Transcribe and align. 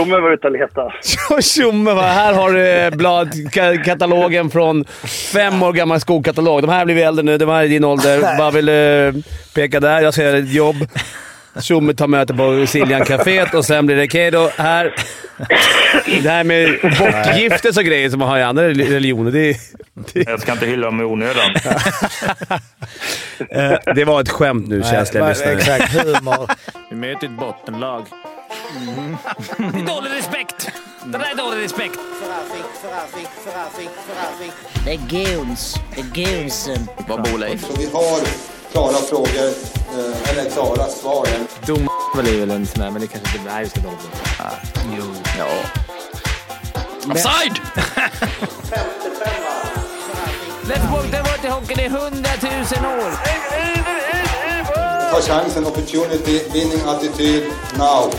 Tjomme 0.00 0.20
var 0.20 0.32
ute 0.32 0.46
och 0.46 0.52
letade. 0.52 0.92
Tjomme 1.42 1.94
va, 1.94 2.02
här 2.02 2.34
har 2.34 2.52
du 2.52 2.96
bladkatalogen 2.96 4.50
från 4.50 4.84
fem 5.32 5.62
år 5.62 5.72
gammal 5.72 6.00
skokatalog. 6.00 6.62
De 6.62 6.70
här 6.70 6.84
blir 6.84 6.94
vi 6.94 7.02
äldre 7.02 7.24
nu, 7.24 7.38
de 7.38 7.48
här 7.48 7.64
är 7.64 7.68
din 7.68 7.84
ålder. 7.84 8.38
Bara 8.38 8.50
vill 8.50 8.68
uh, 8.68 9.14
peka 9.54 9.80
där. 9.80 10.00
Jag 10.00 10.14
ska 10.14 10.22
göra 10.22 10.38
ett 10.38 10.52
jobb. 10.52 10.76
Tjomme 11.60 11.94
tar 11.94 12.06
möte 12.06 12.34
på 12.34 12.66
Siljan 12.66 13.04
Caféet 13.04 13.54
och 13.54 13.64
sen 13.64 13.86
blir 13.86 13.96
det 13.96 14.04
okej 14.04 14.30
då. 14.30 14.50
Här. 14.56 14.94
Det 16.22 16.30
här 16.30 16.44
med 16.44 16.68
bortgiftes 16.82 17.76
och 17.76 17.84
grejer 17.84 18.10
som 18.10 18.18
man 18.18 18.28
har 18.28 18.38
i 18.38 18.42
andra 18.42 18.68
religioner. 18.68 19.30
Det, 19.30 19.56
det... 20.12 20.28
Jag 20.30 20.40
ska 20.40 20.52
inte 20.52 20.66
hylla 20.66 20.86
dem 20.86 21.00
i 21.00 21.04
onödan. 21.04 21.50
Eh, 23.50 23.94
det 23.94 24.04
var 24.04 24.20
ett 24.20 24.28
skämt 24.28 24.68
nu, 24.68 24.82
känsliga 24.82 25.28
lyssnare. 25.28 25.52
Exakt, 25.52 25.92
humor. 25.92 26.50
Vi 26.90 26.96
möter 26.96 27.26
ett 27.26 27.38
bottenlag. 27.38 28.06
Mm. 28.76 29.16
Det 29.58 29.64
är 29.80 29.86
dålig 29.86 30.10
respekt. 30.10 30.70
Det 31.04 31.18
där 31.18 31.30
är 31.32 31.34
dålig 31.36 31.64
respekt. 31.64 31.98
Det 34.84 34.92
är 34.92 34.96
guns. 35.08 35.74
Det 35.94 36.00
är 36.00 36.04
gunsen. 36.04 36.88
Vad 37.08 37.22
bor 37.22 37.38
Leif? 37.38 37.64
Vi 37.78 37.90
har 37.92 38.20
klara 38.72 38.96
frågor, 38.96 39.48
eh, 39.98 40.30
eller 40.30 40.50
klara 40.50 40.86
svar. 40.86 41.26
Dom 41.66 41.88
är 42.18 42.40
väl 42.40 42.50
en 42.50 42.66
sån 42.66 42.82
här, 42.82 42.90
men 42.90 43.00
det 43.00 43.06
kanske 43.06 43.38
inte 43.38 43.50
är 43.50 43.64
ska 43.64 43.80
dom. 43.80 43.94
Ah, 44.38 44.50
jo. 44.96 45.04
Ja. 45.38 45.48
Offside! 47.12 47.60
Let's 50.64 50.92
walk 50.92 51.10
the 51.10 51.18
water 51.18 51.50
hockey 51.50 51.82
i 51.82 51.88
hundratusen 51.88 52.84
år. 52.84 53.10
Ta 55.10 55.20
chansen, 55.20 55.66
opportunity, 55.66 56.40
winning 56.52 56.80
attityd, 56.86 57.42
now. 57.78 58.12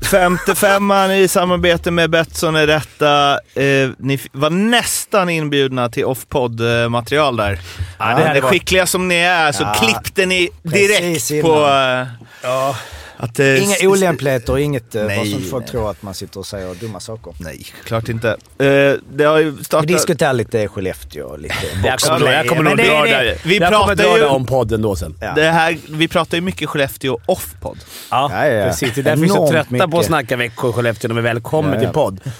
55an 0.00 1.12
i 1.12 1.28
samarbete 1.28 1.90
med 1.90 2.10
Betsson 2.10 2.56
är 2.56 2.66
detta. 2.66 3.32
Eh, 3.32 3.90
ni 3.98 4.20
var 4.32 4.50
nästan 4.50 5.28
inbjudna 5.28 5.88
till 5.88 6.04
off-podd-material 6.04 7.36
där. 7.36 7.60
Ja, 7.98 8.14
det 8.14 8.38
ja, 8.38 8.48
skickliga 8.48 8.86
som 8.86 9.08
ni 9.08 9.14
är 9.14 9.52
så 9.52 9.62
ja, 9.62 9.74
klippte 9.74 10.26
ni 10.26 10.50
direkt 10.62 11.42
på... 11.42 11.66
Eh, 11.66 12.06
ja. 12.42 12.76
Att, 13.20 13.38
eh, 13.38 13.64
Inga 13.64 13.76
olämpligheter 13.82 14.52
och 14.52 14.60
inget 14.60 14.94
eh, 14.94 15.04
nej, 15.04 15.18
vad 15.18 15.28
som 15.28 15.42
folk 15.42 15.64
nej. 15.64 15.70
tror 15.70 15.90
att 15.90 16.02
man 16.02 16.14
sitter 16.14 16.40
och 16.40 16.46
säger 16.46 16.74
dumma 16.74 17.00
saker. 17.00 17.34
Nej, 17.40 17.66
klart 17.84 18.08
inte. 18.08 18.28
Eh, 18.58 18.92
det 19.12 19.24
har 19.24 19.38
ju 19.38 19.64
startat... 19.64 19.90
Vi 19.90 19.92
diskuterar 19.92 20.32
lite 20.32 20.68
Skellefteå 20.68 21.26
och 21.26 21.38
lite 21.38 21.54
Jag 21.84 21.98
kommer, 21.98 22.32
jag 22.32 22.48
kommer 22.48 22.62
nog 22.62 22.76
dra 22.76 23.04
det. 23.04 23.38
Vi 23.44 23.58
jag 23.58 23.70
pratar 23.70 24.16
ju 24.16 24.24
om 24.24 24.46
podden 24.46 24.82
då 24.82 24.96
sen. 24.96 25.14
Ja. 25.20 25.32
Det 25.34 25.50
här, 25.50 25.78
vi 25.88 26.08
pratar 26.08 26.36
ju 26.36 26.40
mycket 26.40 26.68
Skellefteå 26.68 27.18
off-podd. 27.26 27.78
Ja, 28.10 28.30
ja, 28.32 28.46
ja, 28.46 28.66
precis. 28.66 28.94
Det 28.94 29.00
är 29.00 29.02
därför 29.02 29.22
vi 29.22 29.28
är 29.28 29.34
så 29.34 29.48
trötta 29.48 29.70
mycket. 29.70 29.90
på 29.90 29.98
att 29.98 30.06
snacka 30.06 30.36
Växjö 30.36 30.68
och 30.68 30.74
Skellefteå 30.74 31.08
när 31.08 31.14
vi 31.14 31.22
väl 31.22 31.40
kommer 31.40 31.74
ja, 31.74 31.80
till 31.80 31.88
podd. 31.88 32.20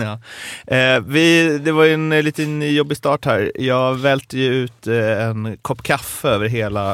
Ja. 0.00 0.20
Eh, 0.76 1.00
vi, 1.00 1.58
det 1.58 1.72
var 1.72 1.84
ju 1.84 1.94
en 1.94 2.10
liten 2.10 2.74
jobbig 2.74 2.96
start 2.96 3.24
här. 3.24 3.52
Jag 3.54 3.94
välte 3.94 4.38
ju 4.38 4.54
ut 4.54 4.86
eh, 4.86 5.22
en 5.22 5.56
kopp 5.62 5.82
kaffe 5.82 6.28
över 6.28 6.48
hela 6.48 6.90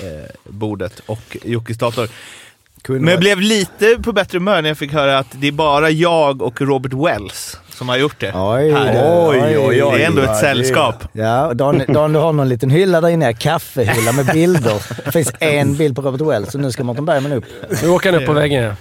eh, 0.00 0.30
bordet 0.44 1.02
och 1.06 1.36
Jockes 1.42 1.78
dator. 1.78 2.08
Men 2.88 3.08
jag 3.08 3.20
blev 3.20 3.40
lite 3.40 3.98
på 4.02 4.12
bättre 4.12 4.38
humör 4.38 4.62
när 4.62 4.70
jag 4.70 4.78
fick 4.78 4.92
höra 4.92 5.18
att 5.18 5.26
det 5.30 5.48
är 5.48 5.52
bara 5.52 5.90
jag 5.90 6.42
och 6.42 6.60
Robert 6.60 6.92
Wells 6.92 7.58
som 7.74 7.88
har 7.88 7.96
gjort 7.96 8.20
det. 8.20 8.32
Oj, 8.34 8.70
här. 8.70 9.28
oj, 9.28 9.58
oj, 9.58 9.84
oj. 9.84 9.98
Det 9.98 10.04
är 10.04 10.06
ändå 10.06 10.22
ett 10.22 10.38
sällskap. 10.38 11.04
Ja, 11.12 11.54
Dan, 11.54 11.82
Dan, 11.88 12.12
du 12.12 12.18
har 12.18 12.32
någon 12.32 12.48
liten 12.48 12.70
hylla 12.70 13.00
där 13.00 13.08
inne. 13.08 13.32
Kaffehylla 13.32 14.12
med 14.12 14.26
bilder. 14.26 14.82
Det 15.04 15.12
finns 15.12 15.32
en 15.40 15.76
bild 15.76 15.96
på 15.96 16.02
Robert 16.02 16.20
Wells, 16.20 16.52
så 16.52 16.58
nu 16.58 16.72
ska 16.72 16.84
Mårten 16.84 17.04
Bergman 17.04 17.32
upp. 17.32 17.44
Nu 17.82 17.88
åker 17.88 18.12
han 18.12 18.20
upp 18.20 18.26
på 18.26 18.32
väggen. 18.32 18.74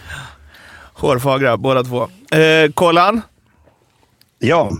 Hårfagra 0.93 1.57
båda 1.57 1.83
två. 1.83 2.07
Eh, 2.37 2.71
Kolan? 2.73 3.21
Ja? 4.39 4.71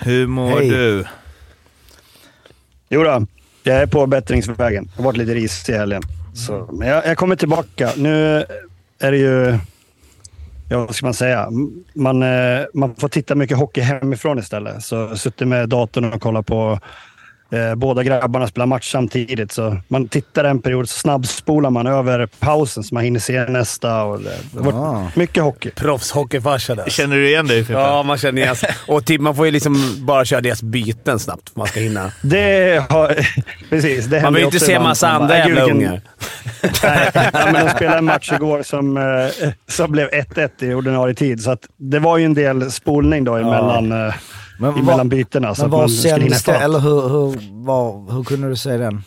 Hur 0.00 0.26
mår 0.26 0.58
Hej. 0.58 0.70
du? 0.70 1.04
Jo 2.88 3.02
då, 3.02 3.26
jag 3.62 3.76
är 3.76 3.86
på 3.86 4.06
bättringsvägen. 4.06 4.90
Jag 4.92 5.02
har 5.02 5.04
varit 5.04 5.16
lite 5.16 5.34
risig 5.34 5.74
i 5.74 5.76
helgen. 5.76 6.02
Så, 6.34 6.68
men 6.72 6.88
jag, 6.88 7.06
jag 7.06 7.18
kommer 7.18 7.36
tillbaka. 7.36 7.90
Nu 7.96 8.44
är 8.98 9.12
det 9.12 9.18
ju... 9.18 9.58
Ja, 10.70 10.78
vad 10.78 10.94
ska 10.94 11.06
man 11.06 11.14
säga? 11.14 11.48
Man, 11.94 12.22
eh, 12.22 12.64
man 12.74 12.94
får 12.94 13.08
titta 13.08 13.34
mycket 13.34 13.56
hockey 13.56 13.80
hemifrån 13.80 14.38
istället. 14.38 14.82
Så 14.82 14.94
jag 14.94 15.18
suttit 15.18 15.48
med 15.48 15.68
datorn 15.68 16.12
och 16.12 16.22
kollat 16.22 16.46
på 16.46 16.80
Eh, 17.52 17.74
båda 17.74 18.02
grabbarna 18.02 18.46
spelar 18.46 18.66
match 18.66 18.92
samtidigt, 18.92 19.52
så 19.52 19.76
man 19.88 20.08
tittar 20.08 20.44
en 20.44 20.62
period, 20.62 20.88
så 20.88 20.98
snabbspolar 20.98 21.70
man 21.70 21.86
över 21.86 22.26
pausen 22.38 22.82
så 22.82 22.94
man 22.94 23.04
hinner 23.04 23.20
se 23.20 23.44
nästa. 23.44 24.04
Och 24.04 24.20
det, 24.20 24.38
det 24.52 24.68
ah. 24.68 25.10
Mycket 25.14 25.42
hockey. 25.42 25.70
Proffshockeyfarsa 25.70 26.74
där. 26.74 26.90
Känner 26.90 27.16
du 27.16 27.28
igen 27.28 27.46
dig 27.46 27.64
Fimpen? 27.64 27.84
Ja, 27.84 28.02
man 28.02 28.18
känner 28.18 28.42
igen 28.42 28.56
Och 28.86 29.04
typ, 29.04 29.20
man 29.20 29.36
får 29.36 29.46
ju 29.46 29.52
liksom 29.52 29.96
bara 30.06 30.24
köra 30.24 30.40
deras 30.40 30.62
byten 30.62 31.18
snabbt 31.18 31.50
för 31.50 31.58
man 31.58 31.66
ska 31.66 31.80
hinna. 31.80 32.12
Det 32.22 32.84
har... 32.90 33.18
Precis. 33.70 34.06
Det 34.06 34.22
man 34.22 34.34
vill 34.34 34.40
ju 34.40 34.46
inte 34.46 34.60
se 34.60 34.78
massa 34.78 35.08
andra 35.08 35.36
jävla 35.38 35.62
ungar. 35.62 36.00
Nej, 36.82 37.10
men 37.32 37.66
de 37.66 37.70
spelade 37.70 37.98
en 37.98 38.04
match 38.04 38.32
igår 38.32 38.62
som, 38.62 38.96
eh, 38.96 39.48
som 39.68 39.92
blev 39.92 40.08
1-1 40.08 40.64
i 40.64 40.74
ordinarie 40.74 41.14
tid, 41.14 41.42
så 41.42 41.50
att 41.50 41.66
det 41.76 41.98
var 41.98 42.18
ju 42.18 42.24
en 42.24 42.34
del 42.34 42.70
spolning 42.70 43.24
då 43.24 43.36
emellan... 43.36 43.90
Ja. 43.90 44.12
Eh, 44.58 44.62
men 44.62 44.78
emellan 44.78 45.08
bytena. 45.08 45.54
Men 45.58 45.70
vad 45.70 45.90
sänds 45.90 46.42
det? 46.42 46.54
Eller 46.54 46.78
hur, 46.78 47.08
hur, 47.08 47.64
var, 47.64 48.12
hur 48.12 48.24
kunde 48.24 48.48
du 48.48 48.56
se 48.56 48.76
den? 48.76 49.02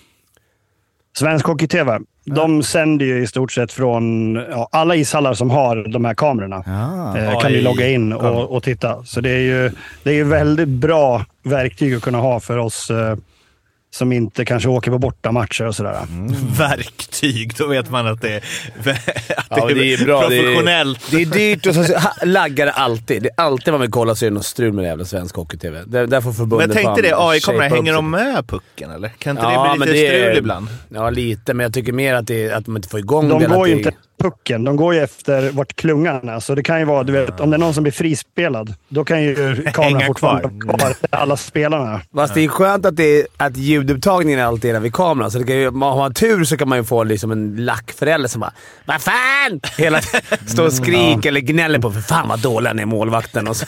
Svensk 1.18 1.46
Hockey-TV. 1.46 2.00
De 2.26 2.64
sänder 2.64 3.06
ju 3.06 3.24
i 3.24 3.28
stort 3.28 3.52
sett 3.52 3.72
från 3.72 4.36
ja, 4.36 4.70
alla 4.72 4.96
ishallar 4.96 5.34
som 5.34 5.50
har 5.50 5.76
de 5.76 6.06
här 6.06 6.14
kamerorna. 6.14 6.64
Ah, 6.68 7.18
eh, 7.18 7.40
kan 7.40 7.52
du 7.52 7.62
logga 7.62 7.88
in 7.88 8.14
och, 8.14 8.56
och, 8.56 8.64
titta. 8.64 9.04
Så 9.04 9.22
det 9.22 9.30
är 9.30 9.40
ju 9.40 9.72
det 10.04 10.20
är 10.20 10.24
väldigt 10.24 10.68
bra 10.68 11.26
verktyg 11.44 11.94
att 11.94 12.02
kunna 12.02 12.18
ha 12.18 12.40
för 12.40 12.58
oss 12.58 12.90
eh, 12.90 13.16
som 13.94 14.12
inte 14.12 14.46
kanske 14.46 14.70
åker 14.70 14.92
på 14.92 14.98
bortamatcher 14.98 15.68
och 15.68 15.76
sådär. 15.76 15.98
Mm. 16.10 16.36
Verktyg, 16.58 17.56
då 17.58 17.68
vet 17.68 17.90
man 17.90 18.08
att 18.08 18.22
det 18.22 18.30
är, 18.30 18.38
att 19.38 19.46
ja, 19.50 19.66
det 19.68 19.94
är, 19.94 20.06
bra. 20.06 20.22
professionellt. 20.22 21.12
Det 21.12 21.22
är, 21.22 21.26
det 21.26 21.32
är 21.32 21.56
dyrt 21.56 21.66
och 21.66 21.76
så 21.76 21.86
laggar 22.26 22.66
det 22.66 22.72
alltid. 22.72 23.24
Det 23.24 23.30
är 23.30 23.44
alltid 23.44 23.74
man 23.74 23.82
vill 23.82 23.92
kolla 23.92 24.16
så 24.16 24.26
är 24.26 24.30
det 24.30 24.34
något 24.34 24.46
strul 24.46 24.74
med 24.74 24.86
jävla 24.86 25.06
svensk 25.06 25.36
hockey-tv. 25.36 25.84
Där, 25.86 26.08
där 26.08 26.22
får 26.22 26.34
förbundet 26.34 26.68
Men 26.68 26.78
tänkte 26.78 27.02
det, 27.02 27.16
AI-kamerorna, 27.16 27.76
hänger 27.76 27.94
de 27.94 28.12
med 28.12 28.48
pucken 28.48 28.92
eller? 28.92 29.10
Kan 29.10 29.38
inte 29.38 29.44
ja, 29.44 29.72
det 29.74 29.86
bli 29.86 29.94
lite 29.94 30.08
strul 30.08 30.38
ibland? 30.38 30.68
Ja, 30.90 31.10
lite, 31.10 31.54
men 31.54 31.64
jag 31.64 31.74
tycker 31.74 31.94
mer 31.94 32.14
att, 32.14 32.28
det, 32.28 32.52
att 32.52 32.66
de 32.66 32.76
inte 32.76 32.90
får 32.90 33.00
igång 33.00 33.30
de 33.30 33.40
det. 33.40 33.48
De 33.48 33.56
går 33.56 33.68
ju 33.68 33.78
inte 33.78 33.92
pucken. 34.22 34.64
De 34.64 34.76
går 34.76 34.94
ju 34.94 35.00
efter 35.00 35.52
vart 35.52 35.76
klungan 35.76 36.30
är. 36.30 36.40
Så 36.40 36.56
det 36.56 36.64
kan 36.64 36.80
ju 36.80 36.86
vara, 36.86 37.04
du 37.04 37.14
vet, 37.14 37.40
om 37.40 37.50
det 37.50 37.56
är 37.56 37.60
någon 37.60 37.74
som 37.74 37.84
blir 37.84 37.94
frispelad, 37.94 38.74
då 38.90 39.04
kan 39.04 39.24
ju 39.24 39.64
kameran 39.74 40.08
fortfarande 40.08 40.66
vara 40.66 40.78
kvar 40.78 40.96
alla 41.10 41.38
spelarna. 41.38 42.02
Fast 42.16 42.34
det 42.34 42.42
är 42.42 42.48
skönt 42.48 42.86
att, 42.86 42.96
det 42.96 43.20
är, 43.20 43.28
att 43.38 43.58
ljudupptagningen 43.82 44.40
alltid 44.40 44.76
är 44.76 44.80
vid 44.80 44.94
kameran. 44.94 45.32
Så 45.32 45.40
det 45.40 45.46
kan 45.46 45.56
ju, 45.56 45.66
har 45.66 45.98
man 45.98 46.14
tur 46.14 46.44
så 46.44 46.58
kan 46.58 46.70
man 46.70 46.78
ju 46.78 46.84
få 46.84 47.04
liksom 47.04 47.32
en 47.32 47.56
lackförälder 47.66 48.30
som 48.30 48.42
bara 48.42 48.54
“Vad 48.86 49.02
fan!” 49.02 49.62
Hela 49.78 50.02
står 50.48 50.66
och 50.66 50.74
skriker 50.74 51.30
eller 51.30 51.42
gnäller 51.42 51.80
på 51.80 51.92
“För 51.92 52.02
fan 52.02 52.28
vad 52.28 52.40
dålig 52.40 52.68
han 52.68 52.80
är, 52.80 52.86
målvakten”. 52.86 53.48
Och 53.48 53.56
så, 53.56 53.66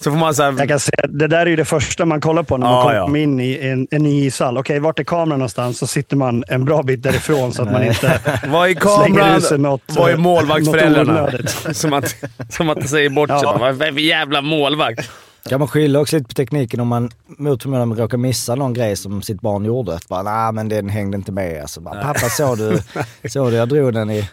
så 0.00 0.10
får 0.10 0.18
man 0.18 0.34
så 0.34 0.42
här... 0.42 0.54
Jag 0.58 0.68
kan 0.68 0.80
säga, 0.80 1.06
det 1.08 1.26
där 1.26 1.38
är 1.38 1.46
ju 1.46 1.56
det 1.56 1.64
första 1.64 2.04
man 2.04 2.20
kollar 2.20 2.42
på 2.42 2.56
när 2.56 2.66
man 2.66 2.74
ah, 2.74 2.82
kommer 2.82 3.18
ja. 3.18 3.22
in 3.22 3.40
i 3.40 3.58
en, 3.62 3.88
en 3.90 4.02
ny 4.02 4.26
ishall. 4.26 4.58
Okej, 4.58 4.78
vart 4.78 4.98
är 4.98 5.04
kameran 5.04 5.38
någonstans? 5.38 5.78
Så 5.78 5.86
sitter 5.86 6.16
man 6.16 6.44
en 6.48 6.64
bra 6.64 6.82
bit 6.82 7.02
därifrån 7.02 7.52
så 7.52 7.62
att 7.62 7.72
man 7.72 7.84
inte 7.84 8.20
Vad 8.46 8.68
är 8.70 8.74
kameran? 8.74 9.62
Något, 9.62 9.82
Vad 9.86 10.10
är 10.10 10.16
målvaktsföräldrarna? 10.16 11.30
som, 11.72 11.92
att, 11.92 12.14
som 12.50 12.68
att 12.68 12.88
säger 12.88 13.10
bort 13.10 13.30
ja. 13.30 13.40
sig. 13.40 13.48
Vad 13.58 13.88
är 13.88 13.92
för 13.92 14.00
jävla 14.00 14.40
målvakt? 14.40 15.10
Kan 15.48 15.58
man 15.58 15.68
skylla 15.68 16.00
också 16.00 16.16
lite 16.16 16.28
på 16.28 16.34
tekniken 16.34 16.80
om 16.80 16.88
man 16.88 17.10
mot 17.26 17.62
förmodan 17.62 17.96
råkar 17.96 18.18
missa 18.18 18.54
någon 18.54 18.72
grej 18.72 18.96
som 18.96 19.22
sitt 19.22 19.40
barn 19.40 19.64
gjorde? 19.64 19.94
Att 19.94 20.08
bara, 20.08 20.22
nej 20.22 20.52
men 20.52 20.68
den 20.68 20.88
hängde 20.88 21.16
inte 21.16 21.32
med. 21.32 21.62
Alltså, 21.62 21.80
bara, 21.80 22.02
Pappa 22.02 22.28
såg 22.28 22.58
du, 22.58 22.78
såg 23.28 23.50
du 23.50 23.56
jag 23.56 23.68
drog 23.68 23.92
den 23.92 24.10
i... 24.10 24.28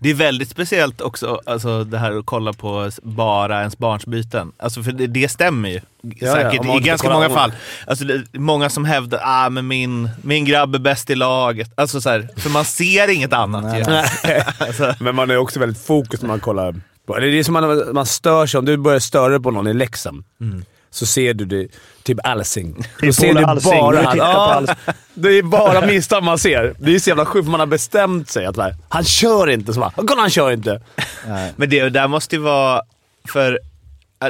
Det 0.00 0.10
är 0.10 0.14
väldigt 0.14 0.48
speciellt 0.48 1.00
också 1.00 1.40
alltså, 1.46 1.84
det 1.84 1.98
här 1.98 2.18
att 2.18 2.26
kolla 2.26 2.52
på 2.52 2.90
bara 3.02 3.58
ens 3.58 3.78
barns 3.78 4.06
byten. 4.06 4.52
Alltså, 4.56 4.82
för 4.82 4.92
det, 4.92 5.06
det 5.06 5.28
stämmer 5.28 5.68
ju 5.68 5.80
ja, 6.02 6.34
säkert 6.34 6.60
ja, 6.64 6.76
i 6.76 6.80
ganska 6.80 7.10
många 7.10 7.28
fall. 7.28 7.52
Alltså, 7.86 8.04
det, 8.04 8.24
många 8.32 8.70
som 8.70 8.84
hävdar 8.84 9.18
att 9.18 9.24
ah, 9.26 9.50
min, 9.50 10.10
min 10.22 10.44
grabb 10.44 10.74
är 10.74 10.78
bäst 10.78 11.10
i 11.10 11.14
laget. 11.14 11.72
Alltså, 11.74 12.00
så 12.00 12.10
här, 12.10 12.28
för 12.36 12.50
man 12.50 12.64
ser 12.64 13.10
inget 13.10 13.32
annat 13.32 13.64
nej, 13.64 13.84
nej. 14.24 14.44
alltså. 14.58 14.94
Men 15.00 15.14
man 15.14 15.30
är 15.30 15.36
också 15.36 15.60
väldigt 15.60 15.86
fokus 15.86 16.22
när 16.22 16.28
man 16.28 16.40
kollar 16.40 16.74
det 17.14 17.38
är 17.38 17.42
som 17.42 17.52
man, 17.52 17.94
man 17.94 18.06
stör 18.06 18.46
sig 18.46 18.58
om. 18.58 18.64
Du 18.64 18.76
börjar 18.76 18.98
störa 18.98 19.40
på 19.40 19.50
någon 19.50 19.66
i 19.66 19.74
Leksand. 19.74 20.24
Mm. 20.40 20.64
Så 20.90 21.06
ser 21.06 21.34
du 21.34 21.44
det, 21.44 21.68
typ 22.02 22.18
Alsing. 22.24 22.84
Då 23.02 23.12
ser 23.12 23.34
du 23.34 23.44
Alsing. 23.44 23.70
bara... 23.70 24.02
Han, 24.02 24.18
ja, 24.18 24.66
det 25.14 25.28
är 25.28 25.42
bara 25.42 25.86
misstag 25.86 26.22
man 26.22 26.38
ser. 26.38 26.74
Det 26.78 26.94
är 26.94 26.98
så 26.98 27.10
jävla 27.10 27.26
sjukt, 27.26 27.44
för 27.44 27.50
man 27.50 27.60
har 27.60 27.66
bestämt 27.66 28.30
sig 28.30 28.46
att 28.46 28.56
han 28.88 29.04
kör 29.04 29.50
inte. 29.50 29.74
Så 29.74 29.80
bara, 29.80 29.92
kolla 29.96 30.20
han 30.20 30.30
kör 30.30 30.52
inte! 30.52 30.82
Nej. 31.26 31.52
Men 31.56 31.70
det 31.70 31.88
där 31.88 32.08
måste 32.08 32.36
ju 32.36 32.42
vara... 32.42 32.82
För 33.28 33.58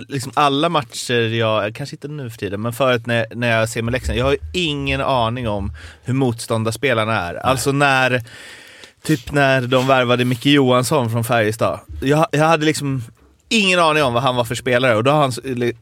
liksom 0.08 0.32
alla 0.34 0.68
matcher 0.68 1.34
jag, 1.34 1.74
kanske 1.74 1.96
inte 1.96 2.08
nu 2.08 2.30
för 2.30 2.38
tiden, 2.38 2.62
men 2.62 2.72
förut 2.72 3.06
när, 3.06 3.26
när 3.34 3.58
jag 3.58 3.68
ser 3.68 3.82
med 3.82 3.92
Leksand, 3.92 4.18
jag 4.18 4.24
har 4.24 4.32
ju 4.32 4.38
ingen 4.52 5.00
aning 5.00 5.48
om 5.48 5.72
hur 6.04 6.14
motståndarspelarna 6.14 7.28
är. 7.28 7.32
Nej. 7.32 7.42
Alltså 7.44 7.72
när 7.72 8.22
typ 9.02 9.32
när 9.32 9.60
de 9.60 9.86
värvade 9.86 10.24
Micke 10.24 10.46
Johansson 10.46 11.10
från 11.10 11.24
Färjestad. 11.24 11.80
Jag, 12.00 12.26
jag 12.30 12.44
hade 12.44 12.66
liksom 12.66 13.02
ingen 13.48 13.80
aning 13.80 14.02
om 14.02 14.12
vad 14.14 14.22
han 14.22 14.36
var 14.36 14.44
för 14.44 14.54
spelare 14.54 14.96
och 14.96 15.04
då 15.04 15.10
har 15.10 15.20
han 15.20 15.32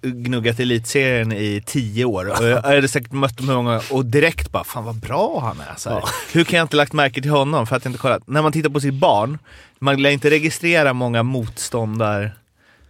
gnuggat 0.03 0.61
elitserien 0.61 1.33
i 1.33 1.63
tio 1.67 2.05
år. 2.05 2.41
Och 2.41 2.49
jag 2.49 2.63
hade 2.63 2.89
säkert 2.89 3.13
mött 3.13 3.41
hur 3.41 3.47
många 3.47 3.81
och 3.91 4.05
direkt 4.05 4.53
bara, 4.53 4.65
fan 4.65 4.85
vad 4.85 4.95
bra 4.95 5.41
han 5.41 5.61
är. 5.61 5.75
Så 5.77 5.91
här. 5.91 6.03
Hur 6.33 6.45
kan 6.45 6.57
jag 6.57 6.65
inte 6.65 6.77
lagt 6.77 6.93
märke 6.93 7.23
till 7.23 7.31
honom 7.31 7.67
för 7.67 7.77
att 7.77 7.85
jag 7.85 7.91
inte 7.91 8.01
kollat? 8.01 8.23
När 8.27 8.43
man 8.43 8.53
tittar 8.53 8.71
på 8.71 8.81
sitt 8.81 8.95
barn, 8.95 9.39
man 9.79 10.03
lär 10.03 10.11
inte 10.11 10.31
registrera 10.31 10.93
många 10.93 11.23
motståndare. 11.23 12.31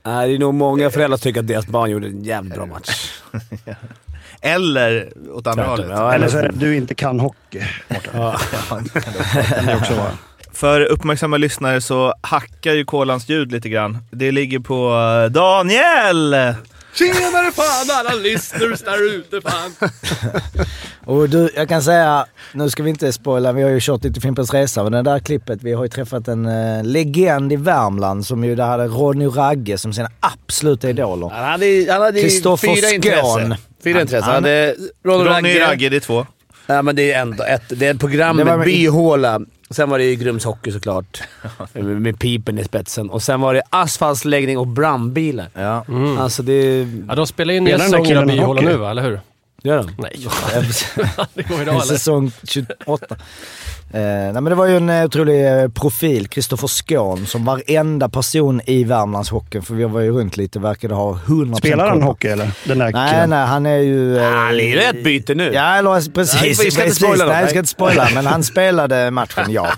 Nej, 0.02 0.28
det 0.28 0.34
är 0.34 0.38
nog 0.38 0.54
många 0.54 0.90
föräldrar 0.90 1.16
som 1.16 1.22
tycker 1.22 1.40
att 1.40 1.46
deras 1.46 1.66
barn 1.66 1.90
gjorde 1.90 2.06
en 2.06 2.24
jävligt 2.24 2.54
bra 2.54 2.66
match. 2.66 3.10
Eller 4.40 5.12
åt 5.32 5.46
andra 5.46 5.64
hållet. 5.64 5.86
Ja, 5.90 6.14
Eller 6.14 6.28
så 6.28 6.38
är 6.38 6.42
det 6.42 6.52
du 6.52 6.76
inte 6.76 6.94
kan 6.94 7.20
hockey. 7.20 7.62
Också 9.76 9.94
vara. 9.94 10.10
För 10.52 10.80
uppmärksamma 10.80 11.36
lyssnare 11.36 11.80
så 11.80 12.14
hackar 12.20 12.72
ju 12.72 12.84
kolans 12.84 13.28
ljud 13.28 13.52
lite 13.52 13.68
grann. 13.68 13.98
Det 14.10 14.32
ligger 14.32 14.58
på 14.58 14.94
eh, 15.24 15.32
Daniel! 15.32 16.54
Tjenare 16.94 17.52
fan 17.52 17.96
alla 17.98 18.14
lyssnare 18.14 18.76
där 18.84 19.14
ute 19.14 19.40
fan! 19.40 19.90
Och 21.04 21.28
du, 21.28 21.50
jag 21.56 21.68
kan 21.68 21.82
säga, 21.82 22.26
nu 22.52 22.70
ska 22.70 22.82
vi 22.82 22.90
inte 22.90 23.12
spoila, 23.12 23.52
vi 23.52 23.62
har 23.62 23.70
ju 23.70 23.80
kört 23.80 24.04
lite 24.04 24.20
Fimpens 24.20 24.54
Resa, 24.54 24.82
men 24.82 24.92
det 24.92 25.02
där 25.02 25.18
klippet, 25.18 25.62
vi 25.62 25.72
har 25.72 25.84
ju 25.84 25.88
träffat 25.88 26.28
en 26.28 26.46
uh, 26.46 26.84
legend 26.84 27.52
i 27.52 27.56
Värmland 27.56 28.26
som 28.26 28.44
ju 28.44 28.54
där 28.54 28.66
hade 28.66 28.86
Ronny 28.86 29.26
och 29.26 29.36
Ragge 29.36 29.78
som 29.78 29.92
sina 29.92 30.10
absoluta 30.20 30.90
idoler. 30.90 31.28
Han 31.28 31.44
hade, 31.44 31.86
han 31.92 32.02
hade 32.02 32.20
fyra 32.58 32.90
intressen. 32.90 33.54
Intressen. 33.90 34.22
Han 34.22 34.34
Han- 34.34 34.42
hade 34.42 34.74
Ronny 35.04 35.24
Ronny 35.24 35.60
Ragge. 35.60 35.88
Det 35.88 35.96
är 35.96 36.00
två. 36.00 36.26
Ja, 36.66 36.82
men 36.82 36.96
det 36.96 37.12
är 37.12 37.20
ändå 37.22 37.44
ett, 37.44 37.62
det 37.68 37.86
är 37.86 37.94
ett 37.94 38.00
program 38.00 38.36
Det 38.36 38.44
var 38.44 38.56
med 38.56 38.66
byhåla. 38.66 39.40
Sen 39.70 39.90
var 39.90 39.98
det 39.98 40.04
ju 40.04 40.14
Grums 40.14 40.44
Hockey 40.44 40.72
såklart. 40.72 41.22
med, 41.72 42.18
pipen 42.18 42.58
i 42.58 42.64
spetsen. 42.64 43.10
Och 43.10 43.22
sen 43.22 43.40
var 43.40 43.54
det 43.54 43.62
asfaltsläggning 43.70 44.58
och 44.58 44.66
brandbilar. 44.66 45.48
Ja. 45.54 45.84
Alltså 46.18 46.42
det... 46.42 46.88
Ja, 47.08 47.14
de 47.14 47.26
spelar 47.26 47.54
in 47.54 47.66
Spelar 47.66 47.98
av 47.98 48.04
killen 48.04 48.26
Byhåla 48.26 48.60
nu 48.60 48.76
va, 48.76 48.90
eller 48.90 49.02
hur? 49.02 49.20
Gör 49.66 49.76
de? 49.78 49.90
Nej, 49.98 50.12
det 51.34 51.42
går 51.42 51.62
idag 51.62 51.74
eller? 51.74 51.84
Säsong 51.84 52.32
28. 52.48 53.16
Eh, 53.92 54.00
nej 54.00 54.32
men 54.32 54.44
det 54.44 54.54
var 54.54 54.66
ju 54.66 54.76
en 54.76 54.90
eh, 54.90 55.04
otrolig 55.04 55.46
eh, 55.62 55.68
profil, 55.68 56.28
Kristoffer 56.28 56.66
Skån, 56.66 57.26
som 57.26 57.44
varenda 57.44 58.08
person 58.08 58.60
i 58.66 58.84
Värmlands 58.84 59.30
hockeyn, 59.30 59.62
för 59.62 59.74
vi 59.74 59.84
var 59.84 60.00
ju 60.00 60.10
runt 60.10 60.36
lite, 60.36 60.58
verkade 60.58 60.94
ha 60.94 61.18
100% 61.26 61.54
Spelar 61.56 61.88
han 61.88 62.02
hockey 62.02 62.28
eller? 62.28 62.50
Den 62.64 62.78
där 62.78 62.92
Nej, 62.92 63.26
nej, 63.28 63.46
han 63.46 63.66
är 63.66 63.76
ju... 63.78 64.18
eh, 64.18 64.30
Han 64.30 64.54
är 64.60 64.64
ju 64.64 64.78
ett 64.80 65.04
byte 65.04 65.34
nu. 65.34 65.52
Ja, 65.54 65.76
eller 65.76 66.12
precis. 66.12 66.40
Nej, 66.40 66.48
vi 66.48 66.54
ska 66.54 66.64
inte 66.64 66.80
precis. 66.82 66.96
spoila 66.96 67.24
då. 67.24 67.30
Nej, 67.32 67.44
vi 67.44 67.50
ska 67.50 67.58
inte 67.58 67.70
spoila, 67.70 68.08
men 68.14 68.26
han 68.26 68.44
spelade 68.44 69.10
matchen, 69.10 69.44
ja. 69.52 69.72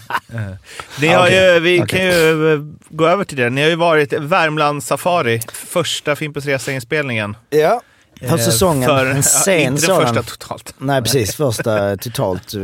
Ni 1.00 1.06
har 1.06 1.28
ju, 1.28 1.60
vi 1.60 1.82
Okej. 1.82 1.88
kan 1.98 2.06
ju 2.06 2.52
eh, 2.54 2.60
gå 2.88 3.06
över 3.06 3.24
till 3.24 3.36
det. 3.36 3.50
Ni 3.50 3.62
har 3.62 3.68
ju 3.68 3.76
varit 3.76 4.12
Värmland 4.12 4.82
Safari, 4.82 5.40
första 5.52 6.16
Fimpens 6.16 6.46
Resa-inspelningen. 6.46 7.36
Ja. 7.50 7.80
För 8.20 8.26
Eh, 8.26 8.36
säsongen, 8.36 8.88
för- 8.88 9.06
en 9.06 9.22
sen 9.22 9.58
Inte 9.60 9.70
den 9.70 9.78
sådan. 9.80 10.06
första 10.14 10.22
totalt. 10.22 10.74
Nej 10.78 11.02
precis, 11.02 11.34
första 11.36 11.96
totalt. 12.00 12.54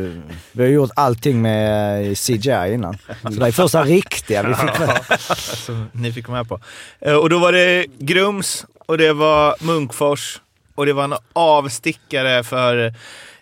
Vi 0.52 0.62
har 0.62 0.70
gjort 0.70 0.90
allting 0.96 1.42
med 1.42 2.06
eh, 2.08 2.14
CGI 2.14 2.72
innan. 2.74 2.98
Så 3.22 3.28
det 3.28 3.46
är 3.46 3.52
första 3.52 3.82
riktiga 3.84 4.42
vi 4.42 4.54
fick 4.54 4.78
med. 4.78 5.00
Som 5.38 5.88
ni 5.92 6.12
fick 6.12 6.28
med 6.28 6.48
på. 6.48 6.60
Eh, 7.00 7.14
Och 7.14 7.30
då 7.30 7.38
var 7.38 7.52
det 7.52 7.86
Grums 7.98 8.66
och 8.86 8.98
det 8.98 9.12
var 9.12 9.54
Munkfors 9.60 10.40
och 10.74 10.86
det 10.86 10.92
var 10.92 11.04
en 11.04 11.14
avstickare 11.32 12.44
för, 12.44 12.94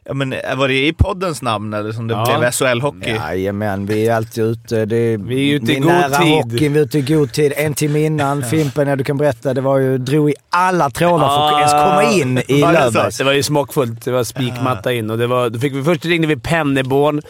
ja 0.05 0.15
men 0.15 0.35
var 0.57 0.69
det 0.69 0.87
i 0.87 0.93
poddens 0.93 1.43
namn 1.43 1.75
eller 1.75 1.93
som 1.93 2.09
det 2.09 2.15
Ja. 2.15 2.39
blev 2.39 2.51
SHL-hockey? 2.51 3.15
Jajamän, 3.17 3.87
vi 3.87 4.09
är 4.09 4.15
alltid 4.15 4.45
ute. 4.45 4.85
Det 4.85 4.97
är, 4.97 5.19
Vi 5.19 5.51
är 5.51 5.55
ute 5.57 5.73
i 5.73 5.77
god 5.77 5.87
nära 5.87 6.09
tid. 6.19 6.33
hockeyn, 6.33 6.73
vi 6.73 6.79
är 6.79 6.83
ute 6.85 6.99
i 6.99 7.03
god 7.03 7.33
tid. 7.33 7.53
En 7.57 7.75
timme 7.75 8.01
innan. 8.01 8.43
Fimpen, 8.43 8.89
ja, 8.89 8.97
du 8.97 9.05
kan 9.05 9.17
berätta, 9.17 9.55
det 9.55 9.61
var 9.61 9.79
ju, 9.79 9.99
drog 9.99 10.31
i 10.31 10.35
alla 10.51 10.91
trådar 10.91 11.29
för 11.29 11.47
att 11.49 11.59
ens 11.59 11.73
komma 11.73 12.05
in 12.23 12.39
i 12.49 12.61
Löfbergs. 12.61 13.19
Det 13.19 13.25
var 13.25 13.33
ju 13.33 13.43
smockfullt. 13.43 14.05
Det 14.05 14.11
var 14.11 14.25
spikmatta 14.25 14.93
in 14.93 15.11
och 15.11 15.19
det 15.19 15.27
var, 15.27 15.51
då 15.51 15.59
fick 15.59 15.73
vi, 15.75 15.83
först 15.85 16.05
ringde 16.05 16.27
vi 16.27 16.37
Penneborn. 16.37 17.23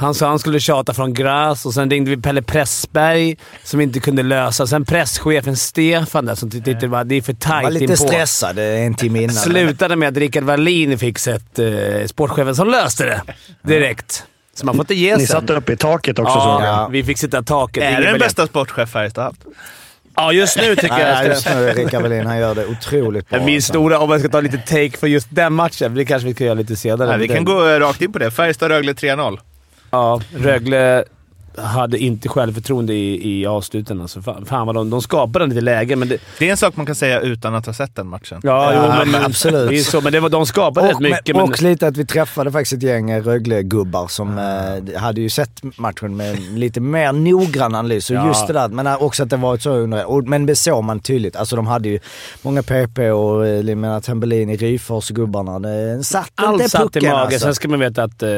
Han 0.00 0.14
sa 0.14 0.28
han 0.28 0.38
skulle 0.38 0.60
tjata 0.60 0.94
från 0.94 1.14
gräs 1.14 1.66
och 1.66 1.74
sen 1.74 1.90
ringde 1.90 2.10
vi 2.10 2.16
Pelle 2.16 2.42
Pressberg 2.42 3.36
som 3.64 3.80
inte 3.80 4.00
kunde 4.00 4.22
lösa. 4.22 4.66
Sen 4.66 4.84
presschefen 4.84 5.56
Stefan 5.56 6.26
där 6.26 6.34
som 6.34 6.50
tyckte 6.50 6.70
att 6.92 7.08
det 7.08 7.14
är 7.16 7.22
för 7.22 7.36
Jag 7.40 7.50
var 7.54 7.62
tajt 7.62 7.72
lite 7.72 7.84
inpå. 7.84 7.96
stressad 7.96 8.58
en 8.58 8.94
timme 8.94 9.22
innan. 9.22 9.34
Slutade 9.34 9.96
med 9.96 10.08
att 10.08 10.16
Rickard 10.16 10.44
Wallin 10.44 10.98
fick 10.98 11.18
sett 11.18 11.58
eh, 11.58 11.66
sportchefen 12.06 12.56
som 12.56 12.68
löste 12.68 13.04
det 13.04 13.22
direkt. 13.62 14.24
Så 14.54 14.66
man 14.66 14.74
får 14.74 14.82
inte 14.82 14.94
ge 14.94 15.12
Ni 15.16 15.18
sig. 15.18 15.26
satt 15.26 15.50
upp 15.50 15.70
i 15.70 15.76
taket 15.76 16.18
också 16.18 16.32
såg 16.32 16.42
jag. 16.42 16.62
Ja, 16.62 16.88
vi 16.92 17.04
fick 17.04 17.18
sitta 17.18 17.38
i 17.38 17.44
taket. 17.44 17.84
Är 17.84 18.00
det 18.00 18.06
den 18.10 18.18
bästa 18.18 18.46
sportchef 18.46 18.90
Färjestad 18.90 19.24
haft? 19.24 19.40
Ja, 20.16 20.32
just 20.32 20.56
nu 20.56 20.76
tycker 20.76 20.98
jag. 20.98 21.14
Nej, 21.14 21.28
just 21.28 21.48
nu 21.48 21.66
Rickard 21.66 22.02
Wallin, 22.02 22.26
han 22.26 22.38
gör 22.38 22.54
det 22.54 22.66
otroligt 22.66 23.28
bra. 23.28 23.44
Min 23.44 23.54
alltså. 23.54 23.72
stora, 23.72 23.98
om 23.98 24.10
jag 24.10 24.20
ska 24.20 24.28
ta 24.28 24.40
lite 24.40 24.58
take 24.58 24.96
för 24.96 25.06
just 25.06 25.26
den 25.30 25.52
matchen, 25.52 25.94
det 25.94 26.04
kanske 26.04 26.28
vi 26.28 26.34
kan 26.34 26.46
göra 26.46 26.54
lite 26.54 26.76
senare. 26.76 27.08
Nej, 27.08 27.18
vi 27.18 27.28
kan 27.28 27.44
gå 27.44 27.60
rakt 27.64 28.02
in 28.02 28.12
på 28.12 28.18
det. 28.18 28.30
Färjestad-Rögle 28.30 28.92
3-0. 28.92 29.38
Ja, 29.90 30.20
Rögle 30.34 31.04
hade 31.58 31.98
inte 31.98 32.28
självförtroende 32.28 32.94
i, 32.94 33.40
i 33.40 33.46
avsluten. 33.46 34.00
Alltså, 34.00 34.22
fan, 34.22 34.46
fan 34.46 34.66
vad 34.66 34.74
de, 34.74 34.90
de 34.90 35.02
skapade 35.02 35.46
lite 35.46 35.60
lägen, 35.60 35.98
men 35.98 36.08
det... 36.08 36.18
Det 36.38 36.46
är 36.46 36.50
en 36.50 36.56
sak 36.56 36.76
man 36.76 36.86
kan 36.86 36.94
säga 36.94 37.20
utan 37.20 37.54
att 37.54 37.66
ha 37.66 37.72
sett 37.72 37.96
den 37.96 38.06
matchen. 38.06 38.40
Ja, 38.42 38.74
Ja, 38.74 39.02
jo, 39.04 39.10
men, 39.12 39.24
absolut. 39.24 39.68
Det 39.70 39.78
är 39.78 39.82
så, 39.82 40.00
men 40.00 40.12
det 40.12 40.20
var, 40.20 40.28
de 40.28 40.46
skapade 40.46 40.88
rätt 40.88 40.94
Och, 40.94 41.02
mycket. 41.02 41.26
men, 41.26 41.36
Men, 41.36 41.42
och 41.52 41.62
lite 41.62 41.86
att 41.86 41.96
vi 41.96 42.06
träffade 42.06 42.52
faktiskt 42.52 42.72
ett 42.72 42.82
gäng 42.82 43.10
eh, 43.10 43.22
Rögle-gubbar 43.22 44.08
som 44.08 44.38
eh, 44.38 45.00
hade 45.00 45.20
ju 45.20 45.30
sett 45.30 45.50
matchen 45.78 46.16
med 46.16 46.40
lite 46.58 46.80
mer 46.80 47.12
noggrann 47.12 47.74
analys. 47.74 48.10
Och 48.10 48.16
Ja. 48.16 48.26
just 48.28 48.46
det 48.46 48.52
där, 48.52 48.68
men 48.68 48.86
eh, 48.86 49.02
också 49.02 49.22
att 49.22 49.30
det 49.30 49.36
varit 49.36 49.62
så 49.62 49.70
under... 49.70 50.04
Och, 50.10 50.24
men 50.24 50.46
det 50.46 50.56
såg 50.56 50.84
man 50.84 51.00
tydligt. 51.00 51.36
Alltså 51.36 51.56
de 51.56 51.66
hade 51.66 51.88
ju 51.88 51.98
många 52.42 52.62
PP 52.62 52.98
och 53.10 53.46
eh, 53.46 53.76
menar 53.76 54.00
Tambellin 54.00 54.50
i 54.50 54.56
Ryfors, 54.56 55.08
gubbarna. 55.08 55.58
Det 55.58 56.04
satt 56.04 56.30
allt 56.34 56.52
inte 56.60 56.68
satt 56.70 56.80
i 56.80 56.84
pucken 56.84 57.02
magen. 57.10 57.20
alltså. 57.20 57.38
Sen 57.38 57.54
ska 57.54 57.68
man 57.68 57.80
veta 57.80 58.02
att 58.02 58.22
eh, 58.22 58.30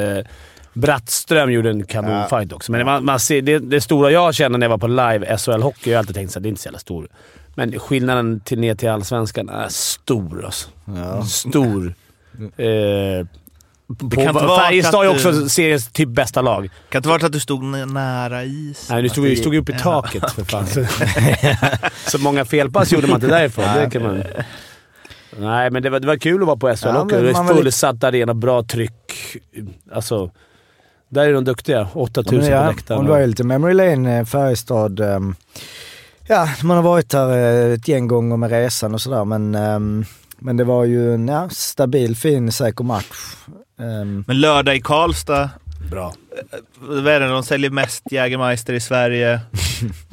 Brattström 0.75 1.51
gjorde 1.51 1.71
en 1.71 1.87
kanonfight 1.87 2.53
också. 2.53 2.73
Men 2.73 2.87
man, 2.87 3.05
man 3.05 3.21
ser, 3.21 3.43
det, 3.43 3.59
det 3.59 3.81
stora 3.81 4.11
jag 4.11 4.35
känner 4.35 4.59
när 4.59 4.65
jag 4.65 4.71
var 4.71 4.79
på 4.79 4.87
live 4.87 5.37
SHL-hockey, 5.37 5.91
jag 5.91 5.93
har 5.93 5.99
alltid 5.99 6.15
tänkt 6.15 6.37
att 6.37 6.43
det 6.43 6.47
är 6.47 6.51
inte 6.51 6.63
så 6.63 6.67
jävla 6.67 6.79
stor. 6.79 7.09
Men 7.55 7.79
skillnaden 7.79 8.41
till, 8.41 8.59
ner 8.59 8.75
till 8.75 8.89
Allsvenskan 8.89 9.49
är 9.49 9.69
stor 9.69 10.45
alltså. 10.45 10.69
Stor. 11.27 11.95
Eh, 12.57 13.27
på, 13.99 14.11
kan 14.11 14.23
inte 14.23 14.33
vara 14.33 14.61
Färjestad 14.61 15.05
är 15.05 15.09
att 15.09 15.15
också 15.15 15.49
seriens 15.49 15.93
typ 15.93 16.09
bästa 16.09 16.43
lag. 16.43 16.71
Kan 16.89 16.99
inte 16.99 17.09
varit 17.09 17.23
att 17.23 17.33
du 17.33 17.41
stod 17.41 17.63
nära 17.65 18.45
is? 18.45 18.91
Nej, 18.91 19.03
du 19.03 19.09
stod, 19.09 19.25
vi 19.25 19.37
stod 19.37 19.55
ju 19.55 19.61
uppe 19.61 19.73
i 19.73 19.79
taket 19.79 20.33
för 20.33 20.45
fan. 20.45 20.67
Så 22.07 22.19
många 22.19 22.45
felpass 22.45 22.93
gjorde 22.93 23.07
man 23.07 23.15
inte 23.15 23.27
därifrån. 23.27 23.65
Det 23.75 23.91
kan 23.91 24.03
man... 24.03 24.23
Nej, 25.39 25.71
men 25.71 25.83
det 25.83 25.91
var, 25.91 26.01
det 26.01 26.07
var 26.07 26.17
kul 26.17 26.43
att 26.43 26.47
vara 26.47 26.57
på 26.57 26.77
SHL 26.77 26.87
Ja, 26.87 27.05
Det 27.05 27.33
var 27.33 27.55
fullsatt 27.55 28.05
arena, 28.05 28.35
bra 28.35 28.63
tryck. 28.63 29.13
Alltså, 29.93 30.31
där 31.13 31.29
är 31.29 31.33
de 31.33 31.45
duktiga. 31.45 31.89
8000 31.95 32.37
Men 32.39 32.47
på 32.47 32.53
ja, 32.53 32.67
läktaren. 32.71 32.99
och 32.99 33.05
det 33.05 33.11
var 33.11 33.19
ju 33.19 33.27
lite 33.27 33.45
memory 33.45 33.75
lane, 33.75 34.19
eh, 34.19 34.25
Färjestad. 34.25 35.01
ehm, 35.01 35.35
ja, 36.29 36.49
man 36.63 36.77
har 36.77 36.85
varit 36.85 37.13
här 37.13 37.29
eh, 37.29 37.73
ett 37.73 37.89
gäng 37.89 38.09
gånger 38.09 38.37
med 38.37 38.51
resan 38.51 38.95
och 38.95 39.01
sådär 39.01 39.25
men, 39.25 39.55
ehm, 39.55 40.05
men 40.39 40.57
det 40.57 40.65
var 40.65 40.85
ju 40.85 41.15
en 41.15 41.29
ja, 41.29 41.49
stabil, 41.51 42.17
fin, 42.17 42.53
säker 42.53 42.85
match. 42.85 43.07
Ehm, 43.81 44.25
Men 44.27 44.41
lördag 44.41 44.77
i 44.77 44.81
Karlstad, 44.81 45.51
Bra. 45.91 46.15
vad 46.81 47.07
är 47.09 47.21
det, 47.21 47.29
de 47.29 47.43
säljer 47.43 47.71
mest 47.71 48.03
Jägermeister 48.13 48.73
i 48.73 48.81
Sverige. 48.81 49.41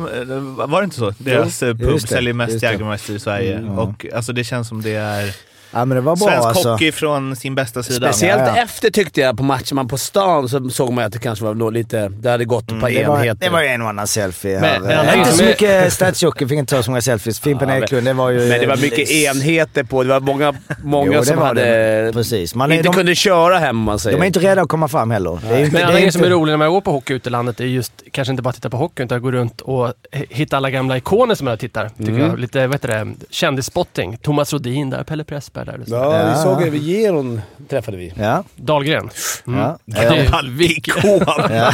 Var 0.68 0.82
det 0.82 0.84
inte 0.84 0.96
så? 0.96 1.14
Deras 1.18 1.64
eh, 1.64 1.76
pub 1.78 2.00
säljer 2.02 2.34
mest. 2.34 2.64
Jägermeister 2.64 3.14
i 3.14 3.20
Sverige. 3.20 3.58
Mm. 3.58 3.80
Och 3.80 4.06
alltså, 4.16 4.34
det 4.34 4.44
känns 4.44 4.68
som 4.68 4.82
det 4.82 4.96
är 4.96 5.36
ja 5.72 5.86
men 5.86 5.90
det 5.96 6.02
var 6.02 6.16
bra 6.16 6.28
svensk 6.28 6.48
alltså. 6.48 6.70
hockey 6.72 6.92
från 6.92 7.36
sin 7.36 7.56
bästa 7.56 7.84
sida. 7.84 8.08
Speciellt 8.14 8.42
Ja, 8.48 8.54
ja. 8.56 8.62
efter 8.64 8.90
tyckte 8.90 9.22
jag 9.22 9.38
på 9.38 9.44
matchen 9.44 9.76
man 9.76 9.88
på 9.88 9.98
stan 9.98 10.50
så 10.50 10.70
såg 10.70 10.94
man 10.94 11.04
att 11.06 11.14
det 11.14 11.20
kanske 11.20 11.46
var 11.46 11.54
då 11.54 11.70
lite... 11.70 12.10
Det 12.10 12.30
hade 12.30 12.46
gått 12.46 12.72
ett 12.72 12.80
par 12.82 12.90
Det 12.90 13.08
var, 13.08 13.18
enheter. 13.18 13.40
det 13.46 13.50
var 13.50 13.62
ju 13.62 13.68
en 13.68 13.82
och 13.82 13.90
annan 13.90 14.08
selfie 14.08 14.60
Men- 14.60 14.70
här. 14.70 14.80
men 14.80 15.08
Eh, 15.08 15.20
inte 15.20 15.32
så 15.32 15.44
är- 15.44 15.48
mycket 15.48 15.94
statsjockey, 15.94 16.48
fick 16.48 16.58
inte 16.58 16.76
ta 16.76 16.84
så 16.84 16.92
många 16.92 17.02
selfies. 17.02 17.40
Fimpen 17.40 17.70
Ja, 17.70 17.76
men- 17.76 17.84
Eklund, 17.84 18.08
det 18.08 18.14
var 18.14 18.30
ju... 18.30 18.40
Men 18.50 18.60
det 18.60 18.68
var 18.68 18.78
mycket 18.78 19.10
enheter 19.12 19.84
på. 19.84 20.04
Det 20.04 20.10
var 20.10 20.20
många, 20.20 20.54
många 20.84 21.12
Jo, 21.14 21.20
det 21.20 21.26
som 21.26 21.38
var 21.38 21.46
hade... 21.46 21.62
det. 22.06 22.14
Precis. 22.14 22.56
Man 22.56 22.72
är, 22.72 22.76
inte 22.76 22.88
de, 22.90 22.94
kunde 22.96 23.16
köra 23.16 23.58
hem 23.58 23.76
man 23.78 24.00
säger. 24.00 24.18
de 24.18 24.24
är 24.24 24.28
inte 24.28 24.40
rädda 24.40 24.62
att 24.62 24.70
komma 24.70 24.88
fram 24.88 25.12
heller. 25.12 25.40
Det 25.50 25.56
är 25.56 25.60
inte, 25.60 25.72
Men 25.74 25.82
en 25.82 25.88
det 25.88 25.98
är 25.98 26.02
grej 26.02 26.12
som 26.12 26.24
är 26.24 26.30
rolig 26.30 26.52
när 26.52 26.58
man 26.58 26.72
går 26.72 26.82
på 26.82 26.92
hockey 26.92 27.14
ute 27.14 27.30
i 27.30 27.32
landet 27.32 27.60
är 27.60 27.66
just, 27.66 27.94
kanske 28.12 28.32
inte 28.32 28.44
bara 28.44 28.54
titta 28.54 28.70
på 28.70 28.78
hockey, 28.78 29.04
utan 29.04 29.22
gå 29.22 29.32
runt 29.32 29.62
och 29.62 29.94
hitta 30.12 30.58
alla 30.58 30.70
gamla 30.70 30.98
ikoner 30.98 31.36
som 31.36 31.48
jag 31.48 31.60
tittar. 31.60 31.90
Tycker 31.98 32.10
Mm. 32.12 32.22
jag. 32.28 32.40
Lite, 32.40 32.68
vad 32.68 32.76
heter 32.76 32.88
det, 32.88 33.08
kändisspotting. 33.30 34.18
Thomas 34.18 34.54
Rodin 34.54 34.90
där, 34.90 35.04
Pelle 35.04 35.24
Pressberg 35.24 35.66
där. 35.66 35.84
Ja, 35.88 36.18
Ja. 36.20 36.30
vi 36.36 36.44
såg 36.44 36.72
det. 36.72 36.78
Geron 36.78 37.42
träffade 37.70 37.98
vi. 37.98 38.14
Ja, 38.18 38.44
Dahlgren. 38.56 39.10
Mm. 39.48 39.60
ja. 39.60 39.78
Gammal 39.86 40.62
ikon! 40.62 41.20
ja. 41.50 41.72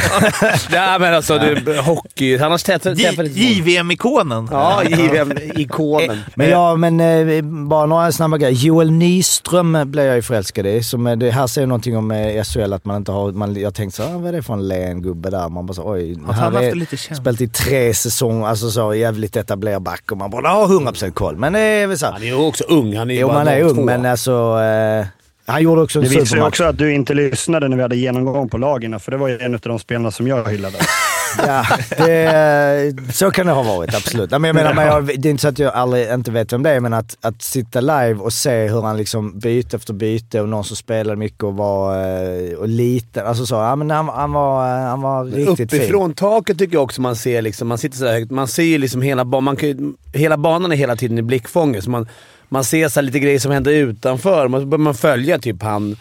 Nej 0.70 0.98
men 1.00 1.14
alltså, 1.14 1.38
du, 1.38 1.78
hockey. 1.80 2.38
Annars 2.38 2.62
träffade 2.62 3.28
JVM-ikonen. 3.28 4.48
Ja, 4.50 4.82
JVM-ikonen. 4.84 6.18
Men 6.34 6.48
ja, 6.50 6.76
men 6.76 7.00
eh, 7.00 7.42
bara 7.44 7.86
några 7.86 8.12
snabba 8.12 8.36
grejer. 8.38 8.52
Joel 8.54 8.90
Nyström 8.90 9.78
blev 9.86 10.06
jag 10.06 10.16
ju 10.16 10.22
förälskad 10.22 10.66
i. 10.66 10.82
Som, 10.82 11.06
eh, 11.06 11.16
det 11.16 11.30
här 11.30 11.46
säger 11.46 11.66
någonting 11.66 11.96
om 11.96 12.10
eh, 12.10 12.42
SHL, 12.44 12.72
att 12.72 12.84
man 12.84 12.96
inte 12.96 13.12
har... 13.12 13.32
Man, 13.32 13.54
jag 13.60 13.74
tänkte 13.74 13.96
så 13.96 14.02
här, 14.02 14.14
"Ah, 14.14 14.18
vad 14.18 14.28
är 14.28 14.32
det 14.32 14.42
för 14.42 14.52
en 14.52 14.68
len 14.68 15.02
gubbe 15.02 15.30
där? 15.30 15.48
Man 15.48 15.66
bara 15.66 15.74
så, 15.74 15.90
oj. 15.92 16.16
Att 16.30 16.36
han 16.36 16.54
haft 16.54 16.76
lite 16.76 16.96
känt. 16.96 17.20
spelat 17.20 17.40
i 17.40 17.48
tre 17.48 17.94
säsonger, 17.94 18.46
alltså 18.46 18.70
så 18.70 18.94
jävligt 18.94 19.36
etablerad 19.36 19.82
back 19.82 20.12
och 20.12 20.16
man 20.18 20.30
bara 20.30 20.48
har 20.48 20.66
100% 20.66 21.10
koll. 21.10 21.36
Men 21.36 21.52
det 21.52 21.60
är 21.60 21.86
väl 21.86 21.98
så. 21.98 22.06
Han 22.06 22.22
är 22.22 22.26
ju 22.26 22.34
också 22.34 22.64
ung. 22.64 22.96
Han 22.96 23.10
är 23.10 23.14
ju 23.14 23.20
Jo, 23.20 23.28
bara 23.28 23.38
man 23.38 23.48
är 23.48 23.60
02. 23.60 23.68
ung, 23.68 23.84
men 23.84 24.06
alltså... 24.06 24.60
Eh, 24.60 25.06
han 25.48 25.62
gjorde 25.62 25.82
också 25.82 25.98
en 25.98 26.04
Det 26.04 26.10
visar 26.10 26.36
ju 26.36 26.42
också 26.42 26.64
att 26.64 26.78
du 26.78 26.92
inte 26.92 27.14
lyssnade 27.14 27.68
när 27.68 27.76
vi 27.76 27.82
hade 27.82 27.96
genomgång 27.96 28.48
på 28.48 28.58
lagen, 28.58 29.00
för 29.00 29.10
det 29.10 29.16
var 29.16 29.28
ju 29.28 29.38
en 29.38 29.54
av 29.54 29.60
de 29.60 29.78
spelarna 29.78 30.10
som 30.10 30.26
jag 30.26 30.50
hyllade. 30.50 30.78
Ja, 31.38 31.66
det, 31.96 32.94
så 33.12 33.30
kan 33.30 33.46
det 33.46 33.52
ha 33.52 33.62
varit, 33.62 33.94
absolut. 33.94 34.30
Men 34.30 34.44
jag 34.44 34.54
menar, 34.54 34.74
men 34.74 34.86
jag, 34.86 35.06
det 35.06 35.28
är 35.28 35.30
inte 35.30 35.42
så 35.42 35.48
att 35.48 35.58
jag 35.58 35.74
aldrig 35.74 36.10
inte 36.10 36.30
vet 36.30 36.52
vem 36.52 36.62
det 36.62 36.70
är, 36.70 36.80
men 36.80 36.92
att, 36.92 37.16
att 37.20 37.42
sitta 37.42 37.80
live 37.80 38.14
och 38.14 38.32
se 38.32 38.68
hur 38.68 38.82
han 38.82 38.96
liksom 38.96 39.38
byte 39.38 39.76
efter 39.76 39.94
byte 39.94 40.40
och 40.40 40.48
någon 40.48 40.64
som 40.64 40.76
spelade 40.76 41.16
mycket 41.16 41.42
och 41.42 41.54
var 41.54 41.96
eh, 41.96 42.54
och 42.54 42.68
liten. 42.68 43.26
Alltså 43.26 43.46
så, 43.46 43.54
ja, 43.54 43.76
men 43.76 43.90
han, 43.90 44.08
han, 44.08 44.32
var, 44.32 44.78
eh, 44.78 44.88
han 44.88 45.02
var 45.02 45.24
riktigt 45.24 45.70
fin. 45.70 45.80
Uppifrån 45.80 46.14
taket 46.14 46.58
tycker 46.58 46.74
jag 46.74 46.82
också 46.82 47.00
man 47.00 47.16
ser, 47.16 47.42
liksom, 47.42 47.68
man 47.68 47.78
sitter 47.78 47.98
så 47.98 48.06
högt, 48.06 48.30
man 48.30 48.48
ser 48.48 48.62
ju 48.62 48.78
liksom 48.78 49.02
hela. 49.02 49.24
Man 49.24 49.56
kan, 49.56 49.96
hela 50.12 50.36
banan 50.36 50.72
är 50.72 50.76
hela 50.76 50.96
tiden 50.96 51.18
i 51.18 51.22
blickfånget. 51.22 51.84
Så 51.84 51.90
man, 51.90 52.08
man 52.48 52.64
ser 52.64 52.88
så 52.88 53.00
lite 53.00 53.18
grejer 53.18 53.38
som 53.38 53.52
händer 53.52 53.72
utanför. 53.72 54.48
Man 54.48 54.70
börjar 54.70 54.82
man 54.82 54.94
följa 54.94 55.38
typ 55.38 55.62
han 55.62 55.96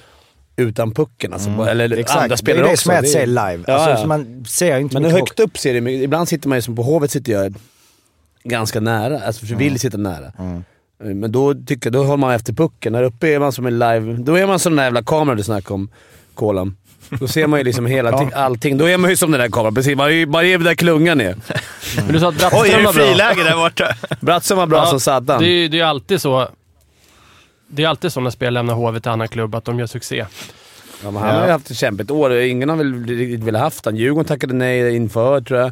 utan 0.55 0.91
pucken. 0.91 1.33
Alltså, 1.33 1.49
Eller 1.49 1.69
andra 1.71 1.85
Mm. 1.85 1.99
Exakt, 1.99 2.29
det 2.29 2.37
spelare 2.37 2.63
är 2.63 2.67
det 2.67 2.73
också. 2.73 2.83
som 2.83 2.91
är 2.93 2.99
att 2.99 3.09
se 3.09 3.25
live. 3.25 3.63
Ja, 3.67 3.73
Alltså, 3.73 4.01
ja. 4.01 4.07
Man 4.07 4.45
ser 4.47 4.77
inte 4.79 4.99
Men 4.99 5.11
högt 5.11 5.39
upp 5.39 5.57
ser 5.57 5.81
det. 5.81 5.91
Ibland 5.91 6.27
sitter 6.29 6.49
man 6.49 6.57
ju 6.57 6.61
som 6.61 6.75
på 6.75 6.83
Hovet 6.83 7.11
sitter 7.11 7.31
jag 7.33 7.55
ganska 8.43 8.79
nära. 8.79 9.19
Alltså 9.19 9.45
för 9.45 9.55
vill 9.55 9.79
sitta 9.79 9.97
nära. 9.97 10.31
Men 10.97 11.31
då 11.31 11.53
tycker 11.65 11.91
då 11.91 12.03
håller 12.03 12.17
man 12.17 12.31
efter 12.33 12.53
pucken. 12.53 12.93
Där 12.93 13.03
uppe 13.03 13.27
är 13.27 13.39
man 13.39 13.51
som 13.51 13.65
en 13.65 13.79
live... 13.79 14.13
Då 14.13 14.35
är 14.35 14.47
man 14.47 14.59
som 14.59 14.71
den 14.71 14.77
där 14.77 14.83
jävla 14.83 15.03
kameran 15.03 15.37
du 15.37 15.43
snackade 15.43 15.73
om, 15.73 15.89
Kolan. 16.35 16.75
Då 17.09 17.27
ser 17.27 17.47
man 17.47 17.59
ju 17.59 17.63
liksom 17.63 17.85
hela 17.85 18.11
ti- 18.21 18.33
allting. 18.35 18.77
Då 18.77 18.85
är 18.89 18.97
man 18.97 19.09
ju 19.09 19.15
som 19.15 19.31
den 19.31 19.41
där 19.41 19.49
kameran. 19.49 19.75
Precis, 19.75 19.97
man 19.97 20.05
är 20.07 20.11
ju 20.11 20.53
är 20.53 20.57
där 20.57 20.75
klungan 20.75 21.21
är. 21.21 21.35
Men 21.95 22.07
du 22.13 22.19
sa 22.19 22.29
att 22.29 22.53
Oj, 22.53 22.69
är 22.69 22.81
Brattström 22.81 22.83
det 22.83 22.93
friläge 22.93 23.43
där 23.43 23.55
borta? 23.55 23.95
Brattström 24.21 24.57
var 24.57 24.67
bra 24.67 24.77
Ja, 24.77 24.85
som 24.85 24.99
satan. 24.99 25.41
Det 25.41 25.47
är 25.47 25.49
ju 25.49 25.67
det 25.67 25.77
är 25.77 25.79
ju 25.79 25.85
alltid 25.85 26.21
så. 26.21 26.47
Det 27.67 27.83
är 27.83 27.87
alltid 27.87 28.11
så 28.11 28.19
när 28.19 28.29
spelare 28.29 28.53
lämnar 28.53 28.73
HV 28.73 28.99
till 28.99 29.11
annan 29.11 29.27
klubb, 29.27 29.55
att 29.55 29.65
de 29.65 29.79
gör 29.79 29.87
succé. 29.87 30.25
Ja, 31.03 31.11
men 31.11 31.21
han 31.21 31.35
har 31.35 31.45
ju 31.45 31.51
haft 31.51 31.71
ett 31.71 31.77
kämpigt 31.77 32.11
år. 32.11 32.33
Ingen 32.33 32.69
har 32.69 32.75
väl 32.75 33.05
riktigt 33.05 33.43
velat 33.43 33.61
haft 33.61 33.85
han. 33.85 33.95
Djurgården 33.95 34.25
tackade 34.25 34.53
nej 34.53 34.95
inför, 34.95 35.41
tror 35.41 35.59
jag. 35.59 35.71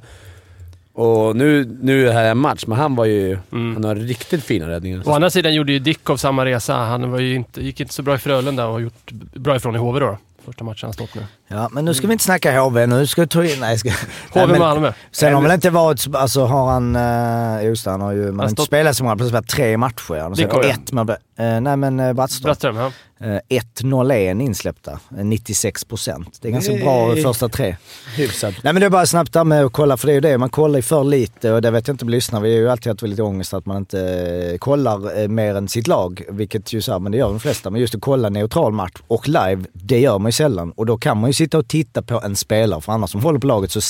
Och 0.93 1.35
nu, 1.35 1.77
nu 1.81 2.01
är 2.01 2.05
det 2.05 2.11
här 2.11 2.31
en 2.31 2.37
match, 2.37 2.63
men 2.67 2.77
han 2.77 2.95
var 2.95 3.05
ju... 3.05 3.37
Han 3.51 3.83
har 3.83 3.95
riktigt 3.95 4.43
fina 4.43 4.69
räddningar. 4.69 5.01
Å 5.05 5.11
andra 5.11 5.29
sidan 5.29 5.53
gjorde 5.53 5.71
ju 5.71 5.79
Dickov 5.79 6.17
samma 6.17 6.45
resa. 6.45 6.75
Han 6.75 7.11
var 7.11 7.19
ju 7.19 7.35
inte, 7.35 7.61
gick 7.61 7.79
inte 7.79 7.93
så 7.93 8.01
bra 8.01 8.15
i 8.15 8.17
Frölunda 8.17 8.65
och 8.65 8.73
har 8.73 8.79
gjort 8.79 9.11
bra 9.33 9.55
ifrån 9.55 9.75
i 9.75 9.77
HV 9.77 9.99
då. 9.99 10.17
Första 10.45 10.63
matchen 10.63 10.79
han 10.87 10.93
stått 10.93 11.15
nu. 11.15 11.25
Ja, 11.47 11.69
men 11.71 11.85
nu 11.85 11.93
ska 11.93 12.07
vi 12.07 12.13
inte 12.13 12.25
snacka 12.25 12.61
HV. 12.61 12.85
Nu 12.85 13.07
ska 13.07 13.21
vi 13.21 13.27
ta 13.27 13.43
in... 13.45 13.59
Nej, 13.59 13.77
ska... 13.77 13.91
HV 14.31 14.59
Malmö. 14.59 14.93
Sen 15.11 15.33
har 15.33 15.41
väl 15.41 15.51
inte 15.51 15.69
varit... 15.69 16.15
Alltså 16.15 16.45
har 16.45 16.71
han... 16.71 16.95
Uh, 16.95 17.65
just 17.65 17.85
det, 17.85 17.91
han 17.91 18.01
har 18.01 18.11
ju... 18.11 18.25
Man 18.25 18.39
har 18.39 18.43
inte 18.43 18.53
stått- 18.53 18.67
spelat 18.67 18.97
så 18.97 19.03
många. 19.03 19.15
Har 19.21 19.27
spelat 19.27 19.47
tre 19.47 19.77
matcher. 19.77 20.13
Han 20.13 20.31
har 20.31 20.35
Vilka 20.35 20.53
var 20.53 20.63
ett 20.63 20.91
med... 20.91 21.09
Uh, 21.09 21.15
nej 21.35 21.77
men 21.77 21.99
uh, 21.99 22.13
Brattström. 22.13 22.47
Brattström, 22.47 22.75
ja. 22.75 22.91
Uh, 23.25 23.39
1-0-1 23.49 24.41
insläppta. 24.41 24.99
Uh, 25.17 25.25
96 25.25 25.83
procent. 25.85 26.37
Det 26.41 26.47
är 26.47 26.51
ganska 26.51 26.73
bra 26.73 27.15
första 27.15 27.49
tre. 27.49 27.75
Hyfsat. 28.15 28.53
Nej 28.63 28.73
men 28.73 28.79
det 28.79 28.85
är 28.85 28.89
bara 28.89 29.05
snabbt 29.05 29.33
där 29.33 29.43
med 29.43 29.65
att 29.65 29.71
kolla, 29.71 29.97
för 29.97 30.07
det 30.07 30.11
är 30.11 30.15
ju 30.15 30.21
det, 30.21 30.37
man 30.37 30.49
kollar 30.49 30.75
ju 30.75 30.81
för 30.81 31.03
lite 31.03 31.51
och 31.51 31.61
det 31.61 31.71
vet 31.71 31.87
jag 31.87 31.93
inte 31.93 32.05
om 32.05 32.09
lyssnar. 32.09 32.39
Vi 32.41 32.51
har 32.53 32.59
ju 32.59 32.69
alltid 32.69 32.91
haft 32.91 33.01
lite 33.01 33.23
ångest 33.23 33.53
att 33.53 33.65
man 33.65 33.77
inte 33.77 33.99
eh, 34.51 34.57
kollar 34.57 35.21
eh, 35.21 35.27
mer 35.27 35.55
än 35.55 35.67
sitt 35.67 35.87
lag, 35.87 36.21
vilket 36.29 36.73
ju 36.73 36.81
så 36.81 36.91
här, 36.91 36.99
men 36.99 37.11
det 37.11 37.17
gör 37.17 37.27
de 37.27 37.39
flesta. 37.39 37.69
Men 37.69 37.81
just 37.81 37.95
att 37.95 38.01
kolla 38.01 38.29
neutral 38.29 38.73
match 38.73 39.01
och 39.07 39.27
live, 39.27 39.63
det 39.73 39.99
gör 39.99 40.19
man 40.19 40.27
ju 40.29 40.31
sällan. 40.31 40.71
Och 40.71 40.85
då 40.85 40.97
kan 40.97 41.17
man 41.17 41.29
ju 41.29 41.33
sitta 41.33 41.57
och 41.57 41.67
titta 41.67 42.01
på 42.01 42.21
en 42.23 42.35
spelare, 42.35 42.81
för 42.81 42.91
annars 42.91 43.09
som 43.09 43.23
håller 43.23 43.39
på 43.39 43.47
laget 43.47 43.71
så 43.71 43.81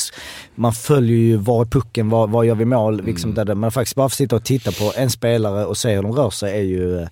man 0.55 0.73
följer 0.73 1.17
ju 1.17 1.37
var 1.37 1.61
är 1.61 1.65
pucken, 1.65 2.09
var, 2.09 2.27
var 2.27 2.43
gör 2.43 2.55
vi 2.55 2.65
mål, 2.65 3.01
liksom 3.05 3.33
där 3.33 3.45
det, 3.45 3.55
men 3.55 3.71
faktiskt 3.71 3.95
bara 3.95 4.09
få 4.09 4.15
sitta 4.15 4.35
och 4.35 4.43
titta 4.43 4.71
på 4.71 4.93
en 4.95 5.09
spelare 5.09 5.65
och 5.65 5.77
se 5.77 5.95
hur 5.95 6.01
de 6.01 6.11
rör 6.11 6.29
sig 6.29 6.59
är 6.59 6.63
ju 6.63 7.01
eh, 7.01 7.07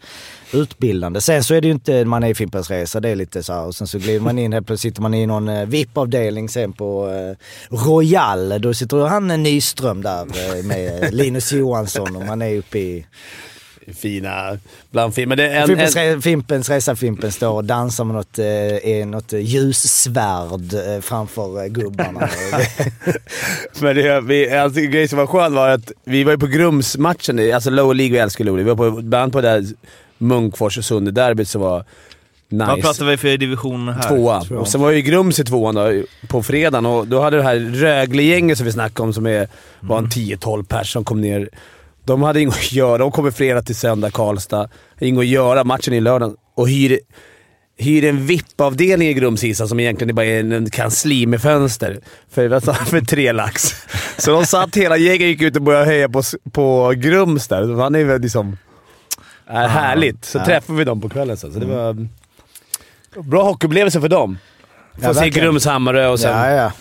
utbildande. 0.53 1.22
Sen 1.22 1.43
så 1.43 1.53
är 1.53 1.62
det 1.62 1.67
ju 1.67 1.74
inte, 1.74 2.05
man 2.05 2.24
är 2.24 2.27
i 2.27 2.36
Fimpens 2.36 2.70
Resa, 2.70 3.00
det 3.00 3.10
är 3.10 3.15
lite 3.15 3.43
så 3.43 3.53
här, 3.53 3.65
och 3.65 3.75
sen 3.75 3.88
så 3.88 3.98
glider 3.98 4.20
man 4.20 4.39
in, 4.39 4.53
helt 4.53 4.67
plötsligt 4.67 4.91
sitter 4.91 5.01
man 5.01 5.13
i 5.13 5.25
någon 5.25 5.48
eh, 5.48 5.65
VIP-avdelning 5.65 6.50
sen 6.50 6.74
på 6.74 7.10
eh, 7.10 7.75
Royal. 7.77 8.62
Då 8.62 8.74
sitter 8.74 8.98
han 8.98 9.31
eh, 9.31 9.38
Nyström 9.38 10.01
där 10.01 10.22
eh, 10.22 10.63
med 10.65 11.13
Linus 11.13 11.51
Johansson 11.51 12.15
och 12.15 12.25
man 12.25 12.41
är 12.41 12.58
uppe 12.58 12.79
i 12.79 13.05
Fina, 13.93 14.58
bland 14.91 15.15
fin. 15.15 15.29
Men 15.29 15.38
det 15.38 15.48
är 15.48 15.62
en, 15.62 15.67
Fimpens, 15.67 15.96
en, 15.96 16.22
Fimpens 16.22 16.70
Resa 16.70 16.96
Fimpen 16.96 17.31
står 17.31 17.51
och 17.51 17.65
dansar 17.65 18.03
med 18.03 18.15
något, 18.15 18.39
eh, 18.39 19.08
något 19.08 19.34
ljussvärd 19.34 21.03
framför 21.03 21.67
gubbarna. 21.67 22.29
men 23.81 23.96
det, 23.96 24.22
vi, 24.22 24.51
alltså, 24.51 24.79
en 24.79 24.91
grej 24.91 25.08
som 25.08 25.17
var 25.17 25.27
skön 25.27 25.53
var 25.53 25.70
att 25.70 25.91
vi 26.03 26.24
var 26.24 26.31
ju 26.31 26.38
på 26.38 26.48
Grums-matchen, 26.48 27.53
alltså 27.53 27.70
lower 27.70 27.93
League, 27.93 28.13
vi 28.13 28.20
älskar 28.20 28.46
League. 28.46 28.63
Vi 28.63 28.70
var 28.70 28.75
på, 28.75 29.01
bland 29.01 29.34
på 29.34 29.41
det 29.41 29.48
där 29.48 29.65
Munkfors 30.21 30.77
och 30.77 30.85
Sunde-derbyt 30.85 31.47
som 31.47 31.61
var 31.61 31.85
nice. 32.49 32.65
Vad 32.65 32.81
pratar 32.81 33.05
vi 33.05 33.17
för 33.17 33.37
division 33.37 33.87
här? 33.87 34.09
Tvåa. 34.09 34.43
Och 34.59 34.67
sen 34.67 34.81
var 34.81 34.91
ju 34.91 35.01
Grums 35.01 35.39
i 35.39 35.43
tvåan 35.43 35.75
då, 35.75 36.03
på 36.27 36.43
fredagen 36.43 36.85
och 36.85 37.07
då 37.07 37.21
hade 37.21 37.37
det 37.37 37.43
här 37.43 37.55
Rögle-gänget 37.55 38.57
som 38.57 38.65
vi 38.65 38.71
snackade 38.71 39.07
om, 39.07 39.13
som 39.13 39.25
är, 39.25 39.47
var 39.79 39.97
en 39.97 40.07
10-12 40.07 40.63
pers 40.63 40.93
som 40.93 41.03
kom 41.03 41.21
ner. 41.21 41.49
De 42.05 42.21
hade 42.21 42.41
inget 42.41 42.55
att 42.55 42.71
göra. 42.71 42.97
De 42.97 43.11
kommer 43.11 43.31
fredag 43.31 43.61
till 43.61 43.75
söndag, 43.75 44.11
Karlstad. 44.11 44.69
Inget 44.99 45.19
att 45.19 45.27
göra. 45.27 45.63
Matchen 45.63 45.93
är 45.93 46.01
lördag. 46.01 46.35
Och 46.55 46.69
hyr, 46.69 46.99
hyr 47.77 48.05
en 48.05 48.25
VIP-avdelning 48.25 49.07
i 49.07 49.13
Grums 49.13 49.43
Isa 49.43 49.67
som 49.67 49.79
egentligen 49.79 50.15
bara 50.15 50.25
är 50.25 50.39
en, 50.39 50.51
en 50.51 50.69
kansli 50.69 51.25
med 51.25 51.41
fönster. 51.41 51.99
För, 52.31 52.59
för 52.85 53.01
tre 53.01 53.31
lax. 53.31 53.63
Så 54.17 54.31
de 54.31 54.45
satt 54.45 54.75
hela 54.75 54.97
gänget 54.97 55.27
gick 55.27 55.41
ut 55.41 55.55
och 55.55 55.61
började 55.61 55.85
höja 55.85 56.09
på, 56.09 56.23
på 56.51 56.93
Grums 56.97 57.47
där. 57.47 57.81
Han 57.81 57.95
är 57.95 58.03
väl 58.03 58.21
liksom... 58.21 58.57
Är 59.48 59.67
härligt. 59.67 60.25
Så 60.25 60.39
träffade 60.45 60.77
vi 60.79 60.83
dem 60.86 61.01
på 61.01 61.10
kvällen 61.10 61.38
sen. 61.38 61.53
Så 61.53 61.60
det 61.60 61.65
var... 61.65 62.07
Bra 63.24 63.43
hockeyupplevelse 63.43 64.01
för 64.01 64.10
dem. 64.10 64.38
Få 64.95 65.01
Ja, 65.03 65.13
se. 65.13 65.29
Grums 65.29 65.65
Hammarö 65.65 66.07
och 66.07 66.19
sen... 66.19 66.38
Ja, 66.38 66.50
ja. 66.50 66.71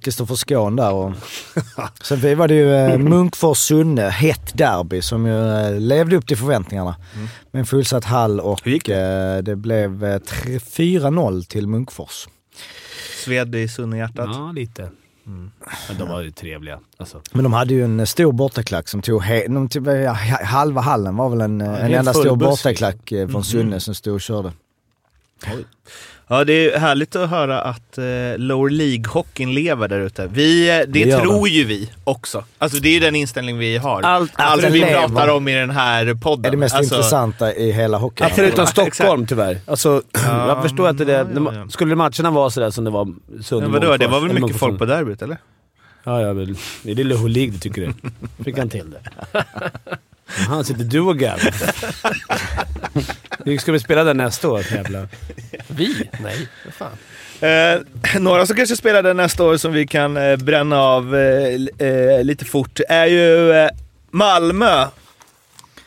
Kristoffer 0.00 0.34
Skån 0.34 0.76
där 0.76 0.92
och... 0.92 1.12
Sen 2.02 2.38
var 2.38 2.48
det 2.48 2.54
ju 2.54 2.74
eh, 2.74 2.98
Munkfors-Sunne, 2.98 4.08
hett 4.08 4.58
derby 4.58 5.02
som 5.02 5.26
ju 5.26 5.50
eh, 5.60 5.80
levde 5.80 6.16
upp 6.16 6.26
till 6.26 6.36
förväntningarna. 6.36 6.96
Med 7.50 7.60
en 7.60 7.66
fullsatt 7.66 8.04
hall 8.04 8.40
och 8.40 8.60
Hur 8.64 8.72
gick 8.72 8.86
det? 8.86 9.42
det 9.42 9.56
blev 9.56 10.04
eh, 10.04 10.18
tre- 10.18 10.58
4-0 10.58 11.42
till 11.46 11.66
Munkfors. 11.68 12.28
Sved 13.24 13.54
i 13.54 13.68
Sunnehjärtat. 13.68 14.28
Ja, 14.32 14.52
lite. 14.54 14.90
Men 15.88 15.98
de 15.98 16.08
var 16.08 16.20
ju 16.22 16.30
trevliga. 16.30 16.80
Alltså. 16.96 17.20
Men 17.32 17.44
de 17.44 17.52
hade 17.52 17.74
ju 17.74 17.84
en 17.84 18.00
eh, 18.00 18.06
stor 18.06 18.32
bortaklack 18.32 18.88
som 18.88 19.02
tog, 19.02 19.22
he- 19.22 19.54
de 19.54 19.68
tog 19.68 19.86
ja, 19.86 20.12
ha- 20.12 20.44
halva 20.44 20.80
hallen 20.80 21.16
var 21.16 21.28
väl 21.30 21.40
en, 21.40 21.60
eh, 21.60 21.84
en 21.84 21.94
enda 21.94 22.12
stor 22.14 22.36
bortaklack 22.50 23.12
eh, 23.12 23.28
från 23.28 23.44
Sunne 23.44 23.80
som 23.80 23.94
stod 23.94 24.14
och 24.14 24.20
körde. 24.20 24.52
Ja, 26.28 26.44
det 26.44 26.52
är 26.74 26.78
härligt 26.78 27.16
att 27.16 27.30
höra 27.30 27.60
att 27.60 27.98
eh, 27.98 28.04
Lower 28.36 28.70
League-hockeyn 28.70 29.52
lever 29.54 29.88
där 29.88 30.00
ute. 30.00 30.26
Vi, 30.26 30.80
eh, 30.80 30.84
det, 30.88 30.98
gör 31.00 31.20
tror 31.20 31.48
ju 31.48 31.64
vi 31.64 31.92
också. 32.04 32.44
Alltså 32.58 32.78
det 32.78 32.88
är 32.88 32.92
ju 32.92 33.00
den 33.00 33.16
inställning 33.16 33.58
vi 33.58 33.76
har. 33.76 34.02
Allt- 34.02 34.32
Allt 34.34 34.64
vi 34.64 34.78
lever. 34.78 35.08
pratar 35.08 35.28
om 35.28 35.48
i 35.48 35.54
den 35.54 35.70
här 35.70 36.14
podden. 36.14 36.44
är 36.44 36.50
det 36.50 36.56
mest 36.56 36.74
alltså, 36.74 36.94
intressanta 36.94 37.54
i 37.54 37.72
hela 37.72 37.98
hockeyn. 37.98 38.28
Ja, 38.28 38.34
förutom 38.36 38.60
Ja, 38.60 38.66
Stockholm 38.66 39.26
tyvärr. 39.26 39.58
Alltså, 39.66 40.02
jag 40.24 40.62
förstår 40.62 40.88
att 40.88 40.98
det, 40.98 41.12
ja, 41.12 41.24
det, 41.24 41.40
ja, 41.40 41.54
ja. 41.54 41.68
Skulle 41.68 41.94
matcherna 41.94 42.30
vara 42.30 42.50
sådär 42.50 42.70
som 42.70 42.84
det 42.84 42.90
var 42.90 43.14
Sunne 43.42 43.62
Men 43.68 43.72
vadå, 43.72 43.96
det 43.96 44.06
var 44.06 44.20
väl 44.20 44.32
mycket 44.40 44.56
folk 44.58 44.78
på 44.78 44.84
derbyt 44.84 45.22
eller? 45.22 45.36
Ja, 46.04 46.20
ja, 46.20 46.32
väl. 46.32 46.54
Det 46.82 46.90
är 46.90 46.94
det 46.94 47.04
Loho 47.04 47.26
League 47.26 47.52
du 47.52 47.58
tycker 47.58 47.82
det. 47.82 47.94
Fick 48.44 48.58
han 48.58 48.68
till 48.68 48.90
det. 48.90 49.00
Han 50.26 50.64
sitter 50.64 50.84
du 50.84 51.00
och 51.00 51.18
garvar. 51.18 51.54
Ska 53.58 53.72
vi 53.72 53.80
spela 53.80 54.04
där 54.04 54.14
nästa 54.14 54.48
år? 54.48 54.64
Jävla. 54.72 55.08
Vi? 55.68 56.10
Nej, 56.22 56.48
vad 56.64 56.74
fan. 56.74 56.92
Eh, 57.40 58.20
några 58.20 58.46
som 58.46 58.56
kanske 58.56 58.76
spelar 58.76 59.02
den 59.02 59.16
nästa 59.16 59.44
år 59.44 59.56
som 59.56 59.72
vi 59.72 59.86
kan 59.86 60.16
eh, 60.16 60.36
bränna 60.36 60.80
av 60.80 61.16
eh, 61.16 61.88
eh, 61.88 62.24
lite 62.24 62.44
fort 62.44 62.80
är 62.88 63.06
ju 63.06 63.52
eh, 63.52 63.68
Malmö. 64.10 64.86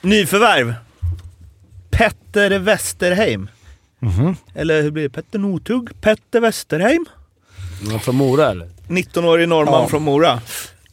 Nyförvärv. 0.02 0.74
Petter 1.90 2.60
Westerheim. 2.60 3.50
Eller 4.56 4.82
hur 4.82 4.92
blir 4.92 5.04
det? 5.04 5.10
Petter 5.10 5.40
Northug? 5.40 6.02
Petter 6.02 6.40
Westerheim? 6.42 7.06
Ja, 7.92 8.00
Från 8.00 8.16
Mora 8.16 8.50
eller? 8.52 8.70
19-årig 8.88 9.50
norrman 9.50 9.90
från 9.90 10.04
Mora. 10.04 10.42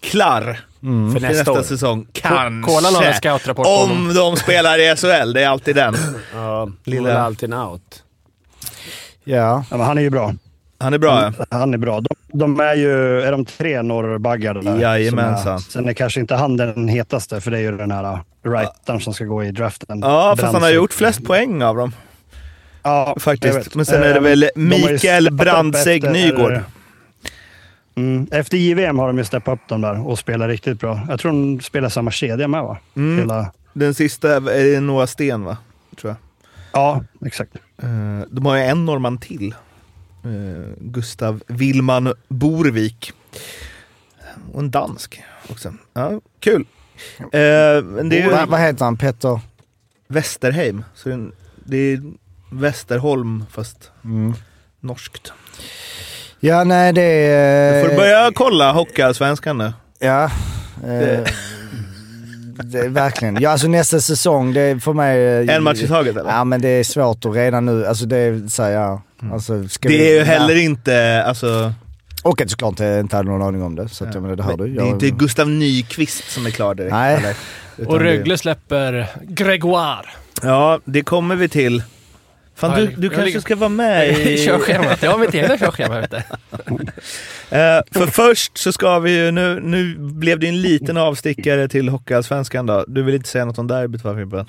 Klar 0.00 0.60
För 0.80 1.20
till 1.20 1.28
nästa, 1.28 1.52
nästa 1.52 1.62
säsong. 1.62 2.06
Kanske. 2.12 2.72
Kolan 2.72 2.94
har 2.94 3.02
en 3.02 3.14
scoutrapport 3.14 3.66
honom. 3.66 3.90
Om 4.08 4.14
de 4.14 4.36
spelar 4.36 4.78
i 4.78 4.96
SHL, 4.96 5.32
det 5.32 5.42
är 5.42 5.48
alltid 5.48 5.76
den. 5.76 5.94
Ja, 6.34 6.68
Lilla- 6.84 7.02
Lilla. 7.08 7.20
alltid 7.22 7.54
out. 7.54 8.02
Ja. 9.24 9.64
Ja, 9.70 9.76
men 9.76 9.86
han 9.86 9.98
är 9.98 10.02
ju 10.02 10.10
bra. 10.10 10.34
Han 10.78 10.94
är 10.94 10.98
bra 10.98 11.32
ja. 11.38 11.44
Han 11.50 11.74
är 11.74 11.78
bra. 11.78 12.00
De, 12.00 12.08
de 12.38 12.60
är 12.60 12.74
ju 12.74 13.20
är 13.20 13.32
de 13.32 13.44
tre 13.44 13.82
norrbaggar 13.82 14.54
där. 14.54 14.80
Jajamensan. 14.80 15.54
är- 15.54 15.58
Sen 15.58 15.88
är 15.88 15.92
kanske 15.92 16.20
inte 16.20 16.34
han 16.34 16.56
den 16.56 16.88
hetaste, 16.88 17.40
för 17.40 17.50
det 17.50 17.58
är 17.58 17.62
ju 17.62 17.76
den 17.76 17.90
här 17.90 18.12
uh, 18.12 18.18
rightaren 18.44 19.00
som 19.00 19.14
ska 19.14 19.24
gå 19.24 19.44
i 19.44 19.50
draften. 19.50 20.00
Ja, 20.00 20.36
fast 20.40 20.52
han 20.52 20.62
har 20.62 20.70
gjort 20.70 20.92
flest 20.92 21.24
poäng 21.24 21.62
av 21.62 21.76
dem. 21.76 21.92
Ja, 22.82 23.16
Faktiskt. 23.20 23.74
Men 23.74 23.86
sen 23.86 24.02
är 24.02 24.08
det 24.08 24.14
Eh, 24.16 24.20
väl 24.22 24.50
Mikael 24.56 25.30
Brandsegg 25.32 26.10
Nygård. 26.10 26.60
Mm. 27.96 28.26
Efter 28.30 28.56
JVM 28.56 28.98
har 28.98 29.06
de 29.06 29.18
ju 29.18 29.24
steppat 29.24 29.54
upp 29.54 29.68
dem 29.68 29.80
där 29.80 30.06
och 30.06 30.18
spelar 30.18 30.48
riktigt 30.48 30.80
bra. 30.80 31.00
Jag 31.08 31.20
tror 31.20 31.32
de 31.32 31.60
spelar 31.60 31.88
samma 31.88 32.10
kedja 32.10 32.48
med 32.48 32.62
va? 32.62 32.78
Mm. 32.96 33.18
Hela... 33.18 33.52
Den 33.72 33.94
sista 33.94 34.36
är 34.36 34.80
Noah 34.80 35.06
Sten 35.06 35.44
va? 35.44 35.56
Tror 36.00 36.10
jag. 36.10 36.16
Ja, 36.72 37.04
exakt. 37.26 37.54
Eh, 37.82 38.20
de 38.30 38.46
har 38.46 38.56
ju 38.56 38.62
en 38.62 38.84
norrman 38.84 39.18
till. 39.18 39.54
Eh, 40.24 40.72
Gustav 40.80 41.42
Willman 41.46 42.12
Borvik. 42.28 43.12
Och 44.52 44.60
en 44.60 44.70
dansk 44.70 45.22
också. 45.50 45.74
Ja, 45.92 46.20
kul. 46.40 46.66
Eh, 47.18 47.28
men 47.84 48.08
det 48.08 48.18
är 48.20 48.24
ju 48.24 48.30
Vad, 48.30 48.48
vad 48.48 48.60
heter 48.60 48.84
han? 48.84 48.96
Petter? 48.96 49.40
Västerheim. 50.08 50.84
Så 50.94 51.08
det 51.08 51.14
är 51.14 51.30
det 51.64 51.76
är 51.92 52.02
Västerholm 52.50 53.44
fast 53.50 53.90
Mm. 54.04 54.34
norskt. 54.80 55.32
Ja, 56.40 56.64
nej 56.64 56.92
det 56.92 57.02
är... 57.02 57.82
Får 57.82 57.90
du 57.90 57.96
börja 57.96 58.30
kolla 58.34 58.72
Hockeyallsvenskan 58.72 59.58
nu? 59.58 59.72
Ja. 59.98 60.24
Eh, 60.84 61.20
det 62.64 62.88
verkligen. 62.88 63.40
Ja, 63.40 63.50
alltså 63.50 63.68
nästa 63.68 64.00
säsong, 64.00 64.52
det 64.52 64.60
är 64.60 64.78
för 64.78 64.92
mig... 64.92 65.24
eh, 65.48 65.56
En 65.56 65.62
match 65.62 65.82
i 65.82 65.88
taget 65.88 66.16
eller? 66.16 66.30
Ja, 66.30 66.44
men 66.44 66.60
det 66.60 66.68
är 66.68 66.84
svårt 66.84 67.24
att 67.24 67.34
redan 67.34 67.66
nu, 67.66 67.86
alltså 67.86 68.06
det 68.06 68.16
är 68.16 68.48
så 68.48 68.62
här, 68.62 68.70
ja. 68.70 69.02
Alltså, 69.32 69.68
ska 69.68 69.88
Det 69.88 69.94
vi- 69.98 70.06
är 70.08 70.12
ju 70.12 70.18
ja. 70.18 70.24
heller 70.24 70.56
inte, 70.56 71.24
alltså, 71.26 71.72
Och 72.22 72.40
att 72.40 72.50
såklart 72.50 72.80
jag 72.80 73.00
inte 73.00 73.16
hade 73.16 73.28
någon 73.28 73.42
aning 73.42 73.62
om 73.62 73.74
det. 73.76 73.88
Så 73.88 74.04
att, 74.04 74.14
jag 74.14 74.22
menar, 74.22 74.36
det 74.36 74.42
hör 74.42 74.56
du. 74.56 74.66
det 74.66 74.72
är 74.72 74.76
Jag- 74.76 74.88
inte 74.88 75.10
Gustav 75.10 75.48
Nyqvist 75.50 76.30
som 76.30 76.46
är 76.46 76.50
klar 76.50 76.74
direkt. 76.74 76.92
Nej. 76.92 77.14
eller? 77.16 77.34
Och 77.88 78.00
Rögle 78.00 78.38
släpper 78.38 79.06
Gregoire. 79.22 80.06
Ja, 80.42 80.80
det 80.84 81.02
kommer 81.02 81.36
vi 81.36 81.48
till. 81.48 81.82
Fan, 82.56 82.70
Ja, 82.70 82.76
du, 82.76 82.86
du 82.96 83.08
kanske 83.08 83.24
ligger- 83.24 83.40
ska 83.40 83.56
vara 83.56 83.68
med 83.68 84.08
i... 84.18 84.44
Körschemat. 84.46 85.02
Jag 85.02 85.10
har 85.10 85.18
mitt 85.18 85.34
egna 85.34 85.58
körschema 85.58 86.00
ute. 86.04 86.16
Eh, 87.50 87.80
för 87.92 88.06
först 88.06 88.58
så 88.58 88.72
ska 88.72 88.98
vi 88.98 89.16
ju, 89.24 89.30
nu, 89.30 89.60
nu 89.60 89.96
blev 89.98 90.38
det 90.38 90.48
en 90.48 90.62
liten 90.62 90.96
avstickare 90.96 91.68
till 91.68 91.88
Hockeyallsvenskan 91.88 92.66
då. 92.66 92.84
Du 92.88 93.02
vill 93.02 93.14
inte 93.14 93.28
säga 93.28 93.44
något 93.44 93.58
om 93.58 93.66
derbyt 93.66 94.04
va 94.04 94.14
Fimpen? 94.16 94.46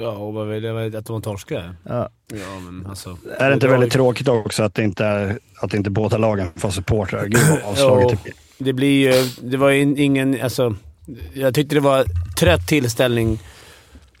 Ja, 0.00 0.08
och 0.10 0.34
vad 0.34 0.48
vill 0.48 0.64
jag? 0.64 0.96
Att 0.96 1.06
de 1.06 1.22
torskar? 1.22 1.74
Ja. 1.88 2.08
Ja, 2.32 2.60
men 2.60 2.86
alltså... 2.86 3.16
Är 3.38 3.48
det 3.48 3.54
inte 3.54 3.68
väldigt 3.68 3.92
tråkigt 3.92 4.28
också 4.28 4.62
att 4.62 4.74
det 4.74 4.82
inte, 4.84 5.38
att 5.60 5.74
inte 5.74 5.90
båda 5.90 6.18
lagen 6.18 6.48
får 6.56 6.70
supportrar? 6.70 7.26
Gud 7.26 7.40
vad 7.50 7.62
avslaget 7.62 8.08
det 8.10 8.22
blir. 8.22 8.34
Det 8.58 8.72
blir 8.72 9.12
ju... 9.12 9.28
Det 9.42 9.56
var 9.56 9.70
ju 9.70 9.80
ingen... 9.80 10.40
Alltså, 10.42 10.74
jag 11.34 11.54
tyckte 11.54 11.74
det 11.74 11.80
var 11.80 12.04
trött 12.38 12.66
tillställning 12.68 13.38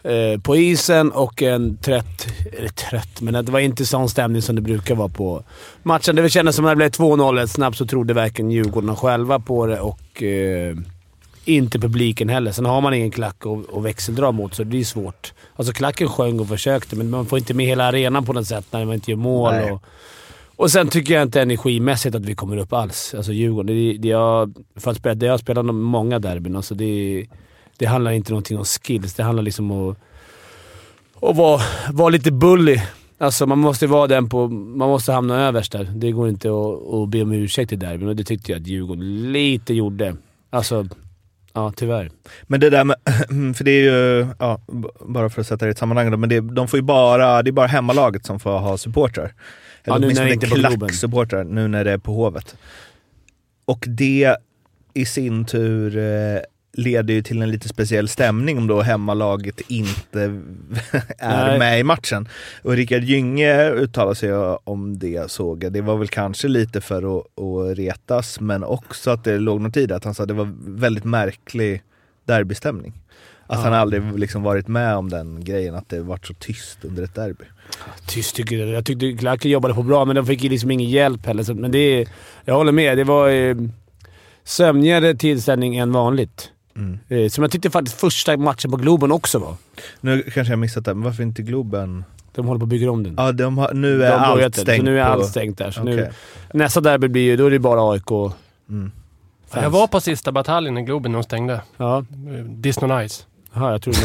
eh, 0.02 0.40
på 0.40 0.56
isen 0.56 1.12
och 1.12 1.42
en 1.42 1.76
trött... 1.76 2.26
Eller 2.58 2.68
trött, 2.68 3.20
men 3.20 3.44
det 3.44 3.52
var 3.52 3.60
inte 3.60 3.86
sån 3.86 4.08
stämning 4.08 4.42
som 4.42 4.56
det 4.56 4.62
brukar 4.62 4.94
vara 4.94 5.08
på 5.08 5.44
matchen. 5.82 6.16
Det 6.16 6.30
kändes 6.30 6.56
som 6.56 6.64
när 6.64 6.70
det 6.70 6.76
blev 6.76 6.90
2-0 6.90 7.46
snabbt 7.46 7.76
så 7.76 7.86
trodde 7.86 8.14
varken 8.14 8.50
Djurgården 8.50 8.96
själva 8.96 9.38
på 9.38 9.66
det 9.66 9.80
och 9.80 10.22
eh, 10.22 10.76
inte 11.44 11.78
publiken 11.78 12.28
heller. 12.28 12.52
Sen 12.52 12.64
har 12.64 12.80
man 12.80 12.94
ingen 12.94 13.10
klack 13.10 13.46
och, 13.46 13.64
och 13.64 13.86
växeldra 13.86 14.32
mot, 14.32 14.54
så 14.54 14.64
det 14.64 14.80
är 14.80 14.84
svårt. 14.84 15.32
Alltså 15.56 15.72
klacken 15.72 16.08
sjöng 16.08 16.40
och 16.40 16.48
försökte, 16.48 16.96
men 16.96 17.10
man 17.10 17.26
får 17.26 17.38
inte 17.38 17.54
med 17.54 17.66
hela 17.66 17.84
arenan 17.84 18.24
på 18.24 18.32
något 18.32 18.46
sätt 18.46 18.66
när 18.70 18.84
man 18.84 18.94
inte 18.94 19.10
gör 19.10 19.18
mål. 19.18 19.52
Nej. 19.52 19.72
Och, 19.72 19.82
och 20.56 20.70
sen 20.70 20.88
tycker 20.88 21.14
jag 21.14 21.22
inte 21.22 21.42
energimässigt 21.42 22.14
att 22.14 22.24
vi 22.24 22.34
kommer 22.34 22.56
upp 22.56 22.72
alls. 22.72 23.14
Alltså 23.16 23.32
Djurgården. 23.32 23.76
Det, 23.76 23.98
det 23.98 24.08
jag, 24.08 24.54
för 24.76 24.90
att 24.90 24.96
spela, 24.96 25.14
det 25.14 25.26
jag 25.26 25.32
har 25.32 25.38
spelat 25.38 25.64
många 25.64 26.18
derbyn. 26.18 26.56
Alltså 26.56 26.74
det, 26.74 27.26
det 27.82 27.88
handlar 27.88 28.10
inte 28.10 28.30
någonting 28.32 28.58
om 28.58 28.64
skills. 28.64 29.14
Det 29.14 29.22
handlar 29.22 29.42
liksom 29.42 29.70
om 29.70 29.90
att, 29.90 29.96
att 31.22 31.36
vara, 31.36 31.62
vara 31.92 32.08
lite 32.08 32.32
bully. 32.32 32.80
Alltså 33.18 33.46
man 33.46 33.58
måste 33.58 33.86
vara 33.86 34.06
den 34.06 34.28
på... 34.28 34.48
Man 34.48 34.88
måste 34.88 35.12
hamna 35.12 35.40
överst 35.40 35.72
där. 35.72 35.84
Det 35.94 36.12
går 36.12 36.28
inte 36.28 36.48
att, 36.48 36.94
att 36.94 37.08
be 37.08 37.22
om 37.22 37.32
ursäkt 37.32 37.72
i 37.72 37.76
derbyn 37.76 38.08
och 38.08 38.16
det 38.16 38.24
tyckte 38.24 38.52
jag 38.52 38.60
att 38.60 38.66
Djurgården 38.66 39.32
lite 39.32 39.74
gjorde. 39.74 40.16
Alltså, 40.50 40.88
ja 41.52 41.72
tyvärr. 41.76 42.10
Men 42.42 42.60
det 42.60 42.70
där 42.70 42.84
med, 42.84 42.96
för 43.56 43.64
det 43.64 43.70
är 43.70 43.82
ju, 43.82 44.26
ja, 44.38 44.60
bara 45.00 45.30
för 45.30 45.40
att 45.40 45.46
sätta 45.46 45.64
det 45.64 45.68
i 45.68 45.72
ett 45.72 45.78
sammanhang 45.78 46.10
då, 46.10 46.16
men 46.16 46.28
det, 46.28 46.40
de 46.40 46.68
får 46.68 46.78
ju 46.78 46.82
bara, 46.82 47.42
det 47.42 47.50
är 47.50 47.52
bara 47.52 47.66
hemmalaget 47.66 48.26
som 48.26 48.40
får 48.40 48.58
ha 48.58 48.78
supportrar. 48.78 49.34
Ja, 49.84 49.96
Eller 49.96 50.08
nu 50.08 50.14
när 50.14 50.24
det 50.24 50.30
åtminstone 50.30 50.60
inte 50.60 50.78
klacksupportrar, 50.78 51.44
nu 51.44 51.68
när 51.68 51.84
det 51.84 51.92
är 51.92 51.98
på 51.98 52.12
Hovet. 52.12 52.56
Och 53.64 53.84
det 53.88 54.36
i 54.94 55.04
sin 55.04 55.44
tur 55.44 55.96
eh, 55.96 56.40
leder 56.72 57.14
ju 57.14 57.22
till 57.22 57.42
en 57.42 57.50
lite 57.50 57.68
speciell 57.68 58.08
stämning 58.08 58.58
om 58.58 58.66
då 58.66 58.80
hemmalaget 58.80 59.60
inte 59.60 60.20
är 61.18 61.46
Nej. 61.46 61.58
med 61.58 61.80
i 61.80 61.82
matchen. 61.82 62.28
Och 62.62 62.72
Rickard 62.72 63.02
Gynge 63.02 63.70
uttalade 63.70 64.14
sig 64.14 64.32
om 64.64 64.98
det 64.98 65.30
såg 65.30 65.64
jag. 65.64 65.72
Det 65.72 65.80
var 65.80 65.96
väl 65.96 66.08
kanske 66.08 66.48
lite 66.48 66.80
för 66.80 67.18
att, 67.18 67.38
att 67.38 67.78
retas, 67.78 68.40
men 68.40 68.64
också 68.64 69.10
att 69.10 69.24
det 69.24 69.38
låg 69.38 69.60
något 69.60 69.76
i 69.76 69.86
det. 69.86 69.96
Att 69.96 70.04
han 70.04 70.14
sa 70.14 70.22
att 70.22 70.28
det 70.28 70.34
var 70.34 70.54
väldigt 70.66 71.04
märklig 71.04 71.82
derbystämning. 72.24 72.92
Att 73.46 73.64
han 73.64 73.72
aldrig 73.72 74.18
liksom 74.18 74.42
varit 74.42 74.68
med 74.68 74.96
om 74.96 75.08
den 75.08 75.44
grejen, 75.44 75.74
att 75.74 75.88
det 75.88 76.00
varit 76.00 76.26
så 76.26 76.34
tyst 76.34 76.84
under 76.84 77.02
ett 77.02 77.14
derby. 77.14 77.44
Tyst 78.06 78.36
tycker 78.36 78.56
jag. 78.56 78.68
Jag 78.68 78.86
tyckte 78.86 79.12
Klacken 79.12 79.50
jobbade 79.50 79.74
på 79.74 79.82
bra, 79.82 80.04
men 80.04 80.16
de 80.16 80.26
fick 80.26 80.42
ju 80.42 80.48
liksom 80.48 80.70
ingen 80.70 80.90
hjälp 80.90 81.26
heller. 81.26 81.42
Så, 81.42 81.54
men 81.54 81.72
det 81.72 82.08
jag 82.44 82.54
håller 82.54 82.72
med. 82.72 82.98
Det 82.98 83.04
var 83.04 83.28
eh, 83.28 83.56
sömnigare 84.44 85.14
tillställning 85.14 85.76
än 85.76 85.92
vanligt. 85.92 86.50
Mm. 86.76 86.98
Eh, 87.08 87.28
som 87.28 87.42
jag 87.42 87.50
tyckte 87.50 87.70
faktiskt 87.70 88.00
första 88.00 88.36
matchen 88.36 88.70
på 88.70 88.76
Globen 88.76 89.12
också 89.12 89.38
var. 89.38 89.54
Nu 90.00 90.22
kanske 90.22 90.52
jag 90.52 90.58
missat 90.58 90.84
det, 90.84 90.94
men 90.94 91.04
varför 91.04 91.22
inte 91.22 91.42
Globen? 91.42 92.04
De 92.34 92.46
håller 92.46 92.58
på 92.58 92.64
att 92.64 92.68
bygga 92.68 92.90
om 92.90 93.02
den. 93.02 93.14
Ja, 93.16 93.32
de 93.32 93.58
har, 93.58 93.74
nu 93.74 94.04
är 94.04 94.10
De 94.10 94.18
börjat 94.32 94.44
allt 94.44 94.54
det, 94.54 94.60
stängt. 94.60 94.84
Nu 94.84 95.00
är 95.00 95.04
på- 95.04 95.10
allt 95.10 95.26
stängt 95.26 95.58
där. 95.58 95.70
Så 95.70 95.82
nu, 95.82 96.10
nästa 96.54 96.80
derby 96.80 97.08
blir 97.08 97.22
ju... 97.22 97.36
Då 97.36 97.46
är 97.46 97.50
det 97.50 97.58
bara 97.58 97.92
AIK. 97.92 98.10
Mm. 98.68 98.92
Jag 99.54 99.70
var 99.70 99.86
på 99.86 100.00
sista 100.00 100.32
bataljen 100.32 100.78
i 100.78 100.82
Globen 100.82 101.12
när 101.12 101.18
de 101.18 101.22
stängde. 101.24 101.60
Ja, 101.76 102.04
Disney 102.48 102.90
on 102.92 103.08
Ice. 103.08 103.26
Jaha, 103.54 103.70
jag 103.72 103.82
trodde... 103.82 103.98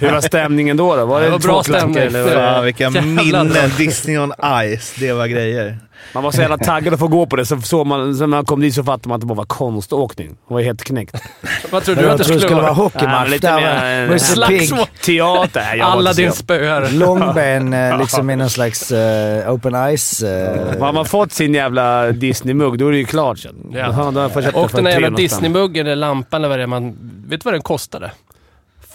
Hur 0.00 0.12
var 0.12 0.20
stämningen 0.20 0.76
då? 0.76 0.96
då? 0.96 1.06
Var 1.06 1.20
det, 1.20 1.26
Det 1.26 1.30
var 1.30 1.38
bra 1.38 1.62
stämning. 1.62 1.96
Eller? 1.96 2.22
vad? 2.24 2.32
Fan 2.32 2.64
vilka 2.64 2.84
Jävlar. 2.84 3.02
minnen! 3.02 3.52
Disney 3.78 4.18
on 4.18 4.32
Ice, 4.78 4.94
det 5.00 5.12
var 5.12 5.26
grejer. 5.26 5.78
Man 6.14 6.22
var 6.22 6.30
så 6.32 6.40
jävla 6.40 6.58
taggad 6.58 6.94
att 6.94 7.00
få 7.00 7.08
gå 7.08 7.26
på 7.26 7.36
det, 7.36 7.46
så 7.46 7.60
såg 7.60 7.86
man, 7.86 8.14
så 8.14 8.20
när 8.20 8.26
man 8.26 8.44
kom 8.44 8.60
dit 8.60 8.74
så 8.74 8.84
fattade 8.84 9.08
man 9.08 9.14
att 9.14 9.20
det 9.20 9.26
bara 9.26 9.34
var 9.34 9.44
konståkning. 9.44 10.28
Man 10.28 10.54
var 10.54 10.62
helt 10.62 10.84
knäckt. 10.84 11.22
Vad 11.70 11.84
trodde 11.84 12.02
du 12.02 12.10
att 12.10 12.18
det 12.18 12.24
skulle 12.24 12.40
skulle 12.40 12.60
vara 12.60 12.72
hockeymatch 12.72 13.30
lite 13.30 13.52
mer. 13.56 14.18
Slagsmål. 14.18 14.86
Teater? 15.04 15.80
Alla 15.82 16.12
din 16.12 16.32
spöar. 16.32 16.88
Långben 16.90 17.72
eh, 17.72 17.98
liksom 17.98 18.30
i 18.30 18.36
någon 18.36 18.50
slags 18.50 18.92
eh, 18.92 19.52
open 19.54 19.96
ice. 19.96 20.22
eh, 20.22 20.80
Har 20.80 20.92
man 20.92 21.04
fått 21.04 21.32
sin 21.32 21.54
jävla 21.54 22.06
Disney-mugg, 22.12 22.78
då 22.78 22.88
är 22.88 22.92
det 22.92 22.98
ju 22.98 23.04
klart 23.04 23.38
sen. 23.38 23.54
Ja. 23.72 23.78
Jaha, 23.78 24.10
då 24.10 24.18
har 24.20 24.22
jag 24.22 24.32
fått 24.32 24.44
köpa 24.44 24.60
Och 24.60 24.70
den 24.72 24.84
där 24.84 24.90
jävla 24.90 25.06
300 25.06 25.16
spänn. 25.28 25.42
Disneymuggen 25.42 25.86
eller 25.86 25.96
lampan 25.96 26.40
eller 26.40 26.48
vad 26.48 26.58
det 26.58 26.62
är 26.62 26.66
man... 26.66 26.96
Vet 27.28 27.40
du 27.40 27.44
vad 27.44 27.54
den 27.54 27.62
kostade? 27.62 28.10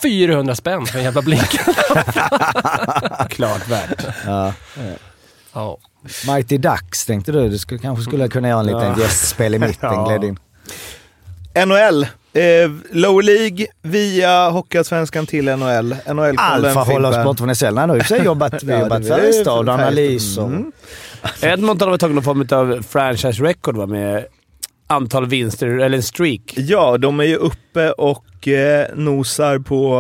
400 0.02 0.56
spänn 0.56 0.86
för 0.86 0.98
en 0.98 1.04
jävla 1.04 1.22
blink. 1.22 1.50
Klart 3.30 3.68
värt. 3.68 4.06
ja. 4.26 4.54
ja. 5.54 5.78
Mighty 6.28 6.58
Ducks 6.58 7.06
tänkte 7.06 7.32
du. 7.32 7.50
Du 7.50 7.58
skulle, 7.58 7.80
kanske 7.80 8.04
skulle 8.04 8.28
kunna 8.28 8.48
göra 8.50 8.60
en 8.60 8.66
liten 8.66 8.82
Ja. 8.82 9.00
gästspel 9.00 9.54
i 9.56 9.60
mitten. 9.60 9.76
Ja. 9.94 10.08
Gled 10.08 10.24
in. 10.24 10.40
NHL. 11.68 12.04
Eh, 12.34 12.72
Lower 12.92 13.24
League 13.24 13.68
via 13.82 14.50
Hockeyallsvenskan 14.50 15.26
till 15.26 15.46
NHL. 15.46 15.96
NHL 16.14 16.36
Alfa 16.38 16.80
håller 16.80 17.10
oss 17.10 17.24
borta 17.24 17.38
från 17.38 17.56
SHL. 17.56 17.78
Han 17.78 17.90
har 17.90 17.96
ju 17.96 18.00
i 18.00 18.04
och 18.04 18.08
för 18.08 18.24
jobbat, 18.24 18.64
vi 18.64 18.74
har 18.74 18.80
jobbat 18.80 19.08
Färjestad, 19.08 19.70
analys 19.70 20.38
och... 20.38 20.48
Mm. 20.48 20.72
Edmonton 21.42 21.90
har 21.90 21.98
tagit 21.98 22.16
någon 22.16 22.24
form 22.24 22.48
av 22.52 22.82
franchise 22.84 23.44
record 23.44 23.78
va, 23.78 23.86
med 23.86 24.26
antal 24.88 25.26
vinster, 25.28 25.68
eller 25.68 25.98
en 25.98 26.04
streak. 26.04 26.54
Ja, 26.56 26.98
de 26.98 27.20
är 27.20 27.24
ju 27.24 27.36
uppe 27.36 27.92
och 27.92 28.26
eh, 28.48 28.86
nosar 28.96 29.60
på 29.60 30.00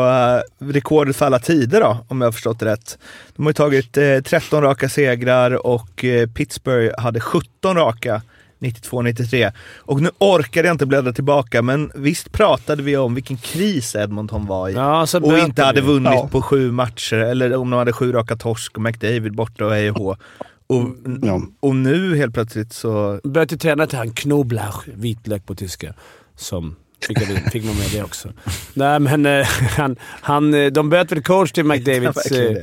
eh, 0.60 0.66
rekordet 0.72 1.16
för 1.16 1.26
alla 1.26 1.40
tider 1.40 1.82
då, 1.82 1.98
om 2.08 2.22
jag 2.22 2.28
har 2.28 2.32
förstått 2.32 2.60
det 2.60 2.66
rätt. 2.66 2.98
De 3.36 3.44
har 3.46 3.50
ju 3.50 3.54
tagit 3.54 3.98
eh, 3.98 4.20
13 4.20 4.62
raka 4.64 4.90
segrar 4.90 5.68
och 5.68 6.06
eh, 6.06 6.28
Pittsburgh 6.28 7.00
hade 7.02 7.20
17 7.20 7.76
raka 7.76 8.22
92-93. 8.60 9.52
Och 9.78 10.02
nu 10.02 10.10
orkade 10.18 10.68
jag 10.68 10.74
inte 10.74 10.86
bläddra 10.86 11.14
tillbaka, 11.14 11.62
men 11.62 11.92
visst 11.96 12.32
pratade 12.32 12.84
vi 12.84 12.98
om 12.98 13.16
vilken 13.16 13.38
kris 13.38 13.96
Edmonton 13.96 14.46
var 14.46 14.70
i. 14.70 14.74
Ja, 14.74 15.08
så 15.08 15.22
och 15.24 15.38
inte 15.38 15.64
hade 15.64 15.82
vi. 15.82 15.88
vunnit 15.88 16.12
Ja. 16.14 16.28
på 16.32 16.42
sju 16.42 16.72
matcher, 16.72 17.16
eller 17.18 17.56
om 17.56 17.70
de 17.70 17.78
hade 17.78 17.94
sju 17.94 18.12
raka 18.12 18.36
torsk 18.36 18.76
och 18.78 18.82
McDavid 18.82 19.36
borta 19.36 19.66
och 19.66 19.72
hej 19.72 19.92
och. 19.92 20.18
Och, 20.68 20.88
Ja. 21.22 21.42
och 21.60 21.76
nu 21.76 22.16
helt 22.18 22.34
plötsligt 22.34 22.74
så... 22.74 23.20
Började 23.24 23.58
träna 23.58 23.88
till 23.88 23.98
han 23.98 24.14
Knoblauch, 24.14 24.84
vitlök 24.96 25.46
på 25.46 25.56
tyska. 25.56 25.94
Som 26.36 26.76
skickade 27.08 27.34
in, 27.34 27.50
fick 27.52 27.64
nog 27.66 27.76
med 27.76 27.88
det 27.92 28.04
också. 28.04 28.30
Nej 28.74 29.00
men 29.00 29.26
eh, 29.26 29.46
han, 29.78 29.96
han, 30.02 30.54
eh, 30.54 30.66
de 30.72 30.90
bytte 30.90 31.16
väl 31.16 31.24
coach 31.24 31.52
till 31.52 31.64
McDavids... 31.74 32.26
Eh, 32.32 32.58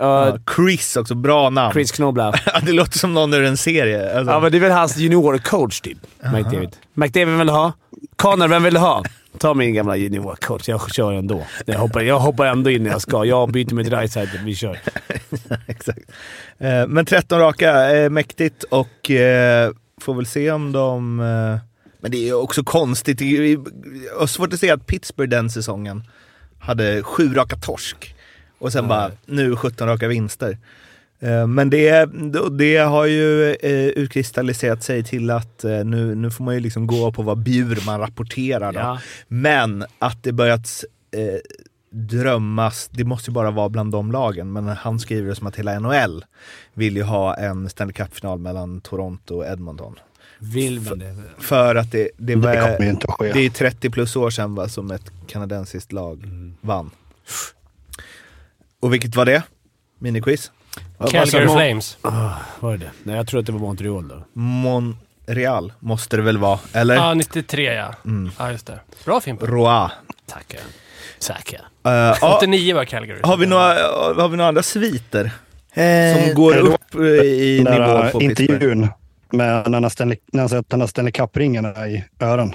Ja, 0.00 0.38
Chris 0.56 0.96
också, 0.96 1.14
bra 1.14 1.50
namn. 1.50 1.72
Chris 1.72 1.92
Knoblauch. 1.92 2.36
Ja, 2.46 2.60
det 2.62 2.72
låter 2.72 2.98
som 2.98 3.14
någon 3.14 3.34
ur 3.34 3.44
en 3.44 3.56
serie. 3.56 4.18
Alltså. 4.18 4.32
Ja, 4.32 4.40
men 4.40 4.52
det 4.52 4.58
är 4.58 4.60
väl 4.60 4.70
hans 4.70 4.96
juniorcoach 4.96 5.80
typ. 5.80 5.98
McDavid. 6.32 6.76
McDavid 6.94 7.38
vill 7.38 7.48
ha. 7.48 7.72
Connor, 8.16 8.48
vem 8.48 8.62
vill 8.62 8.74
du 8.74 8.80
ha? 8.80 9.04
Ta 9.38 9.54
min 9.54 9.74
gamla 9.74 9.96
juniorcoach. 9.96 10.68
Jag 10.68 10.90
kör 10.94 11.12
ändå. 11.12 11.42
Jag 11.66 11.78
hoppar, 11.78 12.00
jag 12.00 12.18
hoppar 12.18 12.46
ändå 12.46 12.70
in 12.70 12.82
när 12.82 12.90
jag 12.90 13.00
ska. 13.02 13.24
Jag 13.24 13.52
byter 13.52 13.74
med 13.74 13.86
Dreisaitl. 13.86 14.36
Vi 14.44 14.54
kör. 14.54 14.78
Exakt. 15.66 16.00
Eh, 16.58 16.86
Men 16.86 17.06
13 17.06 17.38
raka, 17.38 17.96
eh, 17.96 18.10
mäktigt 18.10 18.62
och 18.62 19.10
får 20.00 20.14
väl 20.14 20.26
se 20.26 20.50
om 20.50 20.72
de... 20.72 21.20
Men 22.00 22.10
det 22.10 22.28
är 22.28 22.34
också 22.34 22.64
konstigt. 22.64 23.20
Jag 23.20 24.18
har 24.18 24.26
svårt 24.26 24.52
att 24.52 24.60
se 24.60 24.70
att 24.70 24.86
Pittsburgh 24.86 25.30
den 25.30 25.50
säsongen 25.50 26.02
hade 26.58 27.02
sju 27.02 27.34
raka 27.34 27.56
torsk. 27.56 28.14
Och 28.58 28.72
sen 28.72 28.88
bara, 28.88 29.10
nu 29.26 29.56
17 29.56 29.88
raka 29.88 30.08
vinster. 30.08 30.58
Eh, 31.20 31.46
Men 31.46 31.70
det, 31.70 32.10
det 32.58 32.76
har 32.76 33.06
ju 33.06 33.50
eh, 33.54 33.86
utkristalliserat 33.86 34.82
sig 34.82 35.04
till 35.04 35.30
att 35.30 35.64
eh, 35.64 35.84
nu, 35.84 36.14
nu 36.14 36.30
får 36.30 36.44
man 36.44 36.54
ju 36.54 36.60
liksom 36.60 36.86
gå 36.86 37.12
på 37.12 37.22
vad 37.22 37.38
Bjurman 37.38 38.00
rapporterar. 38.00 38.72
Då. 38.72 38.80
Ja. 38.80 39.00
Men 39.28 39.84
att 39.98 40.22
det 40.22 40.32
börjat 40.32 40.84
eh, 41.10 41.40
drömmas, 41.90 42.88
det 42.92 43.04
måste 43.04 43.30
ju 43.30 43.34
bara 43.34 43.50
vara 43.50 43.68
bland 43.68 43.92
de 43.92 44.12
lagen, 44.12 44.52
men 44.52 44.68
han 44.68 44.98
skriver 44.98 45.28
det 45.28 45.34
som 45.34 45.46
att 45.46 45.56
hela 45.56 45.78
NHL 45.78 46.24
vill 46.74 46.96
ju 46.96 47.02
ha 47.02 47.34
en 47.34 47.68
Stanley 47.68 47.92
Cup-final 47.92 48.38
mellan 48.38 48.80
Toronto 48.80 49.34
och 49.34 49.46
Edmonton. 49.46 49.94
Vill 50.38 50.80
man 50.80 50.98
det? 50.98 51.16
För 51.38 51.74
att 51.74 51.92
det, 51.92 51.98
det, 52.16 52.34
Det 52.34 52.36
var, 52.36 53.16
ske. 53.18 53.32
det 53.32 53.40
är 53.46 53.50
30 53.50 53.90
plus 53.90 54.16
år 54.16 54.30
sedan 54.30 54.54
va, 54.54 54.68
som 54.68 54.90
ett 54.90 55.10
kanadensiskt 55.26 55.92
lag 55.92 56.22
vann. 56.60 56.90
Och 58.80 58.92
vilket 58.92 59.16
var 59.16 59.24
det? 59.24 59.42
Miniquiz? 59.98 60.50
Calgary 61.10 61.46
Vad- 61.46 61.56
Flames. 61.56 61.98
Ah, 62.02 62.30
var 62.60 62.72
det 62.72 62.78
det? 62.78 62.90
Nej, 63.02 63.16
jag 63.16 63.26
tror 63.26 63.40
att 63.40 63.46
det 63.46 63.52
var 63.52 63.58
Montreal 63.60 64.08
då. 64.08 64.24
Montreal 64.32 65.72
måste 65.78 66.16
det 66.16 66.22
väl 66.22 66.38
vara, 66.38 66.58
eller? 66.72 66.94
Ja, 66.94 67.14
93 67.14 67.72
ja. 67.74 67.94
Ja, 68.38 68.52
just 68.52 68.66
det. 68.66 68.80
Bra 69.04 69.20
Fimpen. 69.20 69.48
Roa. 69.48 69.92
Tackar. 70.26 70.60
Tackar. 71.20 71.60
Uh, 71.86 71.92
ja, 72.20 72.36
89 72.36 72.74
var 72.74 72.84
Calgary. 72.84 73.20
har, 73.22 73.36
vi 73.36 73.46
några, 73.46 73.62
har 74.22 74.28
vi 74.28 74.36
några 74.36 74.48
andra 74.48 74.62
sviter 74.62 75.30
Eh, 75.72 76.16
som 76.26 76.34
går 76.34 76.52
det 76.54 76.60
upp 76.60 76.94
eh, 76.94 77.00
i 77.26 77.64
nivå 77.70 78.10
på 78.12 78.18
Pittsburgh? 78.18 78.24
intervjun 78.52 78.88
med 79.32 79.70
när 79.70 79.80
han 79.80 79.90
Stanley, 79.90 80.18
när 80.32 80.76
han 80.78 80.88
Stanley 80.88 81.12
Cup-ringarna 81.12 81.88
i 81.88 82.04
öron. 82.20 82.52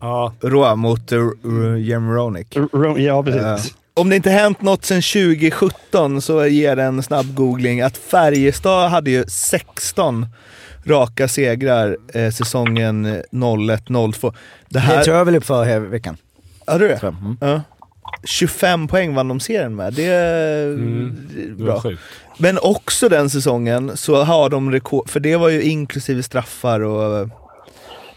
Ja. 0.00 0.34
Roa 0.40 0.74
mot 0.74 1.12
uh, 1.12 1.78
Jem 1.80 2.10
Ronick. 2.10 2.56
R- 2.56 2.68
R- 2.72 2.94
Ja, 2.98 3.22
precis. 3.22 3.42
Ja. 3.42 3.58
Om 3.94 4.10
det 4.10 4.16
inte 4.16 4.30
hänt 4.30 4.62
något 4.62 4.84
sedan 4.84 5.02
2017 5.02 6.22
så 6.22 6.46
ger 6.46 6.76
en 6.76 7.02
snabb 7.02 7.34
googling 7.34 7.80
att 7.80 7.96
Färjestad 7.96 8.90
hade 8.90 9.10
ju 9.10 9.24
16 9.28 10.26
raka 10.84 11.28
segrar 11.28 11.96
eh, 12.14 12.30
säsongen 12.30 13.06
01-02. 13.32 14.30
Det 14.32 14.34
Det 14.68 14.78
här... 14.78 15.04
tog 15.04 15.14
jag 15.14 15.24
väl 15.24 15.36
upp 15.36 15.44
för 15.44 15.78
veckan. 15.78 16.16
Hade 16.66 16.78
du 16.84 16.88
det? 16.88 16.98
tror. 16.98 17.10
Mm. 17.10 17.36
Ja. 17.40 17.60
25 18.24 18.88
poäng 18.88 19.14
vann 19.14 19.28
de 19.28 19.40
serien 19.40 19.76
med. 19.76 19.94
Det 19.94 20.04
är 20.06 20.66
Det 20.66 21.62
var 21.62 21.64
bra. 21.66 21.80
sjukt. 21.80 22.02
Men 22.38 22.58
också 22.62 23.08
den 23.08 23.30
säsongen 23.30 23.96
så 23.96 24.22
har 24.22 24.48
de 24.50 24.72
rekord, 24.72 25.10
för 25.10 25.20
det 25.20 25.36
var 25.36 25.48
ju 25.48 25.62
inklusive 25.62 26.22
straffar 26.22 26.80
och 26.80 27.28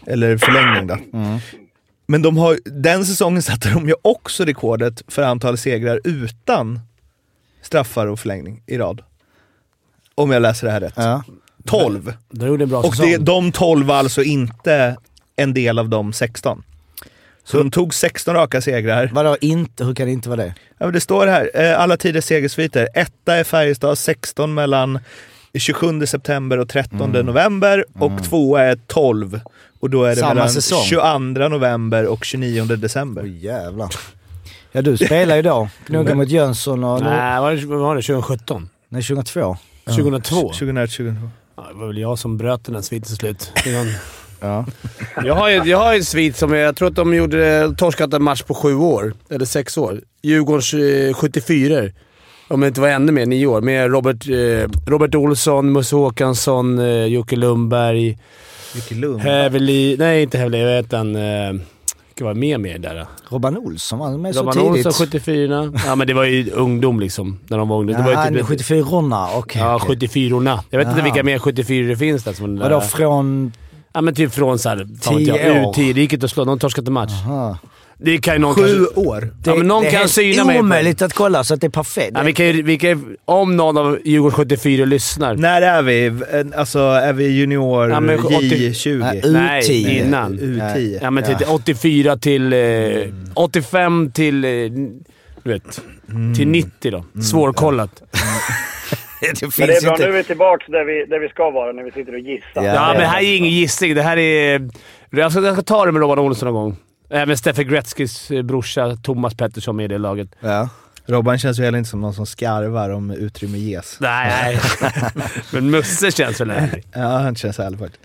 eller 0.06 0.36
förlängning 0.38 0.86
då. 0.86 1.18
Mm. 1.18 1.38
Men 2.06 2.22
de 2.22 2.36
har, 2.36 2.58
den 2.64 3.04
säsongen 3.06 3.42
satte 3.52 3.70
de 3.70 3.88
ju 3.88 3.94
också 4.02 4.44
rekordet 4.44 5.02
för 5.08 5.22
antal 5.22 5.58
segrar 5.58 6.00
utan 6.04 6.80
straffar 7.62 8.06
och 8.06 8.20
förlängning 8.20 8.62
i 8.66 8.78
rad. 8.78 9.02
Om 10.14 10.30
jag 10.30 10.42
läser 10.42 10.66
det 10.66 10.72
här 10.72 10.80
rätt. 10.80 10.94
Ja. 10.96 11.22
12. 11.64 12.12
De 12.30 12.46
gjorde 12.46 12.64
en 12.64 12.68
bra 12.70 12.78
Och 12.78 12.94
säsong. 12.94 13.06
det, 13.10 13.16
de 13.18 13.52
12 13.52 13.86
var 13.86 13.96
alltså 13.96 14.22
inte 14.22 14.96
en 15.36 15.54
del 15.54 15.78
av 15.78 15.88
de 15.88 16.12
16. 16.12 16.62
Så 17.44 17.58
de 17.58 17.70
tog 17.70 17.94
16 17.94 18.34
raka 18.34 18.60
segrar. 18.60 19.10
Vadå 19.12 19.36
inte? 19.40 19.84
Hur 19.84 19.94
kan 19.94 20.06
det 20.06 20.12
inte 20.12 20.28
vara 20.28 20.40
det? 20.44 20.54
Ja, 20.78 20.86
men 20.86 20.92
det 20.92 21.00
står 21.00 21.26
här, 21.26 21.50
eh, 21.54 21.80
alla 21.80 21.96
tiders 21.96 22.24
segersviter. 22.24 22.88
Etta 22.94 23.34
är 23.36 23.44
Färjestad, 23.44 23.98
16 23.98 24.54
mellan 24.54 24.98
27 25.58 26.06
september 26.06 26.58
och 26.58 26.68
13 26.68 27.10
november. 27.12 27.84
Och 27.98 28.24
tvåa 28.24 28.62
är 28.62 28.78
12. 28.86 29.40
Och 29.80 29.90
då 29.90 30.04
är 30.04 30.10
det 30.10 30.16
Samma 30.16 30.34
mellan 30.34 30.50
säsong. 30.50 30.82
22 30.84 31.48
november 31.48 32.06
och 32.06 32.24
29 32.24 32.64
december. 32.64 33.22
Oj 33.22 33.44
jävlar. 33.44 33.88
Ja 34.72 34.82
du 34.82 34.96
spelar 34.96 35.36
ju 35.36 35.42
då. 35.42 35.68
Knugga 35.86 36.14
mot 36.14 36.28
Jönsson 36.28 36.84
och... 36.84 37.00
Nej, 37.02 37.40
var 37.40 37.52
det, 37.52 37.66
vad 37.66 37.78
var 37.78 37.96
det? 37.96 38.02
2017? 38.02 38.68
Nej, 38.88 39.02
2002. 39.02 39.56
2002? 39.86 40.40
2001, 40.40 40.90
2002. 40.90 41.28
Ja, 41.56 41.66
det 41.72 41.74
var 41.74 41.86
väl 41.86 41.98
jag 41.98 42.18
som 42.18 42.36
bröt 42.36 42.64
den 42.64 42.74
här 42.74 42.82
sviten 42.82 43.06
till 43.06 43.16
slut. 43.16 43.52
Var 44.44 44.50
Ja. 44.54 44.64
Jag 45.24 45.34
har, 45.34 45.48
ju, 45.48 45.62
jag 45.64 45.78
har 45.78 45.92
ju 45.92 45.98
en 45.98 46.04
svit 46.04 46.36
som 46.36 46.52
jag 46.54 46.76
tror 46.76 46.88
att 46.88 46.94
de 46.96 47.14
gjorde 47.14 47.74
torskat 47.78 48.12
en 48.14 48.22
match 48.22 48.42
på 48.42 48.54
sju 48.54 48.74
år. 48.74 49.12
Eller 49.30 49.44
sex 49.44 49.78
år. 49.78 50.00
Djurgårdens 50.22 50.74
eh, 50.74 51.14
74 51.14 51.82
Om 52.48 52.60
det 52.60 52.66
inte 52.68 52.80
var 52.80 52.88
ännu 52.88 53.12
mer, 53.12 53.26
nio 53.26 53.46
år. 53.46 53.60
Med 53.60 53.90
Robert, 53.90 54.28
eh, 54.28 54.90
Robert 54.90 55.14
Olsson, 55.14 55.72
Musse 55.72 55.96
Håkansson, 55.96 56.78
eh, 56.78 57.04
Jocke 57.04 57.36
Lundberg, 57.36 58.18
Jocke 58.74 58.94
Lund. 58.94 59.20
Häveli... 59.20 59.96
Nej, 59.98 60.22
inte 60.22 60.38
Häveli. 60.38 60.64
Vad 60.64 60.72
heter 60.72 60.96
han? 60.96 61.16
Eh, 61.16 61.60
ska 62.14 62.24
vara 62.24 62.34
med 62.34 62.60
med 62.60 62.80
där. 62.80 63.06
Robban 63.28 63.56
Olsson 63.58 63.98
var 63.98 64.18
med 64.18 64.34
så 64.34 64.40
Robban 64.40 64.54
tidigt. 64.54 64.86
Olsson 64.86 65.06
74 65.06 65.72
Ja, 65.86 65.94
men 65.94 66.06
det 66.06 66.14
var 66.14 66.24
ju 66.24 66.50
ungdom 66.50 67.00
liksom. 67.00 67.38
När 67.48 67.58
de 67.58 67.68
var 67.68 67.78
ungdom. 67.78 67.96
Det 67.96 68.02
var 68.02 68.12
Ja, 68.12 68.30
ju 68.30 68.38
typ, 68.38 68.46
74 68.46 68.78
ronna 68.80 69.28
okej. 69.34 69.62
Ja, 69.62 69.76
okej. 69.76 69.88
74 69.88 70.36
orna 70.36 70.60
Jag 70.70 70.78
vet 70.78 70.88
inte 70.88 71.00
Aha. 71.00 71.04
vilka 71.04 71.22
mer 71.22 71.38
74 71.38 71.88
det 71.88 71.96
finns 71.96 72.24
där. 72.24 72.32
Som 72.32 72.58
Vadå 72.58 72.80
från... 72.80 73.52
Ja, 73.94 74.00
men 74.00 74.14
typ 74.14 74.34
från 74.34 74.58
såhär... 74.58 74.86
Tio 75.00 75.32
år. 75.32 75.72
U10. 75.74 75.94
Det 75.94 76.00
gick 76.00 76.12
inte 76.12 76.24
att 76.26 76.30
slå. 76.32 76.44
De 76.44 76.58
torskade 76.58 76.88
en 76.88 76.92
match. 76.92 77.10
Aha. 77.12 77.58
Det 77.98 78.18
kan 78.18 78.34
ju 78.34 78.40
någon 78.40 78.54
Sju 78.54 78.62
kanske... 78.62 79.00
år. 79.00 79.34
Ja, 79.44 79.54
men 79.54 79.66
någon 79.66 79.82
det 79.82 79.88
är 79.88 79.92
kan 79.98 80.08
syna 80.08 80.44
mig 80.44 80.56
på- 80.56 80.60
omöjligt 80.60 81.02
att 81.02 81.12
kolla 81.12 81.44
så 81.44 81.54
att 81.54 81.60
det 81.60 81.66
är 81.66 81.70
perfekt. 81.70 82.10
Ja, 82.14 82.22
vi 82.22 82.32
kan 82.32 82.46
ju, 82.46 82.62
vi 82.62 82.78
kan 82.78 83.16
om 83.24 83.56
någon 83.56 83.76
av 83.76 83.98
Djurgården 84.04 84.36
74 84.36 84.84
lyssnar. 84.84 85.34
När 85.34 85.62
är 85.62 85.82
vi? 85.82 86.12
Alltså, 86.56 86.78
är 86.78 87.12
vi 87.12 87.24
junior 87.28 87.90
Ja, 87.90 88.00
men 88.00 88.18
80 88.20 88.38
J20? 88.40 88.98
Nej, 88.98 89.22
Nej, 89.32 89.62
U10. 89.62 90.04
innan. 90.06 90.38
U10? 90.38 90.98
Ja, 91.02 91.10
men 91.10 91.24
till 91.24 91.36
84 91.48 92.16
till... 92.16 92.52
Eh, 92.52 92.58
85 93.34 94.10
till... 94.14 94.44
Eh, 94.44 94.50
du 95.42 95.50
vet. 95.52 95.80
Till 96.36 96.48
90 96.48 96.90
då. 96.90 97.22
Svårkollat. 97.22 98.02
det 99.20 99.38
finns 99.38 99.58
Men 99.58 99.66
det 99.68 99.76
är 99.76 99.82
bra, 99.82 99.90
inte. 99.92 100.02
nu 100.06 100.08
är 100.12 100.16
vi 100.16 100.24
tillbaka 100.24 100.64
där 100.68 100.84
vi, 100.84 101.04
där 101.04 101.18
vi 101.18 101.28
ska 101.28 101.50
vara 101.50 101.72
när 101.72 101.82
vi 101.82 101.90
sitter 101.90 102.12
och 102.12 102.18
gissar. 102.18 102.48
Ja, 102.54 102.64
Ja, 102.64 102.94
men 102.98 103.06
här 103.06 103.20
är 103.22 103.36
ingen 103.36 103.50
gissning. 103.50 103.94
Det 103.94 104.02
här 104.02 104.16
är... 104.16 104.68
Jag 105.10 105.32
ska, 105.32 105.40
jag 105.42 105.54
ska 105.54 105.62
ta 105.62 105.84
det 105.86 105.92
med 105.92 106.00
Robban 106.00 106.18
Olsson 106.18 106.46
någon 106.46 106.54
gång. 106.62 106.76
Även 107.10 107.36
Steffe 107.38 107.64
Gretzkys 107.64 108.30
eh, 108.30 108.42
brorsa 108.42 108.96
Thomas 108.96 109.34
Pettersson 109.34 109.76
med 109.76 109.84
i 109.84 109.88
det 109.88 109.98
laget. 109.98 110.28
Ja. 110.40 110.68
Robban 111.06 111.38
känns 111.38 111.58
ju 111.58 111.62
heller 111.64 111.78
inte 111.78 111.90
som 111.90 112.00
någon 112.00 112.14
som 112.14 112.26
skarvar 112.26 112.90
om 112.90 113.10
utrymme 113.10 113.58
ges. 113.58 113.96
Nej, 114.00 114.58
nej. 114.80 114.90
men 115.52 115.70
Musse 115.70 116.10
känns 116.10 116.40
väl 116.40 116.50
ärlig. 116.50 116.84
Ja, 116.92 117.00
han 117.00 117.36
känns 117.36 117.58
ärlig 117.58 117.78
faktiskt. 117.78 118.02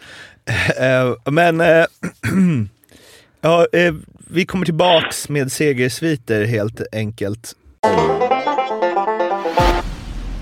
Eh, 0.80 1.32
Men 1.32 1.62
eh, 1.62 1.68
ja, 3.42 3.68
eh, 3.74 3.94
vi 4.32 4.46
kommer 4.46 4.66
tillbaks 4.66 5.30
med 5.30 5.52
segersviter 5.52 6.46
helt 6.46 6.82
enkelt. 6.92 7.54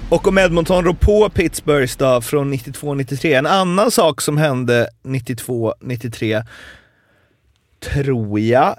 Och 0.09 0.27
om 0.27 0.37
Edmonton 0.37 0.85
rår 0.85 0.93
på 0.93 1.29
Pittsburghs 1.29 1.95
då 1.95 2.21
från 2.21 2.53
92-93. 2.53 3.37
En 3.37 3.45
annan 3.45 3.91
sak 3.91 4.21
som 4.21 4.37
hände 4.37 4.87
92-93, 5.03 6.43
tror 7.93 8.39
jag, 8.39 8.75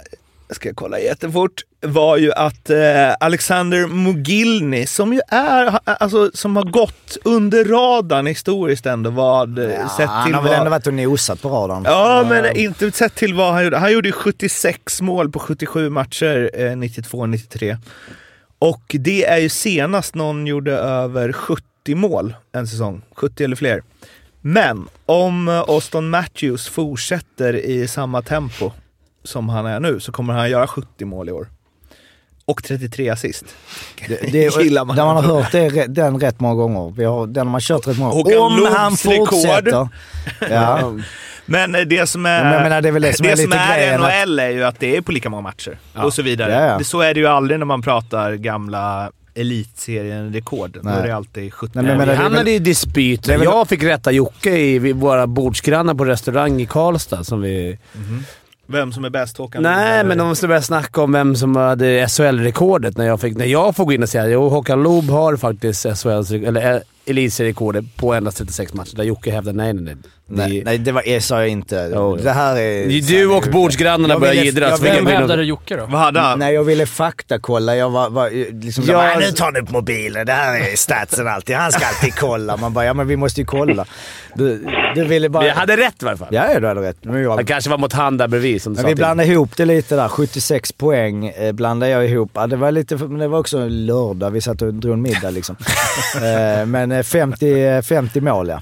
ska 0.50 0.68
jag 0.68 0.76
kolla 0.76 0.98
jättefort, 0.98 1.62
var 1.80 2.16
ju 2.16 2.32
att 2.32 2.70
eh, 2.70 3.14
Alexander 3.20 3.86
Mogilny, 3.86 4.86
som 4.86 5.12
ju 5.12 5.20
är, 5.28 5.78
alltså 5.84 6.30
som 6.34 6.56
har 6.56 6.64
gått 6.64 7.16
under 7.24 7.64
radarn 7.64 8.26
historiskt 8.26 8.86
ändå, 8.86 9.10
vad 9.10 9.58
eh, 9.58 9.64
Ja, 9.64 9.88
sett 9.88 9.96
till 9.96 10.06
han 10.06 10.34
har 10.34 10.42
väl 10.42 10.50
vad... 10.50 10.58
ändå 10.58 10.70
varit 10.70 10.86
och 10.86 10.94
nosat 10.94 11.42
på 11.42 11.48
radarn. 11.48 11.82
Ja, 11.84 12.26
men 12.28 12.56
inte 12.56 12.90
sett 12.90 13.14
till 13.14 13.34
vad 13.34 13.52
han 13.52 13.64
gjorde. 13.64 13.78
Han 13.78 13.92
gjorde 13.92 14.08
ju 14.08 14.12
76 14.12 15.00
mål 15.00 15.30
på 15.32 15.38
77 15.38 15.90
matcher 15.90 16.50
eh, 16.54 16.60
92-93. 16.60 17.76
Och 18.58 18.96
det 18.98 19.24
är 19.24 19.38
ju 19.38 19.48
senast 19.48 20.14
någon 20.14 20.46
gjorde 20.46 20.72
över 20.72 21.32
70 21.32 21.62
mål 21.94 22.34
en 22.52 22.66
säsong. 22.66 23.02
70 23.14 23.44
eller 23.44 23.56
fler. 23.56 23.82
Men 24.40 24.88
om 25.06 25.48
eh, 25.48 25.60
Auston 25.60 26.10
Matthews 26.10 26.68
fortsätter 26.68 27.54
i 27.56 27.88
samma 27.88 28.22
tempo 28.22 28.72
som 29.24 29.48
han 29.48 29.66
är 29.66 29.80
nu 29.80 30.00
så 30.00 30.12
kommer 30.12 30.34
han 30.34 30.50
göra 30.50 30.66
70 30.66 31.04
mål 31.04 31.28
i 31.28 31.32
år. 31.32 31.48
Och 32.44 32.64
33 32.64 33.08
assist. 33.08 33.44
Det, 34.08 34.32
det, 34.32 34.56
gillar 34.62 34.84
man. 34.84 34.96
Där 34.96 35.04
man 35.04 35.16
har 35.16 35.22
hört 35.22 35.52
det, 35.52 35.86
den 35.86 36.20
rätt 36.20 36.40
många 36.40 36.54
gånger. 36.54 36.94
Vi 36.96 37.04
har, 37.04 37.26
den 37.26 37.46
har 37.46 37.52
man 37.52 37.60
kört 37.60 37.86
rätt 37.86 37.98
många 37.98 38.12
Håkan 38.12 38.38
Om 38.38 38.68
han 38.76 38.96
fortsätter. 38.96 39.88
Ja. 40.50 40.92
Men 41.48 41.74
eh, 41.74 41.80
det 41.80 42.06
som 42.06 42.26
är, 42.26 42.52
Ja, 42.52 42.62
menar, 42.62 42.80
det 42.82 42.88
är 42.88 42.92
väl 42.92 43.02
det 43.02 43.12
som 43.12 43.26
är 43.26 43.36
lite 43.36 43.60
grejen, 43.76 44.00
NHL 44.00 44.38
är 44.38 44.50
ju 44.50 44.64
att 44.64 44.80
det 44.80 44.96
är 44.96 45.00
på 45.00 45.12
lika 45.12 45.30
många 45.30 45.42
matcher 45.42 45.78
och 45.94 46.14
så 46.14 46.22
vidare. 46.22 46.52
Ja, 46.52 46.66
ja. 46.66 46.78
Det, 46.78 46.84
så 46.84 47.00
är 47.00 47.14
det 47.14 47.20
ju 47.20 47.26
aldrig 47.26 47.58
när 47.58 47.66
man 47.66 47.82
pratar 47.82 48.34
gamla 48.34 49.10
elitserien-rekord. 49.34 50.70
Då 50.70 50.80
Nej. 50.82 50.94
är 50.98 51.06
det 51.06 51.14
alltid 51.16 51.54
70. 51.54 51.72
Nej, 51.74 51.84
men 51.84 51.98
Vi 51.98 52.04
det 52.06 52.12
är 52.12 52.16
hamnade 52.16 52.50
i 52.50 52.58
dispyt. 52.58 53.24
det 53.24 53.34
är 53.34 53.44
Jag 53.44 53.68
fick 53.68 53.82
rätta 53.82 54.12
Jocke 54.12 54.50
i 54.50 54.92
våra 54.92 55.26
bordsgrannar 55.26 55.94
på 55.94 56.04
restaurang 56.04 56.60
i 56.60 56.66
Karlstad. 56.66 57.24
Som 57.24 57.40
vi... 57.40 57.78
Vem 58.66 58.92
som 58.92 59.04
är 59.04 59.10
bäst, 59.10 59.36
Håkan? 59.38 59.62
Nej, 59.62 60.04
men 60.04 60.18
de 60.18 60.36
skulle 60.36 60.48
börja 60.48 60.62
snacka 60.62 61.02
om 61.02 61.12
vem 61.12 61.36
som 61.36 61.56
hade 61.56 62.08
SHL-rekordet 62.08 62.96
när 62.96 63.06
jag 63.06 63.20
fick... 63.20 63.36
När 63.36 63.46
jag 63.46 63.76
får 63.76 63.84
gå 63.84 63.92
in 63.92 64.02
och 64.02 64.08
säga 64.08 64.28
jo, 64.28 64.48
Håkan 64.48 64.82
Loob 64.82 65.10
har 65.10 65.36
faktiskt 65.36 65.86
SHL, 66.02 66.34
eller 66.46 66.74
eh, 66.74 66.80
elitserierekordet 67.06 67.96
på 67.96 68.14
endast 68.14 68.38
36 68.38 68.74
matcher. 68.74 68.96
Där 68.96 69.04
Jocke 69.04 69.30
hävdade 69.30 69.56
nej, 69.56 69.72
nej, 69.72 69.84
nej. 69.84 69.96
Nej, 70.30 70.62
nej 70.64 70.78
det 70.78 70.92
var, 70.92 71.02
det 71.04 71.20
sa 71.20 71.40
jag 71.40 71.48
inte. 71.48 71.90
Jo. 71.94 72.16
Det 72.16 72.30
här 72.30 72.56
är... 72.56 73.08
Du 73.08 73.26
och 73.26 73.44
bordsgrannarna 73.52 74.14
Jag 74.14 74.20
börjar 74.20 74.34
jiddras. 74.34 74.82
jag 74.82 74.94
Vem 74.94 75.06
hävdade 75.06 75.44
Jocke 75.44 75.76
då? 75.76 75.86
Vad 75.86 76.00
hade 76.00 76.20
han? 76.20 76.38
Nej, 76.38 76.54
jag 76.54 76.64
ville 76.64 76.86
faktakolla. 76.86 77.76
Jag 77.76 77.90
var, 77.90 78.10
var 78.10 78.30
liksom... 78.62 78.84
Ja, 78.86 79.10
Ja, 79.12 79.18
nu 79.18 79.26
tar 79.32 79.52
ni 79.52 79.60
upp 79.60 79.70
mobilen. 79.70 80.26
Det 80.26 80.32
här 80.32 80.60
är 80.72 80.76
statsen 80.76 81.28
alltid. 81.28 81.56
Han 81.56 81.72
ska 81.72 81.86
alltid 81.86 82.14
kolla. 82.14 82.56
Man 82.56 82.72
bara, 82.72 82.84
ja 82.84 82.94
men 82.94 83.06
vi 83.06 83.16
måste 83.16 83.40
ju 83.40 83.46
kolla. 83.46 83.84
Du, 84.34 84.66
du 84.94 85.04
ville 85.04 85.28
bara... 85.28 85.44
Vi 85.44 85.50
hade 85.50 85.76
rätt 85.76 86.02
i 86.02 86.06
alla 86.06 86.16
fall. 86.16 86.28
Ja, 86.30 86.60
du 86.60 86.66
hade 86.66 86.80
rätt. 86.80 87.04
Men, 87.04 87.22
jag... 87.22 87.38
Det 87.38 87.44
kanske 87.44 87.70
var 87.70 87.78
mot 87.78 87.92
han 87.92 88.16
där 88.16 88.28
bredvid 88.28 88.62
som 88.62 88.72
du 88.72 88.76
men 88.76 88.82
sa 88.82 88.86
vi 88.88 88.94
till. 88.94 88.96
blandade 88.96 89.28
ihop 89.28 89.56
det 89.56 89.64
lite 89.64 89.96
där. 89.96 90.08
76 90.08 90.72
poäng 90.72 91.26
eh, 91.28 91.52
blandade 91.52 91.92
jag 91.92 92.06
ihop. 92.08 92.30
Ja, 92.34 92.46
det 92.46 92.56
var 92.56 92.70
lite, 92.70 92.96
men 92.96 93.18
det 93.18 93.28
var 93.28 93.38
också 93.38 93.58
en 93.58 93.86
lördag. 93.86 94.30
Vi 94.30 94.40
satt 94.40 94.62
och 94.62 94.74
drog 94.74 94.94
en 94.94 95.02
middag 95.02 95.30
liksom. 95.30 95.56
eh, 96.14 96.66
men 96.66 96.92
eh, 96.92 97.02
50, 97.02 97.82
50 97.82 98.20
mål 98.20 98.48
ja. 98.48 98.60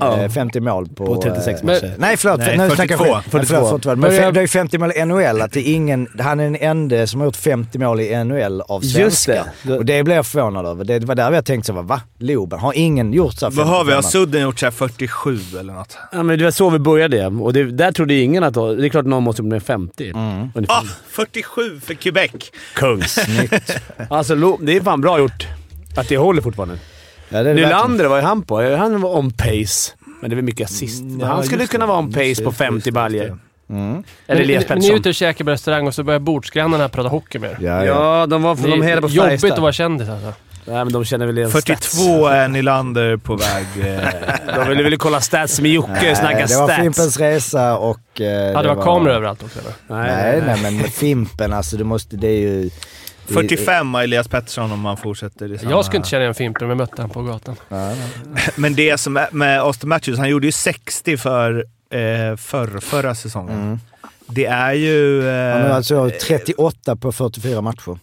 Ja. 0.00 0.18
Eh, 0.22 0.30
50 0.30 0.60
mål 0.60 0.88
på... 0.88 1.06
På 1.06 1.22
36 1.22 1.60
eh, 1.60 1.66
matcher. 1.66 1.94
Nej 1.98 2.16
förlåt, 2.16 2.38
Nej, 2.38 2.58
nu 2.58 2.68
42. 2.70 2.74
snackar 2.76 3.06
jag 3.06 3.16
skit. 3.22 3.30
42. 3.32 3.54
Förlåt, 3.54 3.68
förlåt, 3.82 3.84
Men 3.84 4.00
Men 4.00 4.14
jag- 4.14 4.22
fem- 4.24 4.34
det 4.34 4.40
är 4.42 4.46
50 4.46 4.78
mål 4.78 4.92
i 4.96 5.04
NHL. 5.04 5.40
Att 5.42 5.52
det 5.52 5.68
är 5.68 5.74
ingen, 5.74 6.08
han 6.18 6.40
är 6.40 6.44
den 6.44 6.56
enda 6.56 7.06
som 7.06 7.20
har 7.20 7.26
gjort 7.26 7.36
50 7.36 7.78
mål 7.78 8.00
i 8.00 8.24
NHL 8.24 8.60
av 8.60 8.84
Just 8.84 8.94
svenskar. 9.22 9.44
det. 9.62 9.72
Och 9.78 9.84
det 9.84 10.02
blev 10.04 10.16
jag 10.16 10.26
förvånad 10.26 10.66
över. 10.66 10.84
Det 10.84 11.04
var 11.04 11.14
där 11.14 11.32
jag 11.32 11.44
tänkte 11.44 11.66
så, 11.66 11.82
va? 11.82 12.00
Loben? 12.18 12.58
Har 12.58 12.72
ingen 12.76 13.12
gjort 13.12 13.34
så 13.34 13.46
här 13.46 13.52
Vad 13.52 13.66
har 13.66 13.84
vi? 13.84 13.92
Har 13.92 14.02
55? 14.02 14.10
Sudden 14.10 14.42
gjort 14.42 14.58
så 14.58 14.66
här 14.66 14.70
47 14.70 15.38
eller 15.60 15.72
något? 15.72 15.96
Ja, 16.12 16.22
men 16.22 16.38
det 16.38 16.44
var 16.44 16.50
så 16.50 16.70
vi 16.70 16.78
började 16.78 17.26
och 17.26 17.52
det, 17.52 17.64
där 17.64 17.92
trodde 17.92 18.14
ingen 18.14 18.44
att... 18.44 18.54
Det 18.54 18.60
är 18.60 18.88
klart 18.88 19.06
någon 19.06 19.22
måste 19.22 19.42
bli 19.42 19.60
50. 19.60 20.12
Ungefär. 20.54 20.74
Ah, 20.74 20.84
47 21.08 21.80
för 21.80 21.94
Quebec! 21.94 22.30
Kungssnitt. 22.74 23.52
alltså, 24.10 24.34
lo- 24.34 24.58
det 24.62 24.76
är 24.76 24.80
fan 24.80 25.00
bra 25.00 25.18
gjort. 25.18 25.46
Att 25.96 26.08
det 26.08 26.16
håller 26.16 26.42
fortfarande. 26.42 26.78
Ja, 27.32 27.42
det 27.42 27.50
är 27.50 27.54
det. 27.54 27.60
Nylander, 27.62 28.04
vad 28.04 28.18
är 28.18 28.22
han 28.22 28.42
på? 28.42 28.76
Han 28.76 29.00
var 29.00 29.16
on 29.18 29.30
pace. 29.30 29.92
Men 30.20 30.30
det 30.30 30.36
var 30.36 30.42
mycket 30.42 30.64
assist. 30.70 31.00
Mm, 31.02 31.20
ja, 31.20 31.26
han 31.26 31.44
skulle 31.44 31.66
kunna 31.66 31.84
det. 31.84 31.88
vara 31.88 31.98
on 31.98 32.12
pace 32.12 32.20
det, 32.20 32.34
på 32.36 32.42
just 32.50 32.58
det, 32.58 32.64
50 32.64 32.74
just 32.74 32.84
det. 32.84 32.92
baljor. 32.92 33.38
Mm. 33.70 33.90
Eller 33.92 34.02
Men 34.26 34.36
Elias 34.36 34.46
ni, 34.48 34.50
ni 34.50 34.54
är 34.54 34.60
Pettersson. 34.68 34.96
ute 34.96 35.08
och 35.08 35.14
käkar 35.14 35.44
på 35.44 35.50
restaurang 35.50 35.86
och 35.86 35.94
så 35.94 36.02
börjar 36.02 36.20
bordsgrannarna 36.20 36.88
prata 36.88 37.08
hockey 37.08 37.38
med 37.38 37.50
er. 37.50 37.56
Ja, 37.60 37.84
ja. 37.84 38.20
Ja, 38.20 38.26
de 38.26 38.42
var 38.42 38.54
Det 38.54 38.62
de 38.70 38.82
hela 38.82 38.96
är 38.96 39.00
på 39.00 39.08
jobbigt 39.08 39.22
Färjestad. 39.22 39.52
att 39.52 39.58
vara 39.58 39.72
kändis 39.72 40.08
alltså. 40.08 40.32
Nej, 40.64 40.76
men 40.84 40.92
de 40.92 41.04
känner 41.04 41.26
väl 41.26 41.38
igen 41.38 41.50
42 41.50 42.26
är 42.26 42.48
Nylander 42.48 43.16
på 43.16 43.36
väg. 43.36 43.66
Eh, 43.94 44.08
stats. 44.08 44.42
De 44.56 44.68
ville 44.68 44.82
väl 44.82 44.96
kolla 44.96 45.20
stats 45.20 45.60
med 45.60 45.70
Jocke, 45.70 45.92
Nej, 46.02 46.16
snacka 46.16 46.36
det 46.46 46.56
var 46.56 46.66
stats. 46.66 46.80
Fimpens 46.82 47.18
Resa 47.20 47.76
och... 47.78 48.20
eh, 48.20 48.26
Ja, 48.26 48.62
det 48.62 48.68
var 48.74 48.82
kameror 48.82 49.14
överallt 49.14 49.42
också 49.42 49.58
eller? 49.58 49.72
Nej, 50.04 50.42
nej, 50.46 50.58
men 50.62 50.76
med 50.76 50.86
Fimpen 50.92 51.52
alltså, 51.52 51.76
du 51.76 51.84
måste... 51.84 52.16
Det 52.16 52.28
är 52.28 52.40
ju... 52.40 52.70
det 53.34 53.40
är- 53.40 53.56
45 53.56 53.94
har 53.94 54.02
Elias 54.02 54.28
Pettersson 54.28 54.72
om 54.72 54.80
man 54.80 54.96
fortsätter 54.96 55.52
i 55.52 55.58
samma... 55.58 55.70
Jag 55.70 55.84
skulle 55.84 55.96
inte 55.96 56.08
känna 56.08 56.22
igen 56.22 56.34
Fimpen 56.34 56.62
om 56.64 56.68
jag 56.70 56.76
mötte 56.78 57.02
honom 57.02 57.10
på 57.10 57.22
gatan. 57.22 57.56
Ja, 57.68 57.76
nej. 57.86 57.96
Men 58.56 58.74
det 58.74 58.98
som 58.98 59.16
är 59.16 59.28
med 59.32 59.60
Austin 59.60 59.88
Matthews, 59.88 60.18
han 60.18 60.28
gjorde 60.28 60.46
ju 60.46 60.52
60 60.52 61.16
för 61.16 61.64
eh, 61.90 62.36
förr, 62.36 62.80
förra 62.80 63.14
säsongen. 63.14 63.60
Mm. 63.62 63.78
Det 64.26 64.46
är 64.46 64.72
ju... 64.72 65.28
Eh, 65.28 65.52
Han 65.52 65.62
har 65.62 65.68
alltså 65.70 66.10
38 66.26 66.96
på 66.96 67.12
44 67.12 67.60
matcher. 67.60 67.98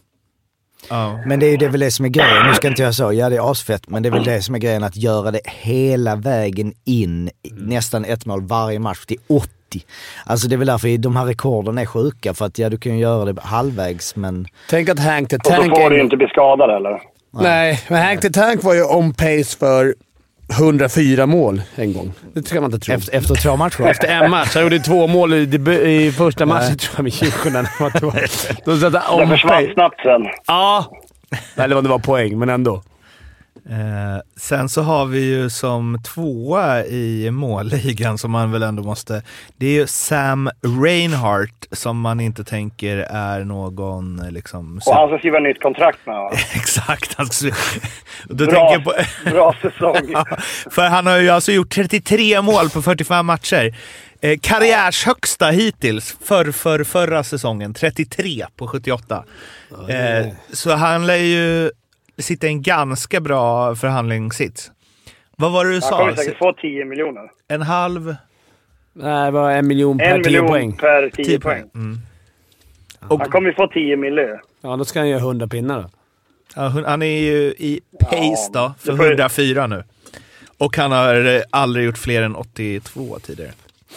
ja. 0.89 1.19
Men 1.25 1.39
det 1.39 1.45
är 1.45 1.51
ju 1.51 1.57
det 1.57 1.67
väl 1.69 1.79
det 1.79 1.91
som 1.91 2.05
är 2.05 2.09
grejen. 2.09 2.47
Nu 2.47 2.53
ska 2.53 2.67
inte 2.67 2.81
jag 2.81 2.95
så, 2.95 3.13
ja 3.13 3.29
det 3.29 3.35
är 3.35 3.51
asfett, 3.51 3.89
men 3.89 4.03
det 4.03 4.09
är 4.09 4.13
väl 4.13 4.23
det 4.23 4.41
som 4.41 4.55
är 4.55 4.59
grejen 4.59 4.83
att 4.83 4.95
göra 4.95 5.31
det 5.31 5.41
hela 5.45 6.15
vägen 6.15 6.73
in, 6.85 7.27
i 7.27 7.51
nästan 7.51 8.05
ett 8.05 8.25
mål 8.25 8.41
varje 8.41 8.79
match 8.79 9.05
till 9.05 9.17
80. 9.27 9.49
Alltså 10.25 10.47
det 10.47 10.55
är 10.55 10.57
väl 10.57 10.67
därför 10.67 10.97
de 10.97 11.15
här 11.15 11.25
rekorden 11.25 11.77
är 11.77 11.85
sjuka, 11.85 12.33
för 12.33 12.45
att 12.45 12.59
ja 12.59 12.69
du 12.69 12.77
kan 12.77 12.93
ju 12.93 12.99
göra 12.99 13.25
det 13.33 13.41
halvvägs 13.41 14.15
men... 14.15 14.47
Tänk 14.69 14.89
att 14.89 14.99
Hank 14.99 15.29
the 15.29 15.35
Och 15.37 15.45
så 15.45 15.51
Tank... 15.51 15.75
får 15.75 15.89
du 15.89 15.95
ju 15.95 16.01
inte 16.03 16.17
bli 16.17 16.27
skadad 16.27 16.69
eller? 16.75 17.01
Nej, 17.33 17.79
men 17.87 18.03
Hank 18.03 18.21
the 18.21 18.29
Tank 18.29 18.63
var 18.63 18.73
ju 18.73 18.83
on 18.83 19.13
pace 19.13 19.57
för 19.59 19.95
104 20.59 21.25
mål 21.25 21.61
en 21.75 21.93
gång. 21.93 22.13
Det 22.33 22.47
ska 22.47 22.61
man 22.61 22.73
inte 22.73 22.85
tro. 22.85 22.95
Efter, 22.95 23.17
efter 23.17 23.35
två 23.35 23.55
matcher. 23.57 23.81
Efter 23.87 24.07
en 24.07 24.31
match. 24.31 24.51
Han 24.53 24.63
gjorde 24.63 24.79
två 24.79 25.07
mål 25.07 25.33
i, 25.33 25.37
i 26.07 26.11
första 26.11 26.45
matchen 26.45 26.77
tror 26.77 26.93
jag 26.95 27.03
med 27.03 27.13
Djurgården. 27.13 27.67
Då 28.65 28.77
satt 28.77 29.03
han 29.03 29.17
Det 29.17 29.23
on 29.23 29.29
försvann 29.29 29.63
pace. 29.63 29.73
snabbt 29.73 30.01
sen. 30.01 30.27
Ja! 30.47 30.85
Eller 31.55 31.77
om 31.77 31.83
det 31.83 31.89
var 31.89 31.99
poäng, 31.99 32.39
men 32.39 32.49
ändå. 32.49 32.81
Eh, 33.69 34.21
sen 34.36 34.69
så 34.69 34.82
har 34.82 35.06
vi 35.06 35.19
ju 35.19 35.49
som 35.49 36.01
tvåa 36.03 36.86
i 36.86 37.32
målligan 37.32 38.17
som 38.17 38.32
man 38.32 38.51
väl 38.51 38.63
ändå 38.63 38.84
måste... 38.84 39.21
Det 39.58 39.67
är 39.67 39.71
ju 39.71 39.88
Sam 39.88 40.49
Reinhardt 40.84 41.67
som 41.71 41.99
man 41.99 42.19
inte 42.19 42.43
tänker 42.43 42.97
är 42.97 43.43
någon 43.43 44.19
eh, 44.19 44.32
liksom... 44.32 44.82
Och 44.86 44.95
han 44.95 45.10
ska 45.10 45.17
skriva 45.17 45.39
nytt 45.39 45.62
kontrakt 45.62 45.99
med 46.06 46.15
va? 46.15 46.32
Exakt. 46.56 47.13
Han 47.17 47.27
ska, 47.27 47.51
då 48.25 48.45
Bra, 48.45 48.69
tänker 48.69 48.80
på, 48.84 48.93
bra 49.32 49.56
säsong. 49.62 49.95
Ja, 50.13 50.25
För 50.71 50.88
han 50.88 51.08
har 51.08 51.17
ju 51.17 51.30
alltså 51.30 51.51
gjort 51.51 51.69
33 51.69 52.41
mål 52.41 52.69
på 52.69 52.82
45 52.82 53.25
matcher. 53.25 53.75
Eh, 54.21 54.38
karriärshögsta 54.41 55.45
hittills 55.49 56.17
för, 56.23 56.51
för 56.51 56.84
förra 56.84 57.23
säsongen. 57.23 57.73
33 57.73 58.45
på 58.56 58.67
78. 58.67 59.23
Eh, 59.89 60.27
så 60.53 60.75
han 60.75 61.08
lär 61.08 61.15
ju 61.15 61.71
sitta 62.23 62.47
i 62.47 62.49
en 62.49 62.62
ganska 62.62 63.21
bra 63.21 63.75
förhandlingssits. 63.75 64.71
Vad 65.38 65.51
var 65.51 65.65
det 65.65 65.69
du 65.71 65.75
Han 65.75 65.82
sa? 65.82 65.97
kommer 65.97 66.15
säkert 66.15 66.38
få 66.38 66.53
10 66.53 66.86
miljoner. 66.86 67.30
En 67.47 67.62
halv? 67.62 68.15
Nej, 68.93 69.25
det 69.25 69.32
var 69.32 69.51
en 69.51 69.67
miljon 69.67 69.97
per 69.97 70.06
En 70.06 70.23
10 70.23 70.25
miljon 70.30 70.47
poäng. 70.47 70.77
per 70.77 71.10
10, 71.10 71.25
10 71.25 71.39
poäng. 71.39 71.63
Mm. 71.75 71.97
Han 72.99 73.19
kommer 73.19 73.51
få 73.51 73.67
10 73.67 73.97
mille. 73.97 74.39
Ja, 74.62 74.75
då 74.75 74.86
ska 74.86 74.99
han 74.99 75.10
göra 75.10 75.19
100 75.19 75.47
pinnar 75.47 75.82
då. 75.82 75.89
Ja, 76.56 76.62
han 76.86 77.01
är 77.01 77.19
ju 77.21 77.38
i 77.58 77.80
pace 77.99 78.49
då, 78.53 78.73
för 78.80 78.91
det 78.91 78.97
får 78.97 79.06
ju- 79.06 79.12
104 79.12 79.67
nu. 79.67 79.84
Och 80.58 80.77
han 80.77 80.91
har 80.91 81.36
eh, 81.36 81.41
aldrig 81.49 81.86
gjort 81.86 81.97
fler 81.97 82.21
än 82.23 82.36
82 82.36 83.19
tidigare. 83.19 83.51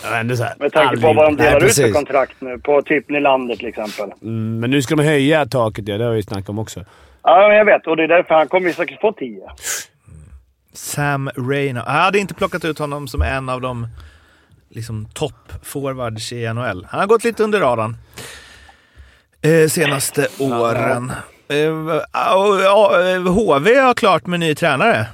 Ja, 0.05 0.17
ändå 0.17 0.37
så 0.37 0.43
här, 0.45 0.55
Med 0.59 0.73
tanke 0.73 1.01
på 1.01 1.07
aldrig- 1.09 1.17
vad 1.17 1.27
de 1.27 1.37
delar 1.37 1.61
Nej, 1.61 1.69
ut 1.69 1.75
för 1.75 1.93
kontrakt 1.93 2.41
nu. 2.41 2.59
På 2.59 2.83
typ 2.83 3.09
Nylander 3.09 3.57
till 3.57 3.67
exempel. 3.67 4.11
Mm, 4.23 4.61
men 4.61 4.71
nu 4.71 4.83
ska 4.83 4.97
de 4.97 5.03
höja 5.05 5.47
taket, 5.47 5.89
ja. 5.89 5.99
Det 5.99 6.05
har 6.05 6.13
vi 6.13 6.23
snackat 6.23 6.49
om 6.49 6.59
också. 6.59 6.85
Ja, 7.23 7.53
jag 7.53 7.65
vet. 7.65 7.87
Och 7.87 7.97
det 7.97 8.05
är 8.05 8.09
därför 8.09 8.35
han 8.35 8.49
kommer 8.49 8.69
ju 8.69 8.75
säkert 8.75 9.01
få 9.01 9.13
10. 9.13 9.41
Sam 10.73 11.31
Reinhardt. 11.37 11.89
Jag 11.89 11.95
hade 11.95 12.19
inte 12.19 12.35
plockat 12.35 12.65
ut 12.65 12.79
honom 12.79 13.09
som 13.09 13.23
en 13.23 13.49
av 13.49 13.61
de 13.61 13.89
liksom, 14.71 15.09
topp-forwards 15.15 16.33
i 16.33 16.53
NHL. 16.55 16.87
Han 16.91 17.01
har 17.01 17.07
gått 17.07 17.25
lite 17.25 17.43
under 17.45 17.61
radarn 17.61 17.97
eh, 19.43 19.69
senaste 19.69 20.29
åren. 20.39 21.13
Eh, 21.49 21.57
ja, 22.13 23.01
eh, 23.01 23.23
HV 23.23 23.75
har 23.75 23.95
klart 23.95 24.27
med 24.27 24.41
ny 24.41 24.55
tränare. 24.55 25.07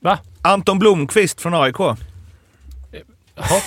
Va? 0.00 0.18
Anton 0.42 0.78
Blomqvist 0.78 1.40
från 1.40 1.54
AIK. 1.54 1.78
Jaha, 1.78 1.96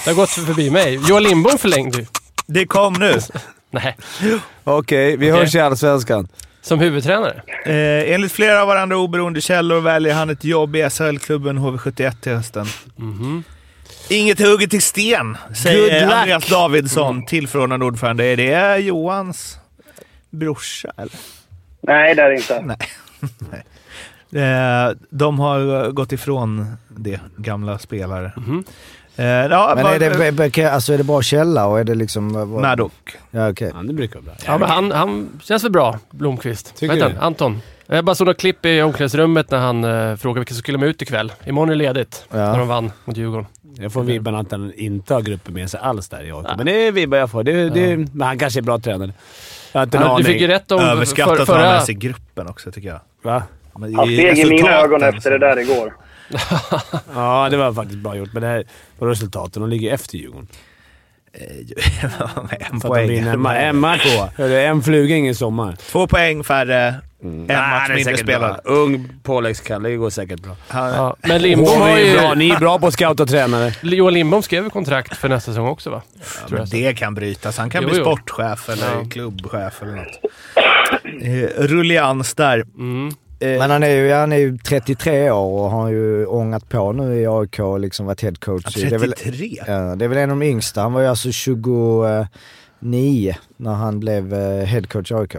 det 0.05 0.09
har 0.09 0.15
gått 0.15 0.29
förbi 0.29 0.69
mig. 0.71 0.99
Joel 1.09 1.23
Lindbom 1.23 1.57
förlängde 1.57 1.97
ju. 1.97 2.05
Det 2.47 2.65
kom 2.65 2.93
nu. 2.93 3.19
Nej, 3.69 3.97
Okej, 4.63 5.17
vi 5.17 5.31
Okej. 5.31 5.39
hörs 5.41 5.55
i 5.55 5.59
Allsvenskan. 5.59 6.27
Som 6.65 6.79
huvudtränare. 6.79 7.41
Eh, 7.65 8.13
enligt 8.13 8.31
flera 8.31 8.61
av 8.61 8.67
varandra 8.67 8.97
oberoende 8.97 9.41
källor 9.41 9.81
väljer 9.81 10.13
han 10.13 10.29
ett 10.29 10.43
jobb 10.43 10.75
i 10.75 10.89
SHL-klubben 10.89 11.57
HV71 11.59 12.11
till 12.21 12.31
hösten. 12.31 12.65
Mhm. 12.95 13.43
Inget 14.09 14.39
hugget 14.39 14.73
i 14.73 14.81
sten, 14.81 15.37
Good 15.47 15.57
säger 15.57 16.05
luck. 16.05 16.13
Andreas 16.13 16.47
Davidsson, 16.49 17.25
tillförordnad 17.25 17.83
ordförande. 17.83 18.25
Är 18.25 18.37
det 18.37 18.77
Johans 18.77 19.57
brorsa 20.29 20.91
eller? 20.97 21.13
Nej, 21.81 22.15
det 22.15 22.21
är 22.21 22.29
det 22.29 22.35
inte. 22.35 22.61
Nej. 22.61 22.77
Eh, 24.35 24.91
de 25.09 25.39
har 25.39 25.91
gått 25.91 26.11
ifrån 26.11 26.77
det, 26.89 27.19
gamla 27.37 27.79
spelare. 27.79 28.31
Eh, 29.17 29.25
ja, 29.25 29.73
Men 29.75 29.83
vad- 29.83 29.93
är 30.01 30.49
det, 30.49 30.69
alltså 30.71 30.93
är 30.93 30.97
det 30.97 31.03
bra 31.03 31.21
källa 31.21 31.65
och 31.65 31.79
är 31.79 31.83
det 31.83 31.95
liksom... 31.95 32.33
vad- 32.33 32.61
Maddock. 32.61 33.17
Ja, 33.31 33.49
okej. 33.49 33.71
Ja, 33.75 33.81
det 33.83 33.93
brukar 33.93 34.19
vara 34.19 34.23
bra. 34.25 34.33
Ja, 34.45 34.57
men 34.57 34.69
han, 34.69 34.91
han 34.91 35.29
känns 35.43 35.63
väl 35.63 35.71
bra, 35.71 35.99
Blomqvist. 36.11 36.75
Tycker 36.77 36.95
heter 36.95 37.09
du? 37.09 37.15
Anton. 37.19 37.61
Jag 37.87 38.05
bara 38.05 38.15
såg 38.15 38.27
något 38.27 38.37
klipp 38.37 38.65
i 38.65 38.81
omklädningsrummet 38.81 39.51
när 39.51 39.57
han 39.59 39.83
uh, 39.83 40.15
frågade 40.15 40.39
vilka 40.39 40.53
som 40.53 40.59
skulle 40.59 40.77
med 40.77 40.89
ut 40.89 41.01
ikväll. 41.01 41.33
Imorgon 41.45 41.69
är 41.71 41.75
ledigt. 41.75 42.25
Ja. 42.31 42.37
När 42.37 42.59
de 42.59 42.67
vann 42.67 42.91
mot 43.05 43.17
Djurgården. 43.17 43.45
Jag 43.77 43.93
får 43.93 44.03
vibben 44.03 44.35
att 44.35 44.51
han 44.51 44.73
inte 44.75 45.13
har 45.13 45.21
gruppen 45.21 45.53
med 45.53 45.69
sig 45.71 45.79
alls 45.83 46.09
där 46.09 46.23
i 46.23 46.31
AIK. 46.31 46.45
Men 46.57 46.65
det 46.65 46.87
är 46.87 46.91
vibbar 46.91 47.17
jag 47.17 47.31
får. 47.31 47.43
Det, 47.43 47.69
det, 47.69 47.97
Men 47.97 48.21
han 48.21 48.39
kanske 48.39 48.59
är 48.59 48.61
bra 48.61 48.79
tränare. 48.79 49.13
Jag 49.71 49.79
har 49.79 49.83
inte 49.85 49.97
en 49.97 50.03
Han, 50.03 50.09
du 50.09 50.13
aning. 50.15 50.25
fick 50.25 50.41
ju 50.41 50.47
rätt 50.47 50.71
om 50.71 50.79
Överskattat 50.79 51.35
för, 51.35 51.41
att 51.43 51.47
ha 51.47 51.55
förra... 51.55 51.71
med 51.71 51.83
sig 51.83 51.95
gruppen 51.95 52.47
också 52.47 52.71
tycker 52.71 52.87
jag. 52.87 52.99
Va? 53.23 53.43
Men 53.77 53.95
Han 53.95 54.05
steg 54.05 54.37
i 54.39 54.45
mina 54.49 54.71
ögon 54.71 55.03
efter 55.03 55.31
det 55.31 55.39
så- 55.39 55.45
där 55.45 55.59
igår. 55.59 55.93
Ja, 57.15 57.47
det 57.51 57.57
var 57.57 57.73
faktiskt 57.73 57.99
bra 57.99 58.15
gjort. 58.15 58.33
Men 58.33 58.41
det 58.41 58.47
här 58.47 58.63
var 58.99 59.07
resultaten. 59.07 59.61
De 59.61 59.69
ligger 59.69 59.93
efter 59.93 60.17
Djurgården. 60.17 60.47
Eh, 61.33 61.41
en 62.01 62.09
att 62.59 62.71
de 62.71 62.79
poäng. 62.81 63.07
vinner 63.09 63.33
en, 63.33 63.39
ma- 63.39 63.55
en 63.55 63.77
match. 63.79 64.05
Hörru, 64.37 64.59
en 64.59 64.81
fluga, 64.83 65.15
ingen 65.15 65.35
sommar. 65.35 65.75
Två 65.75 66.07
poäng 66.07 66.43
färre, 66.43 66.95
Mm. 67.23 67.49
en 67.49 67.69
match 67.69 67.89
mindre 67.95 68.17
spelad. 68.17 68.59
Ung 68.63 69.09
påläggskalle. 69.23 69.89
Det 69.89 69.95
går 69.95 70.09
säkert 70.09 70.39
bra. 70.39 70.55
Ja, 70.73 71.15
men 71.21 71.41
Lindbom 71.41 71.81
har 71.81 71.87
ni, 71.95 72.01
är 72.01 72.05
ju... 72.05 72.17
bra. 72.17 72.33
ni 72.33 72.49
är 72.49 72.59
bra 72.59 72.79
på 72.79 72.87
att 72.87 72.93
scouta 72.93 73.25
tränare. 73.25 73.73
Joel 73.95 74.13
Lindbom 74.13 74.43
skrev 74.43 74.69
kontrakt 74.69 75.17
för 75.17 75.29
nästa 75.29 75.51
säsong 75.51 75.67
också 75.67 75.89
va? 75.89 76.01
Ja, 76.13 76.47
Tror 76.47 76.59
jag 76.59 76.67
så. 76.69 76.75
det 76.75 76.93
kan 76.93 77.13
brytas. 77.15 77.57
Han 77.57 77.69
kan 77.69 77.83
Jo, 77.83 77.89
bli 77.89 77.97
jo. 77.97 78.03
sportchef 78.03 78.69
eller 78.69 78.87
Ja. 78.95 79.05
klubbchef 79.11 79.81
eller 79.81 79.95
något. 79.95 80.19
Eh, 81.21 81.63
rullians 81.67 82.33
där. 82.33 82.65
Mm. 82.77 83.13
Eh, 83.53 83.59
Men 83.59 83.71
han 83.71 83.83
är, 83.83 83.89
ju, 83.89 84.11
han 84.13 84.31
är 84.31 84.37
ju 84.37 84.57
33 84.57 85.31
år 85.31 85.61
och 85.63 85.69
har 85.71 85.89
ju 85.89 86.25
ångat 86.25 86.69
på 86.69 86.91
nu 86.91 87.21
i 87.21 87.27
AIK 87.27 87.59
och 87.59 87.79
liksom 87.79 88.05
varit 88.05 88.21
headcoach. 88.23 88.77
i- 88.77 88.85
det 88.89 88.95
är 88.95 88.99
väl- 88.99 89.11
33? 89.13 89.63
Ja, 89.67 89.95
det 89.95 90.05
är 90.05 90.09
väl 90.09 90.17
en 90.17 90.31
av 90.31 90.39
de 90.39 90.45
yngsta. 90.45 90.81
Han 90.81 90.93
var 90.93 91.01
ju 91.01 91.07
alltså 91.07 91.31
29 91.31 93.35
när 93.57 93.73
han 93.73 93.99
blev 93.99 94.33
eh, 94.33 94.65
headcoach 94.65 95.11
i 95.11 95.13
AIK. 95.13 95.35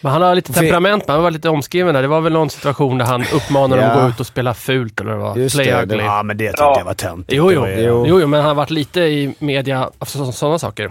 Men 0.00 0.12
han 0.12 0.22
har 0.22 0.34
lite 0.34 0.52
temperament, 0.52 1.04
men 1.06 1.14
han 1.14 1.22
var 1.22 1.30
lite 1.30 1.48
omskriven 1.48 1.94
där. 1.94 2.02
Det 2.02 2.08
var 2.08 2.20
väl 2.20 2.32
någon 2.32 2.50
situation 2.50 2.98
där 2.98 3.04
han 3.06 3.24
uppmanade 3.34 3.82
dem 3.82 3.90
Ja. 3.90 3.96
att 3.96 4.02
gå 4.02 4.08
ut 4.08 4.20
och 4.20 4.26
spela 4.26 4.54
fult 4.54 5.00
eller 5.00 5.10
vad 5.12 5.20
det 5.20 5.24
var. 5.24 5.36
Just 5.36 5.56
Play 5.56 5.66
det, 5.66 5.82
ugly. 5.82 5.96
det- 5.96 6.02
Ja, 6.04 6.22
men 6.22 6.36
det 6.36 6.46
tyckte 6.48 6.62
jag 6.62 6.84
var 6.84 6.94
töntigt. 6.94 7.32
Jo, 7.36 7.48
Det 7.48 7.54
jo. 7.54 7.60
var 7.60 7.68
ju- 7.68 7.80
jo. 7.80 8.06
jo, 8.08 8.26
men 8.26 8.40
han 8.40 8.48
har 8.48 8.54
varit 8.54 8.70
lite 8.70 9.00
i 9.00 9.34
media 9.38 9.90
av 9.98 10.04
sådana 10.06 10.58
saker. 10.58 10.90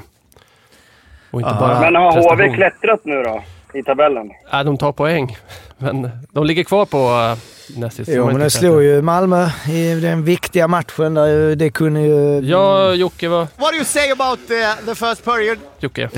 Och 1.32 1.41
inte 1.41 1.56
bara 1.60 1.79
Men 1.79 1.95
har 1.95 2.36
HV 2.36 2.56
klättrat 2.56 2.99
nu 3.03 3.23
då? 3.23 3.43
I 3.73 3.84
tabellen? 3.84 4.32
Ja, 4.51 4.63
de 4.63 4.77
tar 4.77 4.91
poäng. 4.91 5.38
Men 5.77 6.09
de 6.31 6.45
ligger 6.45 6.63
kvar 6.63 6.86
på 6.86 6.97
uh, 6.97 7.38
näst 7.79 7.95
sist. 7.97 8.09
Jo, 8.13 8.17
De 8.17 8.25
men 8.25 8.36
inte 8.36 8.43
det 8.45 8.49
slog 8.49 8.83
ju 8.83 9.01
Malmö 9.01 9.49
i 9.69 9.95
den 9.95 10.23
viktiga 10.23 10.67
matchen 10.67 11.13
där 11.13 11.55
det 11.55 11.69
kunde 11.69 12.01
ju... 12.01 12.39
Ja, 12.39 12.93
Jocke 12.93 13.27
var... 13.27 13.39
What 13.39 13.71
do 13.71 13.75
you 13.75 13.86
say 13.86 14.12
about 14.12 14.39
the, 14.47 14.86
the 14.86 14.95
first 14.95 15.25
period? 15.25 15.57
Jocke. 15.79 16.09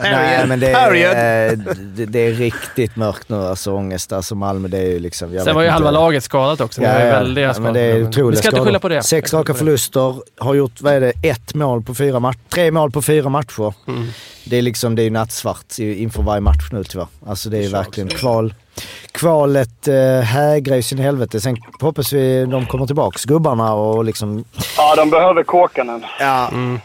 Nej, 0.00 0.46
men 0.46 0.60
det 0.60 0.72
Period. 0.74 1.12
är, 1.16 1.56
det, 1.96 2.06
det 2.06 2.18
är 2.18 2.32
riktigt 2.32 2.96
mörkt 2.96 3.28
nu 3.28 3.36
alltså. 3.36 3.72
Ångest. 3.72 4.12
Alltså 4.12 4.34
Malmö, 4.34 4.68
det 4.68 4.78
är 4.78 4.86
ju 4.86 4.98
liksom... 4.98 5.34
jag 5.34 5.44
Sen 5.44 5.54
var 5.54 5.62
ju 5.62 5.66
inte. 5.68 5.72
halva 5.72 5.90
laget 5.90 6.24
skadat 6.24 6.60
också. 6.60 6.80
Det 6.80 6.86
var 6.86 7.00
ju 7.00 7.06
väldiga 7.06 7.46
ja, 7.46 7.54
skador. 7.54 7.72
men 7.72 7.74
det 7.74 7.92
Vi 7.94 8.12
ska 8.12 8.22
inte 8.26 8.42
skador. 8.42 8.64
skylla 8.64 8.78
på 8.78 8.88
det. 8.88 9.02
Sex 9.02 9.34
raka 9.34 9.54
förluster, 9.54 10.14
har 10.38 10.54
gjort, 10.54 10.80
vad 10.80 10.94
är 10.94 11.00
det, 11.00 11.12
ett 11.22 11.54
mål 11.54 11.82
på 11.82 11.94
fyra 11.94 12.20
matcher. 12.20 12.38
Tre 12.48 12.70
mål 12.70 12.90
på 12.90 13.02
fyra 13.02 13.28
matcher. 13.28 13.74
Mm. 13.88 14.06
Det 14.50 14.56
är 14.56 14.62
liksom, 14.62 14.94
det 14.94 15.02
är 15.02 15.04
ju 15.04 15.10
nattsvart 15.10 15.78
i- 15.78 16.02
inför 16.02 16.22
varje 16.22 16.40
match 16.40 16.68
nu 16.72 16.84
tyvärr. 16.84 17.06
Alltså 17.26 17.50
det 17.50 17.64
är 17.64 17.68
verkligen 17.70 18.08
kval. 18.08 18.54
Kvalet 19.12 19.88
eh, 19.88 20.20
hägrar 20.20 20.76
ju 20.76 20.82
sin 20.82 20.98
helvete. 20.98 21.40
Sen 21.40 21.56
hoppas 21.80 22.12
vi 22.12 22.46
de 22.46 22.66
kommer 22.66 22.86
tillbaks, 22.86 23.24
gubbarna 23.24 23.74
och 23.74 24.04
liksom... 24.04 24.44
Ja, 24.76 24.94
de 24.96 25.10
behöver 25.10 25.42
Kåkanen. 25.42 26.04
Ja, 26.20 26.48
Mm. 26.52 26.78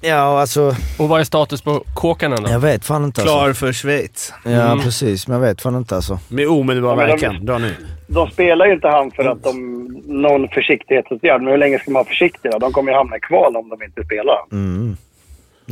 ja 0.00 0.40
alltså... 0.40 0.74
Och 0.98 1.08
vad 1.08 1.20
är 1.20 1.24
status 1.24 1.62
på 1.62 1.84
Kåkanen 1.94 2.42
då? 2.42 2.50
Jag 2.50 2.60
vet 2.60 2.84
fan 2.84 3.04
inte 3.04 3.20
alltså. 3.20 3.36
Klar 3.36 3.52
för 3.52 3.72
Schweiz. 3.72 4.32
Ja, 4.44 4.50
Mm. 4.50 4.80
precis. 4.80 5.28
Men 5.28 5.34
jag 5.40 5.46
vet 5.48 5.62
fan 5.62 5.76
inte 5.76 5.96
alltså. 5.96 6.18
Med 6.28 6.46
omedelbar 6.48 6.90
Ja, 6.90 6.96
men 6.96 7.06
de- 7.06 7.12
verkan. 7.12 7.44
Dra 7.46 7.58
nu. 7.58 7.74
De 8.06 8.30
spelar 8.30 8.66
ju 8.66 8.72
inte 8.72 8.88
han 8.88 9.10
för 9.10 9.24
att 9.24 9.42
de... 9.42 9.86
Någon 10.06 10.48
försiktighetsåtgärd. 10.48 11.42
Men 11.42 11.50
hur 11.50 11.58
länge 11.58 11.78
ska 11.78 11.90
man 11.90 11.94
vara 12.00 12.08
försiktig 12.08 12.50
då? 12.52 12.58
De 12.58 12.72
kommer 12.72 12.92
ju 12.92 12.98
hamna 12.98 13.16
i 13.16 13.20
kval 13.20 13.56
om 13.56 13.68
de 13.68 13.82
inte 13.84 14.04
spelar. 14.04 14.36
Mm. 14.52 14.96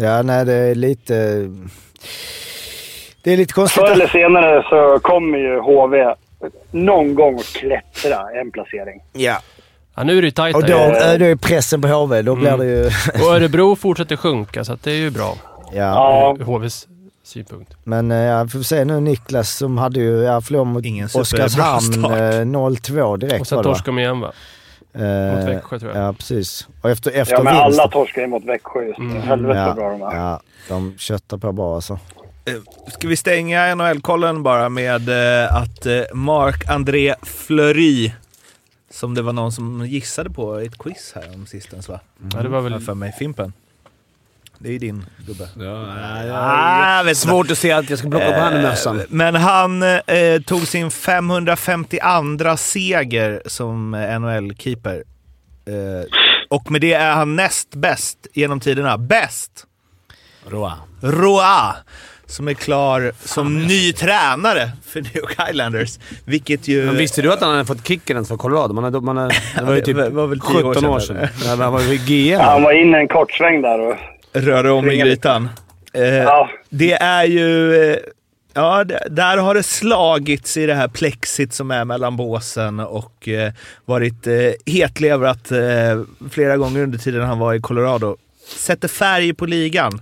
Ja, 0.01 0.23
nej 0.23 0.45
det 0.45 0.53
är 0.55 0.75
lite... 0.75 1.15
Det 3.23 3.33
är 3.33 3.37
lite 3.37 3.53
konstigt. 3.55 3.83
Förr 3.83 3.93
eller 3.93 4.07
senare 4.07 4.63
så 4.63 4.99
kommer 5.03 5.39
ju 5.39 5.59
HV 5.61 6.15
någon 6.71 7.15
gång 7.15 7.35
att 7.39 7.45
klättra 7.47 8.19
en 8.41 8.51
placering. 8.51 9.01
Ja. 9.13 9.39
Ja, 9.97 10.05
nu 10.05 10.19
är 10.19 10.23
det 10.23 10.27
ju 10.27 10.31
tajt 10.31 10.57
Och 10.57 10.63
då, 10.65 10.77
äh, 10.79 11.19
då 11.19 11.25
är 11.25 11.37
pressen 11.37 11.83
på 11.83 11.89
HV. 11.89 12.23
Då 12.23 12.35
blir 12.35 12.49
Mm. 12.49 12.61
det 12.61 12.67
ju... 12.67 12.85
Och 13.25 13.35
Örebro 13.35 13.77
fortsätter 13.77 14.17
sjunka, 14.17 14.65
så 14.65 14.73
att 14.73 14.83
det 14.83 14.91
är 14.91 14.97
ju 14.97 15.11
bra. 15.11 15.35
ja. 15.73 16.37
Ur 16.41 16.45
HVs 16.45 16.87
synpunkt. 17.25 17.75
Men 17.85 18.11
eh, 18.11 18.17
ja, 18.19 18.49
får 18.49 18.59
vi 18.59 18.65
se 18.65 18.85
nu 18.85 19.01
Niklas 19.01 19.51
som 19.57 19.79
hade 19.79 20.01
ju, 20.01 20.23
ja 20.23 20.41
förlorade 20.41 20.71
mot 20.71 20.85
Ingen 20.85 21.09
Oskarshamn 21.15 21.81
start. 21.81 22.11
eh, 22.13 22.17
0-2 22.45 23.17
direkt 23.17 23.41
Och 23.41 23.47
sen 23.47 23.63
torskar 23.63 23.93
de 23.93 23.99
igen 23.99 24.21
va? 24.21 24.33
Eh, 24.93 25.37
Mot 25.37 25.49
Växjö 25.49 25.79
tror 25.79 25.93
jag. 25.93 26.05
Ja, 26.09 26.13
precis. 26.13 26.69
Och 26.81 26.91
efter, 26.91 27.11
efter 27.11 27.35
ja 27.35 27.43
men 27.43 27.55
vinst... 27.55 27.81
alla 27.81 27.91
torskar 27.91 28.23
ju 28.23 28.29
mot 28.29 28.45
Växjö 28.45 28.83
just 28.83 28.99
nu. 28.99 29.19
Helvete 29.19 29.65
vad 29.67 29.77
bra 29.77 29.91
de 29.91 30.03
är. 30.03 30.17
ja, 30.17 30.41
de 30.69 30.95
köttar 30.99 31.39
på 31.39 31.53
bra 31.53 31.75
alltså. 31.75 31.99
Eh, 32.45 32.55
Ska 32.87 33.09
vi 33.09 33.17
stänga 33.17 33.75
NHL-kollen 33.75 34.43
bara 34.43 34.69
med 34.69 35.09
eh, 35.09 35.57
att 35.57 35.87
eh, 35.87 36.03
Marc-André 36.15 37.15
Fleury, 37.23 38.13
som 38.91 39.15
det 39.15 39.23
var 39.23 39.33
någon 39.33 39.53
som 39.53 39.87
gissade 39.87 40.31
på 40.31 40.63
i 40.63 40.67
ett 40.67 40.79
quiz 40.79 41.13
här 41.15 41.35
om 41.35 41.47
sistens 41.47 41.89
va? 41.89 42.01
Ja, 42.35 42.43
det 42.43 42.49
var 42.49 42.61
väl... 42.61 42.81
För 42.81 42.95
mig 42.95 43.13
Fimpen. 43.19 43.53
Det 44.59 44.69
är 44.69 44.73
ju 44.73 44.79
din 44.79 45.05
gubbe. 45.27 45.49
Ah, 46.35 47.03
vet 47.03 47.17
Svårt 47.17 47.51
att 47.51 47.59
se 47.59 47.73
att 47.73 47.91
jag 47.91 47.99
ska 47.99 48.11
plocka 48.11 48.27
på 48.33 48.41
henne 48.41 48.63
mössan. 48.63 48.99
Eh, 49.01 49.05
Men 49.09 49.35
han 49.35 49.83
eh, 49.83 49.99
tog 50.47 50.67
sin 50.67 50.91
552 50.91 52.57
seger 52.57 53.43
som 53.47 53.95
NHL-keeper. 53.95 54.95
Eh, 55.67 56.07
och 56.49 56.71
med 56.71 56.81
det 56.81 56.93
är 56.93 57.13
han 57.13 57.37
näst 57.37 57.75
bäst 57.75 58.19
genom 58.35 58.61
tiderna. 58.61 58.99
Bäst! 58.99 59.67
Roa. 60.49 60.73
Roa! 61.03 61.77
Som 62.27 62.49
är 62.49 62.55
klar 62.55 63.13
som 63.25 63.63
ny 63.67 63.93
tränare 63.93 64.71
för 64.87 65.01
New 65.01 65.17
York 65.17 65.37
Islanders. 65.51 65.99
Vilket 66.25 66.69
ju... 66.69 66.87
Men 66.87 66.97
visste 66.97 67.23
du 67.23 67.33
att 67.33 67.41
han 67.41 67.51
hade 67.51 67.65
fått 67.65 67.87
kicken 67.89 68.17
ens 68.17 68.29
för 68.29 68.37
Colorado? 68.37 68.75
Man 68.75 68.85
hade, 68.85 69.01
man 69.01 69.17
hade, 69.17 69.35
det 69.59 69.65
var 69.65 69.75
ju 69.75 69.81
typ 69.81 69.97
var- 69.97 70.11
var 70.11 70.27
väl 70.27 70.41
tio 70.41 70.63
år 70.63 70.75
17 70.75 70.85
år 70.91 71.01
sedan, 71.01 71.17
sedan. 71.17 71.29
Ja, 71.45 71.49
men 71.57 71.61
Han 71.61 71.73
var 71.73 71.81
ju 71.81 71.97
GM. 71.97 72.33
Ja, 72.33 72.43
han 72.51 72.63
var 72.63 72.73
inne 72.73 72.99
en 72.99 73.09
kort 73.09 73.33
sväng 73.33 73.63
där 73.63 73.81
och... 73.81 73.95
röra 74.33 74.73
om 74.73 74.91
i 74.91 74.97
grytan. 74.97 75.49
Eh, 75.93 76.03
Ja, 76.05 76.51
Det 76.69 76.93
är 76.93 77.25
ju... 77.25 77.75
eh, 77.93 77.97
Ja, 78.55 78.85
där 79.11 79.37
har 79.37 79.55
det 79.55 79.63
slagits 79.63 80.57
i 80.57 80.67
det 80.67 80.75
här 80.75 80.89
plexit 80.89 81.53
som 81.53 81.71
är 81.71 81.85
mellan 81.85 82.17
båsen 82.17 82.81
och 82.81 83.29
eh, 83.29 83.53
varit 83.85 84.27
eh, 84.27 84.35
hetlevrat 84.67 85.51
eh, 85.53 86.03
flera 86.31 86.57
gånger 86.57 86.83
under 86.83 86.99
tiden 86.99 87.23
han 87.23 87.39
var 87.39 87.55
i 87.55 87.61
Colorado. 87.61 88.17
Sätter 88.57 88.89
färg 88.89 89.35
på 89.35 89.47
ligan. 89.47 90.01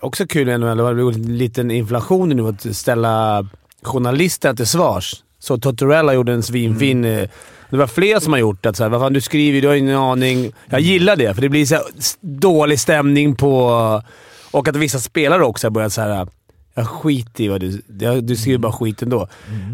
Också 0.00 0.26
kul 0.26 0.48
ändå, 0.48 0.74
det 0.74 0.82
var 0.82 0.90
en 0.90 1.38
liten 1.38 1.70
inflation 1.70 2.28
nu 2.28 2.48
att 2.48 2.76
ställa 2.76 3.46
journalister 3.82 4.54
till 4.54 4.66
svars. 4.66 5.14
Så 5.38 5.58
Tortorella 5.58 6.14
gjorde 6.14 6.32
en 6.32 6.42
svinfin... 6.42 7.04
eh, 7.04 7.28
Det 7.70 7.76
var 7.76 7.86
fler 7.86 8.20
som 8.20 8.32
har 8.32 8.40
gjort 8.40 8.62
det. 8.62 8.74
Så 8.74 8.82
här, 8.82 8.90
vad 8.90 9.00
fan, 9.00 9.12
du 9.12 9.20
skriver, 9.20 9.60
du 9.60 9.68
har 9.68 9.74
ingen 9.74 9.96
aning. 9.96 10.52
Jag 10.66 10.80
gillar 10.80 11.16
det, 11.16 11.34
för 11.34 11.42
det 11.42 11.48
blir 11.48 11.66
så 11.66 11.74
här 11.74 11.84
dålig 12.20 12.80
stämning 12.80 13.36
på... 13.36 14.02
Och 14.50 14.68
att 14.68 14.76
vissa 14.76 14.98
spelare 14.98 15.44
också 15.44 15.66
har 15.66 15.70
börjat 15.70 15.92
så 15.92 16.00
här. 16.00 16.26
Jag 16.74 16.88
skiter 16.88 17.44
i 17.44 17.48
vad 17.48 17.60
du... 17.60 17.82
jag- 18.00 18.24
Du 18.24 18.36
skriver 18.36 18.58
bara 18.58 18.72
skit 18.72 19.02
ändå. 19.02 19.28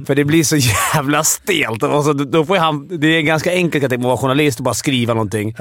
För 0.07 0.15
det 0.15 0.25
blir 0.25 0.45
så 0.45 0.57
jävla 0.95 1.25
stelt. 1.25 1.83
Och 1.83 2.05
så, 2.05 2.13
då 2.13 2.45
får 2.45 2.57
han, 2.57 2.99
det 2.99 3.07
är 3.07 3.23
ganska 3.23 3.51
enkelt 3.53 3.93
att 3.93 4.01
vara 4.03 4.17
journalist 4.17 4.59
och 4.59 4.65
bara 4.65 4.75
skriva 4.75 5.15
någonting. 5.15 5.55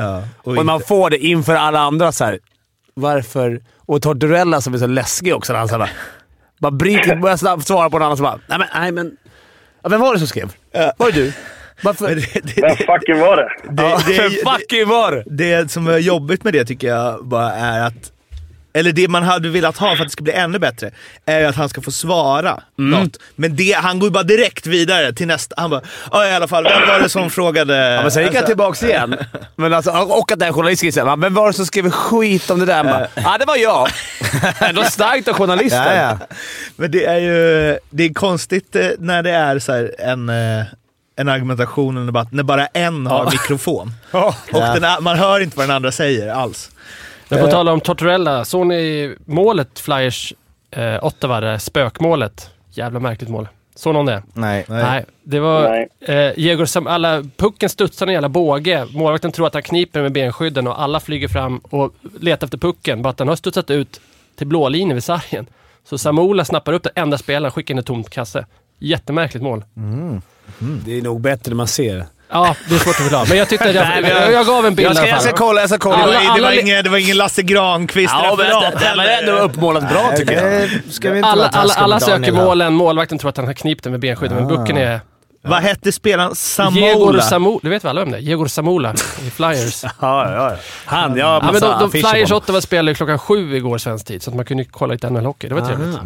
och 0.43 0.57
Och 0.57 0.65
man 0.65 0.81
får 0.81 1.09
det 1.09 1.17
inför 1.25 1.55
alla 1.55 1.79
andra 1.79 2.11
så 2.11 2.25
här. 2.25 2.39
Varför? 2.93 3.61
Och 3.85 4.01
Tortorella 4.01 4.61
som 4.61 4.73
är 4.73 4.77
så 4.77 4.87
läskig 4.87 5.35
också. 5.35 5.53
Han 5.53 5.67
så 5.67 5.73
här, 5.73 5.79
bara, 5.79 5.89
bara 6.59 6.71
bryter, 6.71 7.15
börjar 7.15 7.37
snabbt 7.37 7.67
svara 7.67 7.89
på 7.89 7.97
en 7.97 8.03
annan 8.03 8.17
som 8.17 8.23
bara 8.23 8.39
Nej 8.47 8.57
men... 8.59 8.67
Nej, 8.75 8.91
men 8.91 9.17
ja, 9.83 9.89
vem 9.89 10.01
var 10.01 10.13
det 10.13 10.19
som 10.19 10.27
skrev? 10.27 10.53
Var 10.97 11.11
det 11.11 11.17
du? 11.21 11.33
Varför? 11.81 12.07
Men 12.07 12.15
det, 12.15 12.55
det, 12.55 12.61
vem 12.61 12.77
fucking 12.77 13.19
var 13.19 13.37
det? 13.37 13.49
det, 13.69 13.83
ja, 13.83 14.01
det, 14.07 14.17
vem 14.17 14.31
det, 14.31 14.51
fucking 14.51 14.87
var 14.87 15.11
det? 15.11 15.23
det 15.25 15.71
som 15.71 15.87
är 15.87 15.97
jobbigt 15.97 16.43
med 16.43 16.53
det 16.53 16.65
tycker 16.65 16.87
jag 16.87 17.25
bara 17.25 17.51
är 17.51 17.87
att 17.87 18.13
eller 18.73 18.91
det 18.91 19.07
man 19.07 19.23
hade 19.23 19.49
velat 19.49 19.77
ha 19.77 19.95
för 19.95 20.03
att 20.03 20.07
det 20.07 20.11
ska 20.11 20.23
bli 20.23 20.33
ännu 20.33 20.59
bättre, 20.59 20.91
är 21.25 21.39
ju 21.39 21.45
att 21.45 21.55
han 21.55 21.69
ska 21.69 21.81
få 21.81 21.91
svara 21.91 22.61
något. 22.75 23.17
Men 23.35 23.55
det, 23.55 23.71
han 23.71 23.99
går 23.99 24.07
ju 24.07 24.11
bara 24.11 24.23
direkt 24.23 24.67
vidare 24.67 25.13
till 25.13 25.27
nästa. 25.27 25.55
Han 25.57 25.69
bara, 25.69 25.81
ja 26.11 26.27
i 26.27 26.33
alla 26.33 26.47
fall, 26.47 26.63
vem 26.63 26.87
var 26.87 26.99
det 26.99 27.09
som 27.09 27.29
frågade? 27.29 27.77
Ja, 27.77 28.01
men 28.01 28.11
sen 28.11 28.23
gick 28.23 28.31
han 28.31 28.37
Alltså, 28.37 28.47
tillbaka 28.47 28.87
igen. 28.87 29.15
Men 29.55 29.73
alltså, 29.73 29.91
och 29.91 30.31
att 30.31 30.39
den 30.39 30.53
journalisten 30.53 30.91
såhär, 30.91 31.17
vem 31.17 31.33
var 31.33 31.47
det 31.47 31.53
som 31.53 31.65
skrev 31.65 31.89
skit 31.89 32.49
om 32.49 32.59
det 32.59 32.65
där? 32.65 33.09
Ja, 33.15 33.23
ah, 33.25 33.37
det 33.37 33.45
var 33.45 33.57
jag. 33.57 33.89
Ändå 34.69 34.83
starkt 34.83 35.27
av 35.27 35.33
journalisten. 35.33 35.97
Ja, 35.97 36.17
ja. 36.19 36.27
Men 36.75 36.91
det 36.91 37.05
är 37.05 37.19
ju 37.19 37.77
det 37.89 38.03
är 38.03 38.13
konstigt 38.13 38.75
eh, 38.75 38.87
när 38.99 39.23
det 39.23 39.31
är 39.31 39.59
så 39.59 39.71
här 39.71 39.91
en, 39.99 40.29
eh, 40.29 40.65
en 41.15 41.29
argumentation, 41.29 41.97
en 41.97 42.05
debatt, 42.05 42.31
när 42.31 42.43
bara 42.43 42.65
en 42.67 43.07
har 43.07 43.25
mikrofon. 43.25 43.91
Och 44.11 44.33
den, 44.51 44.83
a- 44.83 44.97
man 45.01 45.17
hör 45.17 45.39
inte 45.39 45.57
vad 45.57 45.67
den 45.67 45.75
andra 45.75 45.91
säger 45.91 46.29
alls. 46.33 46.71
Men 47.29 47.39
Eh. 47.39 47.45
på 47.45 47.51
tal 47.51 47.69
om 47.69 47.81
Tortorella, 47.81 48.45
såg 48.45 48.67
ni 48.67 49.15
målet 49.25 49.79
Flyers 49.79 50.33
eh, 50.71 51.05
Ottawa, 51.05 51.39
det 51.39 51.59
spökmålet? 51.59 52.49
Jävla 52.71 52.99
märkligt 52.99 53.29
mål. 53.29 53.47
Såg 53.75 53.93
någon 53.93 54.05
det? 54.05 54.23
Nej. 54.33 54.65
Nej. 54.67 55.05
Det 55.23 55.39
var 55.39 55.69
Nej. 56.07 56.35
eh, 56.57 56.65
Sam- 56.65 56.87
alla, 56.87 57.23
pucken 57.37 57.69
studsar 57.69 58.07
en 58.07 58.13
jävla 58.13 58.29
båge. 58.29 58.85
Målvakten 58.91 59.31
tror 59.31 59.47
att 59.47 59.53
han 59.53 59.63
kniper 59.63 60.01
med 60.01 60.11
benskydden 60.11 60.67
och 60.67 60.81
alla 60.81 60.99
flyger 60.99 61.27
fram 61.27 61.57
och 61.57 61.93
letar 62.19 62.47
efter 62.47 62.57
pucken. 62.57 63.01
Bara 63.01 63.09
att 63.09 63.17
den 63.17 63.27
har 63.27 63.35
studsat 63.35 63.69
ut 63.69 64.01
till 64.37 64.47
blålinjen 64.47 64.95
vid 64.95 65.03
sargen. 65.03 65.47
Så 65.89 65.97
Samola 65.97 66.45
snappar 66.45 66.73
upp 66.73 66.83
det 66.83 66.91
enda 66.95 67.17
spelaren 67.17 67.45
och 67.45 67.53
skickar 67.53 67.73
in 67.73 67.79
ett 67.79 67.85
tomt 67.85 68.09
kasse. 68.09 68.45
Jättemärkligt 68.79 69.43
mål. 69.43 69.63
Det 70.59 70.97
är 70.97 71.01
nog 71.01 71.21
bättre 71.21 71.49
när 71.49 71.55
man 71.55 71.67
ser. 71.67 72.05
Ja, 72.31 72.55
det 72.69 72.75
är 72.75 72.79
svårt 72.79 72.89
att 72.89 72.95
förklara. 73.01 73.25
Men 73.29 73.37
jag 73.37 73.49
tyckte 73.49 73.69
att 73.69 73.75
jag, 73.75 73.87
jag, 74.03 74.31
jag 74.33 74.45
gav 74.45 74.65
en 74.65 74.75
bild 74.75 74.89
Jag 74.89 74.95
ska, 74.95 75.05
i 75.05 75.09
alla 75.11 75.15
jag 75.17 75.23
fall. 75.23 75.27
ska 75.37 75.45
kolla, 75.45 75.61
jag 75.61 75.69
ska 75.69 75.79
kolla. 75.79 75.97
Det 75.97 76.03
var, 76.03 76.07
Alla- 76.13 76.35
det, 76.35 76.41
var 76.41 76.47
alla- 76.49 76.61
ingen, 76.61 76.83
det 76.83 76.89
var 76.89 76.97
ingen 76.97 77.17
Lasse 77.17 77.41
Ja, 77.41 77.45
men 77.45 77.55
Granqvist-referat 77.55 78.73
det, 78.79 78.89
det 78.89 78.95
var 78.97 79.05
ändå 79.05 79.31
uppmålat 79.43 79.89
bra 79.89 80.11
tycker 80.17 80.33
jag. 80.33 80.63
Eh, 80.63 80.69
Ska 80.89 81.11
vi 81.11 81.17
inte 81.17 81.29
Alla, 81.29 81.47
alla, 81.47 81.73
alla 81.73 81.99
söker 81.99 82.31
målen. 82.31 82.73
Målvakten 82.73 83.17
tror 83.17 83.29
att 83.29 83.37
han 83.37 83.45
har 83.45 83.53
knipt 83.53 83.83
den 83.83 83.91
med 83.91 83.99
benskydden, 83.99 84.37
men 84.37 84.47
pucken 84.57 84.77
är... 84.77 84.99
Vad 85.45 85.61
hette 85.61 85.91
spelaren? 85.91 86.35
Samola? 86.35 87.21
Samola. 87.21 87.59
Du 87.63 87.69
vet 87.69 87.83
väl 87.83 87.89
alla 87.89 88.01
om 88.03 88.11
det? 88.11 88.17
Diego 88.19 88.47
Samola 88.49 88.93
i 89.27 89.29
Flyers. 89.29 89.83
Ja, 89.83 89.91
ja, 89.99 90.31
ja. 90.51 90.55
Han, 90.85 91.17
jag 91.17 91.25
har 91.25 91.33
Ja, 91.33 91.51
men 91.51 91.61
de, 91.61 91.79
de 91.79 91.91
Flyers. 92.11 92.31
Ottawa 92.31 92.61
spelade 92.61 92.91
ju 92.91 92.95
klockan 92.95 93.19
sju 93.19 93.55
igår 93.55 93.77
svensk 93.77 94.05
tid, 94.07 94.23
så 94.23 94.29
att 94.29 94.35
man 94.35 94.45
kunde 94.45 94.65
kolla 94.65 94.93
lite 94.93 95.07
NHL-hockey. 95.09 95.49
Det 95.49 95.55
var 95.55 95.61
trevligt. 95.67 95.99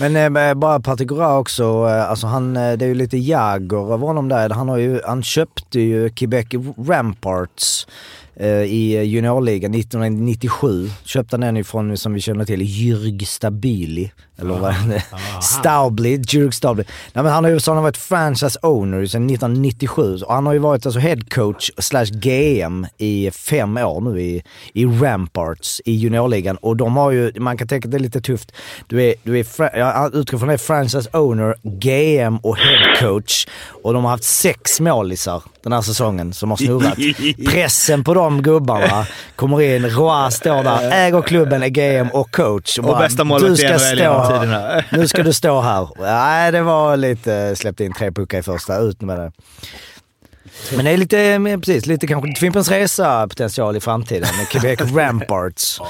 Men 0.00 0.36
eh, 0.36 0.54
bara 0.54 0.80
Partigora 0.80 1.38
också, 1.38 1.62
eh, 1.62 2.10
alltså 2.10 2.26
han, 2.26 2.56
eh, 2.56 2.72
det 2.72 2.84
är 2.84 2.88
ju 2.88 2.94
lite 2.94 3.18
Jagger 3.18 3.92
av 3.92 4.00
honom 4.00 4.28
där. 4.28 4.50
Han, 4.50 4.68
har 4.68 4.76
ju, 4.76 5.00
han 5.04 5.22
köpte 5.22 5.80
ju 5.80 6.10
Quebec 6.10 6.46
Ramparts 6.88 7.86
i 8.66 9.02
juniorligan 9.02 9.74
1997. 9.74 10.90
Köpte 11.04 11.36
han 11.36 11.40
den 11.40 11.56
ifrån, 11.56 11.96
som 11.96 12.14
vi 12.14 12.20
känner 12.20 12.44
till, 12.44 12.62
Jürg 12.62 13.24
Stabili. 13.24 14.12
Eller 14.38 14.58
vad 14.58 14.70
är 14.70 14.88
det 14.88 15.04
Staubli, 15.42 16.16
Jürg 16.16 16.50
Staubli. 16.50 16.84
Nej, 17.12 17.24
men 17.24 17.32
han 17.32 17.44
har 17.44 17.50
ju 17.50 17.60
så 17.60 17.70
han 17.70 17.76
har 17.76 17.82
varit 17.82 17.96
franchise 17.96 18.58
owner 18.62 19.06
sedan 19.06 19.30
1997 19.30 20.18
och 20.22 20.34
han 20.34 20.46
har 20.46 20.52
ju 20.52 20.58
varit 20.58 20.86
alltså 20.86 21.00
head 21.00 21.20
coach 21.30 21.70
slash 21.78 22.04
GM 22.04 22.86
i 22.98 23.30
fem 23.30 23.76
år 23.76 24.00
nu 24.00 24.20
i, 24.20 24.42
i 24.72 24.86
Ramparts 24.86 25.80
i 25.84 25.92
juniorligan 25.92 26.56
och 26.56 26.76
de 26.76 26.96
har 26.96 27.10
ju, 27.10 27.32
man 27.40 27.56
kan 27.56 27.68
tänka 27.68 27.88
att 27.88 27.90
det 27.90 27.96
är 27.96 28.00
lite 28.00 28.20
tufft. 28.20 28.52
Du 28.86 29.02
är, 29.02 29.14
du 29.22 29.38
är 29.38 29.78
jag 29.78 30.14
utgår 30.14 30.38
från 30.38 30.48
det, 30.48 30.58
franchise 30.58 31.10
owner, 31.12 31.56
GM 31.62 32.36
och 32.36 32.56
head 32.56 32.96
coach 33.00 33.46
och 33.82 33.94
de 33.94 34.04
har 34.04 34.10
haft 34.10 34.24
sex 34.24 34.80
målisar 34.80 35.42
den 35.62 35.72
här 35.72 35.82
säsongen 35.82 36.32
som 36.32 36.50
har 36.50 36.56
snurrat. 36.56 36.98
Pressen 37.52 38.04
på 38.04 38.14
de 38.14 38.42
gubbarna 38.42 39.06
kommer 39.36 39.62
in, 39.62 39.90
Roy 39.90 40.30
står 40.30 40.62
där, 40.64 40.90
äger 40.90 41.22
klubben, 41.22 41.62
är 41.62 41.68
GM 41.68 42.08
och 42.08 42.30
coach. 42.30 42.78
Och 42.78 42.98
bästa 42.98 43.24
målvakt 43.24 43.62
i 43.62 43.64
NHL 43.64 43.98
genom 43.98 44.26
tiderna. 44.26 44.82
nu 44.92 45.08
ska 45.08 45.22
du 45.22 45.32
stå 45.32 45.60
här. 45.60 45.88
Nej, 45.98 46.52
det 46.52 46.62
var 46.62 46.96
lite, 46.96 47.56
släppte 47.56 47.84
in 47.84 47.92
tre 47.92 48.10
puckar 48.12 48.38
i 48.38 48.42
första, 48.42 48.78
ut 48.78 49.00
med 49.00 49.18
det. 49.18 49.32
Men 50.76 50.84
det 50.84 50.90
är 50.90 50.96
lite, 50.96 51.40
precis, 51.60 51.86
lite 51.86 52.06
kanske 52.06 52.34
Fimpens 52.34 52.68
Resa 52.70 53.28
potential 53.28 53.76
i 53.76 53.80
framtiden 53.80 54.28
med 54.36 54.48
Quebec 54.48 54.80
Ramparts. 54.94 55.80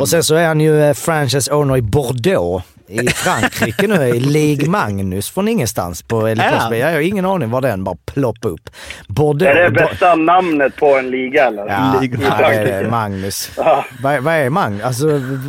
och 0.00 0.08
sen 0.08 0.24
så 0.24 0.34
är 0.34 0.46
han 0.46 0.60
ju 0.60 0.82
eh, 0.82 0.94
franchise 0.94 1.52
owner 1.52 1.76
i 1.76 1.82
Bordeaux 1.82 2.64
i 2.90 3.08
Frankrike 3.08 3.86
nu, 3.86 4.08
i 4.08 4.20
Ligue 4.20 4.68
Magnus 4.70 5.30
från 5.30 5.48
ingenstans 5.48 6.02
på 6.02 6.26
Är 6.26 6.36
han? 6.36 6.78
Jag 6.78 6.92
har 6.92 7.00
ingen 7.00 7.24
aning 7.26 7.50
var 7.50 7.60
den 7.60 7.84
bara 7.84 7.96
ploppade 8.06 8.54
upp. 8.54 8.70
Bordeaux. 9.08 9.50
Är 9.56 9.62
det 9.62 9.70
Bo- 9.70 9.74
bästa 9.74 10.14
namnet 10.14 10.76
på 10.76 10.98
en 10.98 11.10
liga 11.10 11.46
eller? 11.46 11.66
Ja, 11.68 12.02
I 12.04 12.10
ja, 12.24 12.48
det 12.48 12.54
är 12.54 12.84
det. 12.84 12.90
Magnus. 12.90 13.50
Ja. 13.56 13.84
Vad, 14.02 14.20
vad 14.22 14.34
är 14.34 14.50
Magnus? 14.50 14.82
Alltså, 14.84 15.06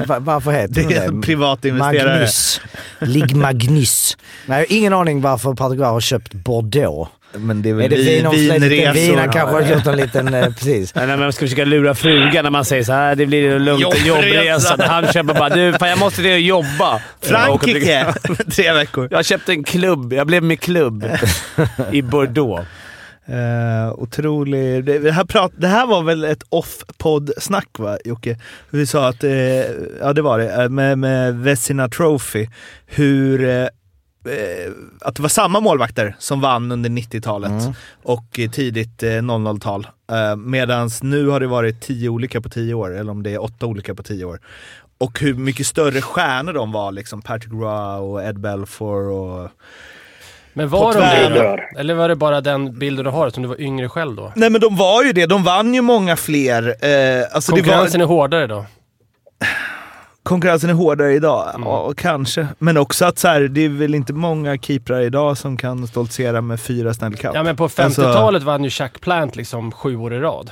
va- 0.08 0.20
varför 0.20 0.52
heter 0.52 0.74
Det 0.74 0.82
är 0.82 0.88
det 1.00 1.06
en 1.06 1.22
privatinvesterare. 1.22 2.10
Magnus. 2.14 2.62
Ligue 3.00 3.36
Magnus. 3.38 4.18
Nej, 4.46 4.60
jag 4.62 4.68
har 4.70 4.78
ingen 4.78 4.94
aning 4.94 5.22
varför 5.22 5.54
Patrik 5.54 5.82
har 5.82 6.00
köpt 6.00 6.34
Bordeaux. 6.34 7.10
Men 7.34 7.62
det 7.62 7.70
är 7.70 7.74
Är 7.74 7.78
väl 7.78 7.90
det 7.90 7.96
vin, 7.96 8.30
vinresor. 8.62 8.94
vin? 8.94 9.18
Han 9.20 9.30
kanske 9.30 9.56
har 9.56 9.62
gjort 9.76 9.88
en 9.88 9.96
liten... 9.98 10.34
eh, 10.34 10.46
Precis. 10.54 10.96
Nej, 10.96 11.08
när 11.08 11.18
man 11.18 11.34
ska 11.34 11.46
försöka 11.46 11.66
lura 11.66 11.96
frugan 11.96 12.44
när 12.44 12.50
man 12.50 12.66
säger 12.66 12.84
så 12.84 12.92
här, 12.94 13.16
det 13.16 13.26
blir 13.26 13.60
lugnt, 13.60 13.84
en 13.96 14.06
Jobbresa. 14.08 14.08
jobbresa. 14.08 14.76
Han 14.80 15.08
köper 15.08 15.34
bara, 15.34 15.50
du, 15.50 15.74
fan 15.74 15.90
jag 15.90 16.00
måste 16.00 16.22
ner 16.22 16.34
och 16.34 16.40
jobba. 16.40 17.02
Frankrike! 17.22 18.14
Tre 18.56 18.74
veckor. 18.74 19.08
Jag 19.12 19.26
köpte 19.26 19.52
en 19.52 19.64
klubb. 19.64 20.14
Jag 20.14 20.28
blev 20.28 20.44
med 20.44 20.60
klubb 20.60 21.06
i 21.92 22.02
Bordeaux. 22.02 22.68
Uh, 23.30 23.94
otrolig... 23.94 24.86
Det, 24.86 25.12
här 25.12 25.24
prat, 25.26 25.52
det 25.58 25.68
här 25.68 25.86
var 25.88 26.04
väl 26.04 26.24
ett 26.24 26.44
off-podd-snack 26.50 27.68
va, 27.80 27.98
Jocke? 28.06 28.38
Vi 28.70 28.86
sa 28.88 29.08
att, 29.08 29.24
eh, 29.24 29.32
ja 30.02 30.14
det 30.16 30.22
var 30.22 30.40
det, 30.40 30.70
med, 30.70 30.98
med 30.98 31.36
Vesina 31.40 31.90
Trophy. 31.90 32.48
Hur... 32.86 33.50
Eh, 33.50 33.68
att 35.02 35.16
det 35.16 35.22
var 35.22 35.30
samma 35.30 35.60
målvakter 35.60 36.16
som 36.20 36.42
vann 36.42 36.72
under 36.72 36.90
90-talet 36.90 37.52
Mm. 37.52 37.74
och 38.04 38.40
eh, 38.40 38.50
tidigt 38.50 39.04
eh, 39.04 39.08
00-tal. 39.08 39.88
Eh, 40.12 40.36
Medan 40.36 40.90
nu 41.02 41.28
har 41.28 41.40
det 41.40 41.48
varit 41.48 41.82
tio 41.82 42.10
olika 42.10 42.42
på 42.42 42.50
tio 42.50 42.74
år, 42.74 42.98
eller 42.98 43.12
om 43.12 43.24
det 43.24 43.30
är 43.34 43.44
åtta 43.44 43.66
olika 43.66 43.96
på 43.96 44.04
tio 44.04 44.26
år. 44.26 44.40
Och 44.98 45.20
hur 45.20 45.34
mycket 45.34 45.68
större 45.68 46.02
stjärnor 46.02 46.54
de 46.54 46.72
var, 46.72 46.92
liksom 46.92 47.22
Patrick 47.22 47.54
Roy 47.54 48.00
och 48.00 48.24
Ed 48.24 48.40
Belfour 48.40 49.10
och... 49.12 49.50
Men 50.54 50.70
var 50.70 50.94
de 50.94 51.00
det? 51.00 51.80
Eller 51.80 51.94
var 51.94 52.10
det 52.10 52.16
bara 52.16 52.42
den 52.42 52.80
bilden 52.80 53.06
du 53.06 53.12
har 53.12 53.30
som 53.30 53.44
du 53.44 53.50
var 53.50 53.62
yngre 53.62 53.90
själv 53.90 54.16
då? 54.16 54.32
Nej 54.36 54.50
men 54.50 54.62
de 54.62 54.76
var 54.78 55.04
ju 55.04 55.14
det, 55.14 55.26
de 55.26 55.44
vann 55.44 55.74
ju 55.74 55.82
många 55.82 56.16
fler. 56.16 56.68
Eh, 56.86 57.26
alltså 57.32 57.52
det 57.56 57.62
var, 57.62 57.68
Konkurrensen 57.68 58.02
är 58.02 58.06
hårdare 58.06 58.48
då? 58.48 58.66
Konkurrensen 60.24 60.70
är 60.70 60.74
hårdare 60.74 61.14
idag, 61.14 61.52
Mm. 61.56 61.68
ja 61.68 61.94
kanske. 61.98 62.48
Men 62.60 62.78
också 62.78 63.06
att 63.06 63.20
så 63.20 63.28
här, 63.28 63.42
det 63.42 63.62
är 63.66 63.70
väl 63.70 63.96
inte 63.96 64.14
många 64.14 64.58
keeprar 64.58 65.02
idag 65.02 65.38
som 65.38 65.58
kan 65.58 65.88
stoltsera 65.88 66.42
med 66.42 66.60
fyra 66.60 66.94
Stanley 66.94 67.18
Cup. 67.18 67.32
Ja 67.36 67.44
men 67.44 67.56
på 67.56 67.64
Alltså, 67.64 68.02
50-talet 68.02 68.44
vann 68.44 68.64
ju 68.64 68.70
Chuck 68.70 69.02
Plant 69.02 69.36
liksom 69.36 69.72
sju 69.72 69.96
år 69.96 70.14
i 70.14 70.20
rad. 70.20 70.52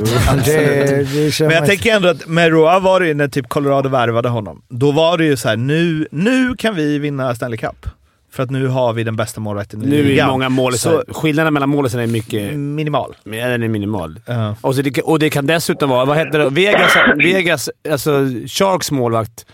Det, 0.44 1.04
det 1.04 1.40
men 1.40 1.50
jag 1.50 1.66
tänker 1.66 1.94
ändå 1.96 2.08
att 2.08 2.26
med 2.26 2.50
Roa 2.52 2.78
var 2.78 3.00
det 3.00 3.06
ju 3.06 3.14
när 3.14 3.28
typ 3.28 3.48
Colorado 3.48 3.88
värvade 3.88 4.28
honom. 4.28 4.62
Då 4.68 4.92
var 4.92 5.18
det 5.18 5.24
ju 5.24 5.36
så 5.36 5.48
här, 5.48 5.56
nu, 5.56 6.08
nu 6.10 6.54
kan 6.56 6.74
vi 6.74 6.98
vinna 6.98 7.34
Stanley 7.34 7.58
Cup. 7.58 7.86
För 8.35 8.43
att 8.43 8.51
nu 8.51 8.66
har 8.66 8.93
vi 8.93 9.05
den 9.05 9.16
bästa 9.16 9.41
målvakten 9.41 9.82
i 9.82 9.87
Nu 9.87 10.16
är 10.16 10.26
många 10.26 10.49
målisar. 10.49 11.05
Skillnaden 11.09 11.55
mellan 11.55 11.68
målisarna 11.68 12.03
är 12.03 12.07
mycket... 12.07 12.55
Minimal. 12.55 13.16
Ja, 13.24 13.49
den 13.49 13.62
är 13.62 13.68
minimal. 13.68 14.20
Ja. 14.26 14.57
Och, 14.61 14.74
det, 14.74 15.03
och 15.03 15.18
det 15.18 15.30
kan 15.30 15.47
dessutom 15.47 15.91
vara, 15.91 16.05
vad 16.05 16.16
heter 16.16 16.39
det? 16.39 16.51
Vegas, 16.51 16.97
Vegas 17.16 17.70
alltså 17.91 18.26
Sharks 18.47 18.91
målvakt, 18.91 19.47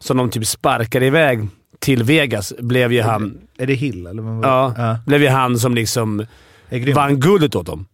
som 0.00 0.16
de 0.16 0.30
typ 0.30 0.46
sparkade 0.46 1.06
iväg 1.06 1.48
till 1.78 2.02
Vegas, 2.02 2.52
blev 2.58 2.92
ju 2.92 3.02
han... 3.02 3.38
Är 3.58 3.66
det 3.66 3.74
Hill 3.74 4.06
eller? 4.06 4.22
vad? 4.22 4.44
Ja, 4.44 4.98
blev 5.06 5.22
ju 5.22 5.28
han 5.28 5.58
som 5.58 5.74
liksom 5.74 6.26
vann 6.94 7.20
guldet 7.20 7.54
åt 7.54 7.66
dem 7.66 7.86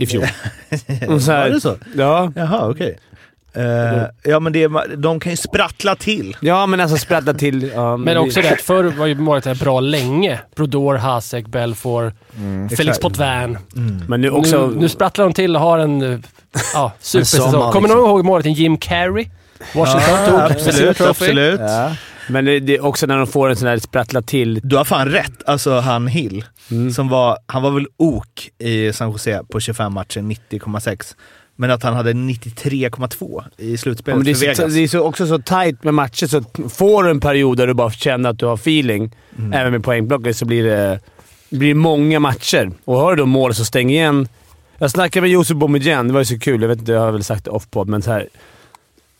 i 0.00 0.06
fjol. 0.06 0.22
Var 1.08 1.50
det 1.50 1.60
så? 1.60 1.76
Ja. 1.96 2.32
Jaha, 2.36 2.70
okej. 2.70 2.98
Eh, 3.56 4.02
ja 4.24 4.40
men 4.40 4.52
det, 4.52 4.62
är- 4.62 4.96
de 4.96 5.20
kan 5.20 5.32
ju 5.32 5.36
sprattla 5.36 5.96
till. 5.96 6.36
Ja, 6.40 6.66
men 6.66 6.80
alltså 6.80 6.96
sprattla 6.96 7.34
till... 7.34 7.70
Ja, 7.74 7.96
Men 7.96 8.18
också 8.18 8.40
det 8.40 8.52
att 8.52 8.60
förr 8.60 8.84
var 8.84 9.06
ju 9.06 9.14
målvakterna 9.14 9.54
bra 9.54 9.80
länge. 9.80 10.40
Brodor, 10.56 10.94
Hasek, 10.94 11.46
Belfour, 11.46 12.12
Felix 12.68 12.80
exakt. 12.80 13.00
Potvin. 13.00 13.58
Men 14.08 14.20
nu 14.20 14.30
också... 14.30 14.66
Nu, 14.66 14.80
nu 14.80 14.88
sprattlar 14.88 15.24
de 15.24 15.34
till 15.34 15.56
och 15.56 15.62
har 15.62 15.78
en 15.78 16.02
uh, 16.02 16.18
ja, 16.74 16.92
supersäsong. 17.00 17.72
Kommer 17.72 17.88
liksom. 17.88 18.02
ni 18.02 18.08
ihåg 18.08 18.24
målet 18.24 18.46
Jim 18.46 18.78
Carrey? 18.78 19.28
Washington 19.74 20.14
Ja, 20.14 20.30
tog 20.30 20.40
absolut, 20.40 21.00
absolut. 21.00 21.60
Ja. 21.60 21.92
Men 22.28 22.44
det, 22.44 22.60
det 22.60 22.76
är 22.76 22.84
också 22.84 23.06
när 23.06 23.16
de 23.16 23.26
får 23.26 23.48
en 23.48 23.56
sån 23.56 23.68
här 23.68 23.78
sprattla 23.78 24.22
till... 24.22 24.60
Du 24.62 24.76
har 24.76 24.84
fan 24.84 25.08
rätt. 25.08 25.42
Alltså 25.46 25.80
han 25.80 26.06
Hill, 26.06 26.44
som 26.94 27.08
var, 27.08 27.38
han 27.46 27.62
var 27.62 27.70
väl 27.70 27.86
ok 27.96 28.50
i 28.58 28.92
San 28.92 29.10
Jose 29.10 29.42
på 29.50 29.60
25 29.60 29.92
matcher, 29.92 30.20
90,6. 30.20 31.14
Men 31.56 31.70
att 31.70 31.82
han 31.82 31.94
hade 31.94 32.12
93,2 32.12 33.42
i 33.56 33.70
Ja, 33.70 33.76
slutspelet 33.76 34.16
men 34.18 34.24
det, 34.24 34.30
är 34.30 34.34
för 34.34 34.54
så, 34.54 34.62
Vegas. 34.62 34.74
det 34.74 34.80
är 34.80 34.88
så, 34.88 35.00
också 35.00 35.26
så 35.26 35.38
tight 35.38 35.84
med 35.84 35.94
matcher, 35.94 36.26
så 36.26 36.42
får 36.68 37.04
du 37.04 37.10
en 37.10 37.20
period 37.20 37.56
där 37.56 37.66
du 37.66 37.74
bara 37.74 37.90
känner 37.90 38.30
att 38.30 38.38
du 38.38 38.46
har 38.46 38.54
feeling, 38.54 39.10
även 39.52 39.72
med 39.72 39.84
poängblocket, 39.84 40.36
så 40.36 40.44
blir 40.44 40.64
det, 40.64 41.00
blir 41.50 41.74
många 41.74 42.20
matcher. 42.20 42.70
Och 42.84 42.96
har 42.96 43.10
du 43.16 43.22
då 43.22 43.26
mål 43.26 43.54
så 43.54 43.64
stäng 43.64 43.90
igen. 43.90 44.28
Jag 44.78 44.90
snackade 44.90 45.20
med 45.22 45.30
Josef 45.30 45.56
Boumedienne, 45.56 46.08
det 46.08 46.12
var 46.12 46.20
ju 46.20 46.24
så 46.24 46.38
kul. 46.38 46.60
Jag 46.62 46.68
vet 46.68 46.78
inte, 46.78 46.92
jag 46.92 47.00
har 47.00 47.12
väl 47.12 47.24
sagt 47.24 47.44
det 47.44 47.50
off-pod, 47.50 47.88
men 47.88 48.02
så 48.02 48.10
här. 48.12 48.28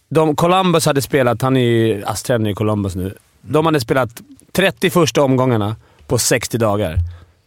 De, 0.09 0.37
Columbus 0.37 0.87
hade 0.87 1.03
spelat, 1.03 1.43
han 1.43 1.57
är 1.57 1.61
ju 1.61 2.03
ASS-tränare 2.07 2.51
i 2.51 2.55
Columbus 2.55 2.95
nu. 2.97 3.15
De 3.43 3.67
hade 3.67 3.81
spelat 3.81 4.23
30 4.53 4.91
första 4.91 5.23
omgångarna 5.23 5.77
på 6.07 6.19
60 6.19 6.59
dagar. 6.59 6.99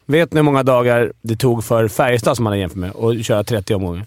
Vet 0.05 0.33
ni 0.33 0.37
hur 0.37 0.43
många 0.43 0.63
dagar 0.63 1.11
det 1.21 1.35
tog 1.35 1.63
för 1.63 1.87
Färjestad, 1.87 2.35
som 2.35 2.43
man 2.43 2.51
har 2.53 2.57
jämfört 2.57 2.77
med, 2.77 2.95
att 2.95 3.25
köra 3.25 3.43
30 3.43 3.73
omgångar? 3.73 4.05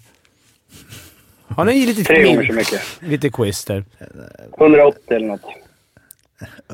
Har 1.47 1.65
ni 1.65 1.85
lite, 1.85 2.03
Tre 2.03 2.23
gånger 2.23 2.45
så 2.47 2.53
mycket. 2.53 2.81
lite 2.99 3.29
quiz 3.29 3.65
där? 3.65 3.85
180 4.57 4.99
eller 5.09 5.27
något. 5.27 5.41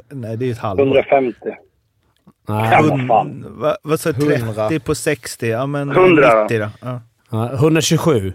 Nej, 0.10 0.38
det 0.38 0.48
är 0.48 0.52
ett 0.52 0.58
halvår. 0.58 0.84
150. 0.84 1.40
Nej. 1.44 2.70
Ja, 2.72 2.82
vad 2.90 3.08
fan. 3.08 3.46
Va, 3.48 3.78
vad 3.84 4.00
sa 4.00 4.12
du? 4.12 4.34
100. 4.34 4.70
30 4.70 4.86
på 4.86 4.96
60? 4.96 5.48
Ja, 5.48 5.66
men 5.66 5.92
100 5.92 6.44
90 6.44 6.60
då. 6.60 6.70
Ja. 6.82 7.02
Ja, 7.30 7.54
127. 7.54 8.34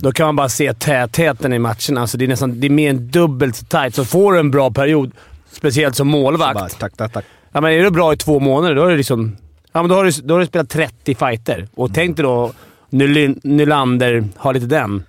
Då 0.00 0.12
kan 0.12 0.26
man 0.26 0.36
bara 0.36 0.48
se 0.48 0.74
tätheten 0.74 1.52
i 1.52 1.58
matcherna. 1.58 2.00
Alltså 2.00 2.18
det, 2.18 2.24
är 2.24 2.28
nästan, 2.28 2.60
det 2.60 2.66
är 2.66 2.70
mer 2.70 2.90
än 2.90 3.08
dubbelt 3.10 3.56
så 3.56 3.64
tight. 3.64 3.94
Så 3.94 4.04
får 4.04 4.32
du 4.32 4.38
en 4.38 4.50
bra 4.50 4.70
period, 4.70 5.12
speciellt 5.50 5.96
som 5.96 6.08
målvakt. 6.08 6.54
bara, 6.54 6.68
tack, 6.68 6.96
tack, 6.96 7.12
tack. 7.12 7.24
Ja, 7.52 7.60
men 7.60 7.72
är 7.72 7.82
du 7.82 7.90
bra 7.90 8.12
i 8.12 8.16
två 8.16 8.40
månader, 8.40 8.74
då, 8.74 8.84
är 8.84 8.90
det 8.90 8.96
liksom, 8.96 9.36
ja, 9.72 9.82
men 9.82 9.88
då, 9.88 9.94
har, 9.94 10.04
du, 10.04 10.10
då 10.10 10.34
har 10.34 10.40
du 10.40 10.46
spelat 10.46 10.70
30 10.70 11.14
fighter. 11.14 11.68
Och 11.74 11.94
tänk 11.94 12.16
dig 12.16 12.22
då 12.22 12.52
Nyl- 12.94 13.40
Nylander 13.42 14.24
har 14.36 14.54
lite 14.54 14.66
den. 14.66 15.02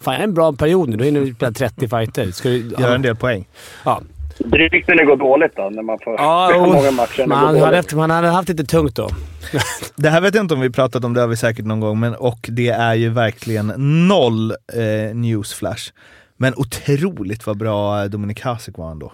Fan, 0.00 0.14
jag 0.14 0.20
är 0.20 0.24
en 0.24 0.34
bra 0.34 0.52
period 0.52 0.88
nu. 0.88 0.96
Då 0.96 1.04
hinner 1.04 1.20
du 1.20 1.34
spela 1.34 1.52
30 1.52 1.88
fighter. 1.88 2.30
Ska 2.30 2.48
du, 2.48 2.74
Gör 2.78 2.94
en 2.94 3.02
del 3.02 3.16
poäng. 3.16 3.48
Ja. 3.84 4.02
Drygt 4.38 4.88
när 4.88 4.94
det 4.94 5.04
går 5.04 5.16
dåligt 5.16 5.52
då, 5.56 5.70
när 5.70 5.82
man 5.82 5.98
får 6.04 6.14
Ja, 6.14 6.54
och- 6.56 6.68
många 6.74 6.90
matcher 6.90 7.26
det 7.28 7.34
han 7.34 7.54
går 7.54 7.64
hade, 7.64 7.76
haft, 7.76 7.94
man 7.94 8.10
hade 8.10 8.28
haft 8.28 8.48
lite 8.48 8.64
tungt 8.64 8.96
då. 8.96 9.10
Det 9.96 10.10
här 10.10 10.20
vet 10.20 10.34
jag 10.34 10.44
inte 10.44 10.54
om 10.54 10.60
vi 10.60 10.70
pratat 10.70 11.04
om, 11.04 11.14
det 11.14 11.20
har 11.20 11.28
vi 11.28 11.36
säkert 11.36 11.64
någon 11.64 11.80
gång, 11.80 12.00
men, 12.00 12.14
och 12.14 12.46
det 12.52 12.68
är 12.68 12.94
ju 12.94 13.08
verkligen 13.10 13.72
noll 14.08 14.50
eh, 14.50 15.14
newsflash. 15.14 15.90
Men 16.36 16.54
otroligt 16.56 17.46
vad 17.46 17.56
bra 17.58 18.08
Dominik 18.08 18.40
Hasek 18.40 18.78
var 18.78 18.90
ändå. 18.90 19.12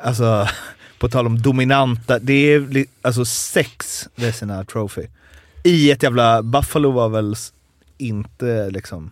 Alltså, 0.00 0.46
på 0.98 1.08
tal 1.08 1.26
om 1.26 1.42
dominanta, 1.42 2.18
det 2.18 2.32
är 2.52 2.84
alltså 3.02 3.24
sex 3.24 4.08
Vezina 4.16 4.64
Trophy. 4.64 5.02
I 5.66 5.90
ett 5.90 6.02
jävla, 6.02 6.42
Buffalo 6.42 6.90
var 6.90 7.08
väl 7.08 7.34
inte 7.98 8.70
liksom 8.70 9.10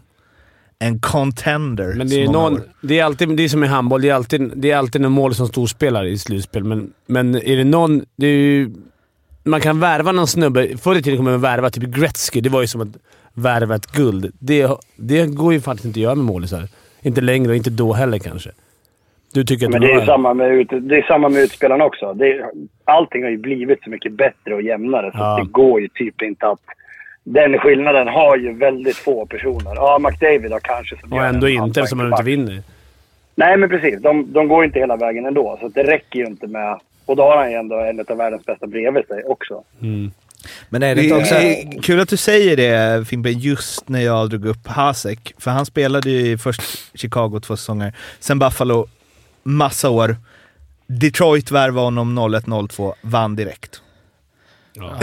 en 0.79 1.01
contender. 1.01 1.95
Men 1.95 2.09
det 2.09 2.23
är, 2.23 2.29
någon, 2.29 2.61
det 2.81 2.99
är 2.99 3.05
alltid 3.05 3.37
det 3.37 3.43
är 3.43 3.49
som 3.49 3.65
i 3.65 3.67
handboll. 3.67 4.03
Det 4.03 4.09
är 4.09 4.15
alltid, 4.15 4.53
det 4.57 4.71
är 4.71 4.77
alltid 4.77 5.05
en 5.05 5.13
mål 5.13 5.35
som 5.35 5.49
storspelare 5.49 6.11
i 6.11 6.19
slutspel. 6.19 6.65
Men, 6.65 6.93
men 7.07 7.35
är 7.35 7.57
det 7.57 7.65
någon... 7.65 8.05
Det 8.17 8.27
ju, 8.27 8.71
man 9.45 9.61
kan 9.61 9.81
värva 9.81 10.13
någon 10.13 10.27
snubbe. 10.27 10.77
Förr 10.79 10.97
i 10.97 11.03
tiden 11.03 11.19
kunde 11.19 11.31
man 11.31 11.41
värva 11.41 11.71
typ 11.71 11.85
Gretzky. 11.85 12.41
Det 12.41 12.49
var 12.49 12.61
ju 12.61 12.67
som 12.67 12.81
att 12.81 12.97
värva 13.33 13.75
ett 13.75 13.93
guld. 13.93 14.33
Det, 14.39 14.71
det 14.97 15.27
går 15.27 15.53
ju 15.53 15.61
faktiskt 15.61 15.85
inte 15.85 15.99
att 15.99 16.03
göra 16.03 16.15
med 16.15 16.25
målisar. 16.25 16.69
Inte 17.03 17.21
längre 17.21 17.51
och 17.51 17.57
inte 17.57 17.71
då 17.71 17.93
heller 17.93 18.19
kanske. 18.19 18.51
Du 19.35 19.45
tycker 19.45 19.67
att 19.67 19.73
Men 19.73 19.81
det 19.81 19.87
det 19.87 19.93
är, 20.03 20.07
samma 20.07 20.35
med, 20.35 20.53
ut- 20.53 20.69
det 20.89 20.97
är 20.99 21.03
samma 21.03 21.29
med 21.29 21.43
utspelarna 21.43 21.85
också. 21.85 22.15
Det 22.15 22.27
är, 22.33 22.45
allting 22.85 23.23
har 23.23 23.31
ju 23.31 23.39
blivit 23.39 23.83
så 23.85 23.91
mycket 23.91 24.13
bättre 24.13 24.55
och 24.55 24.63
jämnare 24.63 25.11
så 25.13 25.19
Ja. 25.19 25.37
det 25.37 25.51
går 25.51 25.81
ju 25.81 25.89
typ 25.89 26.23
inte 26.23 26.47
att... 26.49 26.61
Den 27.27 27.59
skillnaden 27.59 28.09
har 28.09 28.37
ju 28.37 28.53
väldigt 28.53 28.97
få 28.97 29.27
personer. 29.27 29.75
Ja, 29.75 29.99
McDavid 29.99 30.53
har 30.53 30.61
kanske... 30.61 30.97
Som 31.01 31.13
Och 31.13 31.25
ändå 31.25 31.49
inte 31.49 31.81
eftersom 31.81 31.99
man 31.99 32.07
inte 32.13 32.23
vinner. 32.23 32.63
Nej, 33.35 33.57
men 33.57 33.69
precis. 33.69 34.03
De, 34.03 34.33
de 34.33 34.49
går 34.49 34.65
inte 34.65 34.79
hela 34.79 34.97
vägen 34.97 35.27
ändå. 35.27 35.59
Så 35.61 35.69
det 35.69 35.83
räcker 35.83 36.19
ju 36.19 36.27
inte 36.27 36.47
med... 36.47 36.79
Och 37.07 37.17
då 37.17 37.23
har 37.23 37.37
han 37.37 37.51
ju 37.51 37.57
ändå 37.57 37.77
en 37.79 38.01
av 38.09 38.17
världens 38.17 38.45
bästa 38.45 38.67
bredvid 38.67 39.07
sig 39.07 39.23
också. 39.25 39.63
Men 40.69 40.83
är 40.83 40.95
det 40.95 41.03
inte 41.05 41.17
också... 41.17 41.35
är 41.35 41.83
kul 41.83 42.01
att 42.01 42.09
du 42.09 42.17
säger 42.17 42.57
det 42.57 43.09
Fimpen, 43.09 43.33
just 43.33 43.89
när 43.89 44.01
jag 44.01 44.31
drog 44.31 44.45
upp 44.47 44.67
Hasek. 44.67 45.35
För 45.39 45.51
han 45.51 45.67
spelade 45.67 46.11
ju 46.11 46.31
i 46.33 46.39
först 46.39 46.63
Chicago 46.99 47.41
två 47.41 47.57
säsonger, 47.57 47.93
sen 48.21 48.39
Buffalo 48.39 48.87
massa 49.45 49.91
år. 49.91 50.17
Detroit 50.87 51.51
värvade 51.51 51.87
honom 51.87 52.19
01-02, 52.19 52.95
vann 53.03 53.37
direkt. 53.37 53.81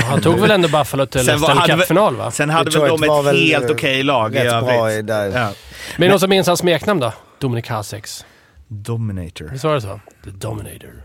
Han 0.09 0.21
tog 0.21 0.39
väl 0.39 0.51
ändå 0.51 0.67
Buffalo 0.67 1.05
till 1.05 1.25
Sen 1.25 1.39
var- 1.41 1.49
Stanley 1.49 1.67
väl- 1.67 1.79
Cup-final 1.79 2.15
va? 2.15 2.31
Sen 2.31 2.49
hade 2.49 2.63
väl 2.63 2.73
Detroit 2.81 3.01
de 3.01 3.07
var 3.07 3.19
ett 3.19 3.25
väl, 3.25 3.35
helt 3.47 3.69
okej 3.69 4.03
lag 4.03 4.35
i 4.35 4.39
bra 4.39 4.89
övrigt. 4.89 5.07
där. 5.07 5.29
Ja. 5.39 5.51
Men 5.97 6.09
någon 6.09 6.19
som 6.19 6.29
minns 6.29 6.47
hans 6.47 6.59
smeknamn 6.59 6.99
då? 6.99 7.13
Dominic 7.39 7.67
Hasex. 7.69 8.25
Dominator. 8.67 9.49
Visst 9.51 9.63
var 9.63 9.73
det 9.75 9.81
så? 9.81 9.99
The 10.23 10.29
Dominator. 10.29 11.03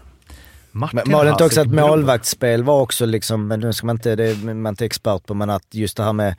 Martin 0.76 1.00
Men 1.04 1.12
var 1.12 1.24
det 1.24 1.30
inte 1.30 1.44
också 1.44 1.60
att 1.60 1.70
målvaktsspel 1.72 2.62
var 2.62 2.80
också 2.80 3.06
liksom, 3.06 3.48
men 3.48 3.60
nu 3.60 3.72
ska 3.72 3.86
man 3.86 3.96
inte, 3.96 4.16
det 4.16 4.24
är 4.24 4.54
man 4.54 4.72
inte 4.72 4.84
expert 4.84 5.26
på, 5.26 5.34
men 5.34 5.50
att 5.50 5.66
just 5.70 5.96
det 5.96 6.02
här 6.02 6.12
med 6.12 6.34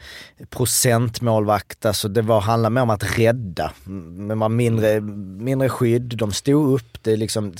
procentmålvakt, 0.49 1.85
alltså 1.85 2.07
det 2.07 2.21
var, 2.21 2.41
handlar 2.41 2.69
mer 2.69 2.81
om 2.81 2.89
att 2.89 3.19
rädda. 3.19 3.71
Men 3.83 4.37
man 4.37 4.55
mindre, 4.55 5.01
mindre 5.01 5.69
skydd, 5.69 6.17
de 6.17 6.31
stod 6.31 6.73
upp, 6.73 6.97
det 7.01 7.11
är 7.11 7.17
liksom, 7.17 7.53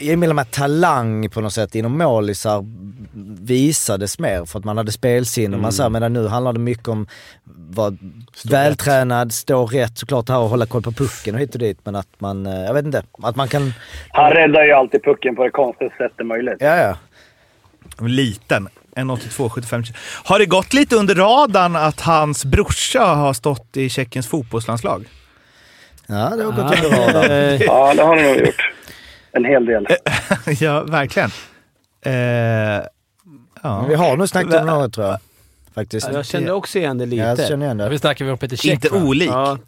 jag 0.00 0.18
menar 0.18 0.34
med 0.34 0.50
talang 0.50 1.30
på 1.30 1.40
något 1.40 1.52
sätt 1.52 1.74
inom 1.74 1.98
målisar 1.98 2.64
visades 3.44 4.18
mer 4.18 4.44
för 4.44 4.58
att 4.58 4.64
man 4.64 4.76
hade 4.76 4.92
spelsinne. 4.92 5.56
Man 5.56 5.72
sa, 5.72 5.88
medan 5.88 6.12
nu 6.12 6.26
handlar 6.26 6.52
det 6.52 6.58
mycket 6.58 6.88
om 6.88 7.06
vältränad, 8.44 9.32
stå 9.32 9.66
rätt, 9.66 9.98
såklart 9.98 10.26
det 10.26 10.32
här 10.32 10.44
att 10.44 10.50
hålla 10.50 10.66
koll 10.66 10.82
på 10.82 10.92
pucken 10.92 11.34
och 11.34 11.40
hit 11.40 11.54
och 11.54 11.58
dit, 11.60 11.78
men 11.84 11.96
att 11.96 12.08
man, 12.20 12.46
eh, 12.46 12.64
jag 12.64 12.74
vet 12.74 12.84
inte, 12.84 13.02
att 13.22 13.36
man 13.36 13.48
kan, 13.48 13.72
Han 14.12 14.32
räddar 14.32 14.64
ju 14.64 14.72
alltid 14.72 15.02
pucken 15.04 15.36
på 15.36 15.44
det 15.44 15.50
konstigaste 15.50 15.96
sättet 15.98 16.26
möjligt. 16.26 16.56
ja 16.58 16.76
ja. 16.76 16.96
Liten. 18.00 18.68
1,82, 18.96 19.48
75 19.48 19.82
Har 20.24 20.38
det 20.38 20.46
gått 20.46 20.72
lite 20.74 20.96
under 20.96 21.14
radarn 21.14 21.76
att 21.76 22.00
hans 22.00 22.44
brorsa 22.44 23.04
har 23.04 23.32
stått 23.32 23.76
i 23.76 23.88
Tjeckiens 23.88 24.28
fotbollslandslag? 24.28 25.04
Ja, 26.06 26.14
det 26.36 26.44
har 26.44 26.52
gått 26.52 26.76
under 26.78 26.90
radarn. 26.90 27.58
Ja, 27.60 27.94
det 27.94 28.02
har 28.02 28.16
han 28.16 28.24
nog 28.24 28.36
gjort. 28.36 28.72
En 29.32 29.44
hel 29.44 29.66
del. 29.66 29.86
ja, 30.60 30.82
verkligen. 30.82 31.30
Eh, 32.04 32.12
ja. 33.62 33.84
Vi 33.88 33.94
har 33.94 34.16
nog 34.16 34.28
snackat 34.28 34.60
om 34.60 34.66
något 34.66 34.92
tror 34.92 35.06
jag. 35.06 35.18
Faktiskt. 35.74 36.08
jag 36.12 36.26
kände 36.26 36.52
också 36.52 36.78
igen 36.78 36.98
det 36.98 37.06
lite. 37.06 37.22
Ja, 37.22 37.28
jag 37.38 37.48
känner 37.48 37.66
igen 37.66 37.78
Vi 37.78 37.88
det. 37.88 37.98
snackar 37.98 38.24
vi 38.24 38.30
om 38.30 38.38
Peter 38.38 38.56
Käck 38.56 38.72
Inte 38.74 38.88
va? 38.88 38.96
olik. 38.98 39.28
Ja, 39.28 39.58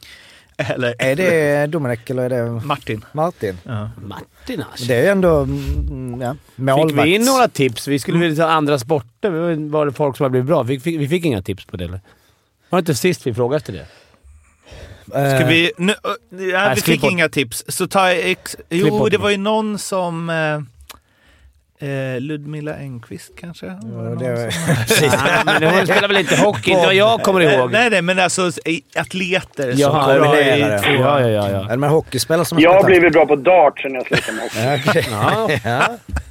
Eller 0.57 0.95
Är 0.99 1.17
det 1.17 1.67
Dominik 1.67 2.11
eller 2.11 2.23
är 2.23 2.45
det 2.45 2.51
Martin. 2.67 3.05
Martin? 3.13 3.59
Ja. 3.65 3.91
Martin 4.07 4.63
alltså. 4.71 4.85
Det 4.87 4.95
är 5.07 5.13
ändå, 5.13 5.37
mm, 5.39 6.21
ja, 6.21 6.37
målvakt. 6.57 6.95
Fick 6.97 7.05
vi 7.05 7.15
in 7.15 7.23
några 7.25 7.49
tips? 7.49 7.89
Vi 7.89 7.99
skulle 7.99 8.19
vilja 8.19 8.45
ta 8.45 8.51
andra 8.53 8.79
sporter. 8.79 9.31
Var 9.71 9.87
det 9.87 9.93
folk 9.93 10.17
som 10.17 10.25
har 10.25 10.31
blivit 10.31 10.47
bra? 10.47 10.63
Vi 10.63 10.81
fick, 10.81 11.01
vi 11.01 11.09
fick 11.09 11.25
inga 11.25 11.43
tips 11.43 11.65
på 11.65 11.77
det 11.77 11.85
eller? 11.85 12.01
Var 12.71 12.79
det 12.79 12.81
inte 12.81 12.95
sist 12.95 13.27
vi 13.27 13.35
frågade 13.35 13.57
efter 13.57 13.73
det? 13.73 13.87
Eh, 15.15 15.37
Ska 15.39 15.47
vi... 15.49 15.71
Nu, 15.79 15.95
ja, 16.53 16.73
vi 16.75 16.81
fick 16.81 17.05
inga 17.05 17.29
tips. 17.29 17.65
Så 17.69 17.87
ta 17.87 18.11
ex, 18.13 18.57
Jo, 18.71 19.05
det 19.05 19.11
det. 19.11 19.19
var 19.19 19.31
ju 19.31 19.37
någon 19.37 19.79
som... 19.79 20.31
Eh, 21.81 22.21
Ludmilla 22.21 22.75
Engqvist 22.75 23.33
kanske? 23.41 23.67
Ja, 23.67 23.73
det 23.73 24.31
var, 24.31 24.51
som- 24.51 24.75
precis. 24.77 25.13
Nej, 25.47 25.61
men 25.61 25.75
hon 25.75 25.87
spelar 25.87 26.09
väl 26.09 26.17
inte 26.17 26.37
hockey? 26.37 26.71
Inte 26.71 26.87
vad 26.87 26.95
jag 26.95 27.23
kommer 27.23 27.41
ihåg. 27.41 27.73
Nej, 27.73 27.91
nej, 27.91 28.03
men 28.03 28.19
alltså 28.19 28.51
atleter 28.97 29.71
som 29.73 29.81
Jaha, 29.81 30.19
kommer 30.19 30.37
i. 30.43 30.61
Ja, 30.61 31.21
ja, 31.21 31.29
ja. 31.29 31.51
ja. 31.51 31.65
Är 31.65 31.69
det 31.69 31.77
med 31.77 31.91
hockeyspelare 31.91 32.45
som 32.45 32.59
Jag 32.61 32.73
har 32.75 32.85
blivit 32.85 33.13
bra 33.13 33.27
på 33.27 33.37
dart 33.37 33.81
sen 33.81 33.95
jag 33.95 34.07
slutade 34.07 34.33
med 34.33 34.81
hockey. 34.81 35.03
Ja. 35.65 35.89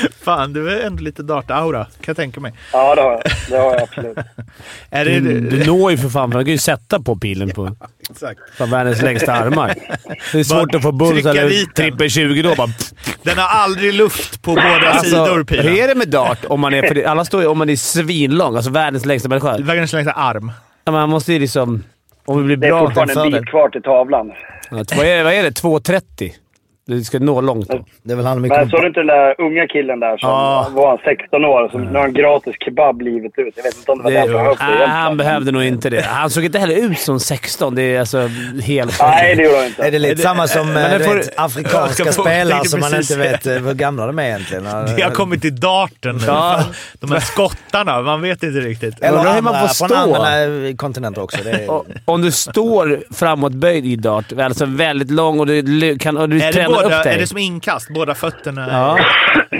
Fan, 0.24 0.52
du 0.52 0.70
är 0.72 0.86
ändå 0.86 1.02
lite 1.02 1.22
dart-aura, 1.22 1.84
kan 1.84 1.90
jag 2.06 2.16
tänka 2.16 2.40
mig. 2.40 2.52
Ja, 2.72 2.94
det 2.94 3.02
har 3.02 3.10
jag. 3.12 3.22
Det 3.50 3.56
har 3.56 3.72
jag 3.74 3.82
absolut. 3.82 4.18
Är 4.90 5.04
det, 5.04 5.20
Du, 5.20 5.40
du 5.40 5.66
når 5.66 5.90
ju 5.90 5.96
för 5.98 6.08
fan, 6.08 6.30
för 6.30 6.38
man 6.38 6.44
kan 6.44 6.52
ju 6.52 6.58
sätta 6.58 7.00
på 7.00 7.16
pilen 7.16 7.50
på 7.50 7.76
Exakt. 8.10 8.40
fan 8.56 8.70
världens 8.70 9.02
längsta 9.02 9.32
armar. 9.32 9.74
Det 10.32 10.38
är 10.38 10.44
svårt 10.44 10.70
Bara 10.72 10.76
att 10.78 10.82
få 10.98 11.10
trycka 11.10 11.30
eller 11.30 11.72
trippel 11.72 12.10
20 12.10 12.42
då. 12.42 12.54
Bara, 12.54 12.68
Den 13.22 13.38
har 13.38 13.48
aldrig 13.48 13.94
luft 13.94 14.42
på 14.42 14.50
båda 14.54 14.62
sidor, 15.02 15.18
alltså, 15.20 15.34
hur 15.34 15.44
pilen. 15.44 15.66
är 15.76 15.88
det 15.88 15.94
med 15.94 16.08
dart? 16.08 16.44
Om 16.48 16.60
man 16.60 16.74
är, 16.74 16.82
för 16.82 16.94
det, 16.94 17.04
alla 17.04 17.24
står 17.24 17.40
ju 17.42 17.46
om 17.48 17.58
man 17.58 17.70
är 17.70 17.76
svinlång, 17.76 18.56
alltså 18.56 18.70
världens 18.70 19.04
längsta 19.04 19.28
människa. 19.28 19.58
Världens 19.58 19.92
längsta 19.92 20.12
arm. 20.12 20.52
Ja, 20.84 20.92
Man 20.92 21.08
måste 21.08 21.32
ju 21.32 21.38
liksom... 21.38 21.84
Om 22.24 22.38
vi 22.38 22.44
blir 22.44 22.56
Det 22.56 22.66
är 22.66 22.70
bra... 22.70 22.80
fortfarande 22.86 23.22
en 23.22 23.30
bit 23.32 23.50
kvar 23.50 23.68
till 23.68 23.82
tavlan. 23.82 24.32
Ja, 24.70 24.84
vad, 24.96 25.06
är, 25.06 25.24
vad 25.24 25.32
är 25.32 25.42
det? 25.42 25.50
2,30? 25.62 26.32
Du 26.88 27.04
ska 27.04 27.18
nå 27.18 27.40
långt 27.40 27.68
då. 27.68 27.84
Det 28.02 28.12
är 28.12 28.16
väl 28.16 28.26
han 28.26 28.40
mycket 28.40 28.58
Men 28.58 28.70
såg 28.70 28.80
du 28.80 28.86
inte 28.86 29.00
den 29.00 29.06
där 29.06 29.40
unga 29.40 29.66
killen 29.66 30.00
där 30.00 30.16
som 30.18 30.28
Ja. 30.30 30.68
var 30.72 30.88
han 30.88 30.98
16 31.04 31.44
år? 31.44 31.68
Som 31.68 31.80
nu 31.84 31.92
har 31.92 32.00
han 32.00 32.12
gratis 32.12 32.54
kebab 32.64 33.02
livet 33.02 33.32
ut. 33.36 33.52
Jag 33.56 33.62
vet 33.62 33.76
inte 33.78 33.92
om 33.92 33.98
det 33.98 34.04
var 34.04 34.10
Det, 34.10 34.32
det 34.32 34.38
han 34.38 34.56
behövde 34.56 34.76
nej, 34.78 34.86
han 34.88 35.16
behövde 35.16 35.52
nog 35.52 35.62
inte 35.64 35.90
det. 35.90 36.02
Han 36.02 36.30
såg 36.30 36.44
inte 36.44 36.58
heller 36.58 36.76
ut 36.90 36.98
som 36.98 37.20
16. 37.20 37.74
Det 37.74 37.82
är 37.82 38.00
alltså 38.00 38.30
helt... 38.62 39.00
Nej, 39.00 39.36
det 39.36 39.42
gjorde 39.42 39.56
han 39.56 39.66
inte. 39.66 39.82
Är 39.86 39.90
det 39.90 39.98
lite 39.98 40.22
samma 40.22 40.46
som 40.48 40.72
Men 40.72 40.84
eh, 40.84 40.90
det 40.90 40.98
du 40.98 41.04
får- 41.04 41.14
vet, 41.14 41.38
afrikanska 41.38 42.12
spelare 42.12 42.64
som 42.64 42.80
man 42.80 42.96
inte 42.96 43.16
vet 43.18 43.46
eh, 43.46 43.52
hur 43.52 43.74
gamla 43.74 44.06
de 44.06 44.18
är 44.18 44.24
egentligen? 44.26 44.64
Det 44.96 45.02
har 45.02 45.10
kommit 45.10 45.42
till 45.42 45.60
darten 45.60 46.16
nu. 46.16 46.24
Ja. 46.26 46.60
De 47.00 47.10
här 47.12 47.20
skottarna, 47.20 48.02
man 48.02 48.22
vet 48.22 48.42
inte 48.42 48.60
riktigt. 48.60 49.00
Eller 49.02 49.18
hur 49.18 49.24
man 49.42 49.54
andra, 49.54 49.68
får 49.68 49.74
från 49.74 49.88
stå. 49.88 49.96
andra 49.98 50.42
eh, 50.68 50.74
kontinenter 50.76 51.22
också. 51.22 51.38
Det 51.44 51.50
är, 51.50 51.80
Om 52.04 52.22
du 52.22 52.32
står 52.32 53.00
framåtböjd 53.14 53.86
i 53.86 53.96
dart, 53.96 54.32
alltså 54.40 54.66
väldigt 54.66 55.10
lång 55.10 55.40
och 55.40 55.46
du, 55.46 55.98
kan, 55.98 56.16
och 56.16 56.28
du 56.28 56.42
Är 56.42 56.52
tränar 56.52 56.75
båda, 56.82 56.98
upp 56.98 57.04
dig. 57.04 57.14
är 57.14 57.18
det 57.18 57.26
som 57.26 57.38
inkast? 57.38 57.88
Båda 57.94 58.14
fötterna? 58.14 58.68
Ja. 58.70 58.98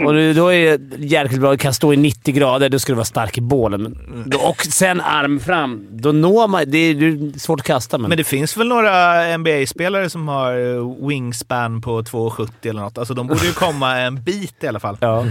Och 0.07 0.13
du, 0.15 0.33
då 0.33 0.53
är 0.53 0.79
det 0.79 0.97
jäkligt 1.07 1.41
bra. 1.41 1.51
Du 1.51 1.57
kan 1.59 1.75
stå 1.75 1.93
i 1.93 1.97
90 1.97 2.35
grader. 2.35 2.69
Då 2.69 2.79
ska 2.79 2.93
du 2.93 2.97
vara 2.97 3.05
stark 3.05 3.39
i 3.39 3.41
bålen. 3.41 3.99
Och 4.41 4.63
sen 4.63 5.01
arm 5.01 5.41
fram. 5.41 5.87
Då 5.91 6.13
når 6.13 6.49
man... 6.49 6.63
Det 6.67 6.79
är, 6.79 6.95
det 6.95 7.07
är 7.07 7.39
svårt 7.39 7.61
att 7.61 7.67
kasta, 7.67 7.99
men... 7.99 8.09
Men 8.09 8.19
det 8.19 8.25
finns 8.25 8.57
väl 8.57 8.69
några 8.69 9.23
NBA-spelare 9.39 10.11
som 10.11 10.29
har 10.29 10.53
eh, 10.77 11.07
wingspan 11.09 11.81
på 11.83 12.03
2,70 12.03 12.49
eller 12.63 12.81
något. 12.81 12.99
Alltså 12.99 13.15
de 13.15 13.27
borde 13.27 13.47
ju 13.47 13.53
komma 13.53 13.99
en 13.99 14.23
bit 14.23 14.55
i 14.65 14.67
alla 14.67 14.81
fall. 14.81 14.97
ja. 15.01 15.25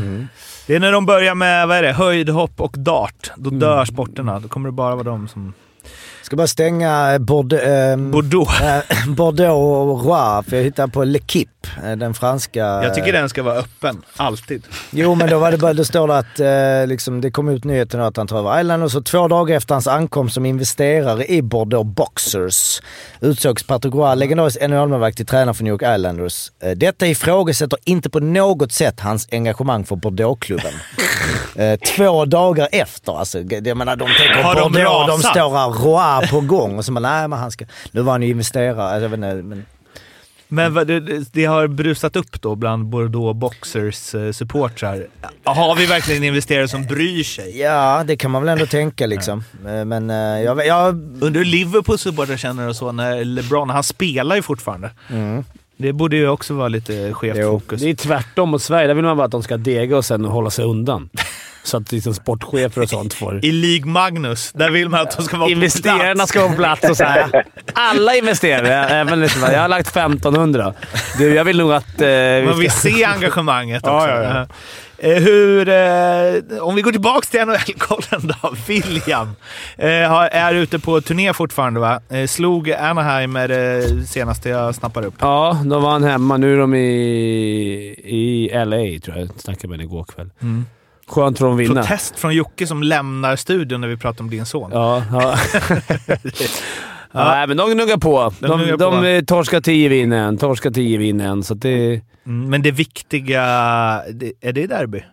Det 0.68 0.76
är 0.76 0.80
när 0.80 0.92
de 0.92 1.06
börjar 1.06 1.36
med 1.36 1.68
vad 1.68 1.78
är 1.78 1.84
det, 1.84 1.94
höjdhopp 1.94 2.62
och 2.62 2.76
dart. 2.78 3.32
Då 3.38 3.50
Mm. 3.50 3.60
dör 3.60 3.86
sporterna. 3.86 4.40
Då 4.40 4.48
kommer 4.48 4.70
det 4.70 4.74
bara 4.74 4.96
vara 4.96 5.04
de 5.04 5.28
som... 5.28 5.54
ska 6.26 6.36
bara 6.36 6.47
stänga 6.47 7.13
eh, 7.13 7.17
Bordeaux, 7.19 7.63
eh, 7.63 7.97
Bordeaux. 7.97 8.61
eh, 8.61 9.07
Bordeaux 9.07 9.51
och 9.51 10.05
Roy, 10.05 10.43
för 10.43 10.57
jag 10.57 10.63
hittade 10.63 10.91
på 10.91 11.03
L'Equipe, 11.03 11.47
eh, 11.84 11.91
den 11.91 12.13
franska... 12.13 12.59
Jag 12.59 12.93
tycker 12.93 13.13
den 13.13 13.30
ska 13.30 13.43
vara 13.43 13.55
öppen. 13.55 14.01
Alltid. 14.17 14.63
Jo, 14.91 15.15
men 15.15 15.30
då, 15.30 15.39
var 15.39 15.51
det 15.51 15.57
bara, 15.57 15.73
då 15.73 15.86
står 15.86 16.07
det 16.07 16.17
att 16.17 16.39
eh, 16.39 16.88
liksom, 16.88 17.21
det 17.21 17.32
kom 17.32 17.49
ut 17.49 17.63
nyheten 17.63 18.01
att 18.01 18.17
han 18.17 18.28
tar 18.28 18.38
över 18.38 18.59
Island 18.59 18.84
och 18.84 18.91
så 18.91 19.01
två 19.01 19.28
dagar 19.28 19.57
efter 19.57 19.76
hans 19.76 19.88
ankomst 19.88 20.34
som 20.34 20.45
investerare 20.45 21.26
i 21.26 21.41
Bordeaux 21.41 21.95
Boxers 21.95 22.82
utsågs 23.19 23.63
Patrick 23.63 23.95
Roy, 23.95 24.15
legendarisk 24.15 24.61
NHL-målvakt, 24.61 25.17
till 25.17 25.26
tränare 25.26 25.53
för 25.53 25.63
New 25.63 25.71
York 25.71 25.97
Islanders. 25.97 26.51
Detta 26.76 27.07
ifrågasätter 27.07 27.80
inte 27.84 28.09
på 28.09 28.19
något 28.19 28.71
sätt 28.71 28.99
hans 28.99 29.28
engagemang 29.32 29.86
för 29.86 29.95
Bordeaux-klubben. 29.95 30.73
två 31.95 32.26
dagar 32.26 32.69
efter, 32.71 33.19
alltså, 33.19 33.39
jag 33.39 33.78
menar 33.78 33.95
de 33.95 34.05
tänker 34.19 34.43
Har 34.43 34.55
de 34.55 34.61
Bordeaux, 34.61 35.07
de 35.07 35.17
rasat? 35.17 35.32
står 35.32 35.57
här 35.57 35.69
Roy 35.69 36.14
på 36.22 36.41
gång 36.41 36.78
och 36.78 36.86
så 36.86 36.91
man, 36.91 37.03
nej 37.03 37.28
men 37.28 37.39
han 37.39 37.51
ska, 37.51 37.66
nu 37.91 38.01
var 38.01 38.11
han 38.11 38.22
ju 38.24 38.30
investerare, 38.30 38.84
alltså, 38.84 39.01
jag 39.01 39.09
vet 39.09 39.18
inte, 39.18 39.34
men 39.36 39.66
Men 40.47 40.74
det, 40.74 40.99
det- 41.34 41.45
har 41.45 41.68
brusat 41.68 42.16
upp 42.16 42.41
då 42.41 42.55
bland 42.55 42.86
Bordeaux 42.86 43.39
Boxers 43.39 44.16
eh, 44.16 44.32
supportrar. 44.32 45.07
Har 45.43 45.76
vi 45.76 45.86
verkligen 45.86 46.24
investerare 46.24 46.68
som 46.68 46.86
bryr 46.86 47.24
sig? 47.24 47.59
ja 47.59 48.03
det 48.07 48.16
kan 48.18 48.32
man 48.32 48.41
väl 48.41 48.49
ändå 48.49 48.66
tänka 48.66 49.05
liksom. 49.05 49.43
Eh, 49.68 49.86
Men 49.86 50.09
eh, 50.09 50.16
jag, 50.43 50.66
jag, 50.68 50.89
Undrar 50.95 51.32
hur 51.32 51.45
Liverpools 51.45 52.01
supportrar 52.01 52.38
känner 52.38 52.68
och 52.70 52.76
så 52.76 52.91
när 52.91 53.26
LeBron, 53.26 53.70
han 53.70 53.84
spelar 53.84 54.36
ju 54.36 54.41
fortfarande. 54.41 54.89
Det 55.78 55.93
borde 55.93 56.16
ju 56.16 56.28
också 56.30 56.53
vara 56.53 56.68
lite 56.68 57.13
skevt 57.13 57.45
fokus. 57.45 57.82
Det 57.82 57.89
är 57.89 57.95
tvärtom 57.95 58.49
mot 58.49 58.61
Sverige. 58.61 58.88
Där 58.88 58.93
vill 58.93 59.05
man 59.05 59.18
bara 59.18 59.26
att 59.26 59.32
de 59.32 59.43
ska 59.43 59.57
dega 59.57 59.97
och 59.97 60.05
sen 60.05 60.26
hålla 60.26 60.49
sig 60.49 60.66
undan. 60.66 61.09
Så 61.66 61.78
att 61.78 61.91
liksom 61.91 62.13
sportchefer 62.13 62.82
och 62.82 62.89
sånt 62.89 63.13
får... 63.13 63.45
I 63.45 63.51
League 63.51 63.86
Magnus, 63.91 64.51
där 64.51 64.70
vill 64.70 64.89
man 64.89 65.01
att 65.01 65.18
de 65.18 65.24
ska 65.24 65.38
vara 65.38 65.49
Investerarna 65.49 66.09
på 66.09 66.16
plats. 66.16 66.30
ska 66.30 66.39
vara 66.39 66.49
på 66.49 66.55
plats 66.55 66.89
och 66.89 66.97
så 66.97 67.03
här. 67.03 67.45
Alla 67.74 68.16
investerare. 68.16 68.74
Även 68.89 69.22
liksom, 69.22 69.41
jag 69.41 69.61
har 69.61 69.68
lagt 69.68 69.88
1500. 69.88 70.74
Du, 71.18 71.34
jag 71.34 71.43
vill 71.45 71.57
nog 71.57 71.74
att... 71.74 72.01
Eh, 72.01 72.07
vi 72.07 72.43
Man 72.45 72.59
vill 72.59 72.72
se 72.72 73.03
engagemanget 73.05 73.84
också. 73.88 74.07
Ja, 74.07 74.24
ja, 74.24 74.24
ja. 74.24 74.47
Eh, 74.97 75.22
Hur, 75.24 75.70
eh, 75.70 76.63
om 76.63 76.76
vi 76.76 76.82
går 76.82 76.91
tillbaka 76.91 77.28
till 77.32 77.39
NHL-kollen 77.45 78.34
då. 78.41 78.53
William 78.68 79.36
eh, 79.78 80.11
är 80.36 80.53
ute 80.53 80.80
på 80.80 81.01
turné 81.01 81.34
fortfarande 81.34 81.80
va? 81.80 82.01
Eh, 82.09 82.28
slog 82.28 82.72
Anaheim 82.72 83.36
är 83.36 83.47
det 83.47 84.07
senaste 84.07 84.49
jag 84.49 84.76
snappar 84.76 85.05
upp. 85.05 85.13
Ja, 85.20 85.61
de 85.66 85.84
vann 85.84 86.03
hemma. 86.03 86.38
Nu 86.38 86.53
är 86.53 86.57
de 86.57 86.76
i, 86.76 86.80
i 88.03 88.49
LA, 88.53 88.99
tror 89.05 89.18
jag. 89.18 89.30
Snackade 89.38 89.68
med 89.68 89.82
igår 89.82 90.03
kväll. 90.03 90.30
Mm. 90.41 90.66
Skönt 91.08 91.38
för 91.38 91.45
dem 91.45 91.53
att 91.53 91.60
vinna. 91.60 91.82
Protest 91.82 92.20
från 92.20 92.36
Jocke 92.36 92.68
som 92.68 92.84
lämnar 92.84 93.36
studion 93.36 93.82
när 93.82 93.88
vi 93.88 93.97
pratar 93.97 94.24
om 94.24 94.30
din 94.30 94.45
son. 94.45 94.70
Ja, 94.74 95.03
ja. 95.12 95.38
ja. 97.12 97.26
Nej, 97.32 97.47
men 97.47 97.58
de 97.58 97.72
gnuggar 97.74 97.97
på. 97.97 98.34
De 98.39 98.47
De, 98.47 98.78
de, 98.78 98.78
på. 99.01 99.06
eh, 99.06 99.22
torskar 99.24 99.62
10 99.62 99.89
vinner 99.89 100.18
en, 100.28 100.38
torskar 100.38 100.72
10 100.72 100.97
vinner 100.97 101.26
en. 101.28 101.43
Så 101.43 101.53
att 101.53 101.62
det... 101.62 102.01
Mm, 102.26 102.49
men 102.49 102.62
det 102.62 102.72
viktiga... 102.72 103.41
Det, 104.14 104.34
är 104.41 104.53
det 104.53 104.68
derby? 104.68 105.03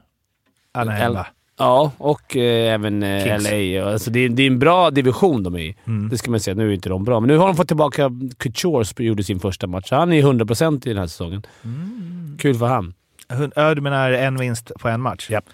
Anaheim 0.75 1.07
L- 1.07 1.15
va? 1.15 1.27
Ja, 1.59 1.93
och 1.99 2.37
eh, 2.37 2.75
även 2.75 3.03
eh. 3.03 3.27
LA. 3.43 3.91
Alltså, 3.93 4.11
det, 4.11 4.21
är, 4.21 4.29
det 4.29 4.43
är 4.43 4.47
en 4.47 4.59
bra 4.59 4.91
division 4.91 5.43
de 5.43 5.55
är 5.55 5.59
i. 5.59 5.77
Mm. 5.87 6.09
Det 6.09 6.19
ska 6.19 6.31
man 6.31 6.41
säga. 6.41 6.55
Nu 6.55 6.69
är 6.69 6.75
inte 6.75 6.89
de 6.89 7.05
bra, 7.05 7.21
men 7.21 7.29
nu 7.29 7.37
har 7.37 7.47
de 7.47 7.57
fått 7.57 7.69
tillbaka 7.69 8.11
Couture 8.39 8.85
som 8.85 9.05
gjorde 9.05 9.25
sin 9.25 9.41
första 9.41 9.67
match. 9.67 9.89
Han 9.91 10.13
är 10.13 10.23
100% 10.23 10.87
i 10.87 10.89
den 10.89 10.99
här 10.99 11.07
säsongen. 11.07 11.43
Mm. 11.65 12.37
Kul 12.41 12.55
för 12.55 12.67
han. 12.67 12.95
Ja, 13.57 13.75
du 13.75 13.81
menar 13.81 14.11
en 14.11 14.37
vinst 14.37 14.73
på 14.81 14.89
en 14.89 15.01
match? 15.01 15.31
Japp. 15.31 15.45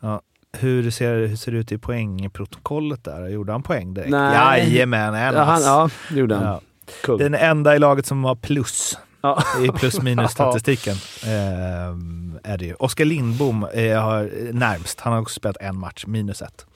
Ja. 0.00 0.20
Hur 0.52 0.90
ser, 0.90 1.26
hur 1.26 1.36
ser 1.36 1.52
det 1.52 1.58
ut 1.58 1.72
i 1.72 1.78
poängprotokollet 1.78 3.04
där? 3.04 3.28
Gjorde 3.28 3.52
han 3.52 3.62
poäng 3.62 3.94
direkt? 3.94 4.10
Nej. 4.10 4.72
Jajamän, 4.74 5.14
Ja, 5.14 5.42
han, 5.42 5.62
ja, 5.62 5.90
det 6.10 6.18
gjorde 6.18 6.34
han. 6.34 6.44
Ja. 6.44 6.60
Kung. 7.02 7.18
Den 7.18 7.34
enda 7.34 7.76
i 7.76 7.78
laget 7.78 8.06
som 8.06 8.24
har 8.24 8.34
plus 8.34 8.98
Ja. 9.20 9.42
i 9.64 9.68
plus 9.68 10.02
minus 10.02 10.30
statistiken 10.32 10.96
ehm, 11.26 12.38
är 12.44 12.58
det 12.58 12.64
ju. 12.64 12.74
Oskar 12.74 13.04
Lindbom 13.04 13.64
eh, 13.74 14.02
har 14.02 14.52
närmst. 14.52 15.00
Han 15.00 15.12
har 15.12 15.20
också 15.20 15.34
spelat 15.34 15.56
en 15.60 15.78
match, 15.78 16.04
minus 16.06 16.42
ett. 16.42 16.66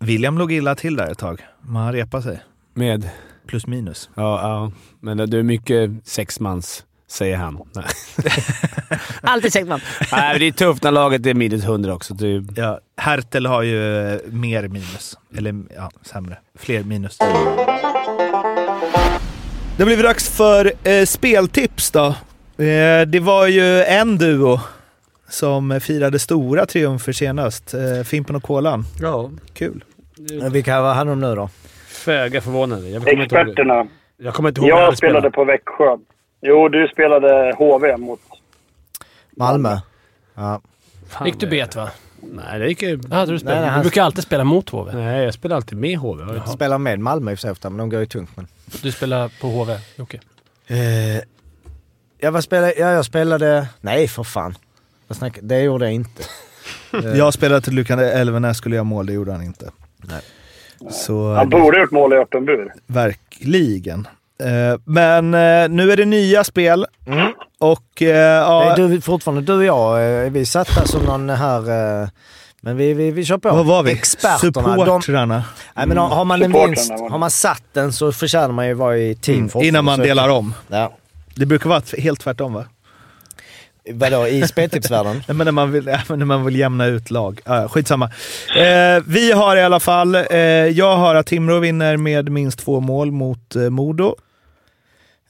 William 0.00 0.38
låg 0.38 0.52
illa 0.52 0.74
till 0.74 0.96
där 0.96 1.10
ett 1.10 1.18
tag, 1.18 1.46
men 1.60 1.76
han 1.82 1.92
repade 1.92 2.22
sig. 2.22 2.40
Med? 2.74 3.10
Plus 3.46 3.66
minus. 3.66 4.10
Ja, 4.14 4.40
ja. 4.42 4.72
men 5.00 5.30
det 5.30 5.38
är 5.38 5.42
mycket 5.42 5.90
sexmans, 6.04 6.84
säger 7.08 7.36
han. 7.36 7.58
Nej. 7.74 7.84
Alltid 9.22 9.52
sexman. 9.52 9.80
Nej, 10.12 10.30
men 10.32 10.40
det 10.40 10.46
är 10.46 10.52
tufft 10.52 10.82
när 10.82 10.90
laget 10.90 11.26
är 11.26 11.34
minus 11.34 11.64
100 11.64 11.94
också. 11.94 12.14
Det 12.14 12.44
Ja, 12.56 12.80
Hertel 12.96 13.46
har 13.46 13.62
ju 13.62 14.08
eh, 14.14 14.18
mer 14.26 14.68
minus. 14.68 15.18
Eller 15.36 15.54
ja, 15.76 15.90
sämre. 16.02 16.38
Fler 16.58 16.82
minus. 16.84 17.18
Det 19.76 19.84
blivit 19.84 20.04
dags 20.04 20.36
för 20.36 20.72
eh, 20.84 21.04
speltips 21.04 21.90
då. 21.90 22.06
Eh, 22.64 23.06
det 23.06 23.20
var 23.22 23.46
ju 23.46 23.82
en 23.84 24.18
duo 24.18 24.60
som 25.28 25.80
firade 25.80 26.18
stora 26.18 26.66
triumfer 26.66 27.12
senast. 27.12 27.74
Eh, 27.74 28.02
Fimpen 28.04 28.36
och 28.36 28.42
Kolan. 28.42 28.84
Ja. 29.00 29.30
Kul. 29.54 29.84
Vilka 30.52 30.80
var 30.80 30.94
han 30.94 31.08
om 31.08 31.20
nu 31.20 31.34
då? 31.34 31.48
Föga 31.88 32.40
förvånande. 32.40 32.88
Jag 32.88 33.02
kommer 33.02 33.22
inte 33.22 33.34
ihåg- 33.34 33.40
Experterna. 33.48 33.86
Jag 34.16 34.34
kommer 34.34 34.48
inte 34.48 34.60
ihåg 34.60 34.70
Jag 34.70 34.96
spelade 34.98 35.30
på 35.30 35.44
Växjö. 35.44 35.96
Jo, 36.40 36.68
du 36.68 36.88
spelade 36.88 37.54
HV 37.58 37.96
mot... 37.96 38.20
Malmö? 39.36 39.76
Ja. 40.34 40.60
Fan, 41.08 41.26
Gick 41.26 41.40
du 41.40 41.46
bet 41.46 41.76
va? 41.76 41.90
Nej, 42.20 42.58
det 42.58 42.68
gick 42.68 42.82
ju... 42.82 42.96
Du. 42.96 43.08
Nej, 43.08 43.26
nej, 43.44 43.54
han- 43.68 43.78
du 43.78 43.82
brukar 43.82 44.02
alltid 44.02 44.24
spela 44.24 44.44
mot 44.44 44.70
HV. 44.70 44.92
Nej, 44.92 45.24
jag 45.24 45.34
spelar 45.34 45.56
alltid 45.56 45.78
med 45.78 45.98
HV. 45.98 46.22
Jag 46.22 46.32
vet- 46.32 46.48
Spelar 46.48 46.78
med 46.78 46.98
Malmö 47.00 47.30
i 47.30 47.34
och 47.34 47.38
för 47.38 47.40
sig 47.40 47.50
ofta, 47.50 47.70
men 47.70 47.78
de 47.78 47.90
går 47.90 48.00
ju 48.00 48.06
tungt. 48.06 48.30
Men... 48.36 48.46
Du 48.82 48.92
spelar 48.92 49.30
på 49.40 49.46
HV, 49.48 49.78
Jocke. 49.96 50.20
Eh, 50.66 51.16
ja, 52.18 52.30
vad 52.30 52.44
spelade 52.44 52.74
Ja, 52.78 52.90
jag 52.90 53.04
spelade... 53.04 53.68
Nej, 53.80 54.08
för 54.08 54.22
fan. 54.22 54.54
Det 55.40 55.60
gjorde 55.60 55.84
jag 55.84 55.94
inte. 55.94 56.22
Jag 57.16 57.34
spelade 57.34 57.60
till 57.60 57.74
Lukan 57.74 57.98
Elvenäs 57.98 58.56
skulle 58.56 58.74
göra 58.76 58.84
mål, 58.84 59.06
det 59.06 59.12
gjorde 59.12 59.32
han 59.32 59.42
inte. 59.42 59.70
Nej. 59.96 60.20
Så, 60.90 61.34
Han 61.34 61.48
borde 61.48 61.76
ha 61.76 61.80
gjort 61.82 61.90
mål 61.90 62.12
i 62.12 62.16
öppen 62.16 62.44
bur. 62.44 62.72
Verkligen. 62.86 64.08
Eh, 64.44 64.78
men 64.84 65.34
eh, 65.34 65.68
nu 65.68 65.92
är 65.92 65.96
det 65.96 66.04
nya 66.04 66.44
spel. 66.44 66.86
Och 67.58 68.02
eh, 68.02 68.06
Det 68.06 68.14
ja, 68.14 68.72
är 68.72 68.76
du, 68.76 69.00
fortfarande 69.00 69.42
du 69.42 69.52
och 69.52 69.64
jag. 69.64 70.30
Vi 70.30 70.46
satt 70.46 70.74
där 70.74 70.84
som 70.84 71.02
någon 71.02 71.30
här... 71.30 72.08
Men 72.60 72.76
vi, 72.76 72.94
vi, 72.94 73.10
vi 73.10 73.24
kör 73.24 73.38
på. 73.38 73.48
vad 73.48 73.66
var 73.66 73.82
vi? 73.82 73.92
Experterna. 73.92 74.76
De, 74.76 74.78
Supportrarna. 74.78 75.44
nej, 75.74 75.86
men 75.86 75.96
har 75.96 76.24
man 76.24 76.42
en 76.42 76.52
vinst, 76.52 76.90
har 77.10 77.18
man 77.18 77.30
satt 77.30 77.62
den 77.72 77.92
så 77.92 78.12
förtjänar 78.12 78.52
man 78.52 78.66
ju 78.66 78.74
vara 78.74 78.98
i 78.98 79.14
team. 79.14 79.50
Mm, 79.54 79.66
innan 79.66 79.84
man 79.84 79.98
delar 79.98 80.28
om. 80.28 80.54
Ja. 80.68 80.92
Det 81.34 81.46
brukar 81.46 81.68
vara 81.68 81.82
helt 81.98 82.20
tvärtom 82.20 82.52
va? 82.52 82.64
Vadå, 83.92 84.26
i 84.26 84.46
speltipsvärlden? 84.46 85.12
Nej, 85.28 85.36
men 85.36 85.44
när, 85.44 85.52
man 85.52 85.72
vill, 85.72 85.86
ja, 85.86 86.16
när 86.16 86.24
man 86.24 86.44
vill 86.44 86.56
jämna 86.56 86.86
ut 86.86 87.10
lag. 87.10 87.40
Ja, 87.44 87.68
skitsamma. 87.68 88.10
Eh, 88.56 89.02
vi 89.06 89.32
har 89.32 89.56
i 89.56 89.62
alla 89.62 89.80
fall, 89.80 90.14
eh, 90.14 90.38
jag 90.66 90.96
har 90.96 91.14
att 91.14 91.26
Timrå 91.26 91.58
vinner 91.58 91.96
med 91.96 92.30
minst 92.32 92.58
två 92.58 92.80
mål 92.80 93.10
mot 93.10 93.56
eh, 93.56 93.70
Modo. 93.70 94.16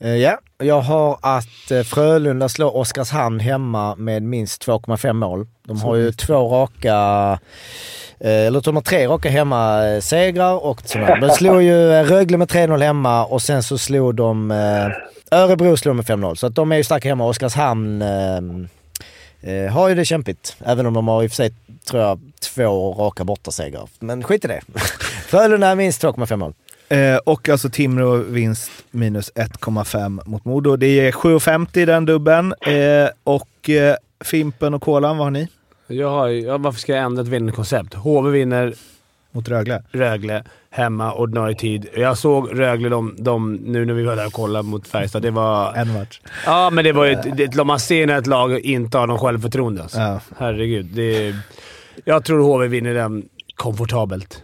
Eh, 0.00 0.16
Ja, 0.16 0.38
jag 0.58 0.80
har 0.80 1.18
att 1.22 1.70
eh, 1.70 1.82
Frölunda 1.82 2.48
slår 2.48 2.76
Oskarshamn 2.76 3.40
hemma 3.40 3.94
med 3.94 4.22
minst 4.22 4.66
2,5 4.66 5.12
mål. 5.12 5.46
De 5.66 5.80
har 5.80 5.96
ju 5.96 6.12
två 6.12 6.48
raka, 6.48 7.38
eh, 8.20 8.46
eller 8.46 8.60
de 8.60 8.76
har 8.76 8.82
tre 8.82 9.06
raka 9.06 9.30
hemma 9.30 9.82
segrar 10.00 10.64
och 10.64 10.80
sådär. 10.84 11.20
De 11.20 11.30
slog 11.30 11.62
ju 11.62 11.88
Rögle 12.04 12.36
med 12.36 12.48
3-0 12.48 12.82
hemma 12.82 13.24
och 13.24 13.42
sen 13.42 13.62
så 13.62 13.78
slog 13.78 14.14
de 14.14 14.50
Örebro 15.30 15.76
slog 15.76 15.96
med 15.96 16.04
5-0. 16.04 16.34
Så 16.34 16.46
att 16.46 16.54
de 16.54 16.72
är 16.72 16.76
ju 16.76 16.84
starka 16.84 17.08
hemma. 17.08 17.24
Oskarshamn 17.26 18.02
har 19.70 19.88
ju 19.88 19.94
det 19.94 20.04
kämpigt. 20.04 20.56
Även 20.64 20.86
om 20.86 20.94
de 20.94 21.08
har 21.08 21.22
i 21.22 21.26
och 21.26 21.30
för 21.30 21.36
sig, 21.36 21.52
tror 21.90 22.02
jag, 22.02 22.20
två 22.40 22.92
raka 22.92 23.24
bortasegrar. 23.24 23.88
Men 23.98 24.22
skit 24.22 24.44
i 24.44 24.48
det. 24.48 24.60
Frölunda 25.26 25.74
minst 25.74 26.04
2,5 26.04 26.36
mål. 26.36 26.54
Eh, 26.88 27.16
och 27.16 27.48
alltså 27.48 27.68
Timrå 27.70 28.16
vinst 28.16 28.70
minus 28.90 29.32
1,5 29.34 30.20
mot 30.26 30.44
Modo. 30.44 30.76
Det 30.76 30.86
är 31.00 31.12
7,50 31.12 31.78
i 31.78 31.84
den 31.84 32.04
dubben. 32.04 32.54
Eh, 32.60 33.08
och 33.24 33.70
eh, 33.70 33.94
Fimpen 34.24 34.74
och 34.74 34.82
Kolan, 34.82 35.16
vad 35.18 35.26
har 35.26 35.30
ni? 35.30 35.48
Jag 35.86 36.10
har, 36.10 36.26
ju- 36.28 36.40
ja, 36.40 36.58
varför 36.58 36.80
ska 36.80 36.92
jag 36.94 37.04
ändra 37.04 37.22
ett 37.22 37.28
vinnande 37.28 37.52
koncept? 37.52 37.94
HV 37.94 38.30
vinner 38.30 38.74
Mot 39.32 39.48
Rögle? 39.48 39.82
Rögle 39.90 40.44
hemma 40.70 41.12
ordinarie 41.14 41.56
tid. 41.56 41.86
Jag 41.96 42.18
såg 42.18 42.60
Rögle 42.60 42.88
de, 42.88 43.14
de, 43.18 43.52
nu 43.54 43.84
när 43.84 43.94
vi 43.94 44.02
var 44.04 44.16
där 44.16 44.26
och 44.26 44.32
kollade 44.32 44.68
mot 44.68 44.88
Färjestad. 44.88 45.22
Det 45.22 45.30
var... 45.30 45.74
En 45.74 45.92
match. 45.92 46.20
Ja, 46.46 46.70
men 46.70 46.84
det 46.84 46.92
var 46.92 47.04
ju 47.04 47.12
ett, 47.12 47.36
det, 47.52 47.64
man 47.64 47.80
ser 47.80 48.06
när 48.06 48.18
ett 48.18 48.26
lag 48.26 48.58
inte 48.60 48.98
har 48.98 49.06
någon 49.06 49.18
självförtroende. 49.18 49.82
Alltså. 49.82 49.98
Ja. 49.98 50.20
Herregud. 50.38 50.86
Det, 50.86 51.34
jag 52.04 52.24
tror 52.24 52.38
HV 52.40 52.66
vinner 52.68 52.94
den 52.94 53.28
komfortabelt. 53.54 54.42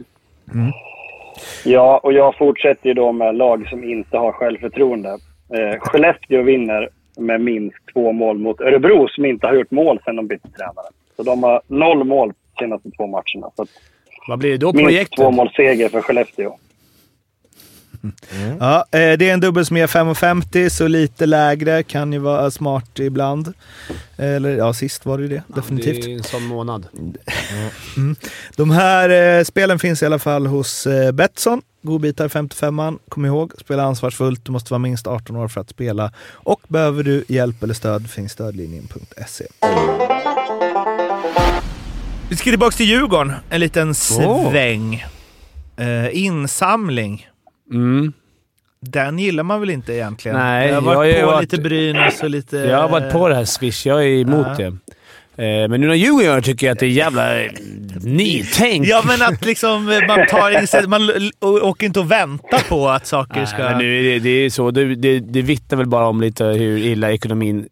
Ja, 1.64 2.00
och 2.02 2.12
jag 2.12 2.36
fortsätter 2.38 2.88
ju 2.88 2.94
då 2.94 3.12
med 3.12 3.34
lag 3.36 3.66
som 3.68 3.84
inte 3.84 4.16
har 4.18 4.32
självförtroende. 4.32 5.08
Eh, 5.54 5.78
Skellefteå 5.80 6.42
vinner 6.42 6.88
med 7.18 7.40
minst 7.40 7.76
två 7.92 8.12
mål 8.12 8.38
mot 8.38 8.60
Örebro 8.60 9.08
som 9.08 9.24
inte 9.24 9.46
har 9.46 9.54
gjort 9.54 9.70
mål 9.70 10.00
sedan 10.04 10.16
de 10.16 10.26
bytte 10.26 10.48
tränare. 10.48 10.86
Så 11.16 11.22
de 11.22 11.42
har 11.42 11.62
noll 11.66 12.04
mål 12.04 12.28
de 12.28 12.64
senaste 12.64 12.90
två 12.90 13.06
matcherna. 13.06 13.50
Så 13.56 13.66
Vad 14.28 14.38
blir 14.38 14.50
det 14.50 14.56
då? 14.56 14.66
minst 14.72 14.84
Projektet? 14.84 15.16
två 15.16 15.30
mål 15.30 15.50
seger 15.56 15.88
för 15.88 16.00
Skellefteå. 16.00 16.56
Ja, 18.60 18.84
eh, 18.90 19.18
det 19.18 19.28
är 19.28 19.34
en 19.34 19.40
dubbel 19.40 19.66
som 19.66 19.76
är 19.76 19.86
5,50 19.86 20.68
så 20.68 20.88
lite 20.88 21.26
lägre 21.26 21.82
kan 21.82 22.12
ju 22.12 22.18
vara 22.18 22.50
smart 22.50 22.98
ibland. 22.98 23.52
Eller 24.16 24.56
ja, 24.56 24.72
sist 24.72 25.06
var 25.06 25.18
det 25.18 25.22
ju 25.22 25.28
det. 25.28 25.42
Definitivt. 25.46 26.04
Det 26.04 26.12
är 26.12 26.16
en 26.16 26.22
sån 26.22 26.42
månad. 26.46 26.86
De 28.56 28.70
här 28.70 29.38
eh, 29.38 29.44
spelen 29.44 29.78
finns 29.78 30.02
i 30.02 30.06
alla 30.06 30.18
fall 30.18 30.46
hos 30.46 30.86
eh, 30.86 31.12
Betsson. 31.12 31.62
Godbitar 31.82 32.28
55an. 32.28 32.98
Kom 33.08 33.24
ihåg, 33.24 33.52
spela 33.60 33.82
ansvarsfullt. 33.82 34.44
Du 34.44 34.52
måste 34.52 34.72
vara 34.72 34.78
minst 34.78 35.06
18 35.06 35.36
år 35.36 35.48
för 35.48 35.60
att 35.60 35.70
spela. 35.70 36.12
Och 36.32 36.60
behöver 36.68 37.02
du 37.02 37.24
hjälp 37.28 37.62
eller 37.62 37.74
stöd 37.74 38.10
finns 38.10 38.32
stödlinjen.se. 38.32 39.44
Vi 42.28 42.36
ska 42.36 42.50
tillbaka 42.50 42.76
till 42.76 42.86
Djurgården. 42.86 43.32
En 43.50 43.60
liten 43.60 43.94
sväng. 43.94 45.04
Eh, 45.76 46.16
insamling. 46.24 47.28
Mm. 47.72 48.12
Den 48.80 49.18
gillar 49.18 49.42
man 49.42 49.60
väl 49.60 49.70
inte 49.70 49.92
egentligen? 49.94 50.38
Nej, 50.38 50.68
jag 50.68 50.80
har 50.80 50.92
jag 50.92 50.96
varit 50.96 51.16
ju 51.16 51.20
på 51.20 51.26
varit- 51.26 51.52
lite 51.52 51.62
Brynäs 51.62 52.22
och 52.22 52.30
lite... 52.30 52.56
Jag 52.56 52.78
har 52.82 52.88
varit 52.88 53.12
på 53.12 53.28
det 53.28 53.34
här 53.34 53.44
Swish. 53.44 53.86
Jag 53.86 54.04
är 54.04 54.08
emot 54.20 54.46
Ja. 54.46 54.54
det. 54.56 54.66
Eh, 55.36 55.68
Men 55.68 55.80
nu 55.80 55.86
när 55.86 55.94
Djurgården 55.94 56.26
gör 56.26 56.40
tycker 56.40 56.66
jag 56.66 56.72
att 56.74 56.78
det 56.80 56.86
är 56.86 56.90
jävla 56.90 57.40
eh, 57.44 57.50
nytänk. 58.02 58.86
Ja, 58.86 59.02
men 59.06 59.22
att 59.22 59.44
liksom 59.44 59.88
eh, 59.88 59.98
man 60.08 60.26
tar 60.26 60.50
initiativ. 60.58 60.88
Man 60.88 61.02
åker 61.40 61.86
inte 61.86 62.00
och 62.00 62.10
väntar 62.10 62.68
på 62.68 62.88
att 62.88 63.06
saker 63.06 63.44
ska... 63.44 63.58
Nej, 63.58 63.70
men 63.70 63.78
nu 63.78 64.02
det, 64.02 64.18
det 64.18 64.30
är 64.30 64.50
så. 64.50 64.70
Det, 64.70 64.94
det, 64.94 65.20
det 65.20 65.42
vittnar 65.42 65.78
väl 65.78 65.86
bara 65.88 66.06
om 66.06 66.20
lite 66.20 66.44
hur 66.44 66.78
illa 66.78 67.12
ekonomin 67.12 67.68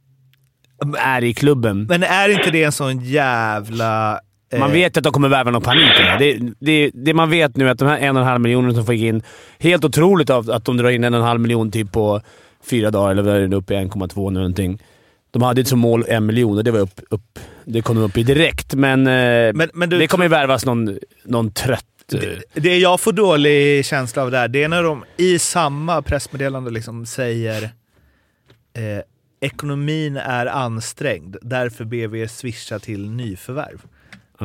är 0.99 1.25
i 1.25 1.35
klubben. 1.35 1.85
Men 1.89 2.03
är 2.03 2.29
inte 2.29 2.51
det 2.51 2.63
en 2.65 2.73
sån 2.73 3.01
jävla... 3.05 4.21
eh, 4.53 4.59
Man 4.61 4.73
vet 4.73 4.97
ju 4.97 4.99
att 4.99 5.05
de 5.05 5.13
kommer 5.13 5.29
värva 5.29 5.51
någon 5.51 5.63
panik 5.63 5.91
det. 5.99 6.17
det, 6.19 6.53
det. 6.59 6.91
Det 6.95 7.15
man 7.15 7.31
vet 7.31 7.57
nu 7.57 7.67
är 7.67 7.71
att 7.73 7.79
de 7.79 7.89
här 7.89 7.99
en 7.99 8.17
och 8.17 8.23
en 8.23 8.29
halv 8.29 8.41
miljoner 8.41 8.73
som 8.73 8.87
fick 8.87 9.01
in, 9.01 9.23
helt 9.59 9.85
otroligt 9.85 10.31
att 10.31 10.65
de 10.65 10.77
drar 10.77 10.91
in 10.91 11.05
en 11.05 11.15
och 11.15 11.21
en 11.21 11.27
halv 11.27 11.41
miljon 11.41 11.71
typ 11.71 11.93
på 11.93 12.21
fyra 12.65 12.91
dagar, 12.91 13.11
eller 13.11 13.23
vad 13.23 13.37
är 13.37 13.49
det 13.49 13.57
uppe 13.57 13.75
i 13.75 13.77
1,2 13.77 14.31
nu 14.31 14.39
någonting. 14.39 14.83
De 15.31 15.43
hade 15.43 15.61
ett 15.61 15.69
som 15.69 15.79
mål 15.79 16.05
en 16.09 16.27
miljon 16.27 16.59
och 16.59 16.65
det 16.65 16.71
var 16.71 16.81
upp, 16.81 17.01
upp, 17.11 17.39
det 17.65 17.83
kom 17.83 17.97
de 17.97 18.03
upp 18.03 18.17
i 18.19 18.23
direkt, 18.23 18.75
men, 18.75 19.07
eh, 19.07 19.53
Men- 19.55 19.71
men 19.75 19.91
du- 19.91 19.99
det 19.99 20.07
kommer 20.07 20.25
ju 20.25 20.29
värvas 20.29 20.65
någon, 20.67 20.99
någon 21.25 21.51
trött... 21.53 21.85
eh, 22.15 22.21
Det 22.55 22.79
jag 22.79 23.01
får 23.01 23.13
dålig 23.13 23.85
känsla 23.87 24.23
av 24.23 24.31
där, 24.31 24.49
det 24.49 24.63
är 24.63 24.69
när 24.69 24.83
de 24.83 25.05
i 25.17 25.39
samma 25.39 26.03
pressmeddelande 26.03 26.71
liksom 26.71 27.07
säger 27.07 27.63
eh, 27.63 29.03
ekonomin 29.41 30.17
är 30.17 30.47
ansträngd, 30.47 31.37
därför 31.43 31.85
ber 31.85 32.07
vi 32.09 32.21
er 32.21 32.27
swisha 32.27 32.79
till 32.79 33.11
nyförvärv. 33.11 33.83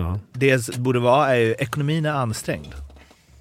Ja. 0.01 0.19
Det 0.33 0.77
borde 0.77 0.99
vara 0.99 1.35
är 1.35 1.39
ju 1.39 1.55
ekonomin 1.59 2.05
är 2.05 2.11
ansträngd. 2.11 2.73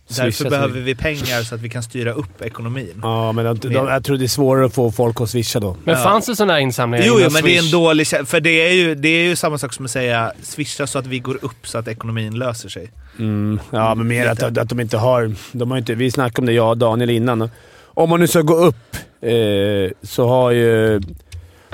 Swisha 0.08 0.24
Därför 0.24 0.50
behöver 0.50 0.80
vi 0.80 0.94
pengar 0.94 1.42
så 1.42 1.54
att 1.54 1.60
vi 1.60 1.68
kan 1.68 1.82
styra 1.82 2.12
upp 2.12 2.42
ekonomin. 2.42 3.00
Ja, 3.02 3.32
men 3.32 3.56
de, 3.56 3.72
jag 3.72 4.04
tror 4.04 4.16
det 4.16 4.24
är 4.24 4.28
svårare 4.28 4.66
att 4.66 4.74
få 4.74 4.90
folk 4.90 5.20
att 5.20 5.30
swisha 5.30 5.60
då. 5.60 5.76
Men 5.84 5.94
Ja. 5.94 6.02
fanns 6.02 6.26
det 6.26 6.36
sådana 6.36 6.52
här 6.52 6.60
insamlingar 6.60 7.06
Jo, 7.06 7.18
jo, 7.20 7.28
men 7.32 7.42
det 7.42 7.56
är 7.56 7.64
en 7.64 7.70
dålig 7.70 8.06
För 8.06 8.40
det 8.40 8.50
är, 8.50 8.72
ju, 8.72 8.94
det 8.94 9.08
är 9.08 9.22
ju 9.28 9.36
samma 9.36 9.58
sak 9.58 9.72
som 9.72 9.84
att 9.84 9.90
säga 9.90 10.32
swisha 10.42 10.86
så 10.86 10.98
att 10.98 11.06
vi 11.06 11.18
går 11.18 11.38
upp 11.42 11.68
så 11.68 11.78
att 11.78 11.88
ekonomin 11.88 12.38
löser 12.38 12.68
sig. 12.68 12.90
Mm, 13.18 13.60
ja, 13.70 13.94
men 13.94 14.08
mer 14.08 14.26
att, 14.26 14.58
att 14.58 14.68
de 14.68 14.80
inte 14.80 14.96
har... 14.96 15.34
De 15.52 15.70
har 15.70 15.78
inte, 15.78 15.94
vi 15.94 16.10
snackade 16.10 16.42
om 16.42 16.46
det, 16.46 16.52
jag 16.52 16.68
och 16.68 16.78
Daniel, 16.78 17.10
innan. 17.10 17.50
Om 17.84 18.10
man 18.10 18.20
nu 18.20 18.26
ska 18.26 18.40
gå 18.40 18.54
upp 18.54 18.96
eh, 19.20 19.90
så 20.02 20.28
har 20.28 20.50
ju... 20.50 21.00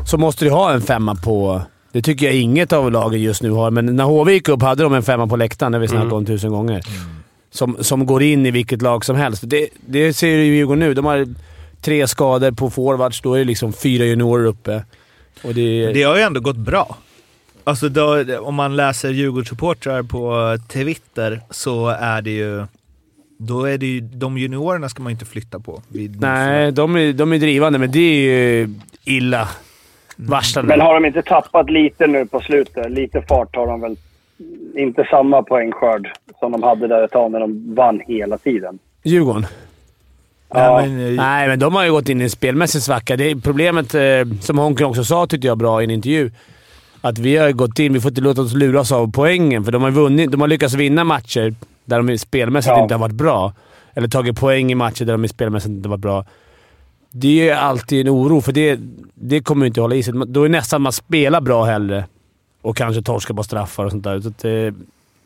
Så 0.07 0.19
måste 0.19 0.45
du 0.45 0.51
ha 0.51 0.73
en 0.73 0.83
femma 0.83 1.15
på... 1.15 1.63
Det 1.93 2.03
tycker 2.03 2.27
jag 2.27 2.35
inget 2.35 2.73
av 2.73 2.93
lagen 2.93 3.21
just 3.23 3.43
nu 3.43 3.51
har, 3.51 3.71
men 3.71 3.97
när 3.97 4.05
HV 4.05 4.33
gick 4.33 4.49
upp 4.49 4.63
hade 4.63 4.83
de 4.83 4.95
en 4.95 5.03
femma 5.03 5.27
på 5.27 5.37
läktaren, 5.37 5.73
det 5.73 5.79
har 5.79 5.81
vi 5.81 5.89
snackat 5.89 6.05
Mm. 6.05 6.17
om 6.17 6.27
tusen 6.27 6.51
gånger. 6.51 6.81
Som, 7.51 7.77
som 7.81 8.07
går 8.07 8.23
in 8.23 8.47
i 8.47 8.51
vilket 8.51 8.83
lag 8.83 9.05
som 9.05 9.17
helst. 9.17 9.43
Det, 9.47 9.69
det 9.87 10.13
ser 10.13 10.29
ju 10.29 10.45
Djurgården 10.57 10.81
nu. 10.81 10.95
De 10.95 11.05
har 11.05 11.27
tre 11.81 12.07
skador 12.09 12.51
på 12.51 12.71
forwards. 12.71 13.21
Då 13.21 13.35
är 13.35 13.39
det 13.39 13.45
liksom 13.45 13.73
fyra 13.73 14.05
juniorer 14.05 14.45
uppe. 14.45 14.85
Och 15.45 15.55
det, 15.55 15.93
Det 15.93 16.03
har 16.03 16.17
ju 16.17 16.23
ändå 16.23 16.41
gått 16.41 16.57
bra. 16.57 16.97
Alltså 17.65 17.89
då, 17.89 18.25
om 18.41 18.55
man 18.55 18.77
läser 18.77 19.11
Djurgårdssupportrar 19.11 20.03
på 20.03 20.57
Twitter 20.69 21.41
så 21.51 21.89
är 21.89 22.23
det 22.23 22.31
ju... 22.31 22.65
Då 23.39 23.65
är 23.65 23.79
det 23.79 23.87
ju... 23.87 24.01
De 24.01 24.39
juniorerna 24.39 24.89
ska 24.89 25.03
man 25.03 25.13
inte 25.13 25.25
flytta 25.25 25.61
på. 25.61 25.83
Nej, 25.89 26.73
de 26.73 26.97
är, 26.97 27.13
de 27.13 27.33
är 27.33 27.39
drivande, 27.39 27.79
men 27.79 27.91
det 27.93 27.99
är 28.01 28.15
ju 28.61 28.75
illa 29.05 29.49
varslande. 30.17 30.69
Men 30.69 30.81
har 30.87 30.95
de 30.95 31.05
inte 31.07 31.23
tappat 31.23 31.71
lite 31.71 32.07
nu 32.07 32.27
på 32.27 32.41
slutet? 32.41 32.91
Lite 32.91 33.23
fart 33.23 33.57
har 33.57 33.67
de 33.67 33.81
väl. 33.81 33.97
Inte 34.77 35.05
samma 35.11 35.43
poängskörd 35.43 36.09
som 36.39 36.53
de 36.53 36.63
hade 36.63 36.89
där 36.89 37.05
ett 37.05 37.11
tag 37.11 37.33
när 37.33 37.41
de 37.41 37.75
vann 37.75 38.01
hela 38.07 38.39
tiden. 38.39 38.79
Djurgården? 39.03 39.47
Ja. 40.55 40.79
Nej, 40.81 40.89
men, 40.91 41.17
Nej, 41.17 41.49
men 41.49 41.59
de 41.59 41.75
har 41.75 41.85
ju 41.85 41.91
gått 41.93 42.09
in 42.09 42.21
i 42.21 42.25
en 42.25 42.31
spelmässig 42.31 42.83
svacka. 42.83 43.17
Det 43.17 43.31
är 43.31 43.35
problemet, 43.37 43.95
eh, 43.95 44.01
som 44.41 44.59
Honken 44.59 44.87
också 44.87 45.05
sa 45.05 45.27
tyckte 45.27 45.47
jag 45.47 45.59
bra 45.59 45.81
i 45.81 45.85
en 45.85 45.91
intervju, 45.91 46.31
att 47.01 47.19
vi 47.19 47.37
har 47.37 47.53
gått 47.53 47.79
in. 47.79 47.93
Vi 47.93 48.01
får 48.01 48.11
inte 48.11 48.21
låta 48.21 48.41
oss 48.43 48.55
luras 48.55 48.93
av 48.93 49.13
poängen, 49.13 49.65
för 49.65 49.73
de 49.73 49.83
har, 49.83 49.91
vunnit, 49.91 50.31
de 50.33 50.41
har 50.41 50.49
lyckats 50.49 50.75
vinna 50.75 51.05
matcher 51.05 51.55
där 51.85 52.03
de 52.03 52.19
spelmässigt 52.19 52.75
Ja. 52.77 52.83
inte 52.83 52.95
har 52.95 53.01
varit 53.01 53.13
bra. 53.15 53.53
Eller 53.95 54.09
tagit 54.09 54.41
poäng 54.41 54.73
i 54.73 54.75
matcher 54.75 55.05
där 55.05 55.19
de 55.19 55.29
spelmässigt 55.29 55.71
inte 55.71 55.89
har 55.89 55.91
varit 55.97 56.01
bra. 56.03 56.25
Det 57.13 57.49
är 57.49 57.57
alltid 57.57 58.07
en 58.07 58.15
oro, 58.15 58.41
för 58.41 58.53
det, 58.53 58.81
det 59.15 59.41
kommer 59.41 59.67
inte 59.67 59.81
hålla 59.81 59.95
i 59.95 60.03
sig. 60.03 60.15
Då 60.27 60.43
är 60.43 60.49
det 60.49 60.53
nästan 60.53 60.83
man 60.83 60.93
spelar 60.93 61.41
bra 61.41 61.65
hellre 61.65 62.05
och 62.63 62.77
kanske 62.77 63.03
torskar 63.03 63.35
på 63.35 63.43
straffar 63.43 63.85
och 63.85 63.91
sånt 63.91 64.05
där. 64.05 64.21
Så 64.21 64.29
att, 64.29 64.45
eh, 64.45 64.75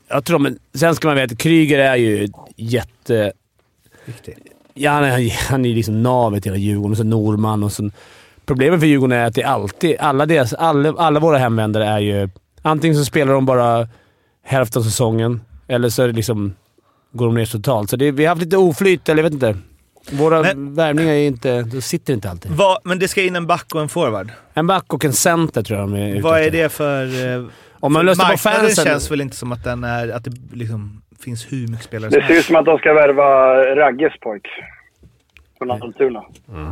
jag 0.08 0.24
tror, 0.24 0.38
men 0.38 0.58
sen 0.74 0.94
ska 0.94 1.08
man 1.08 1.16
veta 1.16 1.32
att 1.32 1.38
Kryger 1.38 1.78
är 1.78 1.96
ju 1.96 2.28
jätte... 2.56 3.32
Riktigt. 4.04 4.38
Ja, 4.74 4.90
han 4.90 5.04
är, 5.04 5.48
han 5.50 5.64
är 5.64 5.74
liksom 5.74 6.02
navet 6.02 6.46
i 6.46 6.48
hela 6.48 6.58
Djurgården. 6.58 6.90
Och 6.90 6.96
så 6.96 7.04
Norman 7.04 7.62
och 7.62 7.72
så... 7.72 7.90
Problemet 8.46 8.80
för 8.80 8.86
Djurgården 8.86 9.18
är 9.18 9.24
att 9.24 9.34
det 9.34 9.42
alltid... 9.42 9.96
Alla, 10.00 10.26
deras, 10.26 10.52
alla, 10.52 10.94
alla 10.98 11.20
våra 11.20 11.38
hemvändare 11.38 11.86
är 11.86 11.98
ju... 11.98 12.28
Antingen 12.62 12.96
så 12.96 13.04
spelar 13.04 13.32
de 13.32 13.46
bara 13.46 13.88
hälften 14.42 14.80
av 14.80 14.84
säsongen, 14.84 15.40
eller 15.66 15.88
så 15.88 16.02
är 16.02 16.06
det 16.06 16.12
liksom, 16.12 16.54
går 17.12 17.26
de 17.26 17.34
ner 17.34 17.46
totalt. 17.46 17.90
Så 17.90 17.96
det, 17.96 18.10
vi 18.10 18.24
har 18.24 18.28
haft 18.28 18.42
lite 18.42 18.56
oflyt, 18.56 19.08
eller 19.08 19.22
jag 19.22 19.30
vet 19.30 19.42
inte. 19.42 19.56
Våra 20.12 20.42
Men- 20.42 20.74
värvningar 20.74 21.12
är 21.12 21.26
inte... 21.26 21.62
De 21.62 21.80
sitter 21.82 22.12
inte 22.14 22.30
alltid. 22.30 22.50
Vad- 22.52 22.78
men 22.84 22.98
det 22.98 23.08
ska 23.08 23.22
in 23.22 23.36
en 23.36 23.46
back 23.46 23.74
och 23.74 23.80
en 23.80 23.88
forward. 23.88 24.30
En 24.54 24.66
back 24.66 24.92
och 24.94 25.04
en 25.04 25.12
center 25.12 25.62
tror 25.62 25.78
jag 25.78 25.88
de 25.88 25.94
är 25.96 26.08
ute 26.12 26.22
Vad 26.22 26.40
är 26.40 26.50
det 26.50 26.68
för... 26.72 27.04
eh, 27.36 27.44
Om 27.80 27.92
man 27.92 28.00
för 28.00 28.04
löser 28.06 28.30
på 28.32 28.38
fansen... 28.38 28.84
känns 28.84 29.10
väl 29.10 29.20
inte 29.20 29.36
som 29.36 29.52
att 29.52 29.64
den 29.64 29.84
är... 29.84 30.08
Att 30.08 30.24
det 30.24 30.32
liksom 30.52 31.02
finns 31.20 31.52
hur 31.52 31.68
mycket 31.68 31.84
spelare 31.84 32.10
Det 32.10 32.20
som 32.20 32.28
ser 32.28 32.34
ut 32.38 32.44
som 32.44 32.56
att 32.56 32.64
de 32.64 32.78
ska 32.78 32.92
värva 32.92 33.54
Ragges 33.76 34.12
pojk. 34.20 34.46
Från 35.58 35.70
Almtuna. 35.70 36.22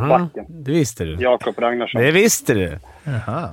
Backen. 0.09 0.45
Det 0.49 0.73
visste 0.73 1.05
du. 1.05 1.17
Jakob 1.23 1.59
Ragnarsson. 1.59 2.03
Det 2.03 2.11
visste 2.11 2.55
du. 2.55 2.79
Jaha. 3.05 3.49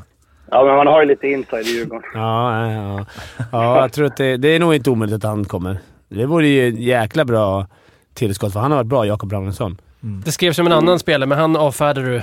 Ja, 0.51 0.65
men 0.65 0.75
man 0.75 0.87
har 0.87 1.01
ju 1.01 1.07
lite 1.07 1.27
inside 1.27 1.67
i 1.67 1.69
Djurgården. 1.71 2.09
Ja, 2.13 2.67
ja, 2.67 2.71
ja. 2.73 3.05
ja 3.51 3.81
jag 3.81 3.93
tror 3.93 4.05
att 4.05 4.17
det, 4.17 4.37
det 4.37 4.47
är 4.47 4.59
nog 4.59 4.75
inte 4.75 4.89
omöjligt 4.89 5.15
att 5.15 5.23
han 5.23 5.45
kommer. 5.45 5.77
Det 6.09 6.25
vore 6.25 6.47
ju 6.47 6.81
jäkla 6.83 7.25
bra 7.25 7.67
tillskott, 8.13 8.53
för 8.53 8.59
han 8.59 8.71
har 8.71 8.77
varit 8.77 8.87
bra, 8.87 9.05
Jakob 9.05 9.33
Ragnarsson. 9.33 9.77
Det 10.25 10.31
skrevs 10.31 10.59
om 10.59 10.65
en 10.65 10.73
annan 10.73 10.99
spelare, 10.99 11.29
men 11.29 11.37
han 11.37 11.55
avfärdade 11.55 12.09
du. 12.09 12.21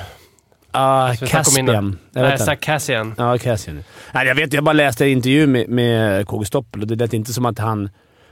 Ah. 0.70 1.14
Caspian. 1.14 1.98
Jag 2.12 2.22
Nej. 2.22 2.38
Zach 2.38 2.60
Cassian. 2.60 3.14
Ja, 3.18 3.38
Cassian. 3.38 3.84
Nej, 4.14 4.26
jag 4.26 4.34
vet, 4.34 4.52
jag 4.52 4.64
bara 4.64 4.72
läste 4.72 5.04
en 5.04 5.10
intervju 5.10 5.46
med, 5.46 5.68
med 5.68 6.26
KG 6.26 6.44
Stoppel 6.44 6.82
och 6.82 6.88
det 6.88 6.94
lät 6.94 7.12
inte 7.12 7.32
som 7.32 7.46
att 7.46 7.58
han... 7.58 7.90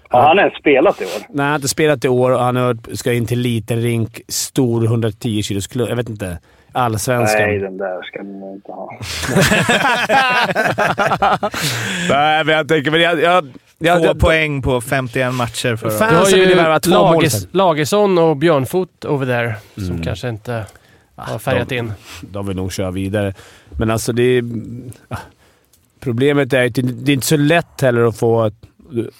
Har 0.09 0.22
han 0.22 0.38
ens 0.38 0.54
spelat 0.54 1.00
i 1.00 1.04
år? 1.04 1.11
Nej, 1.28 1.44
han 1.44 1.48
har 1.48 1.54
inte 1.54 1.68
spelat 1.68 2.04
i 2.04 2.09
år 2.09 2.30
och 2.30 2.40
han 2.40 2.57
har, 2.57 2.96
ska 2.96 3.12
in 3.12 3.26
till 3.26 3.40
liten 3.40 3.82
rink, 3.82 4.20
stor 4.28 4.84
110 4.84 5.42
kilos 5.42 5.66
klubb. 5.66 5.88
Jag 5.88 5.96
vet 5.96 6.09
inte. 6.09 6.38
Allsvenskan. 6.72 7.42
Nej, 7.42 7.59
den 7.59 7.76
där 7.76 8.02
ska 8.02 8.22
man 8.22 8.52
inte 8.52 8.72
ha. 8.72 8.98
Nej, 12.09 12.44
men 12.44 12.54
jag 12.54 12.68
tänker... 12.68 12.90
Men 12.90 13.00
jag, 13.00 13.20
jag, 13.20 13.48
jag, 13.79 14.03
Två 14.03 14.14
poäng 14.14 14.62
på 14.62 14.81
51 14.81 15.35
matcher 15.35 15.77
förra. 15.77 15.91
Du 15.91 15.97
har 16.05 16.11
Fansen 16.11 16.41
vill 16.41 16.49
ju 16.49 16.55
värva 16.55 16.81
två 16.81 16.91
Lagers, 16.91 17.14
målisen. 17.14 17.49
Lagersson 17.53 18.18
och 18.18 18.37
Björnfot 18.37 19.05
over 19.05 19.27
there, 19.27 19.55
som 19.74 19.85
Mm. 19.85 20.03
kanske 20.03 20.29
inte 20.29 20.64
har 21.16 21.39
färgat 21.39 21.68
de- 21.68 21.79
in. 21.79 21.93
De 22.20 22.47
vill 22.47 22.57
nog 22.57 22.72
köra 22.72 22.91
vidare. 22.91 23.35
Men 23.70 23.91
alltså 23.91 24.12
det 24.12 24.22
är... 24.22 24.45
ah, 25.09 25.16
Problemet 26.01 26.53
är 26.53 26.66
att 26.66 26.74
det, 26.74 26.83
det 26.83 27.12
är 27.12 27.14
inte 27.14 27.27
så 27.27 27.37
lätt 27.37 27.81
heller 27.81 28.09
att 28.09 28.16
få... 28.18 28.51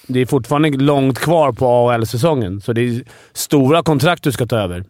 Det 0.07 0.19
är 0.19 0.25
fortfarande 0.25 0.69
långt 0.69 1.19
kvar 1.19 1.51
på 1.51 1.67
AHL-säsongen, 1.67 2.61
så 2.61 2.73
det 2.73 2.81
är 2.81 3.01
stora 3.33 3.83
kontrakt 3.83 4.23
du 4.23 4.31
ska 4.31 4.45
ta 4.45 4.57
över. 4.57 4.83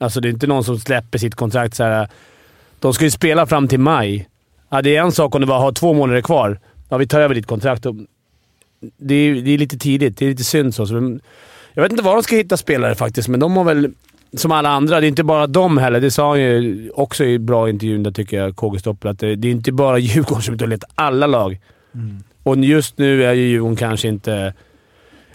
Alltså 0.00 0.20
det 0.20 0.28
är 0.28 0.30
inte 0.30 0.46
någon 0.46 0.64
som 0.64 0.78
släpper 0.78 1.18
sitt 1.18 1.34
kontrakt 1.34 1.74
så 1.74 1.84
här. 1.84 2.08
De 2.78 2.94
ska 2.94 3.04
ju 3.04 3.10
spela 3.10 3.46
fram 3.46 3.68
till 3.68 3.80
maj. 3.80 4.28
Ja, 4.70 4.82
det 4.82 4.96
är 4.96 5.02
en 5.02 5.12
sak 5.12 5.34
om 5.34 5.40
du 5.40 5.46
bara 5.46 5.58
har 5.60 5.72
två 5.72 5.92
månader 5.94 6.20
kvar. 6.20 6.60
Ja, 6.88 6.96
vi 6.96 7.06
tar 7.06 7.20
över 7.20 7.34
ditt 7.34 7.46
kontrakt. 7.46 7.86
Det 8.96 9.14
är, 9.14 9.34
det 9.34 9.50
är 9.50 9.58
lite 9.58 9.78
tidigt. 9.78 10.18
Det 10.18 10.24
är 10.24 10.28
lite 10.28 10.44
synd 10.44 10.74
så. 10.74 10.86
så 10.86 11.18
jag 11.74 11.82
vet 11.82 11.92
inte 11.92 12.04
var 12.04 12.14
de 12.14 12.22
ska 12.22 12.36
hitta 12.36 12.56
spelare 12.56 12.94
faktiskt, 12.94 13.28
men 13.28 13.40
de 13.40 13.56
har 13.56 13.64
väl, 13.64 13.92
som 14.36 14.52
alla 14.52 14.68
andra, 14.68 15.00
det 15.00 15.06
är 15.06 15.08
inte 15.08 15.24
bara 15.24 15.46
de 15.46 15.78
heller. 15.78 16.00
Det 16.00 16.10
sa 16.10 16.28
han 16.28 16.40
ju 16.40 16.90
också 16.94 17.24
i 17.24 17.38
bra 17.38 17.70
intervjun 17.70 18.02
där, 18.02 18.10
tycker 18.10 18.36
jag, 18.36 18.56
KG 18.56 18.78
Stoppel, 18.78 19.10
att 19.10 19.18
det, 19.18 19.26
är 19.26 19.46
inte 19.46 19.72
bara 19.72 19.98
Djurgården 19.98 20.42
som 20.42 20.56
har 20.60 20.66
letat 20.66 20.90
alla 20.94 21.26
lag. 21.26 21.60
Och 22.42 22.56
just 22.56 22.98
nu 22.98 23.24
är 23.24 23.32
ju 23.32 23.48
Djurgården 23.48 23.76
kanske 23.76 24.08
inte... 24.08 24.54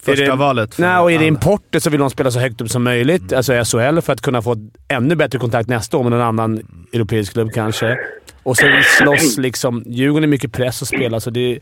Första 0.01 0.23
är 0.23 0.29
det, 0.29 0.35
valet 0.35 0.77
Nej, 0.77 0.99
och 0.99 1.11
är 1.11 1.19
det 1.19 1.25
importer 1.25 1.79
så 1.79 1.89
vill 1.89 1.99
de 1.99 2.09
spela 2.09 2.31
så 2.31 2.39
högt 2.39 2.61
upp 2.61 2.69
som 2.69 2.83
möjligt, 2.83 3.33
alltså 3.33 3.53
i 3.53 3.65
SHL, 3.65 3.99
för 4.01 4.13
att 4.13 4.21
kunna 4.21 4.41
få 4.41 4.69
ännu 4.87 5.15
bättre 5.15 5.39
kontakt 5.39 5.69
nästa 5.69 5.97
år 5.97 6.03
med 6.03 6.11
någon 6.11 6.21
annan 6.21 6.61
europeisk 6.93 7.33
klubb 7.33 7.51
kanske. 7.53 7.97
Och 8.43 8.57
sen 8.57 8.71
slåss 8.97 9.37
liksom... 9.37 9.83
Djurgården 9.85 10.23
är 10.23 10.27
mycket 10.27 10.51
press 10.51 10.81
att 10.81 10.87
spela, 10.87 11.19
så 11.19 11.29
det... 11.29 11.59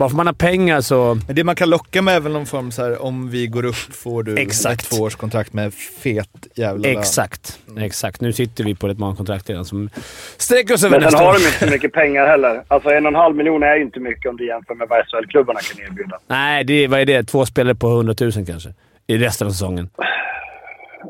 Bara 0.00 0.08
för 0.08 0.16
man 0.16 0.26
har 0.26 0.34
pengar 0.34 0.80
så... 0.80 1.18
Men 1.26 1.36
det 1.36 1.44
man 1.44 1.56
kan 1.56 1.70
locka 1.70 2.02
med 2.02 2.16
är 2.16 2.20
väl 2.20 2.32
någon 2.32 2.46
form 2.46 2.70
så 2.70 2.82
här, 2.82 3.02
om 3.02 3.30
vi 3.30 3.46
går 3.46 3.64
upp 3.64 3.74
får 3.74 4.22
du 4.22 4.38
Exakt. 4.38 4.82
ett 4.82 4.90
tvåårskontrakt 4.90 5.52
med 5.52 5.74
fet 5.74 6.28
jävla 6.54 6.88
lön. 6.88 6.98
Exakt. 6.98 7.58
Exakt. 7.78 8.20
Nu 8.20 8.32
sitter 8.32 8.64
vi 8.64 8.74
på 8.74 8.88
ett 8.88 8.98
mankontrakt 8.98 9.50
redan 9.50 9.64
som 9.64 9.90
sträcker 10.36 10.74
oss 10.74 10.84
över 10.84 11.00
Men 11.00 11.10
sen 11.10 11.20
har 11.20 11.32
de 11.32 11.38
inte 11.38 11.66
så 11.66 11.66
mycket 11.66 11.92
pengar 11.92 12.26
heller. 12.26 12.62
Alltså 12.68 12.90
en 12.90 13.06
och 13.06 13.12
en 13.12 13.14
halv 13.16 13.36
miljon 13.36 13.62
är 13.62 13.76
ju 13.76 13.82
inte 13.82 14.00
mycket 14.00 14.30
om 14.30 14.36
du 14.36 14.46
jämför 14.46 14.74
med 14.74 14.88
vad 14.88 14.98
SHL-klubbarna 15.06 15.60
kan 15.60 15.86
erbjuda. 15.86 16.18
Nej, 16.26 16.64
det 16.64 16.84
är, 16.84 16.88
vad 16.88 17.00
är 17.00 17.06
det? 17.06 17.22
Två 17.24 17.46
spelare 17.46 17.74
på 17.74 17.88
100 17.88 18.14
000 18.20 18.32
kanske? 18.46 18.68
I 19.06 19.18
resten 19.18 19.46
av 19.46 19.50
säsongen. 19.50 19.90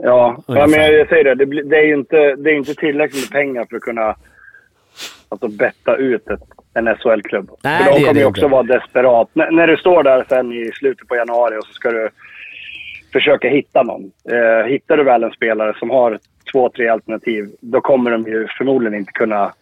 Ja, 0.03 0.43
ja 0.47 0.67
men 0.67 0.81
jag 0.81 1.09
säger 1.09 1.25
det. 1.25 1.35
Det, 1.35 1.47
blir- 1.47 1.65
det 1.65 1.77
är 1.77 1.87
ju 1.87 1.95
inte, 1.95 2.17
det 2.37 2.51
är 2.51 2.55
inte 2.57 2.75
tillräckligt 2.75 3.23
med 3.23 3.41
pengar 3.41 3.67
för 3.71 3.77
att 3.77 3.83
kunna 3.83 4.17
alltså, 5.31 5.49
betta 5.49 5.97
ut 5.97 6.29
ett, 6.31 6.41
en 6.75 6.95
SHL-klubb. 6.97 7.51
Nej, 7.65 7.85
För 7.85 7.93
de 7.93 8.01
kommer 8.05 8.21
ju 8.21 8.27
också 8.27 8.49
vara 8.49 8.63
desperat. 8.63 9.29
N- 9.35 9.47
när 9.57 9.67
du 9.67 9.77
står 9.77 10.03
där 10.03 10.25
sen 10.29 10.53
i 10.53 10.71
slutet 10.75 11.09
på 11.09 11.17
januari 11.17 11.57
och 11.59 11.65
så 11.67 11.73
ska 11.73 11.91
du 11.91 12.09
försöka 13.13 13.49
hitta 13.49 13.83
någon. 13.83 14.11
Eh, 14.31 14.67
hittar 14.67 14.97
du 14.97 15.05
väl 15.05 15.25
en 15.25 15.31
spelare 15.31 15.75
som 15.79 15.91
har 15.91 16.19
två, 16.53 16.69
tre 16.71 16.89
alternativ, 16.89 17.49
då 17.61 17.81
kommer 17.81 18.11
de 18.11 18.23
ju 18.25 18.47
förmodligen 18.59 18.99
inte 18.99 19.13
kunna 19.13 19.53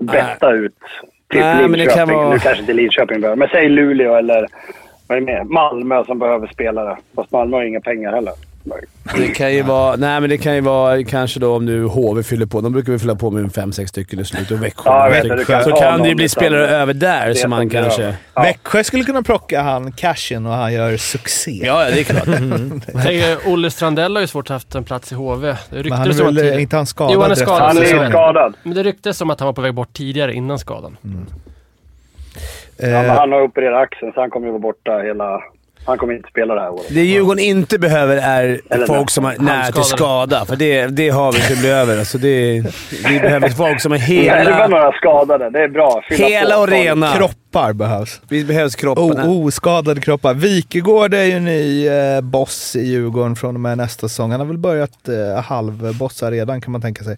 betta 0.00 0.52
ut 0.52 0.74
Nej, 1.34 1.54
men 1.62 1.72
det 1.72 1.76
Linköping. 1.78 2.06
kan 2.06 2.14
vara- 2.16 2.30
Nu 2.32 2.38
kanske 2.38 2.60
inte 2.60 2.72
Linköping 2.72 3.20
behöver, 3.20 3.36
men 3.36 3.48
säg 3.48 3.68
Luleå 3.68 4.14
eller 4.14 4.46
vad 5.06 5.16
är 5.16 5.20
det 5.20 5.26
mer? 5.26 5.44
Malmö 5.44 6.04
som 6.04 6.18
behöver 6.18 6.46
spelare. 6.46 6.96
Fast 7.14 7.32
Malmö 7.32 7.56
har 7.56 7.64
inga 7.64 7.80
pengar 7.80 8.12
heller. 8.12 8.32
Det 9.16 9.28
kan 9.28 9.54
ju 9.54 9.62
vara... 9.62 9.96
Nej, 9.96 10.20
men 10.20 10.30
det 10.30 10.38
kan 10.38 10.54
ju 10.54 10.60
vara 10.60 11.04
kanske 11.04 11.40
då 11.40 11.54
om 11.56 11.64
nu 11.64 11.84
HV 11.84 12.22
fyller 12.22 12.46
på. 12.46 12.60
De 12.60 12.72
brukar 12.72 12.92
väl 12.92 12.98
fylla 13.00 13.14
på 13.14 13.30
med 13.30 13.54
fem, 13.54 13.72
sex 13.72 13.88
stycken 13.90 14.20
i 14.20 14.24
slutet. 14.24 14.50
Och 14.50 14.62
Växjö. 14.62 14.90
Ja, 14.90 15.08
vet 15.08 15.22
det. 15.22 15.36
Du 15.36 15.44
kan 15.44 15.64
så 15.64 15.70
kan 15.70 16.02
det 16.02 16.08
ju 16.08 16.14
bli 16.14 16.28
spelare 16.28 16.68
över 16.68 16.94
där 16.94 17.34
som 17.34 17.50
man 17.50 17.60
som 17.60 17.70
kanske... 17.70 18.14
Ja. 18.34 18.42
Växjö 18.42 18.84
skulle 18.84 19.04
kunna 19.04 19.22
plocka 19.22 19.62
han 19.62 19.92
Cashin 19.92 20.46
och 20.46 20.52
han 20.52 20.72
gör 20.72 20.96
succé. 20.96 21.60
Ja, 21.64 21.84
det 21.90 22.00
är 22.00 22.04
klart. 22.04 22.24
Tänk, 23.04 23.22
eh, 23.24 23.52
Olle 23.52 23.70
Strandell 23.70 24.14
har 24.16 24.20
ju 24.20 24.26
svårt 24.26 24.46
att 24.46 24.50
haft 24.50 24.74
en 24.74 24.84
plats 24.84 25.12
i 25.12 25.14
HV. 25.14 25.46
Det 25.46 25.56
Men 25.70 25.72
han 25.72 25.76
är 25.78 25.82
ryktades 25.82 26.20
att... 26.20 26.26
väl 26.26 26.36
tidigare- 26.36 26.60
inte 26.60 26.76
han 26.76 26.86
skadad? 26.86 27.14
Jo, 27.14 27.20
han 27.20 27.30
är 27.30 27.34
skadad. 27.34 27.62
Han 27.62 27.78
är 27.78 28.08
skadad. 28.10 28.54
Men 28.62 28.74
det 28.74 28.82
ryktes 28.82 29.20
om 29.20 29.30
att 29.30 29.40
han 29.40 29.46
var 29.46 29.52
på 29.52 29.60
väg 29.62 29.74
bort 29.74 29.92
tidigare, 29.92 30.34
innan 30.34 30.58
skadan. 30.58 30.96
Ja, 31.02 31.08
men 31.08 31.26
Eh, 32.78 33.14
han 33.14 33.32
har 33.32 33.42
opererat 33.42 33.82
axeln 33.82 34.12
så 34.12 34.20
han 34.20 34.30
kommer 34.30 34.46
ju 34.46 34.50
vara 34.52 34.60
borta 34.60 34.98
hela... 34.98 35.40
Han 35.86 35.98
kommer 35.98 36.14
inte 36.14 36.28
spela 36.28 36.54
det 36.54 36.60
här 36.60 36.70
året. 36.70 36.86
Det 36.88 37.04
Djurgården 37.04 37.38
inte 37.44 37.78
behöver 37.78 38.16
är 38.16 38.60
Eller 38.70 38.86
folk 38.86 38.98
nej. 38.98 39.06
som 39.10 39.24
är 39.24 39.38
nära 39.38 39.72
till 39.72 39.82
skada. 39.84 40.44
För 40.44 40.56
det, 40.56 40.86
det 40.86 41.08
har 41.08 41.32
vi 41.32 41.38
inte 41.38 41.56
bli 41.56 41.68
över. 41.70 41.98
Alltså 41.98 42.18
det, 42.18 42.64
vi 43.08 43.20
behöver 43.20 43.48
folk 43.48 43.80
som 43.80 43.92
är 43.92 43.98
Nej, 43.98 44.24
det 44.24 44.30
var 44.30 44.52
hela, 44.52 44.66
några 44.68 44.92
skadade. 44.92 45.50
Det 45.50 45.58
är 45.64 45.68
bra. 45.68 46.02
Fylla 46.08 46.26
hela 46.28 46.54
på. 46.54 46.60
och 46.60 46.68
rena. 46.68 47.12
kroppar 47.12 47.72
behövs. 47.72 48.20
Vi 48.28 48.44
behövs 48.44 48.76
kropparna. 48.76 49.28
O- 49.28 49.46
oskadade 49.46 50.00
kroppar. 50.00 50.34
Wikegård 50.34 51.14
är 51.14 51.24
ju 51.24 51.40
ny 51.40 51.86
eh, 51.88 52.20
boss 52.20 52.76
i 52.76 52.86
Djurgården 52.86 53.36
från 53.36 53.54
och 53.54 53.60
med 53.60 53.78
nästa 53.78 54.08
säsong. 54.08 54.30
Han 54.30 54.40
har 54.40 54.46
väl 54.46 54.58
börjat 54.58 55.08
eh, 55.08 55.42
halvbossa 55.44 56.30
redan 56.30 56.60
kan 56.60 56.72
man 56.72 56.80
tänka 56.80 57.04
sig. 57.04 57.16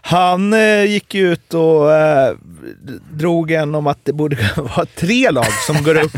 Han 0.00 0.52
eh, 0.52 0.84
gick 0.84 1.14
ut 1.14 1.54
och 1.54 1.92
eh, 1.92 2.32
drog 3.12 3.50
en 3.50 3.74
om 3.74 3.86
att 3.86 3.98
det 4.04 4.12
borde 4.12 4.36
vara 4.56 4.86
tre 4.96 5.30
lag 5.30 5.52
som 5.66 5.84
går 5.84 6.02
upp 6.02 6.12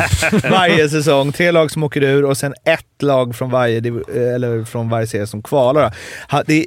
varje 0.50 0.88
säsong. 0.88 1.32
Tre 1.32 1.50
lag 1.50 1.70
som 1.70 1.79
åker 1.82 2.02
ur 2.02 2.24
och 2.24 2.36
sen 2.36 2.54
ett 2.64 3.02
lag 3.02 3.36
från 3.36 3.50
varje, 3.50 3.78
eh, 3.78 4.34
eller 4.34 4.64
från 4.64 4.88
varje 4.88 5.06
serie 5.06 5.26
som 5.26 5.42
kvalar. 5.42 5.94
det 6.46 6.54
är 6.54 6.64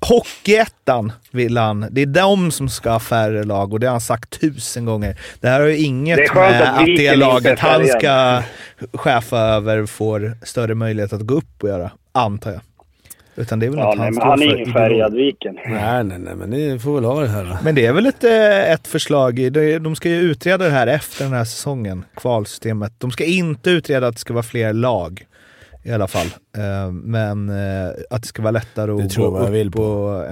Hockeyettan 0.00 1.12
vill 1.30 1.56
han. 1.56 1.86
Det 1.90 2.02
är 2.02 2.06
de 2.06 2.50
som 2.50 2.68
ska 2.68 2.90
ha 2.90 3.00
färre 3.00 3.44
lag 3.44 3.72
och 3.72 3.80
det 3.80 3.86
har 3.86 3.92
han 3.92 4.00
sagt 4.00 4.40
tusen 4.40 4.84
gånger. 4.84 5.20
Det 5.40 5.48
här 5.48 5.60
har 5.60 5.66
ju 5.66 5.78
inget 5.78 6.16
Det 6.16 6.34
med 6.34 6.62
att 6.62 6.78
att 6.80 6.86
det 6.86 7.16
laget 7.16 7.58
han 7.58 7.86
ska 7.86 8.42
chefa 8.92 9.38
över 9.38 9.86
får 9.86 10.36
större 10.42 10.74
möjlighet 10.74 11.12
att 11.12 11.20
gå 11.20 11.34
upp 11.34 11.62
och 11.62 11.68
göra, 11.68 11.90
antar 12.12 12.52
jag. 12.52 12.60
Utan 13.36 13.58
det 13.58 13.66
är 13.66 13.70
väl 13.70 13.78
Ja, 13.78 13.84
något 13.84 13.98
nej, 13.98 14.06
han 14.18 14.28
han 14.30 14.42
är 14.42 14.46
för 14.48 14.56
ingen 14.56 14.72
färgad 14.72 15.14
Viken. 15.14 15.58
Nej, 15.66 16.04
nej, 16.04 16.18
nej, 16.18 16.34
men 16.34 16.50
det 16.50 16.78
får 16.82 16.94
väl 16.94 17.04
ha 17.04 17.20
det 17.20 17.28
här 17.28 17.44
då. 17.44 17.58
Men 17.64 17.74
det 17.74 17.86
är 17.86 17.92
väl 17.92 18.06
ett, 18.06 18.24
eh, 18.24 18.72
ett 18.72 18.86
förslag. 18.86 19.52
De 19.82 19.96
ska 19.96 20.08
ju 20.08 20.16
utreda 20.20 20.64
det 20.64 20.70
här 20.70 20.86
efter 20.86 21.24
den 21.24 21.32
här 21.32 21.44
säsongen, 21.44 22.04
kvalsystemet. 22.16 22.92
De 22.98 23.10
ska 23.10 23.24
inte 23.24 23.70
utreda 23.70 24.06
att 24.06 24.14
det 24.14 24.20
ska 24.20 24.32
vara 24.32 24.42
fler 24.42 24.72
lag 24.72 25.26
i 25.84 25.92
alla 25.92 26.08
fall. 26.08 26.26
Eh, 26.56 26.92
Men 26.92 27.48
eh, 27.48 27.88
att 28.10 28.22
det 28.22 28.28
ska 28.28 28.42
vara 28.42 28.50
lättare 28.50 28.90
att 28.92 28.98
Det 29.02 29.08
tror 29.08 29.26
jag 29.26 29.32
gå 29.32 29.44
jag 29.46 29.50
vill 29.50 29.68
upp 29.68 29.76
och... 29.78 30.24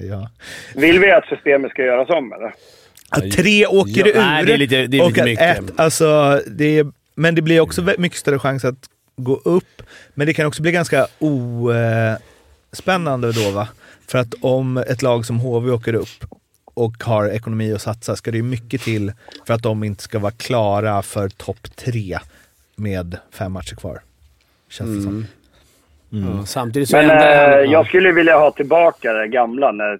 ja. 0.10 0.30
Vill 0.74 0.98
vi 1.00 1.10
att 1.12 1.24
systemet 1.26 1.70
ska 1.70 1.82
göras 1.82 2.10
om 2.10 2.32
eller? 2.32 2.52
Att 3.10 3.32
tre 3.32 3.66
åker 3.66 4.06
Ja, 4.06 4.12
ur 4.12 4.14
nej, 4.16 4.44
det 4.46 4.52
är 4.52 4.58
lite- 4.58 4.86
det 4.86 4.96
är 4.98 5.02
och 5.04 5.18
att 5.18 5.24
mycket. 5.24 5.58
Ett, 5.58 5.80
alltså, 5.80 6.40
det 6.46 6.78
är, 6.78 6.86
men 7.14 7.34
det 7.34 7.42
blir 7.42 7.60
också 7.60 7.82
mycket 7.98 8.18
större 8.18 8.38
chans 8.38 8.64
att 8.64 8.78
gå 9.16 9.34
upp. 9.44 9.82
Men 10.14 10.26
det 10.26 10.34
kan 10.34 10.46
också 10.46 10.62
bli 10.62 10.72
ganska 10.72 11.06
ospännande 12.80 13.32
då 13.32 13.50
va? 13.50 13.68
För 14.08 14.18
att 14.18 14.34
om 14.40 14.76
ett 14.76 15.02
lag 15.02 15.26
som 15.26 15.40
HV 15.40 15.70
åker 15.70 15.94
upp 15.94 16.24
och 16.74 17.04
har 17.04 17.28
ekonomi 17.28 17.72
att 17.74 17.80
satsa 17.82 18.16
ska 18.16 18.30
det 18.30 18.36
ju 18.36 18.42
mycket 18.42 18.80
till 18.80 19.12
för 19.46 19.54
att 19.54 19.62
de 19.62 19.84
inte 19.84 20.02
ska 20.02 20.18
vara 20.18 20.32
klara 20.32 21.02
för 21.02 21.28
topp 21.28 21.76
tre 21.76 22.18
med 22.76 23.16
fem 23.32 23.52
matcher 23.52 23.76
kvar. 23.76 24.00
Känns 24.70 24.96
det 24.96 25.02
som. 25.02 25.26
Ja, 26.10 26.46
samtidigt 26.46 26.88
så 26.88 26.96
Men 26.96 27.10
ändrar 27.10 27.48
eh, 27.48 27.50
han- 27.50 27.64
ja. 27.64 27.72
jag 27.72 27.86
skulle 27.86 28.12
vilja 28.12 28.38
ha 28.38 28.50
tillbaka 28.50 29.12
det 29.12 29.28
gamla 29.28 29.72
när, 29.72 29.98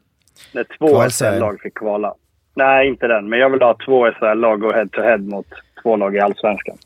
när 0.52 0.64
två. 0.78 0.86
SHL-lag 1.10 1.60
fick 1.60 1.74
kvala. 1.74 2.14
Nej, 2.54 2.88
inte 2.88 3.06
den. 3.06 3.28
Men 3.28 3.38
jag 3.38 3.50
vill 3.50 3.62
ha 3.62 3.76
två 3.86 4.10
SHL-lag 4.12 4.64
och 4.64 4.72
head-to-head 4.72 5.18
mot 5.18 5.46
två 5.82 5.96
lag 5.96 6.16
i 6.16 6.20
Allsvenskan. 6.20 6.76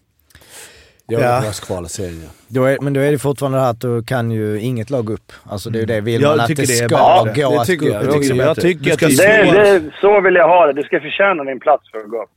Det 1.11 1.17
har 1.17 1.23
Ja. 1.23 1.43
ja. 1.45 1.53
kvalserien, 1.67 2.21
ja. 2.25 2.29
Då 2.49 2.65
är, 2.65 2.79
men 2.81 2.93
då 2.93 3.01
är 3.01 3.13
det 3.13 3.19
fortfarande 3.19 3.59
det 3.59 3.63
här 3.63 3.71
att 3.71 3.81
då 3.81 4.03
kan 4.03 4.31
ju 4.31 4.61
inget 4.61 4.91
lag 4.91 5.11
upp. 5.11 5.33
Alltså 5.51 5.71
det 5.71 5.79
är 5.79 5.81
ju 5.81 5.87
det. 5.87 6.01
Vill 6.01 6.21
Jag 6.23 6.29
man 6.31 6.41
att 6.41 6.47
tycker 6.47 6.63
det 6.63 6.69
det 6.69 6.85
är 6.85 6.89
ska 6.89 6.97
gå 6.97 7.03
Det 7.03 7.31
att 7.31 7.35
gå 7.37 7.41
jag. 7.41 7.53
upp. 8.03 8.05
Jag 8.05 8.25
är 8.41 8.47
jag 8.47 8.47
bättre. 8.57 8.63
tycker 8.63 8.85
Du 8.85 8.93
att 8.93 8.99
är 9.25 9.81
det, 9.81 9.91
så 10.01 10.21
vill 10.21 10.35
jag 10.35 10.49
ha 10.49 10.67
det. 10.67 10.73
Du 10.73 10.83
ska 10.83 11.01
förtjäna 11.01 11.45
din 11.45 11.61
plats 11.61 11.91
för 11.91 11.99
att 11.99 12.09
gå 12.11 12.23
upp. 12.23 12.31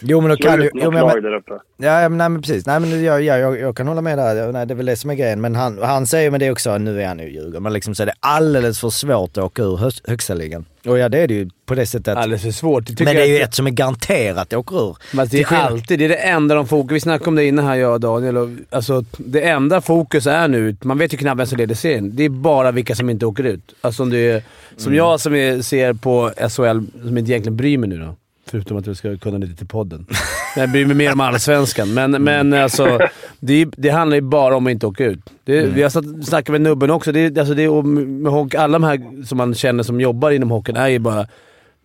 Jo 0.00 0.20
men 0.20 0.30
då 0.30 0.36
kan 0.36 0.62
ju... 0.62 0.70
Jo, 0.74 0.90
men, 0.90 1.02
uppe. 1.34 1.52
Ja, 1.76 2.08
men, 2.08 2.18
nej, 2.18 2.28
men 2.28 2.42
precis. 2.42 2.66
Nej, 2.66 2.80
men 2.80 3.04
jag, 3.04 3.22
jag, 3.22 3.38
jag, 3.40 3.60
jag 3.60 3.76
kan 3.76 3.88
hålla 3.88 4.00
med 4.00 4.18
där. 4.18 4.52
Nej, 4.52 4.66
det 4.66 4.74
är 4.74 4.76
väl 4.76 4.86
det 4.86 4.96
som 4.96 5.10
är 5.10 5.14
grejen. 5.14 5.40
Men 5.40 5.54
han, 5.56 5.78
han 5.82 6.06
säger 6.06 6.30
med 6.30 6.40
det 6.40 6.50
också, 6.50 6.78
nu 6.78 7.02
är 7.02 7.06
han 7.06 7.18
ju 7.18 7.30
Djurgården, 7.32 7.62
men 7.62 7.72
liksom 7.72 7.94
så 7.94 8.02
är 8.02 8.06
det 8.06 8.14
alldeles 8.20 8.80
för 8.80 8.90
svårt 8.90 9.30
att 9.36 9.44
åka 9.44 9.62
ur 9.62 9.76
höst, 9.76 10.08
högsta 10.08 10.34
ligan. 10.34 10.64
Och 10.86 10.98
ja, 10.98 11.08
det 11.08 11.18
är 11.18 11.28
det 11.28 11.34
ju 11.34 11.50
på 11.66 11.74
det 11.74 11.86
sättet. 11.86 12.16
Alldeles 12.16 12.42
för 12.42 12.50
svårt. 12.50 12.86
Det 12.86 13.04
men 13.04 13.14
det 13.14 13.22
är 13.22 13.26
ju 13.26 13.38
ett 13.38 13.54
som 13.54 13.66
är 13.66 13.70
garanterat 13.70 14.52
åker 14.52 14.76
ur. 14.90 14.96
Men 15.12 15.24
det 15.26 15.30
Till 15.30 15.40
är 15.40 15.44
skillnad- 15.44 15.66
alltid, 15.72 15.98
det 15.98 16.04
är 16.04 16.08
det 16.08 16.14
enda 16.14 16.54
de 16.54 16.66
fokuserar 16.66 16.94
Vi 16.94 17.00
snackade 17.00 17.28
om 17.28 17.34
det 17.36 17.44
innan 17.44 17.64
här, 17.64 17.74
jag 17.76 17.92
och 17.92 18.00
Daniel. 18.00 18.36
Och, 18.36 18.48
alltså, 18.70 19.04
det 19.18 19.42
enda 19.42 19.80
fokus 19.80 20.26
är 20.26 20.48
nu, 20.48 20.76
man 20.82 20.98
vet 20.98 21.12
ju 21.14 21.18
knappt 21.18 21.38
vem 21.40 21.46
som 21.46 21.58
leder 21.58 21.74
serien. 21.74 22.10
Det 22.16 22.24
är 22.24 22.28
bara 22.28 22.70
vilka 22.70 22.94
som 22.94 23.10
inte 23.10 23.26
åker 23.26 23.44
ut. 23.44 23.74
Alltså 23.80 24.02
om 24.02 24.10
det 24.10 24.18
är, 24.30 24.42
som 24.76 24.94
jag 24.94 25.20
som 25.20 25.34
är, 25.34 25.62
ser 25.62 25.92
på 25.92 26.30
SHL, 26.36 26.80
som 27.08 27.18
inte 27.18 27.30
egentligen 27.32 27.56
bryr 27.56 27.78
mig 27.78 27.88
nu 27.88 27.98
då. 27.98 28.16
Förutom 28.50 28.76
att 28.76 28.86
vi 28.86 28.94
ska 28.94 29.16
kunna 29.16 29.38
lite 29.38 29.54
till 29.56 29.66
podden. 29.66 30.06
Jag 30.56 30.70
bryr 30.72 30.86
mig 30.86 30.96
mer 30.96 31.12
om 31.12 31.20
Allsvenskan. 31.20 31.94
Men, 31.94 32.10
men 32.10 32.52
alltså, 32.52 32.98
det, 33.40 33.64
det 33.76 33.88
handlar 33.88 34.14
ju 34.14 34.20
bara 34.20 34.56
om 34.56 34.66
att 34.66 34.70
inte 34.70 34.86
åka 34.86 35.04
ut. 35.04 35.18
Det, 35.44 35.62
Vi 35.66 35.82
har 35.82 35.90
satt- 35.90 36.24
snackat 36.26 36.52
med 36.52 36.60
nubben 36.60 36.90
också. 36.90 37.12
Det, 37.12 37.38
alltså 37.38 37.54
det, 37.54 37.68
och 37.68 37.84
med 37.84 38.32
hockey, 38.32 38.56
alla 38.56 38.72
de 38.72 38.84
här 38.84 39.24
som 39.26 39.38
man 39.38 39.54
känner 39.54 39.82
som 39.82 40.00
jobbar 40.00 40.30
inom 40.30 40.50
hockeyn 40.50 40.76
är 40.76 40.88
ju 40.88 40.98
bara... 40.98 41.26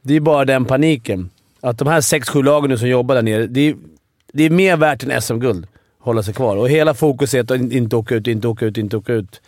Det 0.01 0.15
är 0.15 0.19
bara 0.19 0.45
den 0.45 0.65
paniken. 0.65 1.29
Att 1.61 1.77
de 1.77 1.87
här 1.87 2.01
sex, 2.01 2.29
sju 2.29 2.43
lagen 2.43 2.69
nu 2.69 2.77
som 2.77 2.89
jobbar 2.89 3.15
där 3.15 3.21
nere, 3.21 3.47
det 3.47 3.69
är, 3.69 3.75
det 4.33 4.43
är 4.43 4.49
mer 4.49 4.77
värt 4.77 5.03
än 5.03 5.21
SM-guld. 5.21 5.67
Hålla 5.99 6.23
sig 6.23 6.33
kvar. 6.33 6.57
Och 6.57 6.69
hela 6.69 6.93
fokus 6.93 7.33
är 7.33 7.39
att 7.39 7.51
inte 7.51 7.95
åka 7.95 8.15
ut, 8.15 8.27
inte 8.27 8.47
åka 8.47 8.65
ut, 8.65 8.77
inte 8.77 8.97
åka 8.97 9.13
ut. 9.13 9.41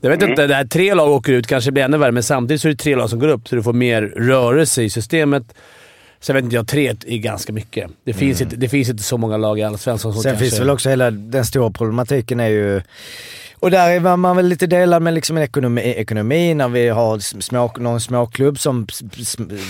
Jag 0.00 0.10
vet 0.10 0.22
inte, 0.22 0.46
det 0.46 0.54
här 0.54 0.64
tre 0.64 0.94
lag 0.94 1.10
åker 1.10 1.32
ut 1.32 1.46
kanske 1.46 1.70
blir 1.72 1.82
ännu 1.84 1.96
värre, 1.96 2.12
men 2.12 2.22
samtidigt 2.22 2.60
så 2.60 2.68
är 2.68 2.72
det 2.72 2.78
tre 2.78 2.96
lag 2.96 3.10
som 3.10 3.18
går 3.18 3.28
upp, 3.28 3.48
så 3.48 3.56
du 3.56 3.62
får 3.62 3.72
mer 3.72 4.02
rörelse 4.02 4.82
i 4.82 4.90
systemet. 4.90 5.54
Sen 6.24 6.34
vet 6.34 6.44
inte 6.44 6.56
jag, 6.56 6.68
tre 6.68 6.88
är 7.06 7.18
ganska 7.18 7.52
mycket. 7.52 7.90
Det 8.04 8.12
finns, 8.12 8.40
inte, 8.40 8.56
det 8.56 8.68
finns 8.68 8.88
inte 8.88 9.02
så 9.02 9.18
många 9.18 9.36
lag 9.36 9.58
i 9.58 9.62
Allsvenskan 9.62 10.12
som 10.12 10.22
Sen 10.22 10.32
kanske... 10.32 10.44
finns 10.44 10.60
väl 10.60 10.70
också 10.70 10.88
hela 10.88 11.10
den 11.10 11.44
stora 11.44 11.70
problematiken 11.70 12.40
är 12.40 12.48
ju 12.48 12.82
och 13.64 13.70
där 13.70 13.90
är 13.90 14.16
man 14.16 14.36
väl 14.36 14.46
lite 14.46 14.66
delad 14.66 15.02
med 15.02 15.14
liksom 15.14 15.38
ekonomi, 15.38 15.80
ekonomi 15.82 16.54
när 16.54 16.68
vi 16.68 16.88
har 16.88 17.18
små, 17.40 17.72
någon 17.78 18.00
småklubb 18.00 18.58
som, 18.58 18.86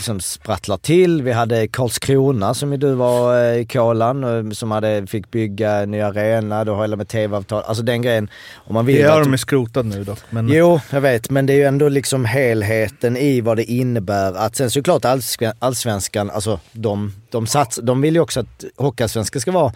som 0.02 0.20
sprattlar 0.20 0.76
till. 0.76 1.22
Vi 1.22 1.32
hade 1.32 1.68
Karlskrona 1.68 2.54
som 2.54 2.72
ju 2.72 2.78
du 2.78 2.92
var 2.94 3.44
eh, 3.44 3.58
i 3.60 3.66
Kolan 3.66 4.24
eh, 4.46 4.50
som 4.52 4.70
hade, 4.70 5.06
fick 5.06 5.30
bygga 5.30 5.70
en 5.72 5.90
ny 5.90 6.00
arena, 6.00 6.64
då 6.64 6.74
har 6.74 6.82
hela 6.82 6.96
med 6.96 7.08
tv-avtal. 7.08 7.62
Alltså 7.66 7.82
den 7.82 8.02
grejen. 8.02 8.28
Om 8.54 8.74
man 8.74 8.86
vill 8.86 8.96
Det 8.96 9.02
har 9.08 9.18
att- 9.18 9.24
de 9.24 9.32
ju 9.32 9.38
skrotat 9.38 9.86
nu 9.86 10.04
dock. 10.04 10.18
Men 10.30 10.48
Jo, 10.48 10.80
jag 10.90 11.00
vet. 11.00 11.30
Men 11.30 11.46
det 11.46 11.52
är 11.52 11.56
ju 11.56 11.64
ändå 11.64 11.88
liksom 11.88 12.24
helheten 12.24 13.16
i 13.16 13.40
vad 13.40 13.56
det 13.56 13.64
innebär. 13.64 14.32
Att 14.34 14.56
sen 14.56 14.70
såklart 14.70 15.04
allsven- 15.04 15.54
allsvenskan, 15.58 16.30
alltså 16.30 16.60
de, 16.72 17.12
de, 17.34 17.46
sats, 17.46 17.80
de 17.82 18.00
vill 18.00 18.14
ju 18.14 18.20
också 18.20 18.40
att 18.40 18.64
Hockeyallsvenskan 18.76 19.40
ska 19.40 19.52
vara 19.52 19.72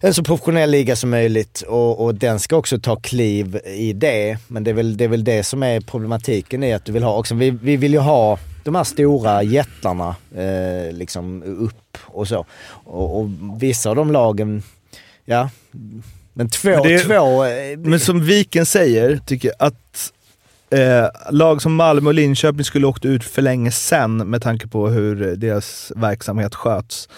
en 0.00 0.14
så 0.14 0.22
professionell 0.24 0.70
liga 0.70 0.96
som 0.96 1.10
möjligt 1.10 1.62
och, 1.68 2.04
och 2.04 2.14
den 2.14 2.40
ska 2.40 2.56
också 2.56 2.78
ta 2.80 2.96
kliv 2.96 3.60
i 3.66 3.92
det. 3.92 4.38
Men 4.48 4.64
det 4.64 4.70
är 4.70 4.74
väl 4.74 4.96
det, 4.96 5.04
är 5.04 5.08
väl 5.08 5.24
det 5.24 5.44
som 5.44 5.62
är 5.62 5.80
problematiken 5.80 6.64
i 6.64 6.72
att 6.72 6.84
du 6.84 6.92
vill 6.92 7.02
ha 7.02 7.18
också, 7.18 7.34
vi, 7.34 7.50
vi 7.50 7.76
vill 7.76 7.92
ju 7.92 7.98
ha 7.98 8.38
de 8.64 8.74
här 8.74 8.84
stora 8.84 9.42
jättarna 9.42 10.16
eh, 10.36 10.92
liksom 10.92 11.42
upp 11.42 11.98
och 12.06 12.28
så. 12.28 12.46
Och, 12.84 13.20
och 13.20 13.28
vissa 13.58 13.90
av 13.90 13.96
de 13.96 14.12
lagen, 14.12 14.62
ja, 15.24 15.50
men 16.32 16.48
två, 16.48 16.68
Men 16.70 16.82
det- 16.82 16.98
två... 16.98 17.44
eh, 17.44 17.78
Men 17.78 18.00
som 18.00 18.24
Viken 18.24 18.66
säger, 18.66 19.20
tycker 19.26 19.48
jag 19.48 19.66
att 19.66 20.12
eh, 20.72 21.08
lag 21.30 21.62
som 21.62 21.74
Malmö 21.74 22.10
och 22.10 22.14
Linköping 22.14 22.64
skulle 22.64 22.86
åkt 22.86 23.04
ut 23.04 23.24
för 23.24 23.42
länge 23.42 23.70
sedan 23.70 24.16
med 24.16 24.42
tanke 24.42 24.66
på 24.68 24.88
hur 24.88 25.36
deras 25.36 25.92
verksamhet 25.96 26.54
sköts. 26.54 27.08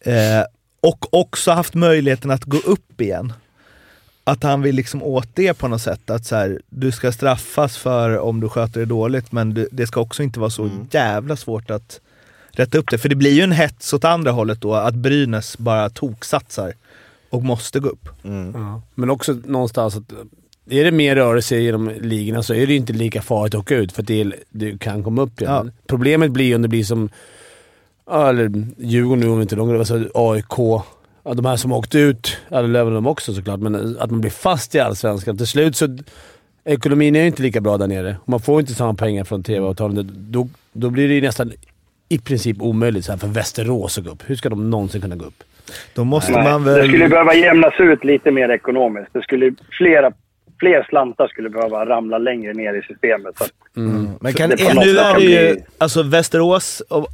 Eh, 0.00 0.44
och 0.80 1.14
också 1.14 1.50
haft 1.50 1.74
möjligheten 1.74 2.30
att 2.30 2.44
gå 2.44 2.58
upp 2.58 3.00
igen. 3.00 3.32
Att 4.24 4.42
han 4.42 4.62
vill 4.62 4.76
liksom 4.76 5.02
åt 5.02 5.28
det 5.34 5.54
på 5.54 5.68
något 5.68 5.82
sätt. 5.82 6.10
Att 6.10 6.26
så 6.26 6.36
här, 6.36 6.60
du 6.68 6.92
ska 6.92 7.12
straffas 7.12 7.76
för 7.76 8.18
om 8.18 8.40
du 8.40 8.48
sköter 8.48 8.80
det 8.80 8.86
dåligt 8.86 9.32
men 9.32 9.54
du, 9.54 9.68
det 9.72 9.86
ska 9.86 10.00
också 10.00 10.22
inte 10.22 10.40
vara 10.40 10.50
så 10.50 10.70
jävla 10.90 11.36
svårt 11.36 11.70
att 11.70 12.00
rätta 12.50 12.78
upp 12.78 12.90
det. 12.90 12.98
För 12.98 13.08
det 13.08 13.14
blir 13.14 13.32
ju 13.32 13.42
en 13.42 13.52
hets 13.52 13.92
åt 13.92 14.04
andra 14.04 14.30
hållet 14.30 14.60
då, 14.60 14.74
att 14.74 14.94
Brynäs 14.94 15.58
bara 15.58 15.90
toksatsar 15.90 16.72
och 17.30 17.42
måste 17.42 17.80
gå 17.80 17.88
upp. 17.88 18.08
Ja. 18.54 18.82
Men 18.94 19.10
också 19.10 19.32
någonstans 19.32 19.96
att 19.96 20.12
är 20.70 20.84
det 20.84 20.90
mer 20.90 21.16
rörelse 21.16 21.56
genom 21.56 21.90
ligorna 22.00 22.42
så 22.42 22.54
är 22.54 22.66
det 22.66 22.72
ju 22.72 22.78
inte 22.78 22.92
lika 22.92 23.22
farligt 23.22 23.54
att 23.54 23.60
åka 23.60 23.76
ut 23.76 23.92
för 23.92 24.02
att 24.02 24.08
det 24.08 24.20
är, 24.20 24.34
du 24.50 24.78
kan 24.78 25.04
komma 25.04 25.22
upp 25.22 25.40
igen. 25.40 25.52
Ja. 25.52 25.72
Problemet 25.86 26.30
blir 26.30 26.44
ju 26.44 26.54
om 26.54 26.62
det 26.62 26.68
blir 26.68 26.84
som 26.84 27.08
eller 28.10 28.50
Djurgården 28.78 29.20
nu 29.20 29.28
om 29.28 29.40
inte 29.42 29.56
de 29.56 29.78
alltså 29.78 30.04
AIK. 30.14 30.84
Ja, 31.22 31.34
de 31.34 31.44
här 31.44 31.56
som 31.56 31.72
åkte 31.72 31.98
ut, 31.98 32.36
det 32.48 32.62
lever 32.62 32.90
de 32.90 33.06
också 33.06 33.34
såklart, 33.34 33.60
men 33.60 33.96
att 34.00 34.10
man 34.10 34.20
blir 34.20 34.30
fast 34.30 34.74
i 34.74 34.80
Allsvenskan. 34.80 35.36
Till 35.36 35.46
slut 35.46 35.76
så... 35.76 35.98
Ekonomin 36.64 37.16
är 37.16 37.20
ju 37.20 37.26
inte 37.26 37.42
lika 37.42 37.60
bra 37.60 37.78
där 37.78 37.86
nere. 37.86 38.16
Man 38.24 38.40
får 38.40 38.60
inte 38.60 38.74
samma 38.74 38.94
pengar 38.94 39.24
från 39.24 39.42
TV-avtalen. 39.42 40.10
Då, 40.16 40.48
då 40.72 40.90
blir 40.90 41.08
det 41.08 41.14
ju 41.14 41.20
nästan 41.20 41.52
i 42.08 42.18
princip 42.18 42.62
omöjligt 42.62 43.04
så 43.04 43.12
här 43.12 43.18
för 43.18 43.28
Västerås 43.28 43.98
att 43.98 44.04
gå 44.04 44.10
upp. 44.10 44.22
Hur 44.26 44.36
ska 44.36 44.48
de 44.48 44.70
någonsin 44.70 45.00
kunna 45.00 45.16
gå 45.16 45.24
upp? 45.24 45.42
Då 45.94 46.04
måste 46.04 46.32
Nej, 46.32 46.44
man 46.44 46.64
Det 46.64 46.74
väl... 46.74 46.88
skulle 46.88 47.08
behöva 47.08 47.34
jämnas 47.34 47.74
ut 47.78 48.04
lite 48.04 48.30
mer 48.30 48.48
ekonomiskt. 48.48 49.12
Det 49.12 49.22
skulle, 49.22 49.54
flera, 49.78 50.12
fler 50.60 50.86
slantar 50.88 51.28
skulle 51.28 51.50
behöva 51.50 51.86
ramla 51.86 52.18
längre 52.18 52.52
ner 52.52 52.74
i 52.74 52.82
systemet. 52.82 53.38
Så 53.38 53.44
att 53.44 53.50
Men 54.20 54.32
kan 54.32 54.50
det 54.50 54.74
Nu 54.74 54.98
är 54.98 55.14
det 55.14 55.20
ju, 55.20 55.54
bli- 55.54 55.64
alltså 55.78 56.02
Västerås, 56.02 56.82
och, 56.88 57.06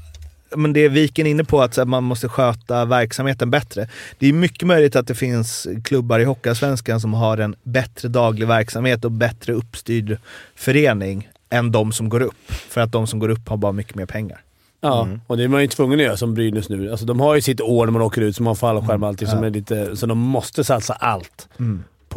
men 0.57 0.73
det 0.73 0.81
är 0.81 0.89
Viken 0.89 1.27
inne 1.27 1.45
på, 1.45 1.63
att 1.63 1.75
så 1.75 1.81
här, 1.81 1.87
man 1.87 2.05
måste 2.05 2.29
sköta 2.29 2.85
verksamheten 2.85 3.51
bättre. 3.51 3.89
Det 4.19 4.29
är 4.29 4.33
mycket 4.33 4.69
möjligt 4.69 4.97
att 4.97 5.07
det 5.07 5.15
finns 5.15 5.69
klubbar 5.85 6.19
i 6.19 6.25
Hockeyallsvenskan 6.25 7.01
som 7.01 7.15
har 7.15 7.39
en 7.39 7.57
bättre 7.63 8.09
daglig 8.09 8.49
verksamhet 8.49 9.05
och 9.05 9.13
bättre 9.13 9.53
uppstyrd 9.53 10.19
förening 10.55 11.29
än 11.51 11.73
de 11.73 11.93
som 11.93 12.09
går 12.09 12.23
upp. 12.23 12.43
För 12.49 12.81
att 12.81 12.93
de 12.93 13.07
som 13.07 13.19
går 13.19 13.29
upp 13.29 13.49
har 13.49 13.57
bara 13.57 13.73
mycket 13.73 13.95
mer 13.95 14.07
pengar. 14.07 14.41
Ja, 14.81 15.09
och 15.27 15.37
det 15.37 15.45
är 15.45 15.49
man 15.49 15.63
ju 15.63 15.69
tvungen 15.69 15.99
att 16.01 16.05
göra 16.07 16.17
som 16.17 16.35
Brynäs 16.35 16.69
nu. 16.69 16.91
Alltså, 16.91 17.07
de 17.07 17.21
har 17.21 17.35
ju 17.35 17.41
sitt 17.41 17.61
år 17.61 17.87
när 17.87 17.93
man 17.93 18.03
åker 18.03 18.23
ut, 18.23 18.37
som 18.37 18.47
har 18.47 18.55
fallskärm 18.55 19.03
och 19.03 19.09
allting, 19.09 19.29
som 19.29 19.45
är 19.45 19.51
lite, 19.51 19.97
så 19.97 20.07
de 20.07 20.19
måste 20.19 20.65
satsa 20.65 20.93
allt 20.95 21.49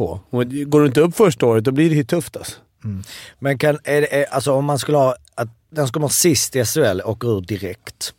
på. 0.00 0.20
Och 0.30 0.44
går 0.66 0.80
du 0.80 0.86
inte 0.86 1.00
upp 1.00 1.16
första 1.16 1.46
året, 1.46 1.64
då 1.64 1.70
blir 1.70 1.90
det 1.90 1.96
ju 1.96 2.04
tufft 2.04 2.36
alltså. 2.36 2.56
men 3.38 3.58
kan, 3.58 3.78
är 3.84 4.00
det, 4.00 4.14
är, 4.20 4.24
alltså 4.34 4.52
om 4.52 4.64
man 4.64 4.78
skulle 4.78 4.98
ha 4.98 5.14
att 5.34 5.48
den 5.70 5.86
som 5.86 5.92
kommer 5.92 6.08
sist 6.08 6.56
i 6.56 6.64
SHL 6.64 7.00
åker 7.04 7.28
ur 7.36 7.40
direkt. 7.40 8.14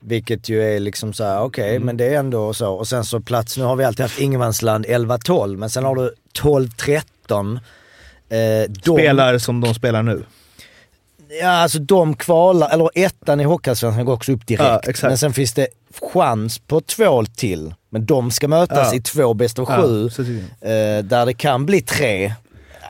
Vilket 0.00 0.48
ju 0.48 0.62
är 0.62 0.80
liksom 0.80 1.12
så 1.12 1.24
här, 1.24 1.40
okej, 1.42 1.70
Mm. 1.76 1.86
men 1.86 1.96
det 1.96 2.04
är 2.14 2.18
ändå 2.18 2.54
så. 2.54 2.72
Och 2.72 2.88
sen 2.88 3.04
så 3.04 3.20
plats, 3.20 3.56
nu 3.58 3.64
har 3.64 3.76
vi 3.76 3.84
alltid 3.84 4.02
haft 4.04 4.20
ingenmansland 4.20 4.86
11-12, 4.86 5.56
men 5.56 5.70
sen 5.70 5.84
har 5.84 5.94
du 5.96 6.14
12-13. 6.38 7.60
Eh, 8.28 8.72
Spelar 8.82 9.38
som 9.38 9.60
de 9.60 9.74
spelar 9.74 10.02
nu. 10.02 10.24
Ja, 11.40 11.48
alltså 11.48 11.78
de 11.78 12.14
kvalar, 12.16 12.70
eller 12.70 12.90
ettan 12.94 13.40
i 13.40 13.44
Hockeyallsvenskan 13.44 14.04
går 14.04 14.12
också 14.12 14.32
upp 14.32 14.46
direkt. 14.46 14.86
Ja. 15.02 15.08
Men 15.08 15.18
sen 15.18 15.32
finns 15.32 15.54
det 15.54 15.66
chans 16.12 16.58
på 16.58 16.80
två 16.80 17.24
till. 17.24 17.74
Men 17.90 18.06
de 18.06 18.30
ska 18.30 18.48
mötas 18.48 18.88
Ja. 18.92 18.94
i 18.98 19.00
två 19.00 19.34
bäst 19.34 19.58
av 19.58 19.66
Ja, 19.68 19.82
sju. 19.82 20.08
jag. 20.60 20.96
eh, 20.98 21.04
där 21.04 21.26
det 21.26 21.34
kan 21.34 21.66
bli 21.66 21.80
tre. 21.80 22.34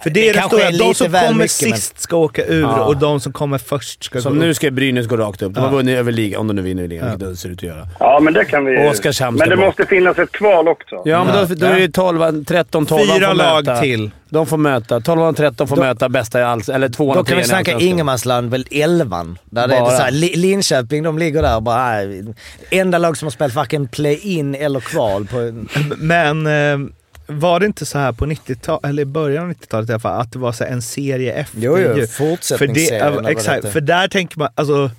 För 0.03 0.11
det 0.11 0.29
är 0.29 0.35
det, 0.35 0.43
stora, 0.43 0.63
är 0.63 0.79
de 0.79 0.95
som 0.95 1.07
kommer 1.07 1.33
mycket, 1.33 1.39
men- 1.39 1.49
sist 1.49 2.01
ska 2.01 2.17
åka 2.17 2.45
ur 2.45 2.61
Ja. 2.63 2.85
och 2.85 2.97
de 2.97 3.21
som 3.21 3.33
kommer 3.33 3.59
först 3.59 4.05
ska 4.05 4.21
Som 4.21 4.35
gå 4.35 4.41
nu 4.41 4.51
upp. 4.51 4.57
ska 4.57 4.71
Brynäs 4.71 5.07
gå 5.07 5.17
rakt 5.17 5.43
upp. 5.43 5.55
De 5.55 5.61
har 5.61 5.67
Ja. 5.69 5.73
vunnit 5.77 5.99
över 5.99 6.13
ligan, 6.13 6.41
om 6.41 6.47
de 6.47 6.53
nu 6.53 6.63
vinner 6.63 6.89
ligan, 6.89 7.11
vilket 7.11 7.29
det 7.29 7.37
ser 7.37 7.49
ut 7.49 7.59
att 7.59 7.63
göra. 7.63 7.89
Ja, 8.01 8.21
men 8.23 8.35
det 8.35 8.45
kan 8.45 8.65
vi 8.65 8.73
ju. 8.73 8.89
Oskarshamn 8.89 9.39
Men 9.39 9.49
det 9.49 9.57
måste 9.57 9.87
finnas 9.87 10.19
ett 10.19 10.33
kval 10.33 10.69
också. 10.69 11.03
Ja, 11.05 11.25
men 11.25 11.35
då, 11.49 11.55
då 11.55 11.67
är 11.67 11.81
det 11.81 11.89
12, 11.93 12.45
13, 12.45 12.87
12 12.87 13.01
Fyra 13.19 13.33
lag 13.33 13.65
möta. 13.67 13.81
till. 13.81 14.11
De 14.31 14.47
får 14.47 14.57
möta. 14.57 15.01
12 15.01 15.23
och 15.23 15.37
13 15.37 15.69
får 15.69 15.77
Då- 15.77 15.83
möta 15.83 16.09
bästa 16.09 16.41
i 16.41 16.43
alls 16.43 16.69
eller 16.69 16.89
tvåan 16.89 17.15
Då 17.15 17.21
och 17.21 17.29
kan 17.29 17.39
vi 17.39 17.45
snacka 17.45 17.79
ingenmansland, 17.79 18.51
väl 18.51 18.65
elvan. 18.71 19.39
Där 19.45 19.69
det 19.69 19.75
är 19.77 19.81
Bara. 19.81 19.91
det 19.91 19.97
så 19.97 20.03
här, 20.03 20.11
Li- 20.11 20.37
Linköping, 20.37 21.03
de 21.03 21.19
ligger 21.19 21.43
där 21.43 21.57
och 21.57 21.63
bara... 21.63 21.87
Nej, 21.93 22.25
enda 22.71 22.99
lag 22.99 23.17
som 23.17 23.27
har 23.27 23.31
spelat 23.31 23.55
varken 23.55 23.89
play-in 23.89 24.55
eller 24.55 24.81
kval 24.81 25.27
på... 25.27 25.65
Men 25.99 26.47
eh, 26.47 26.89
var 27.29 27.61
det 27.61 27.67
inte 27.67 27.87
så 27.87 27.99
här 27.99 28.13
på 28.13 28.27
90-talet, 28.27 28.85
eller 28.85 29.03
i 29.03 29.07
början 29.07 29.45
av 29.45 29.51
90-talet 29.53 29.89
i 29.89 29.93
alla 29.93 30.01
fall, 30.01 30.21
att 30.21 30.33
det 30.33 30.39
var 30.39 30.53
så 30.53 30.65
en 30.65 30.83
serie 30.83 31.33
efter 31.33 31.59
Jo, 31.61 31.79
jo, 31.79 31.97
ju? 31.97 32.07
Fortsättningsserien 32.07 33.27
exakt, 33.27 33.73
för 33.73 33.81
där 33.81 34.09
tänker 34.09 34.39
man, 34.39 34.49
alltså 34.55 34.91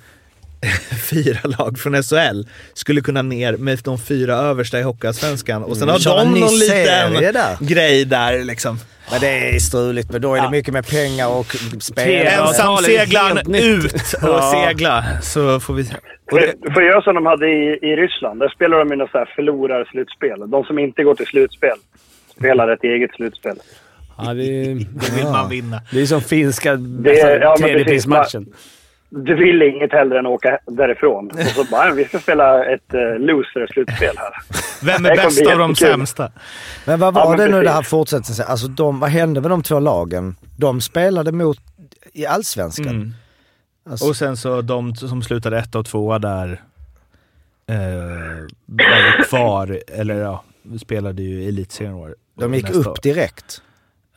fyra 1.10 1.38
lag 1.58 1.78
från 1.78 2.02
SHL 2.02 2.42
skulle 2.74 3.00
kunna 3.00 3.22
ner 3.22 3.56
med 3.56 3.78
de 3.84 3.98
fyra 3.98 4.34
översta 4.34 4.78
i 4.78 4.82
Hockeyallsvenskan 4.82 5.62
och 5.64 5.76
sen 5.76 5.88
Mm. 5.88 6.00
har 6.06 6.16
de 6.24 6.40
någon 6.40 6.58
liten 6.58 7.12
där. 7.32 7.56
grej 7.66 8.04
där 8.04 8.44
liksom. 8.44 8.78
Men 9.10 9.20
det 9.20 9.54
är 9.56 9.58
struligt, 9.58 10.10
men 10.12 10.20
då 10.20 10.34
är 10.34 10.42
det 10.42 10.50
mycket 10.50 10.74
med 10.74 10.86
pengar 10.86 11.28
och 11.28 11.56
spel. 11.80 12.24
Ja, 12.26 12.48
Ensam 12.48 12.66
talet 12.66 12.90
är 12.90 12.98
seglar 12.98 13.28
helt 13.34 13.46
nytt. 13.46 13.64
ut 13.64 13.92
och 14.22 14.28
Ja. 14.28 14.66
segla 14.68 15.04
så 15.22 15.60
får 15.60 15.74
vi 15.74 15.84
se. 15.84 15.94
För, 16.30 16.72
för 16.74 16.82
göra 16.82 17.02
som 17.02 17.14
de 17.14 17.26
hade 17.26 17.46
i, 17.46 17.78
i 17.82 17.96
Ryssland. 17.96 18.40
Där 18.40 18.48
spelar 18.48 18.78
de 18.78 18.92
i 18.92 18.96
något 18.96 19.10
förlorarslutspel. 19.10 20.50
De 20.50 20.64
som 20.64 20.78
inte 20.78 21.02
går 21.02 21.14
till 21.14 21.26
slutspel 21.26 21.76
spelar 22.40 22.68
ett 22.68 22.84
eget 22.84 23.10
slutspel. 23.14 23.56
Ja, 24.18 24.34
det, 24.34 24.74
vill 25.16 25.24
man 25.32 25.48
vinna. 25.48 25.80
det 25.92 26.00
är 26.00 26.06
som 26.06 26.20
finska 26.20 26.76
Det 26.76 27.20
är- 27.20 27.40
ja, 27.40 27.56
tredjeprismatchen. 27.58 28.46
Du 29.12 29.34
vill 29.36 29.62
inget 29.62 29.92
hellre 29.92 30.18
än 30.18 30.26
att 30.26 30.32
åka 30.32 30.58
därifrån. 30.66 31.30
Och 31.30 31.38
så 31.40 31.64
bara, 31.64 31.94
vi 31.94 32.04
ska 32.04 32.18
spela 32.18 32.64
ett 32.64 32.94
uh, 32.94 33.18
loser-slutspel 33.18 34.14
här. 34.16 34.32
Vem 34.86 35.06
är 35.06 35.16
bäst 35.16 35.46
av 35.46 35.58
de 35.58 35.74
sämsta? 35.74 36.32
Men 36.86 37.00
vad 37.00 37.16
Ja, 37.16 37.24
var 37.24 37.28
men 37.28 37.38
det 37.38 37.44
nu 37.44 37.50
precis. 37.52 37.64
det 37.66 37.70
här 37.74 37.82
fortsättningen? 37.82 38.44
Alltså 38.48 38.68
de, 38.68 39.00
vad 39.00 39.10
hände 39.10 39.40
med 39.40 39.50
de 39.50 39.62
två 39.62 39.78
lagen? 39.80 40.36
De 40.58 40.80
spelade 40.80 41.32
mot 41.32 41.58
i 42.12 42.26
Allsvenskan. 42.26 42.88
Mm. 42.88 43.14
Alltså, 43.90 44.08
Och 44.08 44.16
sen 44.16 44.36
så 44.36 44.62
de 44.62 44.94
som 44.96 45.22
slutade 45.22 45.58
ett 45.58 45.74
och 45.74 45.86
tvåa 45.86 46.18
där 46.18 46.60
eh, 47.66 47.76
var 48.66 49.24
kvar, 49.24 49.78
eller 49.88 50.14
ja, 50.14 50.44
spelade 50.80 51.22
ju 51.22 51.48
elitserien 51.48 51.94
år. 51.94 52.16
de 52.38 52.54
gick 52.54 52.70
upp 52.70 52.86
år. 52.86 52.98
direkt 53.02 53.62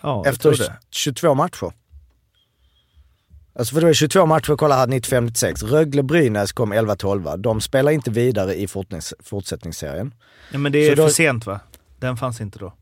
Ja, 0.01 0.23
efter 0.25 0.41
tror 0.41 0.65
det. 0.67 0.77
22 0.89 1.33
matcher. 1.33 1.71
Alltså 3.55 3.73
för 3.73 3.81
det 3.81 3.87
var 3.87 3.93
22 3.93 4.25
matcher, 4.25 4.55
kolla 4.55 4.75
här 4.75 4.87
95-96. 4.87 5.63
Rögle-Brynäs 5.63 6.51
kom 6.53 6.73
11-12. 6.73 7.37
De 7.37 7.61
spelar 7.61 7.91
inte 7.91 8.11
vidare 8.11 8.55
i 8.55 8.67
fortsättningsserien. 9.23 10.13
Ja, 10.51 10.57
men 10.57 10.71
det 10.71 10.79
är 10.79 10.89
Så 10.89 10.95
då- 11.01 11.07
för 11.07 11.13
sent 11.13 11.45
va? 11.45 11.59
Den 11.99 12.17
fanns 12.17 12.41
inte 12.41 12.59
då. 12.59 12.73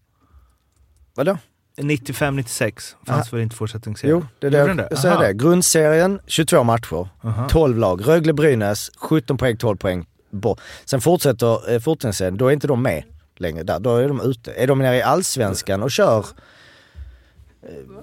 Vadå? 1.16 1.38
95-96 1.78 2.96
fanns 3.08 3.34
väl 3.34 3.42
inte 3.42 3.56
fortsättningsserien? 3.56 4.18
Jo, 4.22 4.28
det 4.40 4.48
är 4.48 4.52
det 4.52 4.58
jag, 4.90 4.98
säger 5.00 5.16
Aha. 5.16 5.24
det. 5.24 5.34
Grundserien 5.34 6.20
22 6.28 6.64
matcher, 6.64 7.10
Aha. 7.24 7.50
12 7.50 7.78
lag. 7.78 8.08
Rögle-Brynäs 8.08 8.92
17 8.98 9.38
poäng, 9.38 9.58
12 9.58 9.78
poäng. 9.78 10.06
bort. 10.32 10.60
Sen 10.86 11.02
fortsätter 11.02 11.72
eh, 11.74 11.80
fortsättningsserien, 11.80 12.38
då 12.38 12.48
är 12.48 12.52
inte 12.52 12.68
de 12.68 12.82
med 12.82 13.04
längre 13.42 13.64
där. 13.64 13.80
Då 13.80 13.96
är 13.96 14.08
de 14.08 14.22
ute. 14.22 14.52
Är 14.52 14.68
de 14.68 14.80
nere 14.80 14.96
i 14.98 15.02
allsvenskan 15.02 15.84
och 15.84 15.92
kör 15.92 16.26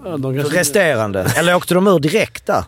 Ja, 0.04 0.16
de 0.16 0.36
kanske- 0.36 0.58
resterande? 0.60 1.26
Eller 1.38 1.54
åkte 1.54 1.74
de 1.74 1.86
ur 1.86 1.98
direkt 1.98 2.46
där? 2.46 2.64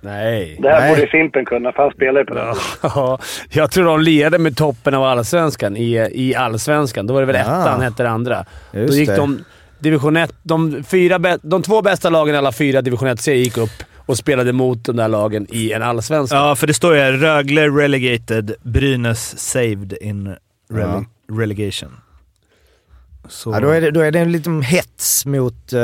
Nej. 0.00 0.58
Det 0.62 0.68
här 0.68 0.80
Nej. 0.80 0.94
borde 0.94 1.06
Fimpen 1.06 1.44
kunna, 1.44 1.72
för 1.72 1.82
han 1.82 1.92
spelar 1.92 2.20
ju 2.20 2.26
på 2.26 2.34
den. 2.34 2.54
Ja, 2.82 3.18
jag 3.50 3.70
tror 3.70 3.84
de 3.84 4.00
lirade 4.00 4.38
med 4.38 4.56
toppen 4.56 4.94
av 4.94 5.04
allsvenskan 5.04 5.76
i, 5.76 6.08
i 6.12 6.34
allsvenskan. 6.34 7.06
Då 7.06 7.14
var 7.14 7.20
det 7.20 7.26
väl 7.26 7.36
Ja. 7.36 7.42
ettan 7.62 7.80
hette 7.82 8.02
det 8.02 8.10
andra. 8.10 8.44
Just 8.72 8.88
Då 8.88 8.94
gick 8.98 9.08
det. 9.08 9.16
de 9.16 9.44
division 9.78 10.16
1, 10.16 10.34
de, 10.42 10.84
fyra, 10.84 11.38
de 11.42 11.62
två 11.62 11.82
bästa 11.82 12.10
lagen 12.10 12.34
i 12.34 12.38
alla 12.38 12.52
fyra 12.52 12.82
division 12.82 13.08
1 13.08 13.20
C 13.20 13.34
gick 13.34 13.56
upp 13.56 13.70
och 14.06 14.16
spelade 14.18 14.52
mot 14.52 14.84
de 14.84 14.96
där 14.96 15.08
lagen 15.08 15.46
i 15.50 15.72
en 15.72 15.82
allsvenska. 15.82 16.36
Ja, 16.36 16.56
för 16.56 16.66
det 16.66 16.74
står 16.74 16.96
ju 16.96 17.02
Rögle 17.02 17.68
relegated, 17.68 18.54
Brynäs 18.62 19.38
saved 19.38 19.92
in 20.00 20.36
rele- 20.70 21.04
relegation. 21.38 21.90
Så, 23.32 23.50
Ja, 23.50 23.60
då, 23.60 23.68
är 23.68 23.80
det, 23.80 23.90
då 23.90 24.00
är 24.00 24.10
det 24.10 24.18
en 24.18 24.32
liten 24.32 24.62
hets 24.62 25.26
mot 25.26 25.72
uh, 25.72 25.80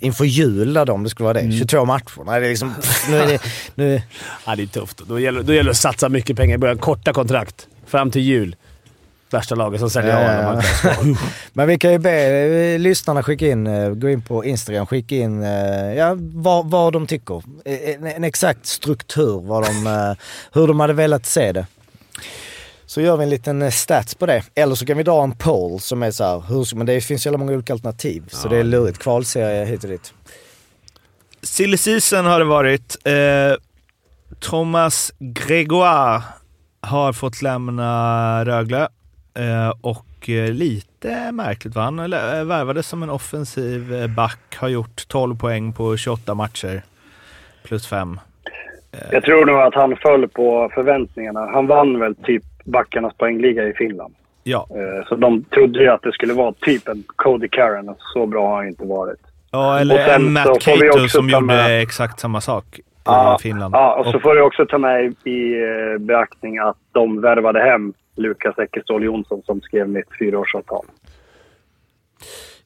inför 0.00 0.24
jul 0.24 0.74
då, 0.74 0.92
om 0.92 1.02
det 1.02 1.10
skulle 1.10 1.24
vara 1.24 1.42
det. 1.42 1.52
22 1.52 1.84
matcher. 1.84 2.24
Nej, 2.26 2.40
det 2.40 2.46
är 2.46 2.50
liksom, 2.50 2.74
nu 3.10 3.16
är 3.16 3.26
det, 3.26 3.40
nu, 3.74 4.02
Ja, 4.46 4.56
det 4.56 4.62
är 4.62 4.66
tufft. 4.66 4.98
Då 5.08 5.20
gäller, 5.20 5.42
då 5.42 5.52
gäller 5.52 5.64
det 5.64 5.70
att 5.70 5.76
satsa 5.76 6.08
mycket 6.08 6.36
pengar 6.36 6.54
i 6.54 6.58
början. 6.58 6.78
Korta 6.78 7.12
kontrakt. 7.12 7.66
Fram 7.86 8.10
till 8.10 8.22
jul. 8.22 8.56
Värsta 9.30 9.54
laget 9.54 9.80
som 9.80 9.90
säljer 9.90 10.36
Ja, 10.36 10.46
av 10.46 10.62
ja. 10.84 11.16
Men 11.52 11.68
vi 11.68 11.78
kan 11.78 11.92
ju 11.92 11.98
be 11.98 12.12
eh, 12.12 12.78
lyssnarna 12.78 13.22
skicka 13.22 13.46
in, 13.46 13.66
eh, 13.66 13.90
gå 13.90 14.08
in 14.08 14.22
på 14.22 14.44
Instagram, 14.44 14.86
skicka 14.86 15.14
in 15.14 15.42
ja, 15.96 16.16
vad, 16.18 16.70
vad 16.70 16.92
de 16.92 17.06
tycker. 17.06 17.42
En, 17.64 18.06
en 18.06 18.24
exakt 18.24 18.66
struktur, 18.66 19.40
vad 19.40 19.64
de, 19.64 20.16
hur 20.52 20.66
de 20.66 20.80
hade 20.80 20.92
velat 20.92 21.26
se 21.26 21.52
det. 21.52 21.66
Så 22.90 23.00
gör 23.00 23.16
vi 23.16 23.24
en 23.24 23.30
liten 23.30 23.62
eh, 23.62 23.70
stats 23.70 24.14
på 24.14 24.26
det. 24.26 24.42
Eller 24.54 24.74
så 24.74 24.86
kan 24.86 24.96
vi 24.96 25.02
dra 25.02 25.22
en 25.22 25.32
poll 25.32 25.80
som 25.80 26.02
är 26.02 26.10
så 26.10 26.24
här, 26.24 26.42
hur, 26.48 26.76
men 26.76 26.86
det 26.86 27.00
finns 27.00 27.26
ju 27.26 27.28
alla 27.30 27.38
många 27.38 27.52
olika 27.52 27.72
alternativ. 27.72 28.24
Så 28.28 28.48
det 28.48 28.56
är 28.56 28.64
lurigt. 28.64 28.98
Kvalserie 28.98 29.64
hit 29.64 29.84
och 29.84 29.90
dit. 29.90 30.14
Silly 31.42 31.76
season 31.76 32.26
har 32.26 32.38
det 32.38 32.44
varit. 32.44 32.96
Eh, 33.06 33.14
Thomas 34.40 35.12
Gregoire 35.18 36.22
har 36.80 37.12
fått 37.12 37.42
lämna 37.42 38.44
Rögle 38.44 38.88
eh, 39.34 39.72
och 39.80 40.28
eh, 40.28 40.52
lite 40.52 41.32
märkligt 41.32 41.74
va? 41.74 41.82
Han 41.82 41.98
eh, 41.98 42.44
värvades 42.44 42.86
som 42.86 43.02
en 43.02 43.10
offensiv 43.10 44.10
back, 44.16 44.56
har 44.56 44.68
gjort 44.68 45.08
12 45.08 45.38
poäng 45.38 45.72
på 45.72 45.96
28 45.96 46.34
matcher. 46.34 46.82
Plus 47.62 47.86
5. 47.86 48.20
Jag 49.10 49.22
tror 49.22 49.46
nog 49.46 49.60
att 49.60 49.74
han 49.74 49.96
föll 49.96 50.28
på 50.28 50.70
förväntningarna. 50.74 51.40
Han 51.40 51.66
vann 51.66 51.98
väl 51.98 52.14
typ 52.14 52.44
backarnas 52.70 53.14
poängliga 53.16 53.68
i 53.68 53.72
Finland. 53.72 54.14
Ja. 54.42 54.66
Eh, 54.70 55.06
Så 55.08 55.16
de 55.16 55.44
trodde 55.44 55.78
ju 55.82 55.88
att 55.88 56.02
det 56.02 56.12
skulle 56.12 56.32
vara 56.34 56.52
typ 56.52 56.88
en 56.88 57.04
Cody 57.16 57.48
Karen. 57.48 57.88
och 57.88 57.96
Så 58.14 58.26
bra 58.26 58.48
har 58.48 58.56
han 58.56 58.68
inte 58.68 58.84
varit. 58.84 59.20
ja, 59.50 59.78
eller 59.78 59.94
Och 59.94 60.00
sen 60.10 60.32
Matt 60.32 60.60
Cato 60.60 60.86
också 60.86 61.08
som 61.08 61.28
ta 61.28 61.32
gjorde 61.32 61.46
med- 61.46 61.82
exakt 61.82 62.20
samma 62.20 62.40
sak. 62.40 62.80
Ja, 63.04 63.38
Finland. 63.42 63.74
Ja, 63.74 63.94
och 63.94 64.06
så 64.06 64.20
får 64.20 64.34
du 64.34 64.42
också 64.42 64.66
ta 64.66 64.78
med 64.78 65.04
i, 65.24 65.30
i 65.30 65.62
eh, 65.62 65.98
beaktning 65.98 66.58
att 66.58 66.76
de 66.92 67.20
värvade 67.20 67.60
hem 67.60 67.92
Lukas 68.16 68.58
Eckeståhl 68.58 69.04
Jonsson 69.04 69.42
som 69.46 69.60
skrev 69.60 69.88
mitt 69.88 70.04
fyraårsavtal. 70.18 70.84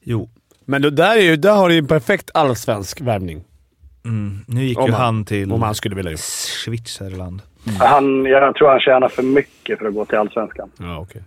Jo. 0.03 0.29
Men 0.65 0.81
då, 0.81 0.89
där, 0.89 1.17
är 1.17 1.21
ju, 1.21 1.35
där 1.35 1.53
har 1.55 1.67
du 1.69 1.73
ju 1.75 1.79
en 1.79 1.87
perfekt 1.87 2.31
allsvensk 2.33 3.01
värvning. 3.01 3.43
Mm. 4.05 4.37
Nu 4.47 4.63
gick 4.63 4.79
Om 4.79 4.85
ju 4.85 4.91
han- 4.91 5.01
han 5.15 5.25
till 5.25 5.51
om 5.51 5.61
han 5.61 5.75
skulle 5.75 5.95
vilja 5.95 6.11
gjort. 6.11 6.19
Schweizerland. 7.65 7.93
Han, 7.93 8.25
jag 8.25 8.55
tror 8.55 8.69
han 8.69 8.79
tjänar 8.79 9.09
för 9.09 9.23
mycket 9.23 9.79
för 9.79 9.85
att 9.85 9.93
gå 9.93 10.05
till 10.05 10.17
Allsvenskan. 10.17 10.71
Ja, 10.77 10.99
okej. 10.99 11.23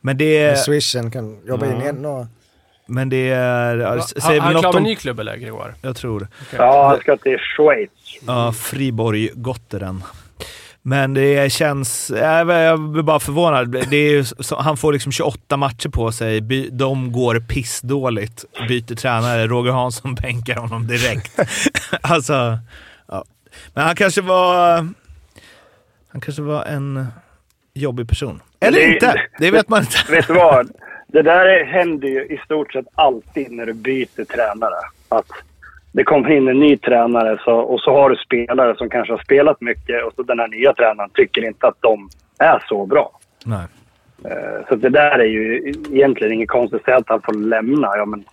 Men 0.00 0.18
det 0.18 0.42
Men 0.42 0.50
är... 0.50 0.54
Swishen 0.54 1.10
kan 1.10 1.38
jobba 1.46 1.66
in 1.66 1.80
igen 1.80 2.02
några... 2.02 2.26
Men 2.86 3.08
det 3.08 3.30
är... 3.30 3.76
ja, 3.76 4.02
säger 4.02 4.40
han 4.40 4.56
är 4.56 4.60
klar 4.60 4.72
med 4.72 4.82
ny 4.82 4.96
klubb 4.96 5.20
eller 5.20 5.36
Gregoire? 5.36 5.74
Jag 5.82 5.96
tror 5.96 6.20
det. 6.20 6.28
Ja, 6.56 6.88
han 6.88 7.00
ska 7.00 7.16
till 7.16 7.38
Schweiz. 7.38 7.90
Ja, 8.26 8.52
Friborg 8.52 9.30
Gotteren. 9.34 10.02
Men 10.82 11.14
det 11.14 11.52
känns... 11.52 12.12
Jag 12.14 12.50
jag 12.50 12.80
blir 12.80 13.02
bara 13.02 13.20
förvånad. 13.20 13.70
Det 13.70 13.96
är 13.96 14.10
ju 14.10 14.24
han 14.58 14.76
får 14.76 14.92
liksom 14.92 15.12
28 15.12 15.56
matcher 15.56 15.88
på 15.88 16.12
sig. 16.12 16.40
By, 16.40 16.68
de 16.70 17.12
går 17.12 17.40
pissdåligt. 17.40 18.44
Byter 18.68 18.94
tränare. 18.94 19.46
Roger 19.46 19.72
Hansson 19.72 20.14
bänkar 20.22 20.56
honom 20.56 20.86
direkt. 20.86 21.40
alltså... 22.00 22.58
Ja. 23.08 23.24
Men 23.74 23.84
han 23.84 23.96
kanske 23.96 24.20
var... 24.20 24.88
Han 26.14 26.20
kanske 26.20 26.42
var 26.42 26.64
en 26.64 27.06
jobbig 27.74 28.08
person. 28.08 28.40
Eller 28.60 28.78
Det- 28.78 28.92
inte! 28.94 29.20
Det 29.38 29.50
vet 29.50 29.68
man 29.68 29.80
inte. 29.80 29.96
Vet 30.12 30.26
du 30.26 30.34
vad? 30.34 30.70
Det 31.06 31.22
där 31.22 31.46
är- 31.46 31.64
händer 31.64 32.08
ju 32.08 32.20
i 32.24 32.40
stort 32.44 32.72
sett 32.72 32.86
alltid 32.94 33.52
när 33.52 33.66
du 33.66 33.72
byter 33.72 34.24
tränare. 34.24 34.74
Att 35.08 35.26
det 35.92 36.04
kommer 36.04 36.30
in 36.30 36.48
en 36.48 36.58
ny 36.60 36.76
tränare 36.76 37.38
så, 37.44 37.52
och 37.52 37.80
så 37.80 37.90
har 37.92 38.10
du 38.10 38.16
spelare 38.16 38.76
som 38.76 38.90
kanske 38.90 39.12
har 39.12 39.18
spelat 39.24 39.60
mycket 39.60 40.04
och 40.04 40.12
så 40.16 40.22
den 40.22 40.38
här 40.38 40.48
nya 40.48 40.72
tränaren 40.74 41.10
tycker 41.14 41.44
inte 41.46 41.66
att 41.66 41.76
de 41.80 42.08
är 42.38 42.64
så 42.68 42.86
bra. 42.86 43.18
Nej. 43.44 43.66
Eh, 44.24 44.66
Så 44.68 44.74
det 44.74 44.88
där 44.88 45.18
är 45.18 45.24
ju 45.24 45.72
egentligen 45.92 46.32
inget 46.32 46.48
konstigt. 46.48 46.82
Säg 46.84 46.94
att 46.94 47.08
han 47.08 47.22
får 47.22 47.34
lämna. 47.34 47.96
Ja, 47.96 48.04
men 48.04 48.24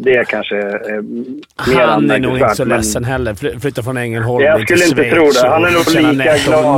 det 0.00 0.14
är 0.16 0.24
kanske 0.24 0.56
är 0.56 1.02
mer 1.70 1.80
Han 1.86 2.10
är 2.10 2.18
nog 2.18 2.38
inte 2.38 2.54
så 2.54 2.64
ledsen 2.64 3.04
heller. 3.04 3.34
Fly- 3.34 3.58
Flytta 3.60 3.82
från 3.82 3.96
Ängelholm 3.96 4.44
Jag 4.44 4.56
till 4.56 4.66
skulle 4.66 4.84
inte 4.84 5.10
Schweiz 5.10 5.34
tro 5.34 5.42
det. 5.42 5.48
Han 5.48 5.64
är 5.64 5.70
nog 5.70 5.86
lika 5.88 6.12
netto, 6.12 6.50
glad 6.50 6.64
som... 6.64 6.76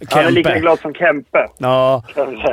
eh, 0.00 0.06
Han 0.10 0.24
är 0.26 0.30
lika 0.30 0.48
Kempe. 0.48 0.60
glad 0.60 0.78
som 0.80 0.94
Kempe. 0.94 1.46
Ja, 1.58 2.02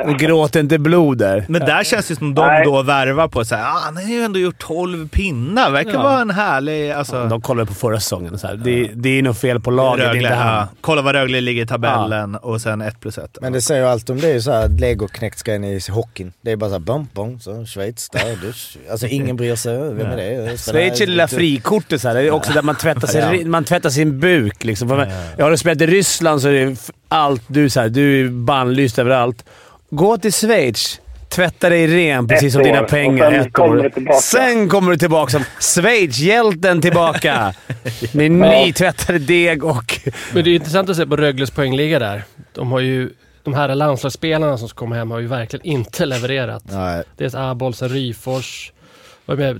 och 0.04 0.18
gråter 0.18 0.60
inte 0.60 0.78
blod 0.78 1.18
där. 1.18 1.44
Men 1.48 1.60
där 1.60 1.84
känns 1.84 2.08
det 2.08 2.16
som 2.16 2.34
de 2.34 2.46
Nej. 2.46 2.64
då 2.64 2.82
värvar 2.82 3.28
på 3.28 3.44
så 3.44 3.54
här, 3.54 3.62
ah, 3.64 3.78
han 3.84 3.96
har 3.96 4.02
ju 4.02 4.22
ändå 4.22 4.38
gjort 4.38 4.58
12 4.58 5.08
pinnar. 5.08 5.70
Verkar 5.70 5.92
Ja. 5.92 6.02
vara 6.02 6.20
en 6.20 6.30
härlig... 6.30 6.90
Alltså, 6.90 7.24
De 7.24 7.40
kollar 7.42 7.64
på 7.64 7.74
förra 7.74 8.00
säsongen. 8.00 8.38
Så 8.38 8.46
här. 8.46 8.54
Det, 8.56 8.90
det 8.94 9.18
är 9.18 9.22
nog 9.22 9.36
fel 9.36 9.60
på 9.60 9.70
laget, 9.70 10.04
Rögle, 10.06 10.20
inte 10.22 10.34
han. 10.34 10.54
ja. 10.56 10.68
Kolla 10.80 11.02
vad 11.02 11.14
Rögle 11.14 11.40
ligger 11.40 11.62
i 11.62 11.66
tabellen 11.66 12.34
och 12.36 12.60
sen 12.60 12.80
1 12.80 13.00
plus 13.00 13.18
1. 13.18 13.38
Men 13.40 13.52
det 13.52 13.60
säger 13.60 13.82
ju 13.82 13.88
allt 13.88 14.10
om 14.10 14.20
det 14.20 14.28
är 14.28 14.80
legoknäckt 14.80 15.38
ska 15.38 15.54
in 15.54 15.64
i 15.64 15.80
hockeyn. 15.90 16.32
Det 16.40 16.52
är 16.52 16.56
bara 16.56 16.70
såhär 16.70 16.80
bom, 16.80 17.08
bom, 17.12 17.40
så 17.40 17.66
Schweiz 17.66 18.08
där. 18.10 18.36
dusch. 18.46 18.76
Alltså 18.90 19.06
ingen 19.06 19.36
bryr 19.36 19.56
sig. 19.56 19.78
Vem 19.94 20.06
är 20.06 20.16
det? 20.16 20.58
Schweiz 20.58 21.00
är 21.00 21.06
det 21.06 21.10
lilla 21.10 21.28
frikortet. 21.28 22.00
Så 22.00 22.08
här. 22.08 22.14
Det 22.14 22.20
är 22.22 22.30
också 22.30 22.52
där 22.52 22.62
man 22.62 22.74
tvättar, 22.74 23.06
sig, 23.08 23.44
man 23.44 23.64
tvättar 23.64 23.90
sin 23.90 24.20
buk. 24.20 24.64
Liksom. 24.64 25.06
Jag 25.36 25.44
har 25.44 25.56
spelat 25.56 25.80
i 25.80 25.86
Ryssland 25.86 26.42
så 26.42 26.48
är 26.48 26.52
det 26.52 26.76
allt 27.08 27.42
du, 27.46 27.70
så 27.70 27.80
här, 27.80 27.88
du 27.88 28.24
är 28.24 28.28
bannlyst 28.28 28.98
överallt. 28.98 29.44
Gå 29.90 30.18
till 30.18 30.32
Schweiz. 30.32 31.00
Tvätta 31.28 31.68
dig 31.68 31.86
ren 31.86 32.28
precis 32.28 32.46
Ett 32.46 32.52
som 32.52 32.62
dina 32.62 32.82
år, 32.82 32.86
pengar. 32.86 33.30
sen 33.30 33.40
Ett 33.40 33.52
kommer 33.52 33.78
år. 33.78 33.82
du 33.82 33.90
tillbaka. 33.90 34.20
Sen 34.20 34.68
kommer 34.68 34.90
du 34.90 34.96
tillbaka 34.96 35.30
som 35.30 35.44
Schweiz-hjälten 35.60 36.80
tillbaka. 36.80 37.54
Med 38.12 38.30
nytvättade 38.30 39.18
deg 39.18 39.64
och... 39.64 40.00
Men 40.32 40.44
det 40.44 40.50
är 40.50 40.54
intressant 40.54 40.90
att 40.90 40.96
se 40.96 41.06
på 41.06 41.16
Rögles 41.16 41.50
poängliga 41.50 41.98
där. 41.98 42.22
De 42.52 42.72
har 42.72 42.80
ju... 42.80 43.10
De 43.42 43.54
här 43.54 43.74
landslagsspelarna 43.74 44.58
som 44.58 44.68
ska 44.68 44.76
komma 44.78 44.94
hem 44.94 45.10
har 45.10 45.18
ju 45.18 45.26
verkligen 45.26 45.66
inte 45.66 46.06
levererat. 46.06 46.62
Nej. 46.66 47.04
Dels 47.16 47.34
Abolsen, 47.34 47.88
Ryfors. 47.88 48.72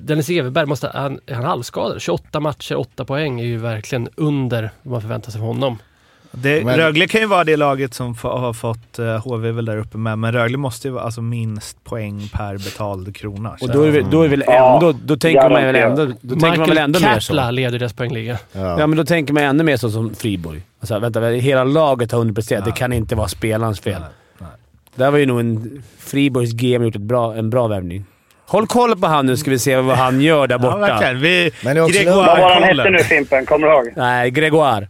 Dennis 0.01 0.31
Everberg, 0.31 0.67
måste, 0.67 0.91
han, 0.95 1.21
är 1.27 1.35
han 1.35 1.45
halvskadad? 1.45 2.01
28 2.03 2.41
matcher, 2.41 2.75
8 2.77 3.05
poäng 3.05 3.41
är 3.41 3.45
ju 3.45 3.57
verkligen 3.57 4.09
under 4.17 4.71
vad 4.83 4.93
man 4.93 5.01
förväntar 5.01 5.33
sig 5.33 5.41
av 5.41 5.47
honom. 5.47 5.79
Det, 6.33 6.65
Men- 6.65 6.77
Rögle 6.77 7.07
kan 7.07 7.21
ju 7.21 7.27
vara 7.27 7.45
det 7.45 7.57
laget 7.57 7.95
som 7.95 8.15
har 8.23 8.53
fått 8.53 8.99
uh, 8.99 9.07
HV 9.17 9.51
väl 9.53 9.65
där 9.65 9.77
uppe 9.77 9.99
med, 9.99 10.19
men 10.19 10.33
Rögle 10.33 10.57
måste 10.57 10.89
ju 10.89 10.95
vara 10.95 11.05
alltså, 11.05 11.23
minst 11.23 11.85
poäng 11.85 12.31
per 12.33 12.59
betald 12.59 13.17
krona. 13.17 13.57
Och 13.61 13.69
då 13.69 13.83
är, 13.83 13.87
det, 13.87 13.93
väl- 13.93 14.11
då 14.11 14.21
är 14.21 14.25
det 14.25 14.31
väl 14.37 14.45
Ja, 14.47 14.75
ändå... 14.75 14.99
Då 15.05 15.17
tänker 15.17 15.51
man 15.51 15.63
väl 15.63 15.77
ändå... 15.77 16.05
Då 16.21 16.31
tänker 16.35 16.47
man 16.47 16.51
väl 16.51 16.61
Michael 16.61 16.79
ändå 16.79 17.01
mer 17.01 17.21
så. 17.21 17.33
Kapla 17.33 17.51
leder 17.51 17.79
deras 17.79 17.93
poängliga. 17.93 18.39
Ja, 18.53 18.87
men 18.87 18.97
då 18.97 19.05
tänker 19.05 19.33
man 19.35 19.43
ännu 19.43 19.65
mer 19.65 19.77
så 19.77 19.91
som 19.91 20.15
Friborg. 20.15 20.63
Alltså, 20.81 20.99
vänta, 20.99 21.21
hela 21.21 21.65
laget 21.65 22.13
har 22.13 22.19
underpresterat. 22.21 22.65
Det 22.65 22.73
kan 22.73 22.93
inte 22.93 23.15
vara 23.15 23.29
spelarens 23.29 23.81
fel. 23.81 24.03
Där 24.95 25.11
var 25.11 25.19
ju 25.19 25.27
nog 25.27 25.41
en... 25.41 25.83
Friborgs 25.99 26.53
GM 26.53 26.83
gjort 26.85 26.97
ett 26.97 27.03
bra, 27.03 27.35
en 27.37 27.51
bra 27.51 27.67
värvning. 27.69 28.05
Håll 28.47 28.67
koll 28.67 28.97
på 28.99 29.07
han 29.07 29.27
nu 29.27 29.37
ska 29.37 29.51
vi 29.51 29.59
se 29.59 29.77
vad 29.77 29.97
han 29.97 30.21
gör 30.21 30.47
där 30.47 30.55
Ja, 30.55 30.59
borta. 30.59 30.77
verkligen. 30.79 31.21
Vi, 31.21 31.51
Men 31.65 31.75
det 31.75 31.81
är 31.81 31.85
också 31.85 31.99
Gregoire 32.03 32.27
Vad 32.27 32.41
var 32.41 32.55
han 32.55 32.63
hette 32.63 32.91
nu 32.91 32.99
Fimpen? 32.99 33.47
Kommer 33.47 33.67
du 33.67 33.73
ihåg? 33.75 33.93
Nej, 33.97 34.31
Gregoire. 34.31 34.89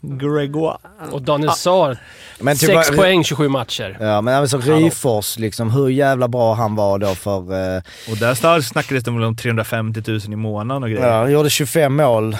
Gregoire. 0.00 0.78
Och 1.12 1.22
Daniel 1.22 1.50
Saar, 1.50 1.96
Men 2.40 2.56
typ 2.56 2.70
6 2.70 2.88
bara- 2.90 2.96
poäng, 2.96 3.24
27 3.24 3.48
matcher. 3.48 3.96
Ja 4.00 4.20
men 4.20 4.34
alltså 4.34 4.58
Ryfors 4.58 5.38
liksom, 5.38 5.70
hur 5.70 5.88
jävla 5.88 6.28
bra 6.28 6.54
han 6.54 6.74
var 6.74 6.98
då 6.98 7.14
för... 7.14 7.36
Eh, 7.76 7.82
Och 8.10 8.16
där 8.16 8.60
snackades 8.60 9.04
det 9.04 9.10
väl 9.10 9.22
om 9.24 9.36
350 9.36 10.02
000 10.06 10.20
i 10.32 10.36
månaden 10.36 10.82
och 10.82 10.88
grejer. 10.90 11.06
ja, 11.06 11.18
han 11.18 11.32
gjorde 11.32 11.50
25 11.50 11.96
mål 11.96 12.32
eh, 12.34 12.38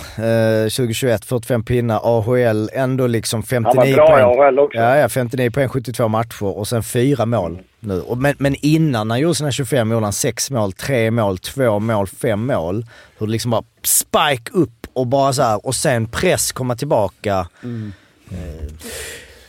2021, 0.76 1.24
45 1.24 1.64
pinnar, 1.64 2.00
AHL 2.04 2.70
ändå 2.72 3.06
liksom 3.06 3.42
59 3.42 3.66
Han 3.66 3.76
var 3.76 3.94
bra 3.94 4.20
i 4.20 4.22
poäng. 4.22 4.46
AHL 4.48 4.58
också. 4.58 4.78
Ja, 4.78 4.96
ja, 4.96 5.08
59 5.08 5.50
poäng, 5.50 5.68
72 5.68 6.08
matcher 6.08 6.58
och 6.58 6.68
sen 6.68 6.82
fyra 6.82 7.26
mål 7.26 7.58
nu. 7.80 8.00
Och 8.00 8.18
men, 8.18 8.34
men 8.38 8.54
innan 8.62 9.10
han 9.10 9.20
gjorde 9.20 9.34
sina 9.34 9.52
25 9.52 9.88
mål, 9.88 10.02
han 10.02 10.12
6 10.12 10.50
mål, 10.50 10.72
3 10.72 11.10
mål, 11.10 11.38
2 11.38 11.78
mål, 11.78 12.06
5 12.06 12.46
mål. 12.46 12.86
Hur 13.18 13.26
det 13.26 13.32
liksom 13.32 13.50
bara 13.50 13.62
spike 13.82 14.52
upp 14.52 14.81
och 14.92 15.06
bara 15.06 15.32
så 15.32 15.42
här, 15.42 15.66
och 15.66 15.74
sen 15.74 16.06
press 16.06 16.52
komma 16.52 16.76
tillbaka. 16.76 17.46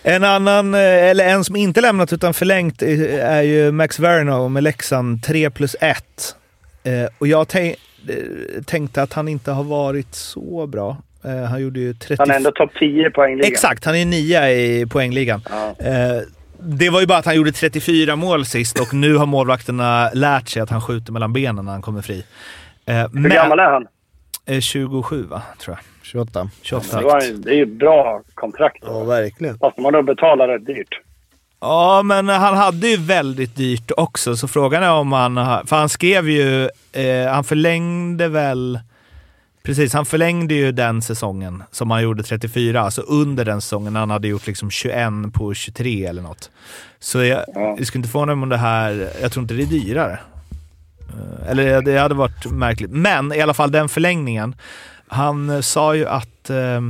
En 0.03 0.23
annan, 0.23 0.73
eh, 0.73 0.79
eller 0.79 1.25
en 1.25 1.43
som 1.43 1.55
inte 1.55 1.81
lämnat 1.81 2.13
utan 2.13 2.33
förlängt 2.33 2.81
eh, 2.81 3.29
är 3.29 3.41
ju 3.41 3.71
Max 3.71 3.99
Verno 3.99 4.47
med 4.47 4.63
Leksand 4.63 5.23
3 5.23 5.49
plus 5.49 5.75
1. 5.81 6.35
Eh, 6.83 6.91
och 7.17 7.27
jag 7.27 7.47
tänk, 7.47 7.75
tänkte 8.65 9.01
att 9.01 9.13
han 9.13 9.27
inte 9.27 9.51
har 9.51 9.63
varit 9.63 10.15
så 10.15 10.67
bra. 10.67 10.97
Han 11.49 11.61
gjorde 11.61 11.79
ju 11.79 11.93
30... 11.93 12.15
Han 12.19 12.31
är 12.31 12.35
ändå 12.35 12.51
topp 12.51 12.71
10 12.79 13.09
poängligan. 13.09 13.51
Exakt, 13.51 13.85
han 13.85 13.95
är 13.95 14.05
nia 14.05 14.51
i 14.51 14.85
poängligan. 14.85 15.41
Ja. 15.49 15.75
Det 16.59 16.89
var 16.89 16.99
ju 17.01 17.07
bara 17.07 17.17
att 17.17 17.25
han 17.25 17.35
gjorde 17.35 17.51
34 17.51 18.15
mål 18.15 18.45
sist 18.45 18.79
och 18.79 18.93
nu 18.93 19.15
har 19.15 19.25
målvakterna 19.25 20.09
lärt 20.13 20.49
sig 20.49 20.61
att 20.61 20.69
han 20.69 20.81
skjuter 20.81 21.13
mellan 21.13 21.33
benen 21.33 21.65
när 21.65 21.71
han 21.71 21.81
kommer 21.81 22.01
fri. 22.01 22.23
Hur 22.85 23.29
gammal 23.29 23.59
är 23.59 23.71
han? 23.71 23.87
Eh, 24.45 24.59
27 24.59 25.23
va, 25.23 25.41
tror 25.59 25.77
jag. 25.77 25.83
28. 26.05 26.49
28. 26.61 26.97
Det, 26.97 27.03
var, 27.03 27.21
det 27.43 27.49
är 27.49 27.55
ju 27.55 27.65
bra 27.65 28.21
kontrakt. 28.33 28.77
Ja, 28.81 29.03
verkligen. 29.03 29.57
Fast 29.59 29.77
man 29.77 29.93
då 29.93 30.01
betalar 30.01 30.47
rätt 30.47 30.65
dyrt. 30.65 30.99
Ja, 31.59 32.01
men 32.05 32.29
han 32.29 32.57
hade 32.57 32.87
ju 32.87 32.97
väldigt 32.97 33.55
dyrt 33.55 33.91
också, 33.97 34.35
så 34.35 34.47
frågan 34.47 34.83
är 34.83 34.91
om 34.91 35.11
han. 35.11 35.35
För 35.67 35.75
han 35.75 35.89
skrev 35.89 36.29
ju... 36.29 36.69
Eh, 36.91 37.31
han 37.31 37.43
förlängde 37.43 38.27
väl... 38.27 38.79
Precis, 39.63 39.93
han 39.93 40.05
förlängde 40.05 40.53
ju 40.53 40.71
den 40.71 41.01
säsongen 41.01 41.63
som 41.71 41.91
han 41.91 42.03
gjorde 42.03 42.23
34, 42.23 42.81
alltså 42.81 43.01
under 43.01 43.45
den 43.45 43.61
säsongen. 43.61 43.95
Han 43.95 44.09
hade 44.09 44.27
gjort 44.27 44.47
liksom 44.47 44.69
21 44.71 45.09
på 45.33 45.53
23 45.53 46.05
eller 46.05 46.21
något. 46.21 46.51
Så 46.99 47.23
jag, 47.23 47.43
Ja. 47.55 47.75
jag 47.77 47.87
skulle 47.87 47.99
inte 47.99 48.09
förvåna 48.11 48.35
mig 48.35 48.43
om 48.43 48.49
det 48.49 48.57
här... 48.57 49.09
Jag 49.21 49.31
tror 49.31 49.41
inte 49.41 49.53
det 49.53 49.63
är 49.63 49.65
dyrare. 49.67 50.19
Eh, 51.13 51.49
eller 51.49 51.81
det 51.81 51.97
hade 51.97 52.15
varit 52.15 52.45
märkligt. 52.45 52.91
Men 52.91 53.33
i 53.33 53.41
alla 53.41 53.53
fall 53.53 53.71
den 53.71 53.89
förlängningen. 53.89 54.55
Han 55.07 55.49
eh, 55.49 55.59
sa 55.61 55.95
ju 55.95 56.07
att... 56.07 56.49
Eh, 56.49 56.81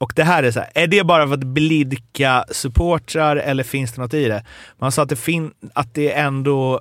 och 0.00 0.12
det 0.16 0.24
här 0.24 0.42
är 0.42 0.50
så 0.50 0.60
här, 0.60 0.70
är 0.74 0.86
det 0.86 1.04
bara 1.04 1.26
för 1.26 1.34
att 1.34 1.44
blidka 1.44 2.44
supportrar 2.50 3.36
eller 3.36 3.64
finns 3.64 3.92
det 3.92 4.00
något 4.00 4.14
i 4.14 4.28
det? 4.28 4.44
Man 4.78 4.92
sa 4.92 5.02
att 5.02 5.08
det, 5.08 5.16
fin- 5.16 5.52
att 5.74 5.94
det 5.94 6.12
ändå, 6.12 6.80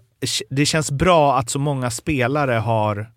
det 0.50 0.66
känns 0.66 0.92
bra 0.92 1.38
att 1.38 1.50
så 1.50 1.60
många 1.60 1.92
spelare 1.92 2.52
har, 2.52 3.12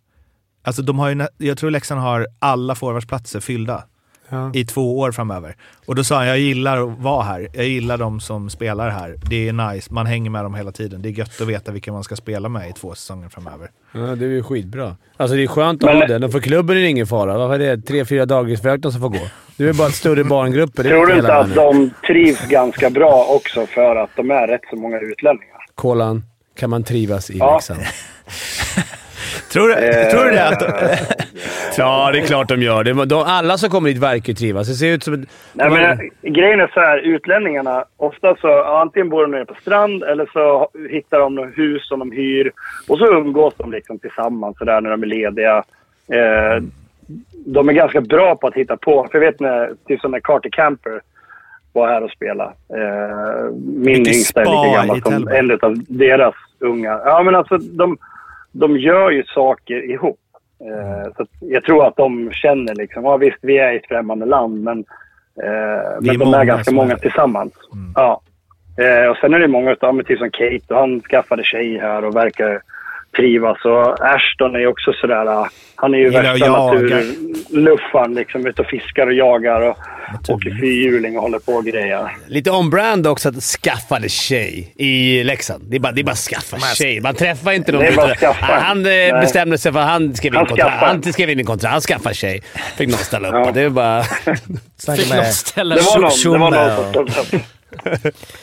alltså 0.65 0.83
de 0.83 0.99
har 0.99 1.09
ju, 1.09 1.27
jag 1.39 1.59
tror 1.59 1.71
Leksand 1.71 2.01
har 2.01 2.27
alla 2.39 2.75
forwardsplatser 2.75 3.41
fyllda 3.41 3.85
Ja. 4.31 4.51
i 4.55 4.65
två 4.65 4.99
år 4.99 5.13
framöver. 5.13 5.57
Och 5.87 5.95
då 5.95 6.05
sa 6.05 6.17
han, 6.17 6.27
jag 6.27 6.39
gillar 6.39 6.83
att 6.93 6.99
vara 6.99 7.23
här. 7.23 7.49
Jag 7.53 7.65
gillar 7.67 7.99
de 7.99 8.21
som 8.21 8.51
spelar 8.51 8.91
här. 8.91 9.17
Det 9.31 9.49
är 9.49 9.53
nice, 9.73 9.93
man 9.95 10.07
hänger 10.07 10.31
med 10.31 10.45
dem 10.45 10.55
hela 10.55 10.73
tiden. 10.73 11.03
Det 11.03 11.09
är 11.09 11.11
gött 11.11 11.41
att 11.41 11.47
veta 11.49 11.73
vilka 11.73 11.93
man 11.93 12.05
ska 12.05 12.17
spela 12.17 12.49
med 12.49 12.71
i 12.71 12.73
två 12.73 12.95
säsonger 12.95 13.29
framöver. 13.29 13.71
Ja, 13.93 14.01
det 14.01 14.25
är 14.25 14.29
ju 14.29 14.43
skitbra. 14.43 14.97
Alltså 15.17 15.37
det 15.37 15.43
är 15.43 15.47
skönt 15.47 15.85
att 15.85 15.91
Men- 15.91 16.11
ha 16.11 16.19
det. 16.19 16.31
För 16.31 16.41
klubben 16.41 16.77
är 16.77 16.81
det 16.81 16.89
ingen 16.89 17.07
fara. 17.07 17.39
Varför 17.39 17.61
är 17.61 17.77
det 17.77 17.83
tre, 17.83 18.05
fyra 18.05 18.27
dagisfröknar 18.27 18.91
som 18.91 19.01
får 19.01 19.09
gå? 19.09 19.27
Det 19.57 19.65
är 19.69 19.73
bara 19.73 19.89
ett 19.89 19.95
större 19.95 20.25
är 20.87 20.91
Tror 20.91 21.07
du 21.07 21.15
inte 21.17 21.35
att 21.35 21.55
de 21.55 21.91
trivs 22.07 22.49
ganska 22.49 22.91
bra 22.91 23.27
också 23.29 23.67
för 23.67 23.97
att 23.97 24.11
de 24.17 24.31
är 24.31 24.47
rätt 24.49 24.61
så 24.71 24.77
många 24.77 24.99
utlänningar? 25.01 25.57
Kolan, 25.75 26.23
kan 26.59 26.71
man 26.71 26.85
trivas 26.85 27.31
i 27.31 27.39
Ja. 27.39 27.55
Leksand? 27.55 27.81
Tror 29.53 29.69
du, 29.69 29.75
Eh, 29.75 30.09
tror 30.11 30.25
du 30.25 30.31
det? 30.31 30.49
Att, 30.49 30.63
Ja, 31.79 32.11
det 32.13 32.19
är 32.19 32.27
klart 32.27 32.49
de 32.49 32.63
gör. 32.63 32.85
Det, 32.85 33.05
de, 33.07 33.23
alla 33.27 33.59
som 33.59 33.71
kommer 33.71 33.89
hit 33.89 33.99
verkar 33.99 34.29
ju 34.29 34.35
trivas. 34.35 34.69
Det 34.69 34.75
ser 34.75 34.93
ut 34.93 35.03
som... 35.05 35.15
ett- 35.15 35.29
Nej, 35.53 35.71
men, 35.71 36.33
grejen 36.35 36.61
är 36.61 36.71
så 36.75 36.81
här, 36.81 36.99
utlänningarna, 36.99 37.85
ofta 37.97 38.37
så 38.37 38.47
ja, 38.49 38.81
antingen 38.81 39.09
bor 39.09 39.23
de 39.23 39.31
nere 39.31 39.45
på 39.45 39.55
strand 39.61 40.03
eller 40.03 40.27
så 40.33 40.69
hittar 40.91 41.19
de 41.19 41.35
något 41.35 41.59
hus 41.59 41.89
som 41.89 41.99
de 41.99 42.13
hyr 42.13 42.53
och 42.89 42.99
så 42.99 43.07
umgås 43.07 43.55
de 43.57 43.73
liksom 43.73 43.99
tillsammans 43.99 44.59
så 44.59 44.65
där 44.65 44.81
när 44.81 44.91
de 44.91 45.03
är 45.03 45.07
lediga. 45.07 45.57
Eh, 46.13 46.63
de 47.47 47.69
är 47.69 47.73
ganska 47.73 48.01
bra 48.01 48.37
på 48.37 48.47
att 48.47 48.55
hitta 48.55 48.77
på. 48.77 49.09
För 49.11 49.19
jag 49.19 49.27
vet 49.27 49.41
när, 49.41 49.71
typ 49.89 50.01
som 50.01 50.11
när 50.11 50.21
Carter 50.21 50.51
Camper 50.51 51.01
var 51.73 51.89
här 51.89 52.03
och 52.05 52.11
spelade. 52.11 52.51
Eh, 52.75 53.51
min 53.77 54.07
yngsta 54.07 54.41
är 54.41 54.45
lika 54.45 54.77
gammal 54.77 55.03
som 55.03 55.29
en 55.29 55.51
av 55.63 55.75
deras 55.89 56.35
unga. 56.59 57.01
Ja, 57.05 57.23
men 57.23 57.35
alltså 57.35 57.59
de, 57.59 57.99
de 58.53 58.79
gör 58.79 59.11
ju 59.11 59.25
saker 59.25 59.91
ihop. 59.91 60.21
Eh, 60.61 61.13
så 61.17 61.27
jag 61.41 61.65
tror 61.65 61.87
att 61.87 61.97
de 61.97 62.31
känner 62.33 62.75
liksom, 62.75 63.05
ja 63.05 63.17
visst 63.17 63.39
vi 63.43 63.59
är 63.59 63.73
i 63.73 63.77
ett 63.77 63.89
främmande 63.89 64.27
land 64.27 64.63
men, 64.63 64.79
eh, 65.43 66.01
men 66.01 66.19
de 66.19 66.35
är 66.35 66.45
ganska 66.45 66.75
många 66.75 66.93
är 66.93 66.97
tillsammans. 66.97 67.53
Ja. 67.95 68.21
Eh, 68.79 69.11
och 69.11 69.17
sen 69.17 69.35
är 69.35 69.39
det 69.39 69.49
många 69.49 69.73
utav, 69.73 70.03
typ 70.03 70.19
som 70.19 70.31
Kate 70.31 70.75
och 70.75 70.81
han 70.81 71.01
skaffade 71.01 71.45
tjej 71.45 71.79
här 71.79 72.05
och 72.05 72.17
verkar 72.17 72.61
trivas. 73.17 73.65
Och 73.65 74.07
Ashton 74.15 74.55
är 74.55 74.59
ju 74.59 74.67
också 74.67 74.93
sådär, 74.93 75.27
ah, 75.27 75.49
han 75.75 75.95
är 75.95 75.99
ju 75.99 76.05
Gillar 76.05 76.23
värsta 76.23 76.47
jaga. 76.47 76.97
naturluffaren 76.97 78.15
liksom. 78.15 78.47
Ute 78.47 78.63
och 78.63 78.69
fiskar 78.69 79.07
och 79.07 79.13
jagar 79.13 79.61
och 79.61 79.77
åker 80.29 80.51
fyrhjuling 80.61 81.17
och 81.17 81.23
håller 81.23 81.39
på 81.39 81.53
och 81.53 81.65
grejer. 81.65 82.09
Lite 82.29 82.51
on-brand 82.51 83.07
också 83.07 83.29
att 83.29 83.43
skaffade 83.43 84.09
tjej 84.09 84.73
i 84.77 85.25
Leksand. 85.25 85.65
Det 85.71 85.77
är 85.77 85.81
bara, 85.81 85.93
det 85.93 86.01
är 86.01 86.05
bara 86.05 86.15
skaffa 86.15 86.57
tjej. 86.59 87.01
Man 87.01 87.15
träffar 87.15 87.53
inte 87.53 87.73
någon. 87.73 87.81
Det 87.81 87.89
är 87.89 87.97
bara 87.97 88.15
skaffa. 88.15 88.47
Han 88.47 88.79
eh, 88.79 88.83
Nej. 88.85 89.13
bestämde 89.13 89.59
sig 89.59 89.73
för 89.73 89.81
att 89.81 89.89
han 89.89 90.15
skrev 90.15 90.33
in 90.33 90.37
Han 90.37 90.47
kontrakt. 90.47 90.77
Han 90.81 91.03
skrev 91.13 91.31
in 91.31 91.39
en 91.39 91.47
kontrakt. 91.47 91.73
Han 91.73 91.81
skaffade 91.81 92.15
tjej. 92.15 92.43
Fick 92.77 92.89
någon 92.89 92.99
ställa 92.99 93.29
upp 93.29 93.35
Ja. 93.35 93.51
Det 93.55 93.61
är 93.63 93.69
bara... 93.71 94.03
Fick 94.97 95.15
någon 95.15 95.25
ställa 95.25 95.75
Det 95.75 95.81
var 95.83 95.99
någon, 96.01 96.11
det 96.23 96.39
var 96.39 96.51
någon 96.51 96.79
och- 96.79 96.95
som 96.95 97.09
ställde 97.09 97.37
upp. 97.37 97.43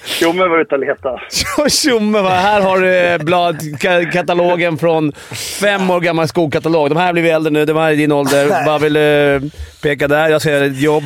Tjomme 0.05 0.47
var 0.47 0.59
ute 0.59 0.75
och 0.75 0.81
letade. 0.81 1.19
Tjomme. 1.69 2.19
Här 2.19 2.61
har 2.61 2.77
du 2.79 2.95
eh, 2.97 3.17
blad, 3.17 3.55
ka- 3.61 4.11
katalogen 4.11 4.77
från 4.77 5.11
fem 5.61 5.89
år 5.89 5.99
gammal 5.99 6.27
skokatalog. 6.27 6.89
De 6.89 6.97
här 6.97 7.13
blir 7.13 7.23
vi 7.23 7.29
äldre 7.29 7.51
nu. 7.51 7.65
De 7.65 7.77
här 7.77 7.91
är 7.91 7.95
din 7.95 8.11
ålder. 8.11 8.47
Bara 8.65 8.77
vill 8.77 8.95
eh, 8.95 9.49
peka 9.81 10.07
där. 10.07 10.29
Jag 10.29 10.41
göra 10.53 10.65
ett 10.65 10.81
jobb. 10.81 11.03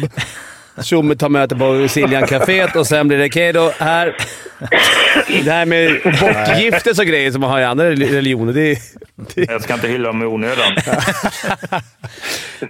Tjomme 0.83 1.15
tar 1.15 1.29
möte 1.29 1.55
på 1.55 1.87
Siljan 1.87 2.23
Caféet 2.27 2.75
och 2.75 2.87
sen 2.87 3.07
blir 3.07 3.17
det 3.17 3.25
okej 3.25 3.53
då. 3.53 3.71
Här. 3.79 4.15
Det 5.43 5.51
här 5.51 5.65
med 5.65 5.91
bortgiftes 6.21 6.99
och 6.99 7.05
grejer 7.05 7.31
som 7.31 7.41
man 7.41 7.49
har 7.49 7.59
i 7.59 7.63
andra 7.63 7.89
religioner. 7.89 8.53
Det, 8.53 8.79
Jag 9.35 9.61
ska 9.63 9.73
inte 9.73 9.87
hylla 9.87 10.07
dem 10.07 10.21
i 10.23 10.25
onödan. 10.25 10.73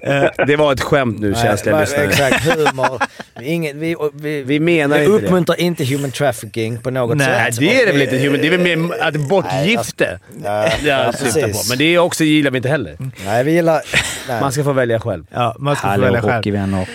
eh, 0.01 0.45
det 0.47 0.55
var 0.55 0.73
ett 0.73 0.81
skämt 0.81 1.19
nu, 1.19 1.33
känsliga 1.41 1.75
Nej, 1.75 1.85
lyssnare. 1.85 2.05
Exakt, 2.07 2.43
humor. 2.45 3.01
Inget, 3.41 3.75
vi, 3.75 3.95
vi, 4.13 4.43
Vi 4.43 4.59
menar 4.59 4.97
vi 4.97 5.05
inte 5.05 5.17
det. 5.17 5.25
uppmuntrar 5.25 5.59
inte 5.59 5.85
human 5.85 6.11
trafficking 6.11 6.81
på 6.81 6.89
något 6.91 7.17
Nej, 7.17 7.51
sätt. 7.53 7.59
det 7.59 7.81
är 7.81 7.85
det 7.85 7.91
väl 7.91 8.01
inte. 8.01 8.17
human. 8.17 8.41
Det 8.41 8.47
är 8.47 8.51
väl 8.57 8.77
mer 8.77 9.01
att 9.03 9.15
bortgifte 9.15 10.19
Ja, 10.43 10.63
jag 10.83 11.05
ja, 11.07 11.13
syftar 11.13 11.41
på. 11.47 11.59
Men 11.69 11.77
det 11.77 11.83
är 11.95 11.97
också 11.99 12.23
gillar 12.23 12.51
vi 12.51 12.57
inte 12.57 12.69
heller. 12.69 12.97
Nej, 13.25 13.43
vi 13.43 13.51
gillar... 13.51 13.81
Nej. 14.27 14.41
Man 14.41 14.51
ska 14.51 14.63
få 14.63 14.73
välja 14.73 14.99
själv. 14.99 15.23
Ja, 15.33 15.55
man 15.59 15.75
ska 15.75 15.81
få 15.81 15.87
Hallå 15.87 16.03
välja 16.03 16.21
själv. 16.21 16.33
hockeyvänner. 16.33 16.87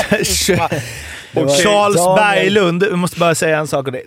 Och 1.34 1.42
var- 1.46 1.56
Charles 1.62 1.96
Daniel. 1.96 2.54
Berglund, 2.54 2.82
jag 2.82 2.98
måste 2.98 3.20
bara 3.20 3.34
säga 3.34 3.58
en 3.58 3.66
sak 3.66 3.86
om 3.88 3.92
det. 3.92 4.02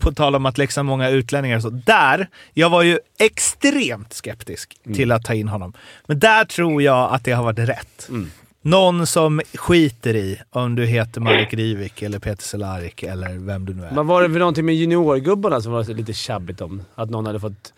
På 0.00 0.12
tal 0.12 0.34
om 0.34 0.46
att 0.46 0.58
Leksand 0.58 0.86
många 0.88 1.08
utlänningar 1.08 1.56
och 1.56 1.62
så. 1.62 1.70
Där, 1.70 2.28
jag 2.54 2.70
var 2.70 2.82
ju 2.82 2.98
extremt 3.18 4.12
skeptisk 4.12 4.76
till 4.94 5.12
att 5.12 5.24
ta 5.24 5.34
in 5.34 5.48
honom. 5.48 5.72
Men 6.06 6.18
där 6.18 6.44
tror 6.44 6.82
jag 6.82 7.14
att 7.14 7.24
det 7.24 7.32
har 7.32 7.44
varit 7.44 7.58
rätt. 7.58 8.08
Någon 8.62 9.06
som 9.06 9.40
skiter 9.54 10.16
i 10.16 10.40
om 10.50 10.74
du 10.74 10.86
heter 10.86 11.20
Marek 11.20 11.54
Rivik 11.54 12.02
eller 12.02 12.18
Peter 12.18 12.42
Cehlárik 12.42 13.02
eller 13.02 13.46
vem 13.46 13.64
du 13.66 13.74
nu 13.74 13.84
är. 13.84 13.94
Vad 13.94 14.06
var 14.06 14.22
det 14.22 14.30
för 14.30 14.38
någonting 14.38 14.64
med 14.64 14.74
juniorgubbarna 14.74 15.60
som 15.60 15.72
var 15.72 15.84
lite 15.94 16.12
tjabbigt 16.12 16.60
om? 16.60 16.82
Att 16.94 17.10
någon 17.10 17.26
hade 17.26 17.40
fått... 17.40 17.72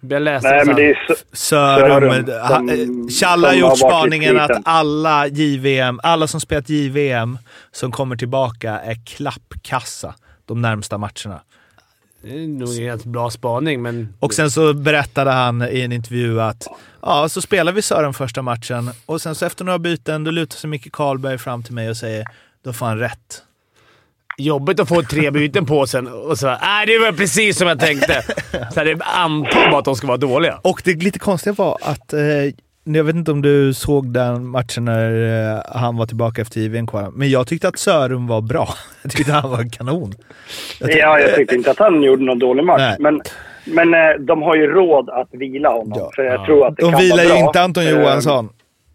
Jag 0.00 0.22
läste 0.22 0.48
Nej, 0.48 0.66
men 0.66 0.76
det 0.76 0.90
är 0.90 0.98
Sörum. 1.32 2.26
Sörum, 2.26 3.42
eh, 3.42 3.48
har 3.48 3.54
gjort 3.54 3.78
spaningen 3.78 4.40
att 4.40 4.50
alla 4.64 5.26
JVM, 5.26 6.00
alla 6.02 6.26
som 6.26 6.40
spelat 6.40 6.68
JVM 6.68 7.38
som 7.72 7.92
kommer 7.92 8.16
tillbaka 8.16 8.78
är 8.78 9.06
klappkassa 9.06 10.14
de 10.46 10.62
närmsta 10.62 10.98
matcherna. 10.98 11.40
Det 12.22 12.28
är 12.28 12.48
nog 12.48 12.76
en 12.76 12.82
helt 12.82 13.04
bra 13.04 13.30
spaning, 13.30 13.82
men... 13.82 14.14
Och 14.18 14.34
sen 14.34 14.50
så 14.50 14.74
berättade 14.74 15.30
han 15.30 15.62
i 15.62 15.80
en 15.80 15.92
intervju 15.92 16.40
att 16.40 16.66
ja, 17.02 17.28
så 17.28 17.40
spelar 17.40 17.72
vi 17.72 17.82
Sören 17.82 18.14
första 18.14 18.42
matchen 18.42 18.90
och 19.06 19.22
sen 19.22 19.34
så 19.34 19.46
efter 19.46 19.64
några 19.64 19.78
byten 19.78 20.24
då 20.24 20.30
lutar 20.30 20.56
sig 20.56 20.70
Micke 20.70 20.92
Karlberg 20.92 21.38
fram 21.38 21.62
till 21.62 21.74
mig 21.74 21.90
och 21.90 21.96
säger 21.96 22.24
då 22.64 22.72
får 22.72 22.86
han 22.86 22.98
rätt. 22.98 23.42
Jobbigt 24.40 24.80
att 24.80 24.88
få 24.88 25.02
tre 25.02 25.30
byten 25.30 25.66
på 25.66 25.86
sen 25.86 26.06
och 26.08 26.38
så 26.38 26.46
Nej, 26.46 26.86
det 26.86 26.98
var 26.98 27.12
precis 27.12 27.58
som 27.58 27.68
jag 27.68 27.80
tänkte. 27.80 28.22
Så 28.74 28.80
här, 28.80 28.84
det 28.84 28.98
antar 29.04 29.70
bara 29.70 29.78
att 29.78 29.84
de 29.84 29.96
ska 29.96 30.06
vara 30.06 30.16
dåliga. 30.16 30.58
Och 30.62 30.82
det 30.84 31.02
lite 31.02 31.18
konstiga 31.18 31.54
var 31.58 31.78
att, 31.82 32.12
eh, 32.12 32.20
jag 32.84 33.04
vet 33.04 33.14
inte 33.16 33.32
om 33.32 33.42
du 33.42 33.74
såg 33.74 34.12
den 34.12 34.46
matchen 34.46 34.84
när 34.84 35.12
eh, 35.56 35.62
han 35.80 35.96
var 35.96 36.06
tillbaka 36.06 36.42
efter 36.42 36.60
JVM 36.60 36.86
men 37.12 37.30
jag 37.30 37.46
tyckte 37.46 37.68
att 37.68 37.78
Sörum 37.78 38.26
var 38.26 38.40
bra. 38.40 38.68
Jag 39.02 39.12
tyckte 39.12 39.32
han 39.32 39.50
var 39.50 39.70
kanon. 39.72 40.12
Jag 40.78 40.88
tyckte- 40.88 40.98
ja, 41.00 41.18
jag 41.20 41.34
tyckte 41.34 41.54
inte 41.54 41.70
att 41.70 41.78
han 41.78 42.02
gjorde 42.02 42.24
någon 42.24 42.38
dålig 42.38 42.64
match. 42.64 42.78
Nej. 42.80 42.96
Men, 42.98 43.20
men 43.64 43.94
eh, 43.94 44.10
de 44.20 44.42
har 44.42 44.56
ju 44.56 44.66
råd 44.66 45.10
att 45.10 45.28
vila 45.30 45.68
honom. 45.68 46.10
För 46.14 46.22
jag 46.22 46.44
tror 46.46 46.66
att 46.66 46.76
det 46.76 46.82
De 46.82 46.92
kan 46.92 47.00
vilar 47.00 47.24
vara 47.24 47.38
ju 47.38 47.44
inte 47.46 47.60
Anton 47.62 47.84
Eh, 47.84 47.90
Johansson. 47.90 48.48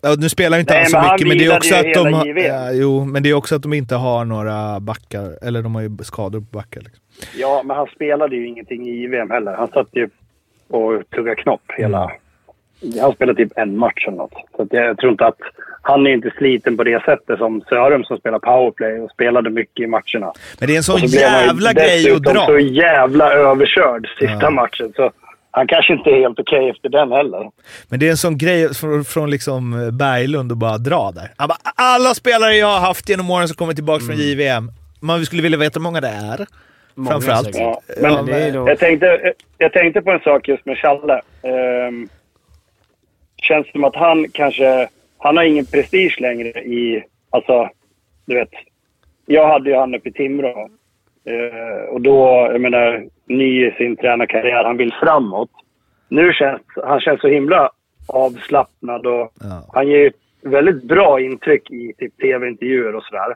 Ja, 0.06 0.15
nu 0.19 0.30
spelar 0.30 0.60
inte 0.60 0.73
Nej, 0.73 0.82
han 0.82 0.90
så 0.91 0.98
han 0.98 1.14
mycket, 1.14 1.27
men 1.27 1.38
det 1.38 1.45
är 1.45 1.57
också 1.57 1.76
att 1.76 1.94
de... 1.94 2.14
har-. 2.14 2.26
Ja, 2.40 2.72
jo, 2.72 3.06
men 3.06 3.23
det 3.23 3.30
är 3.30 3.34
också 3.34 3.56
att 3.56 3.61
de 3.61 3.73
inte 3.73 3.95
har 3.95 4.26
några 4.26 4.80
backar. 4.80 5.38
Eller 5.41 5.61
de 5.61 5.76
har 5.76 5.82
ju 5.82 5.90
skador 6.03 6.40
på 6.40 6.45
backar. 6.57 6.82
Liksom. 6.82 7.03
Ja, 7.36 7.61
men 7.65 7.77
han 7.77 7.88
spelade 7.88 8.36
ju 8.36 8.48
ingenting 8.48 8.88
i 8.88 9.07
VM 9.07 9.30
heller. 9.32 9.53
Han 9.53 9.68
satt 9.68 9.88
ju 9.91 10.10
och 10.69 11.10
tuggade 11.15 11.36
knopp 11.36 11.61
hela... 11.77 12.11
Mm. 12.84 12.99
Han 13.02 13.14
spelade 13.14 13.44
typ 13.45 13.52
en 13.57 13.77
match 13.77 14.07
eller 14.07 14.18
något. 14.18 14.34
Så 14.56 14.68
jag 14.72 14.98
tror 14.98 15.11
inte 15.11 15.26
att... 15.26 15.40
Han 15.82 16.07
är 16.07 16.11
inte 16.11 16.32
sliten 16.38 16.77
på 16.77 16.84
det 16.84 17.03
sättet 17.03 17.38
som 17.38 17.61
Sörum 17.61 18.03
som 18.03 18.18
spelar 18.18 18.40
powerplay 18.40 18.99
och 18.99 19.11
spelade 19.11 19.49
mycket 19.49 19.84
i 19.84 19.88
matcherna. 19.88 20.34
Men 20.60 20.68
det 20.68 20.73
är 20.73 20.77
en 20.77 20.84
sån 20.84 20.99
så 20.99 21.18
jävla 21.18 21.73
grej 21.73 22.11
att 22.11 22.23
dra. 22.23 22.45
så 22.45 22.60
jävla 22.60 23.34
överkörd 23.34 24.07
sista 24.19 24.38
Ja. 24.41 24.49
matchen. 24.49 24.94
Så 24.95 25.11
han 25.56 25.68
kanske 25.68 25.94
inte 25.94 26.10
är 26.10 26.19
helt 26.19 26.40
okej 26.40 26.69
efter 26.69 26.90
den 26.90 27.11
heller. 27.11 27.52
Men 27.90 27.99
det 27.99 28.07
är 28.07 28.11
en 28.11 28.18
sån 28.18 28.38
grej 28.38 28.73
från, 28.73 29.06
från 29.06 29.30
liksom 29.30 29.90
Berglund 29.94 30.52
att 30.52 30.57
bara 30.57 30.77
dra 30.77 31.11
där. 31.11 31.32
Han 31.38 31.48
bara, 31.48 31.57
alla 31.76 32.14
spelare 32.14 32.56
jag 32.56 32.68
har 32.68 32.80
haft 32.80 33.10
genom 33.10 33.32
åren 33.32 33.48
som 33.48 33.56
kommer 33.57 33.73
tillbaka 33.73 34.06
från 34.06 34.15
JVM. 34.15 34.72
Man 34.99 35.26
skulle 35.26 35.41
vilja 35.41 35.57
veta 35.57 35.80
hur 35.80 35.84
många 35.84 36.02
det 36.02 36.07
är. 36.07 36.45
Många 36.95 37.11
Framförallt. 37.11 37.49
Ja, 37.60 37.82
men 38.02 38.14
Ja, 38.14 38.22
det 38.22 38.36
är 38.44 38.52
nog- 38.53 38.69
jag, 38.69 38.80
tänkte, 38.80 39.34
jag 39.57 39.73
tänkte 39.73 40.02
på 40.02 40.11
en 40.11 40.19
sak 40.19 40.48
just 40.48 40.65
med 40.65 40.77
Challe. 40.77 41.22
Um, 41.88 42.10
känns 43.38 43.72
som 43.72 43.84
att 43.84 43.95
han 43.95 44.26
kanske... 44.32 44.88
Han 45.18 45.38
har 45.38 45.44
ingen 45.44 45.65
prestige 45.65 46.18
längre 46.19 46.49
i... 46.49 47.03
Alltså, 47.30 47.69
du 48.26 48.36
vet. 48.36 48.49
Jag 49.26 49.48
hade 49.48 49.69
ju 49.69 49.76
han 49.76 49.95
uppe 49.95 50.10
i 50.10 50.14
Timrå. 50.14 50.69
Eh, 51.26 51.89
och 51.89 52.02
då, 52.02 52.47
jag 52.52 52.61
menar, 52.61 53.06
ny 53.26 53.68
i 53.68 53.72
sin 53.72 53.95
tränarkarriär. 53.95 54.64
Han 54.64 54.77
vill 54.77 54.93
framåt. 54.93 55.49
Nu 56.10 56.34
känns 56.34 56.61
han 56.84 56.99
känns 56.99 57.22
så 57.22 57.27
himla 57.27 57.69
avslappnad 58.07 59.06
och 59.07 59.31
Ja. 59.39 59.69
han 59.73 59.88
ger 59.88 60.07
ett 60.07 60.15
väldigt 60.41 60.84
bra 60.84 61.19
intryck 61.22 61.72
i 61.72 61.93
typ 61.97 62.18
tv-intervjuer 62.18 62.95
och 62.95 63.03
sådär. 63.03 63.35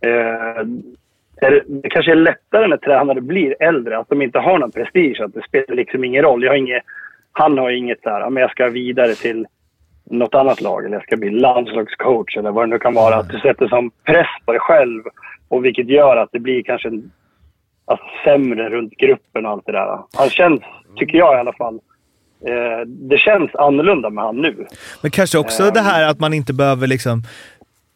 Eh, 0.00 0.64
det, 1.40 1.62
det 1.66 1.88
kanske 1.90 2.12
är 2.12 2.16
lättare 2.16 2.66
när 2.66 2.76
tränare 2.76 3.20
blir 3.20 3.62
äldre, 3.62 3.98
att 3.98 4.08
de 4.08 4.22
inte 4.22 4.38
har 4.38 4.58
någon 4.58 4.70
prestige. 4.72 5.20
Att 5.20 5.34
det 5.34 5.42
spelar 5.42 5.74
liksom 5.74 6.04
ingen 6.04 6.22
roll. 6.22 6.44
Jag 6.44 6.50
har 6.50 6.56
inget, 6.56 6.82
han 7.32 7.58
har 7.58 7.70
inget 7.70 8.02
så 8.02 8.10
här, 8.10 8.20
ja, 8.20 8.30
men 8.30 8.40
jag 8.40 8.50
ska 8.50 8.68
vidare 8.68 9.14
till 9.14 9.46
något 10.10 10.34
annat 10.34 10.60
lag 10.60 10.84
eller 10.84 10.96
jag 10.96 11.02
ska 11.02 11.16
bli 11.16 11.30
landslagscoach 11.30 12.36
eller 12.36 12.50
vad 12.50 12.64
det 12.68 12.70
nu 12.70 12.78
kan 12.78 12.94
vara. 12.94 13.16
Att 13.16 13.28
du 13.28 13.38
sätter 13.40 13.68
som 13.68 13.90
press 14.04 14.26
på 14.44 14.52
dig 14.52 14.60
själv 14.60 15.02
och 15.48 15.64
vilket 15.64 15.88
gör 15.88 16.16
att 16.16 16.28
det 16.32 16.38
blir 16.38 16.62
kanske 16.62 16.88
en, 16.88 17.10
alltså, 17.84 18.06
sämre 18.24 18.68
runt 18.70 18.92
gruppen 18.96 19.46
och 19.46 19.52
allt 19.52 19.66
det 19.66 19.72
där. 19.72 19.98
Han 20.18 20.30
känns, 20.30 20.60
tycker 20.96 21.18
jag 21.18 21.36
i 21.36 21.40
alla 21.40 21.52
fall, 21.52 21.74
eh, 22.46 22.86
det 22.86 23.18
känns 23.18 23.54
annorlunda 23.54 24.10
med 24.10 24.24
han 24.24 24.36
nu. 24.36 24.66
Men 25.02 25.10
kanske 25.10 25.38
också 25.38 25.62
Ehm. 25.62 25.74
det 25.74 25.80
här 25.80 26.08
att 26.10 26.20
man 26.20 26.34
inte 26.34 26.52
behöver 26.54 26.86
liksom 26.86 27.22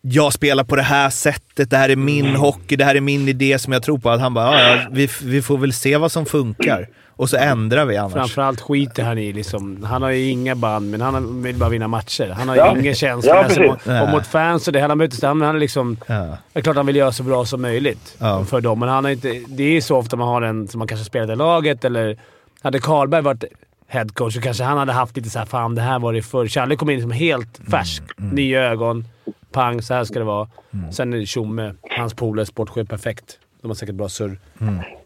jag 0.05 0.33
spelar 0.33 0.65
på 0.65 0.77
det 0.77 0.83
här 0.83 1.11
sättet, 1.11 1.71
det 1.71 1.77
här 1.77 1.89
är 1.89 1.97
min 1.97 2.27
Mm. 2.27 2.41
hockey, 2.41 2.77
det 2.77 2.85
här 2.85 2.95
är 2.95 3.01
min 3.01 3.29
idé 3.29 3.59
som 3.59 3.73
jag 3.73 3.83
tror 3.83 3.99
på. 3.99 4.11
Att 4.11 4.21
han 4.21 4.35
bara, 4.35 4.59
"Ja, 4.61 4.77
ja, 4.77 4.79
vi, 4.91 5.09
vi 5.25 5.43
får 5.43 5.59
väl 5.59 5.73
se 5.73 5.97
vad 5.97 6.13
som 6.13 6.27
funkar. 6.27 6.87
Och 7.23 7.31
så 7.31 7.37
ändrar 7.37 7.85
vi 7.85 7.97
annars. 7.97 8.13
Framförallt 8.13 8.61
skiter 8.61 9.03
han 9.03 9.19
i 9.19 9.33
liksom. 9.33 9.83
Han 9.85 10.03
har 10.03 10.11
ju 10.11 10.31
inga 10.31 10.55
band, 10.55 10.91
men 10.91 11.01
han 11.01 11.43
vill 11.43 11.57
bara 11.57 11.71
vinna 11.71 11.89
matcher. 11.89 12.29
Han 12.29 12.49
har 12.49 12.57
Ja. 12.57 12.75
ju 12.75 12.81
ingen 12.81 12.95
känsla. 12.95 13.31
Ja, 13.35 13.45
alltså, 13.45 13.61
mot, 13.63 13.87
och 14.03 14.09
mot 14.09 14.27
fans 14.27 14.67
och 14.67 14.73
det. 14.73 14.81
Han 14.81 14.91
har 14.91 14.97
mötesstämning. 14.97 15.47
Han 15.47 15.57
är 15.57 15.61
liksom... 15.61 15.97
Ja. 16.07 16.15
Det 16.53 16.59
är 16.59 16.61
klart 16.63 16.77
han 16.77 16.87
vill 16.87 16.97
göra 16.97 17.13
så 17.13 17.23
bra 17.23 17.45
som 17.45 17.63
möjligt 17.63 18.17
Ja. 18.19 18.45
för 18.45 18.61
dem, 18.61 18.79
men 18.79 18.89
han 18.89 19.05
har 19.05 19.11
inte... 19.11 19.41
Det 19.49 19.77
är 19.77 19.81
så 19.81 19.97
ofta 19.97 20.17
man 20.17 20.29
har 20.29 20.43
en 20.43 20.69
som 20.69 20.79
man 20.79 20.89
kanske 20.89 21.05
spelat 21.05 21.31
i 21.31 21.37
laget 21.37 21.85
eller... 21.85 22.17
Hade 22.63 22.79
Karlberg 22.79 23.23
varit 23.23 23.45
headcoach 23.89 24.35
så 24.35 24.41
kanske 24.41 24.65
han 24.65 24.79
hade 24.79 24.93
haft 24.93 25.17
lite 25.17 25.31
så 25.31 25.39
här, 25.39 25.47
fan 25.47 25.75
det 25.75 25.83
här 25.83 25.99
var 25.99 26.13
det 26.13 26.23
förr. 26.23 26.47
Challe 26.47 26.77
kom 26.77 26.91
in 26.91 27.03
som 27.03 27.11
helt 27.11 27.61
färsk. 27.71 28.03
Nya 28.17 28.63
ögon. 28.63 29.05
Pang, 29.53 29.83
så 29.83 29.95
här 29.95 30.05
ska 30.05 30.19
det 30.19 30.25
vara. 30.25 30.49
Sen 30.93 31.13
är 31.13 31.25
Tjomme, 31.25 31.75
hans 31.97 32.15
polare, 32.15 32.47
sportchef, 32.47 32.89
perfekt. 32.89 33.25
De 33.63 33.69
har 33.69 33.75
säkert 33.75 33.95
bra 33.95 34.09
surr. 34.09 34.39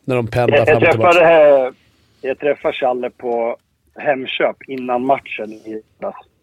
När 0.04 0.16
de 0.16 0.26
pendlar 0.26 0.58
Jag, 0.58 0.66
fram 0.68 0.78
jag, 0.82 0.88
och 0.88 0.90
tillbaka. 0.90 1.12
träffade, 1.12 1.72
jag 2.26 2.38
träffade 2.38 2.74
Challe 2.74 3.10
på 3.10 3.56
Hemköp 3.98 4.56
innan 4.68 5.06
matchen 5.06 5.52
i. 5.52 5.82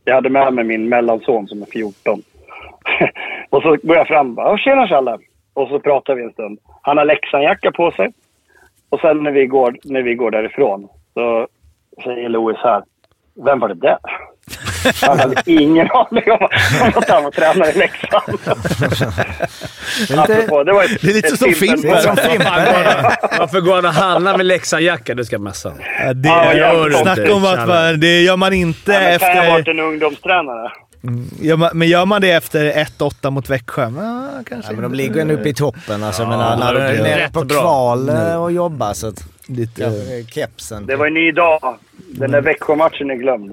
Jag 0.04 0.16
hade 0.16 0.30
med 0.30 0.54
mig 0.54 0.64
min 0.64 0.90
mellanson 0.90 1.48
som 1.48 1.62
är 1.62 1.66
14. 1.66 2.22
och 3.50 3.62
så 3.62 3.78
går 3.84 3.96
jag 3.96 4.08
fram 4.08 4.30
och 4.30 4.36
bara, 4.36 4.58
“Tjena 4.58 4.88
Challe!” 4.88 5.18
Och 5.54 5.68
så 5.68 5.80
pratar 5.80 6.16
vi 6.16 6.24
en 6.24 6.32
stund. 6.32 6.60
Han 6.82 6.98
har 6.98 7.06
Leksandjacka 7.06 7.72
på 7.72 7.92
sig. 7.92 8.14
Och 8.90 9.00
sen 9.00 9.24
när 9.24 9.32
vi 9.32 9.46
går, 9.46 9.78
när 9.84 10.02
vi 10.02 10.16
går 10.16 10.32
därifrån 10.32 10.88
så 11.14 11.48
säger 12.04 12.30
Louis 12.30 12.58
här. 12.58 12.84
“Vem 13.46 13.60
var 13.60 13.68
det 13.68 13.76
där?” 13.76 13.98
Han 15.02 15.20
hade 15.20 15.42
ingen 15.46 15.88
aning 15.92 16.32
om 16.32 16.48
om 16.84 16.92
att 16.96 17.10
han 17.10 17.24
var 17.24 17.32
tränare 17.32 17.70
i 17.72 17.78
Leksand. 17.78 18.24
Apropå, 20.20 20.64
det, 20.64 20.74
var 20.74 20.84
ett, 20.84 21.02
Det 21.02 21.10
är 21.10 21.14
lite 21.14 21.28
ett 21.28 21.40
som 21.40 21.54
Fimpen-. 21.54 21.92
Varför 23.40 23.62
går 23.62 23.76
han 23.76 23.86
och 23.86 23.94
handlar 23.94 24.38
med 24.38 24.46
Leksandsjacka? 24.46 25.16
Du 25.16 25.26
ska 25.26 25.40
messa. 25.40 25.74
Ja, 26.06 26.14
det 26.14 26.30
Ja, 26.30 26.54
gör 26.54 26.74
jävligt 26.80 26.98
Snacka 26.98 27.34
om 27.34 27.46
att 27.46 28.02
det 28.02 28.22
gör 28.22 28.38
man 28.38 28.54
inte 28.54 28.92
Ja, 28.92 29.00
men 29.00 29.20
kan 29.20 29.30
jag 29.36 29.44
ha 29.44 29.52
varit 29.52 29.60
efter... 29.60 29.72
en 29.72 29.80
ungdomstränare? 29.80 30.72
Gör 31.42 31.58
man, 31.58 31.70
men 31.74 31.88
gör 31.88 32.06
man 32.06 32.22
det 32.22 32.32
efter 32.32 32.72
1-8 32.72 33.30
mot 33.30 33.50
Växjö? 33.50 33.82
Ja, 33.82 34.30
kanske 34.50 34.72
Ja, 34.72 34.76
men 34.76 34.92
de 34.92 34.94
ligger 34.98 35.22
ändå 35.22 35.34
uppe 35.34 35.50
i 35.50 35.54
toppen. 35.54 36.04
Alltså, 36.04 36.24
Ja, 36.24 36.56
det 36.74 36.74
du 36.74 36.80
är 36.80 37.04
nere 37.04 37.20
rätt 37.26 37.34
på 37.34 37.44
bra. 37.44 37.62
kval 37.62 38.10
eh, 38.10 38.44
och 38.44 38.52
jobbar 38.52 38.94
så 38.94 39.08
att... 39.08 39.24
Lite, 39.48 39.82
Kanske 39.82 40.24
kepsen. 40.34 40.86
Det 40.86 40.96
var 40.96 41.08
en 41.08 41.14
ny 41.14 41.32
dag. 41.32 41.78
Den 42.12 42.32
där 42.32 42.42
Växjö-matchen 42.42 43.10
är 43.12 43.16
glömd. 43.16 43.52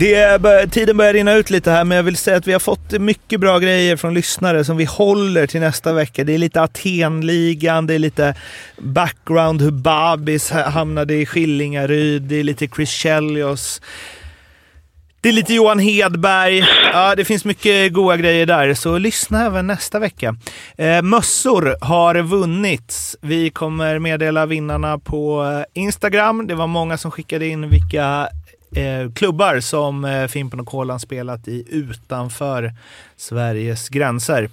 Det 0.00 0.40
bör, 0.40 0.66
tiden 0.66 0.96
börjar 0.96 1.12
rinna 1.12 1.34
ut 1.34 1.50
lite 1.50 1.70
här, 1.70 1.84
men 1.84 1.96
jag 1.96 2.02
vill 2.02 2.16
säga 2.16 2.36
att 2.36 2.46
vi 2.46 2.52
har 2.52 2.60
fått 2.60 2.92
mycket 2.92 3.40
bra 3.40 3.58
grejer 3.58 3.96
från 3.96 4.14
lyssnare 4.14 4.64
som 4.64 4.76
vi 4.76 4.84
håller 4.84 5.46
till 5.46 5.60
nästa 5.60 5.92
vecka. 5.92 6.24
Det 6.24 6.32
är 6.34 6.38
lite 6.38 6.62
Atenligan, 6.62 7.86
det 7.86 7.94
är 7.94 7.98
lite 7.98 8.34
background 8.78 9.62
hur 9.62 9.70
Babis 9.70 10.50
ha- 10.50 10.68
hamnade 10.68 11.14
i 11.14 11.26
Skillingaryd, 11.26 12.22
det 12.22 12.36
är 12.36 12.44
lite 12.44 12.68
Chris 12.68 12.90
Chelios. 12.90 13.82
Det 15.20 15.28
är 15.28 15.32
lite 15.32 15.54
Johan 15.54 15.78
Hedberg. 15.78 16.64
Ja, 16.92 17.14
det 17.14 17.24
finns 17.24 17.44
mycket 17.44 17.92
goda 17.92 18.16
grejer 18.16 18.46
där, 18.46 18.74
så 18.74 18.98
lyssna 18.98 19.46
även 19.46 19.66
nästa 19.66 19.98
vecka. 19.98 20.36
Eh, 20.76 21.02
mössor 21.02 21.76
har 21.80 22.22
vunnits. 22.22 23.16
Vi 23.20 23.50
kommer 23.50 23.98
meddela 23.98 24.46
vinnarna 24.46 24.98
på 24.98 25.44
eh, 25.44 25.82
Instagram. 25.82 26.46
Det 26.46 26.54
var 26.54 26.66
många 26.66 26.98
som 26.98 27.10
skickade 27.10 27.46
in 27.46 27.70
vilka 27.70 28.28
eh, 28.74 29.12
klubbar 29.14 29.60
som 29.60 30.04
eh, 30.04 30.26
Fimpen 30.26 30.60
och 30.60 30.66
Kolan 30.66 31.00
spelat 31.00 31.48
i 31.48 31.64
utanför 31.70 32.72
Sveriges 33.16 33.88
gränser. 33.88 34.50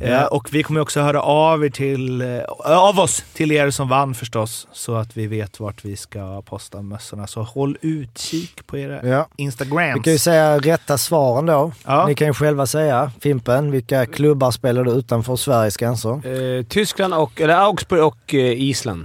Eh, 0.00 0.10
Ja. 0.10 0.26
och 0.26 0.48
vi 0.52 0.62
kommer 0.62 0.80
också 0.80 1.00
höra 1.00 1.22
av, 1.22 1.64
er 1.64 1.68
till, 1.70 2.20
eh, 2.20 2.38
av 2.64 2.98
oss 3.00 3.24
till 3.34 3.52
er 3.52 3.70
som 3.70 3.88
vann 3.88 4.14
förstås, 4.14 4.66
så 4.72 4.94
att 4.96 5.16
vi 5.16 5.26
vet 5.26 5.60
vart 5.60 5.84
vi 5.84 5.96
ska 5.96 6.42
posta 6.42 6.82
mössorna. 6.82 7.26
Så 7.26 7.42
håll 7.42 7.76
utkik 7.80 8.66
på 8.66 8.78
era 8.78 9.08
Ja. 9.08 9.26
Instagrams. 9.36 9.96
Vi 9.98 10.02
kan 10.02 10.12
ju 10.12 10.18
säga 10.18 10.58
rätta 10.58 10.98
svaren 10.98 11.46
då. 11.46 11.72
Ja. 11.84 12.06
Ni 12.06 12.14
kan 12.14 12.26
ju 12.26 12.34
själva 12.34 12.66
säga, 12.66 13.12
Fimpen, 13.20 13.70
vilka 13.70 14.06
klubbar 14.06 14.50
spelar 14.50 14.84
du 14.84 14.90
utanför 14.90 15.36
Sveriges 15.36 15.76
gränser? 15.76 16.58
Eh, 16.58 16.64
Tyskland 16.64 17.14
och... 17.14 17.40
Eller 17.40 17.54
Augsburg 17.54 18.02
och 18.04 18.34
eh, 18.34 18.62
Island. 18.62 19.04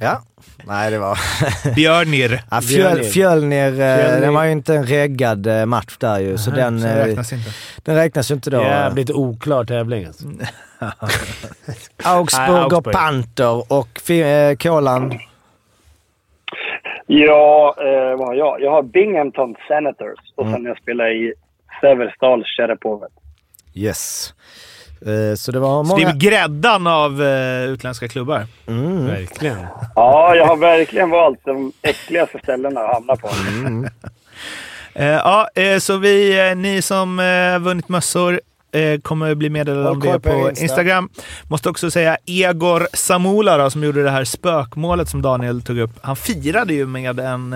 Ja. 0.00 0.22
Nej, 0.66 0.90
det 0.90 0.98
var... 0.98 1.18
Björnir. 1.74 2.40
Ja, 2.50 2.60
Fjöl, 2.60 3.02
Fjölnir. 3.04 3.10
Fjölnir, 3.10 3.66
eh, 3.66 3.96
Fjölnir. 3.96 4.20
den 4.20 4.34
var 4.34 4.44
ju 4.44 4.52
inte 4.52 4.74
en 4.74 4.86
reggad 4.86 5.46
eh, 5.46 5.66
match 5.66 5.96
där 5.98 6.18
ju, 6.18 6.38
så 6.38 6.50
den, 6.50 6.80
så 6.80 6.86
eh, 6.86 7.06
räknas 7.06 7.32
inte. 7.32 7.50
den 7.82 7.96
räknas 7.96 8.30
ju 8.30 8.34
inte 8.34 8.50
då. 8.50 8.62
Jävligt 8.62 9.10
oklar 9.10 9.64
tävling 9.64 10.04
alltså. 10.04 10.24
Augsburg, 12.04 12.72
och. 12.72 12.92
Panther 12.92 13.72
och 13.72 14.00
Kolan. 14.62 15.18
Ja, 17.06 17.74
eh, 17.78 18.18
vad 18.18 18.28
har 18.28 18.34
jag? 18.34 18.60
Jag 18.60 18.70
har 18.70 18.82
Binghamton 18.82 19.54
Senators 19.68 20.18
och 20.34 20.46
sen 20.46 20.64
jag 20.64 20.78
spelar 20.78 21.10
i 21.10 21.34
Severstal 21.80 22.44
Cherepovet. 22.44 23.12
Yes. 23.74 24.34
Eh, 25.06 25.34
så 25.36 25.52
det 25.52 25.58
var 25.60 25.84
Så 25.84 25.96
det 25.96 26.02
är 26.02 26.06
många... 26.06 26.16
gräddan 26.18 26.86
av 26.86 27.22
eh, 27.22 27.64
utländska 27.64 28.08
klubbar. 28.08 28.46
Mm. 28.66 29.06
Verkligen. 29.06 29.58
Ja, 29.94 30.34
jag 30.34 30.46
har 30.46 30.56
verkligen 30.56 31.10
valt 31.10 31.40
de 31.44 31.72
äckligaste 31.82 32.38
ställena 32.42 32.80
att 32.80 32.94
hamna 32.94 33.16
på. 33.16 33.28
Eh, 34.96 35.06
ja, 35.06 35.48
så 35.80 35.96
vi, 35.96 36.54
ni 36.56 36.82
som 36.82 37.20
vunnit 37.60 37.88
mössor 37.88 38.40
kommer 39.02 39.34
bli 39.34 39.50
meddelade 39.50 39.90
om 39.90 40.00
det 40.00 40.12
på 40.12 40.18
på 40.20 40.48
Insta. 40.48 40.62
Instagram. 40.62 41.08
Måste 41.50 41.68
också 41.68 41.90
säga 41.90 42.16
Egor 42.26 42.88
Samula 42.92 43.56
då, 43.56 43.70
som 43.70 43.84
gjorde 43.84 44.02
det 44.02 44.10
här 44.10 44.24
spökmålet 44.24 45.08
som 45.08 45.22
Daniel 45.22 45.62
tog 45.62 45.78
upp. 45.78 45.90
Han 46.02 46.16
firade 46.16 46.74
ju 46.74 46.86
med 46.86 47.20
en... 47.20 47.54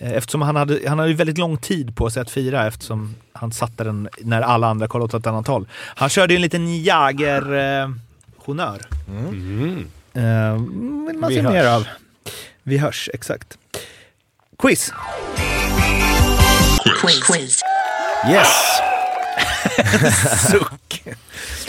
Eh, 0.00 0.12
eftersom 0.12 0.42
han 0.42 0.56
hade, 0.56 0.80
han 0.88 0.98
hade 0.98 1.10
ju 1.10 1.16
väldigt 1.16 1.38
lång 1.38 1.56
tid 1.56 1.96
på 1.96 2.10
sig 2.10 2.22
att 2.22 2.30
fira 2.30 2.66
eftersom 2.66 3.14
han 3.32 3.52
satte 3.52 3.84
den 3.84 4.08
när 4.20 4.42
alla 4.42 4.66
andra 4.66 4.88
kollade 4.88 5.16
åt 5.16 5.20
ett 5.22 5.26
annat 5.26 5.46
håll. 5.46 5.68
Han 5.74 6.08
körde 6.08 6.32
ju 6.32 6.36
en 6.36 6.42
liten 6.42 6.82
Jager 6.84 7.54
eh, 7.82 7.90
honör. 8.36 8.80
Eh, 10.14 10.54
vill 11.06 11.18
man 11.18 11.28
Vi 11.28 11.34
se 11.34 11.40
hörs. 11.42 11.52
mer 11.52 11.66
av. 11.66 11.86
Vi 12.62 12.78
hörs, 12.78 13.10
exakt. 13.14 13.58
Quiz! 14.58 14.92
Yes! 18.30 18.48
Suck! 20.50 21.02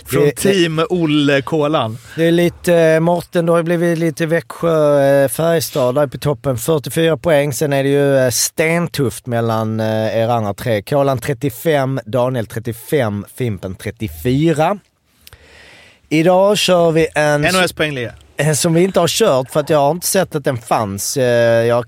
Från 0.06 0.32
team 0.32 0.86
Olle-kolan. 0.90 1.98
Det 2.15 2.26
är 2.26 2.32
lite, 2.32 2.76
eh, 2.76 2.99
Morten, 2.99 3.45
då 3.45 3.56
har 3.56 3.64
blivit 3.64 3.98
lite 3.98 4.26
Växjö, 4.26 5.23
eh, 5.23 5.30
där 5.30 6.07
på 6.07 6.18
toppen. 6.18 6.57
44 6.57 7.18
poäng. 7.18 7.53
Sen 7.53 7.73
är 7.73 7.84
det 7.84 7.90
ju 7.90 8.18
eh, 8.18 8.30
stentufft 8.30 9.26
mellan 9.26 9.80
er 9.80 10.27
andra 10.27 10.53
tre. 10.53 10.82
Kolan 10.82 11.18
35, 11.18 11.99
Daniel 12.06 12.45
35, 12.45 13.26
Fimpen 13.36 13.76
34. 13.76 14.80
Idag 16.10 16.57
kör 16.57 16.91
vi 16.91 17.07
en... 17.15 17.41
NOS 17.41 17.73
poängliga. 17.73 18.14
En 18.38 18.56
som 18.56 18.73
vi 18.73 18.84
inte 18.84 18.99
har 18.99 19.07
kört 19.07 19.52
för 19.52 19.60
att 19.60 19.69
jag 19.69 19.80
har 19.80 19.91
inte 19.91 20.07
sett 20.07 20.36
att 20.36 20.44
den 20.44 20.57
fanns. 20.57 21.18
Jag 21.18 21.86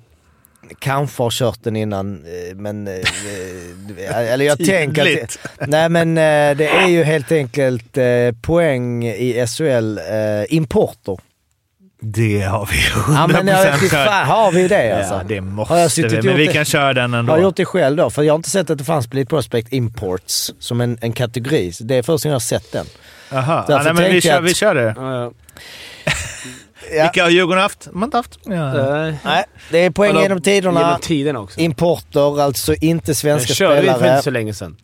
kanske 0.79 1.23
har 1.23 1.29
kört 1.31 1.63
den 1.63 1.75
innan, 1.75 2.23
eh, 2.25 2.55
men... 2.55 2.87
eh, 2.87 2.93
Eller 4.33 4.45
jag 4.45 4.57
tänker 4.65 5.23
att... 5.23 5.37
Nej 5.67 5.89
men 5.89 6.09
eh, 6.17 6.57
det 6.57 6.67
är 6.67 6.87
ju 6.87 7.03
helt 7.03 7.31
enkelt 7.31 7.97
poäng 8.41 9.05
i 9.07 9.45
SHL 9.47 9.99
importer. 10.49 11.17
Det 12.01 12.41
har 12.41 12.65
vi 12.71 12.75
ju 12.77 12.81
100% 12.89 13.13
Ja 13.15 13.27
men 13.27 13.47
jag 13.47 13.71
vet 13.79 13.91
fan, 13.91 14.27
har 14.27 14.51
vi 14.51 14.67
det 14.67 14.91
alltså? 14.97 15.13
Ja, 15.13 15.21
det 15.27 15.35
Har 15.35 15.77
jag 15.77 15.83
måste 15.83 15.89
suttit 15.89 16.11
vi, 16.11 16.15
men 16.17 16.25
gjort 16.25 16.35
vi 16.39 16.45
det? 16.47 16.53
kan 16.53 16.65
köra 16.65 16.93
den 16.93 17.13
ändå. 17.13 17.31
Har 17.33 17.37
jag 17.37 17.43
gjort 17.43 17.55
det 17.55 17.65
själv 17.65 17.97
då? 17.97 18.09
För 18.09 18.23
jag 18.23 18.33
har 18.33 18.35
inte 18.35 18.49
sett 18.49 18.69
att 18.69 18.77
det 18.77 18.83
fanns 18.83 19.07
Elite 19.11 19.29
Prospect 19.29 19.73
Imports 19.73 20.53
som 20.59 20.81
en, 20.81 20.97
en 21.01 21.11
kategori. 21.13 21.71
Så 21.71 21.83
Det 21.83 21.95
är 21.95 22.03
först 22.03 22.25
när 22.25 22.29
jag 22.31 22.35
har 22.35 22.39
sett 22.39 22.71
den. 22.71 22.85
Aha. 23.31 23.65
Därför 23.67 23.73
Ja, 23.73 23.83
nej, 23.83 23.93
men 23.93 24.03
vi, 24.03 24.13
jag 24.13 24.23
kör, 24.23 24.37
att- 24.37 24.43
vi 24.43 24.53
kör 24.53 24.75
det. 24.75 24.93
Ja, 24.97 25.31
ja. 26.95 27.03
Vilka 27.03 27.23
har 27.23 27.29
Djurgården 27.29 27.61
haft? 27.61 27.87
De 27.91 27.97
har 27.97 28.05
inte 28.07 28.17
haft. 28.17 28.39
Ja. 28.43 28.73
Nej. 28.73 29.19
Nej, 29.25 29.43
det 29.71 29.77
är 29.85 29.89
poäng 29.91 30.19
genom 30.21 30.41
tiderna. 30.41 30.79
Genom 30.79 30.99
tiderna 30.99 31.39
också. 31.39 31.59
Importer, 31.59 32.41
alltså 32.41 32.73
inte 32.73 33.15
svenska 33.15 33.53
körde 33.53 33.81
vi 33.81 33.87
för 33.87 33.93
spelare. 33.93 34.11
inte 34.13 34.23
så 34.23 34.29
länge 34.31 34.53
sedan. 34.53 34.75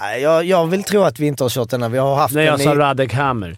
Nej, 0.00 0.22
jag, 0.22 0.44
jag 0.44 0.66
vill 0.66 0.84
tro 0.84 1.02
att 1.02 1.20
vi 1.20 1.26
inte 1.26 1.44
har 1.44 1.48
kört 1.48 1.70
den. 1.70 1.82
här. 1.82 1.88
Vi 1.88 1.98
har 1.98 2.14
haft 2.14 2.34
När 2.34 2.42
jag 2.42 2.60
sa. 2.60 2.74
Radek 2.74 3.12
Hammer. 3.12 3.56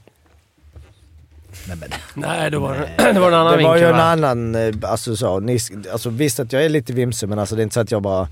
Nej, 2.15 2.51
det 2.51 2.59
var, 2.59 2.75
det 3.13 3.21
var 3.21 3.29
en 3.29 3.35
annan 3.35 3.59
Det 3.59 3.65
var 3.65 3.77
ju 3.77 3.85
en 3.85 3.97
va? 3.97 4.03
annan, 4.03 4.55
eh, 4.55 4.75
alltså 4.83 5.17
så. 5.17 5.41
Ni, 5.41 5.59
alltså 5.93 6.11
visst 6.11 6.41
att 6.41 6.53
jag 6.53 6.65
är 6.65 6.69
lite 6.69 6.93
vimse 6.93 7.27
men 7.27 7.39
alltså 7.39 7.57
det 7.57 7.61
är 7.61 7.63
inte 7.63 7.75
så 7.75 7.81
att 7.81 7.91
jag 7.91 8.03
bara... 8.03 8.29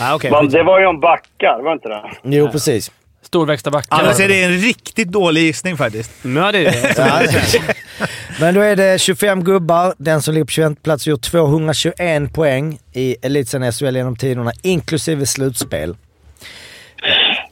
Ah, 0.00 0.14
okay. 0.14 0.30
Men 0.30 0.48
det 0.48 0.62
var 0.62 0.80
ju 0.80 0.86
om 0.86 1.00
backar, 1.00 1.62
var 1.62 1.72
inte 1.72 1.88
det? 1.88 2.10
Jo 2.22 2.48
precis. 2.48 2.90
Storväxta 3.30 3.70
backar. 3.70 3.96
Annars 4.00 4.20
är 4.20 4.28
det 4.28 4.42
en 4.42 4.52
riktigt 4.52 5.08
dålig 5.08 5.42
gissning 5.42 5.76
faktiskt. 5.76 6.12
Ja, 6.22 6.52
det 6.52 6.58
är 6.58 6.64
det. 6.64 6.94
Ja, 6.96 8.06
men 8.40 8.54
då 8.54 8.60
är 8.60 8.76
det 8.76 9.00
25 9.00 9.44
gubbar. 9.44 9.94
Den 9.98 10.22
som 10.22 10.34
ligger 10.34 10.44
på 10.44 10.50
21 10.50 10.82
plats 10.82 11.06
gjort 11.06 11.22
221 11.22 12.32
poäng 12.32 12.78
i 12.92 13.16
Elitserien 13.22 13.72
SHL 13.72 13.96
genom 13.96 14.16
tiderna, 14.16 14.52
inklusive 14.62 15.26
slutspel. 15.26 15.96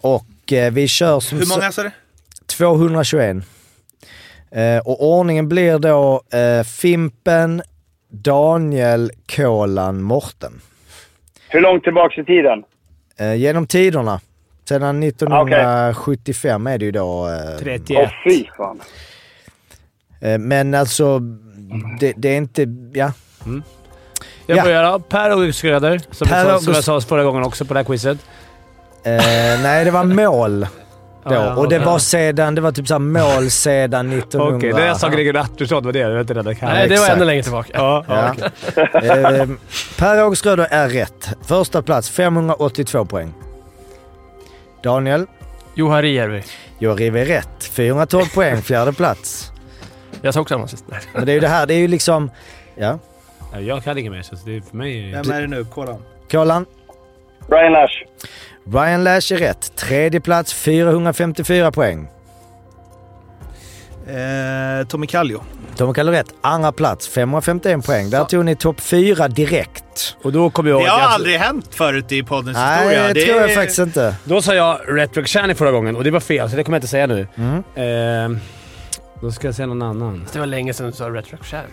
Och 0.01 0.53
eh, 0.53 0.73
vi 0.73 0.89
kör 0.89 1.21
som 1.21 1.39
Hur 1.39 1.47
många 1.47 1.73
sa 1.73 1.83
du? 1.83 1.91
221. 2.47 3.37
Eh, 4.51 4.79
och 4.79 5.09
ordningen 5.19 5.49
blir 5.49 5.79
då 5.79 6.23
eh, 6.33 6.65
Fimpen, 6.65 7.63
Daniel, 8.11 9.11
Kolan, 9.37 10.03
Morten. 10.03 10.61
Hur 11.49 11.61
långt 11.61 11.85
tillbaka 11.85 12.21
i 12.21 12.25
tiden? 12.25 12.63
Eh, 13.19 13.35
genom 13.35 13.67
tiderna. 13.67 14.21
Sedan 14.69 15.03
1975 15.03 16.67
är 16.67 16.79
det 16.79 16.85
ju 16.85 16.91
då. 16.93 17.29
Eh, 17.29 17.59
31. 17.59 17.99
Åh 18.03 18.11
fy 18.25 18.45
fan. 18.57 18.81
eh, 20.21 20.39
men 20.39 20.75
alltså, 20.75 21.19
det, 22.01 22.13
det 22.17 22.29
är 22.29 22.37
inte... 22.37 22.67
Ja. 22.93 23.13
Jag 24.47 24.57
Ja. 24.59 24.63
börjar 24.65 24.93
då. 24.93 24.99
Per 24.99 25.31
August 25.31 25.61
Schröder, 25.61 26.01
som, 26.11 26.29
Per 26.29 26.39
jag 26.39 26.47
August- 26.47 26.65
som 26.65 26.75
jag 26.75 26.85
sa 26.85 27.01
förra 27.01 27.25
gången 27.25 27.43
också 27.43 27.65
på 27.65 27.75
det 27.75 27.81
här 27.81 27.85
quizet. 27.85 28.19
Eh, 29.05 29.13
nej, 29.63 29.85
det 29.85 29.91
var 29.91 30.05
mål 30.25 30.61
då. 30.61 30.67
Ja, 31.25 31.35
ja, 31.35 31.57
och 31.57 31.69
det 31.69 31.77
okej. 31.77 31.87
var 31.87 31.99
sedan... 31.99 32.55
Det 32.55 32.61
var 32.61 32.73
typ 32.73 32.89
såhär 32.89 32.99
mål 32.99 33.51
sedan 33.51 34.13
1900... 34.13 34.57
Okej, 34.57 34.73
det 34.73 34.87
jag 34.87 34.97
sa 34.97 35.09
Greger 35.09 35.35
Attersson 35.35 35.85
var 35.85 35.93
det. 35.93 35.99
Jag 35.99 36.11
vet 36.11 36.31
inte 36.31 36.43
det. 36.43 36.55
kan- 36.55 36.69
Nej, 36.69 36.89
det 36.89 36.97
var 37.01 37.09
ännu 37.09 37.25
längre 37.25 37.43
tillbaka. 37.43 37.71
Ja, 37.75 38.05
ja. 38.09 38.35
Okej. 38.95 39.09
Eh, 39.09 39.47
per 39.99 40.19
August 40.19 40.43
Schröder 40.43 40.67
är 40.71 40.89
rätt. 40.89 41.29
Första 41.43 41.83
plats 41.83 42.11
582 42.11 43.05
poäng. 43.05 43.35
Daniel? 44.83 45.27
Juharijärvi. 45.75 46.43
Jorivi 46.79 47.21
är 47.21 47.25
rätt. 47.25 47.65
412 47.65 48.25
poäng, 48.35 48.63
fjärde 48.63 48.93
plats. 48.93 49.53
Jag 50.23 50.35
sa 50.35 50.41
också 50.41 50.55
honom 50.55 50.69
sist. 50.69 50.85
Men 51.15 51.27
det 51.27 51.33
är 51.33 51.35
ju 51.35 51.41
det 51.41 51.49
här, 51.49 51.67
det 51.67 51.75
är 51.75 51.79
ju 51.79 51.89
liksom... 51.89 52.31
Ja. 52.77 52.99
Ja, 53.53 53.61
Jag 53.61 53.85
kan 53.85 53.99
inget 53.99 54.13
mer, 54.13 54.23
så 54.23 54.35
det 54.45 54.57
är 54.57 54.61
för 54.61 54.77
mig... 54.77 55.13
Vem 55.13 55.31
är 55.31 55.41
det 55.41 55.47
nu? 55.47 55.67
Kolla. 55.75 55.97
Kolan? 56.31 56.67
Brian 57.49 57.73
Lash. 57.73 57.93
Ryan 58.65 59.05
Lash 59.05 59.33
är 59.33 59.37
rätt. 59.39 59.77
Tredje 59.77 60.21
plats 60.21 60.55
454 60.55 61.73
poäng. 61.73 62.09
Eh, 64.07 64.87
Tommy 64.89 65.07
Kallio. 65.07 65.43
Tommy 65.79 65.95
Kalle 65.95 66.13
rätt. 66.13 66.35
Andra 66.41 66.73
plats 66.73 67.09
551 67.09 67.87
poäng. 67.87 68.11
Där 68.11 68.25
tog 68.25 68.45
ni 68.45 68.57
topp 68.57 68.81
fyra 68.81 69.29
direkt. 69.29 70.17
Och 70.23 70.33
då 70.33 70.51
kommer 70.51 70.71
jag 70.71 70.81
Det 70.81 70.89
har 70.89 70.97
att 70.99 71.03
jag- 71.05 71.13
aldrig 71.13 71.37
hänt 71.39 71.75
förut 71.75 72.13
i 72.13 72.23
poddens 72.23 72.57
Nej, 72.57 72.79
historia. 72.79 73.15
det 73.15 73.27
tror 73.27 73.41
jag 73.41 73.55
faktiskt 73.55 73.79
inte. 73.79 74.17
Då 74.25 74.43
sa 74.43 74.55
jag 74.55 74.81
Retro 74.89 75.25
Shiny 75.25 75.55
förra 75.55 75.71
gången 75.71 75.97
och 75.97 76.05
det 76.05 76.11
var 76.11 76.21
fel, 76.21 76.51
så 76.51 76.57
det 76.57 76.65
kommer 76.65 76.77
jag 76.77 76.81
inte 76.81 76.89
säga 76.89 77.07
nu. 77.07 77.27
Mm. 77.35 78.35
Eh, 78.35 78.41
då 79.21 79.31
ska 79.33 79.49
jag 79.49 79.55
säga 79.55 79.67
någon 79.67 79.83
annan. 79.83 80.27
Det 80.33 80.39
var 80.39 80.47
länge 80.47 80.75
sedan 80.75 80.87
du 80.87 80.93
sa 80.93 81.09
Red 81.11 81.25
Rock 81.31 81.45
Sheriff. 81.45 81.71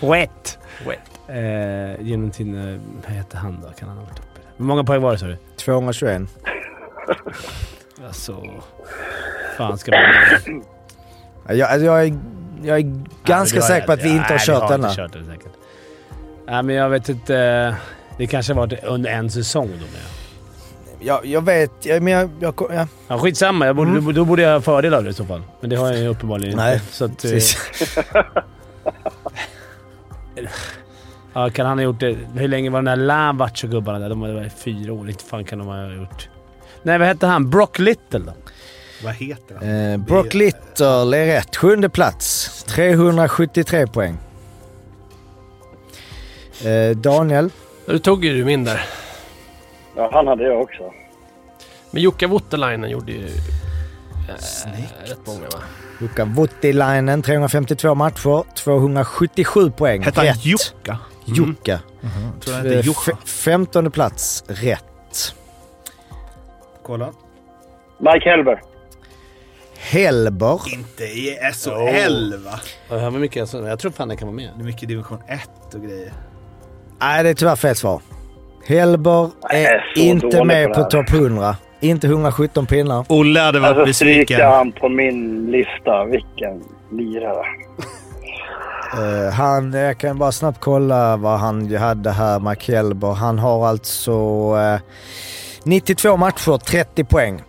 Wet. 0.00 0.58
Wet. 0.86 0.98
Eh, 1.28 2.06
genom 2.06 2.30
till... 2.30 2.54
Eh, 2.54 2.80
vad 3.06 3.12
heter 3.16 3.38
han 3.38 3.60
då? 3.62 3.68
Kan 3.78 3.88
han 3.88 3.98
ha 3.98 4.04
varit 4.04 4.18
uppe? 4.18 4.40
Hur 4.56 4.64
många 4.64 4.84
poäng 4.84 5.02
var 5.02 5.12
det 5.12 5.18
sa 5.18 5.26
du? 5.26 5.36
221. 5.56 6.22
Alltså... 8.06 8.44
Fan 9.56 9.78
ska 9.78 9.90
man... 9.92 10.62
Jag, 11.58 11.70
alltså, 11.70 11.86
jag, 11.86 12.06
är, 12.06 12.18
jag 12.62 12.78
är 12.78 13.02
ganska 13.24 13.60
säker 13.60 13.86
på 13.86 13.92
att 13.92 14.04
vi 14.04 14.08
inte 14.08 14.32
har 14.32 14.38
kört. 14.38 14.70
Nej, 14.70 14.78
vi 14.78 14.82
har 14.82 14.90
inte 14.90 15.02
kört 15.02 15.12
den 15.12 15.26
säkert. 15.26 15.52
Nej, 16.46 16.62
men 16.62 16.74
jag 16.74 16.90
vet 16.90 17.08
inte. 17.08 17.76
Det 18.18 18.26
kanske 18.26 18.52
har 18.52 18.60
varit 18.60 18.84
under 18.84 19.10
en 19.10 19.30
säsong 19.30 19.68
då 19.68 19.84
med. 19.84 20.02
Jag, 21.00 21.26
jag 21.26 21.44
vet, 21.44 21.86
jag, 21.86 22.02
men 22.02 22.12
jag... 22.12 22.30
jag 22.40 22.54
ja. 22.70 22.86
Ja, 23.08 23.18
skitsamma. 23.18 23.66
Jag 23.66 23.76
borde, 23.76 24.12
Då 24.12 24.24
borde 24.24 24.42
jag 24.42 24.52
ha 24.52 24.60
fördel 24.60 24.94
av 24.94 25.04
det 25.04 25.10
i 25.10 25.14
så 25.14 25.24
fall. 25.24 25.42
Men 25.60 25.70
det 25.70 25.76
har 25.76 25.86
jag 25.86 25.98
ju 25.98 26.08
uppenbarligen 26.08 26.56
Nej, 26.56 26.74
inte. 26.74 26.86
Så 26.92 27.04
att, 27.04 27.24
eh, 27.24 27.32
ja, 31.34 31.50
kan 31.50 31.66
han 31.66 31.78
ha 31.78 31.84
gjort 31.84 32.00
det? 32.00 32.16
Hur 32.34 32.48
länge 32.48 32.70
var 32.70 32.82
den 32.82 32.98
där 32.98 33.06
Lavac-gubbarna 33.06 33.98
där? 33.98 34.08
De 34.08 34.20
var, 34.20 34.28
det 34.28 34.34
var 34.34 34.48
fyra 34.48 34.92
år. 34.92 35.08
Inte 35.08 35.24
fan 35.24 35.44
kan 35.44 35.58
de 35.58 35.68
ha 35.68 35.92
gjort. 35.92 36.28
Nej, 36.82 36.98
vad 36.98 37.08
hette 37.08 37.26
han? 37.26 37.50
Brock 37.50 37.78
Little 37.78 38.18
då? 38.18 38.32
Vad 39.04 39.14
heter 39.14 39.54
han? 39.54 39.90
Eh, 39.92 39.96
Brock 39.96 40.34
Little 40.34 41.16
är 41.18 41.26
rätt. 41.26 41.56
Sjunde 41.56 41.88
plats. 41.88 42.48
373 42.64 43.86
poäng. 43.86 44.18
Eh, 46.64 46.96
Daniel? 46.96 47.50
Du 47.86 47.98
tog 47.98 48.24
ju 48.24 48.44
min 48.44 48.64
där. 48.64 48.80
Ja, 49.96 50.10
han 50.12 50.26
hade 50.26 50.44
jag 50.44 50.60
också. 50.60 50.92
Men 51.90 52.02
Jukka 52.02 52.26
Voutilainen 52.28 52.90
gjorde 52.90 53.12
ju... 53.12 53.26
Äh, 53.26 55.10
rätt 55.10 55.26
många 55.26 55.40
va? 55.40 55.58
Jukka 56.00 56.24
Voutilainen, 56.24 57.22
352 57.22 57.94
matcher, 57.94 58.44
277 58.54 59.70
poäng. 59.70 60.02
Hette 60.02 60.20
han. 60.20 60.38
Jukka? 60.40 60.98
Jukka. 61.24 61.80
Hette 62.46 62.68
Eh, 62.74 62.80
Jukka? 62.86 63.12
f- 63.12 63.28
Femtonde 63.30 63.90
plats, 63.90 64.44
rätt. 64.48 65.34
Kolla. 66.86 67.12
Mike 67.98 68.30
Helber. 68.30 68.62
Helber. 69.90 70.60
Inte 70.72 71.04
i 71.04 71.38
SHL 71.54 72.34
va? 72.44 72.60
Ja, 72.88 72.94
det 72.94 73.00
här 73.00 73.10
var 73.10 73.18
mycket, 73.18 73.52
jag 73.52 73.78
tror 73.78 73.90
fan 73.90 74.08
det 74.08 74.16
kan 74.16 74.28
vara 74.28 74.36
med. 74.36 74.50
Det 74.56 74.62
är 74.62 74.64
mycket 74.64 74.88
division 74.88 75.18
1 75.28 75.40
och 75.74 75.82
grejer. 75.82 76.12
Nej, 77.00 77.22
det 77.22 77.30
är 77.30 77.34
tyvärr 77.34 77.56
fel 77.56 77.74
svar. 77.76 78.02
Helber 78.66 79.30
är 79.50 79.92
så 79.94 80.00
inte 80.00 80.44
med 80.44 80.68
på 80.74 80.84
på 80.84 80.90
topp 80.90 81.10
100. 81.12 81.56
Inte 81.80 82.06
117 82.06 82.66
pinnar. 82.66 83.04
Olle 83.08 83.40
hade 83.40 83.60
varit 83.60 83.76
Alltså 83.76 83.92
stryka 83.94 84.18
besviken. 84.20 84.50
han 84.50 84.72
på 84.72 84.88
min 84.88 85.50
lista. 85.50 86.04
Vilken 86.04 86.62
lirare. 86.92 87.44
Eh, 88.92 89.32
han, 89.32 89.72
jag 89.72 89.98
kan 89.98 90.18
bara 90.18 90.32
snabbt 90.32 90.60
kolla 90.60 91.16
vad 91.16 91.38
han 91.38 91.76
hade 91.76 92.10
här, 92.10 92.40
Mike 92.40 92.72
Helber. 92.76 93.12
Han 93.12 93.38
har 93.38 93.66
alltså 93.66 94.12
eh, 94.58 94.80
92 95.64 96.16
matcher, 96.16 96.58
30 96.58 97.04
poäng. 97.04 97.42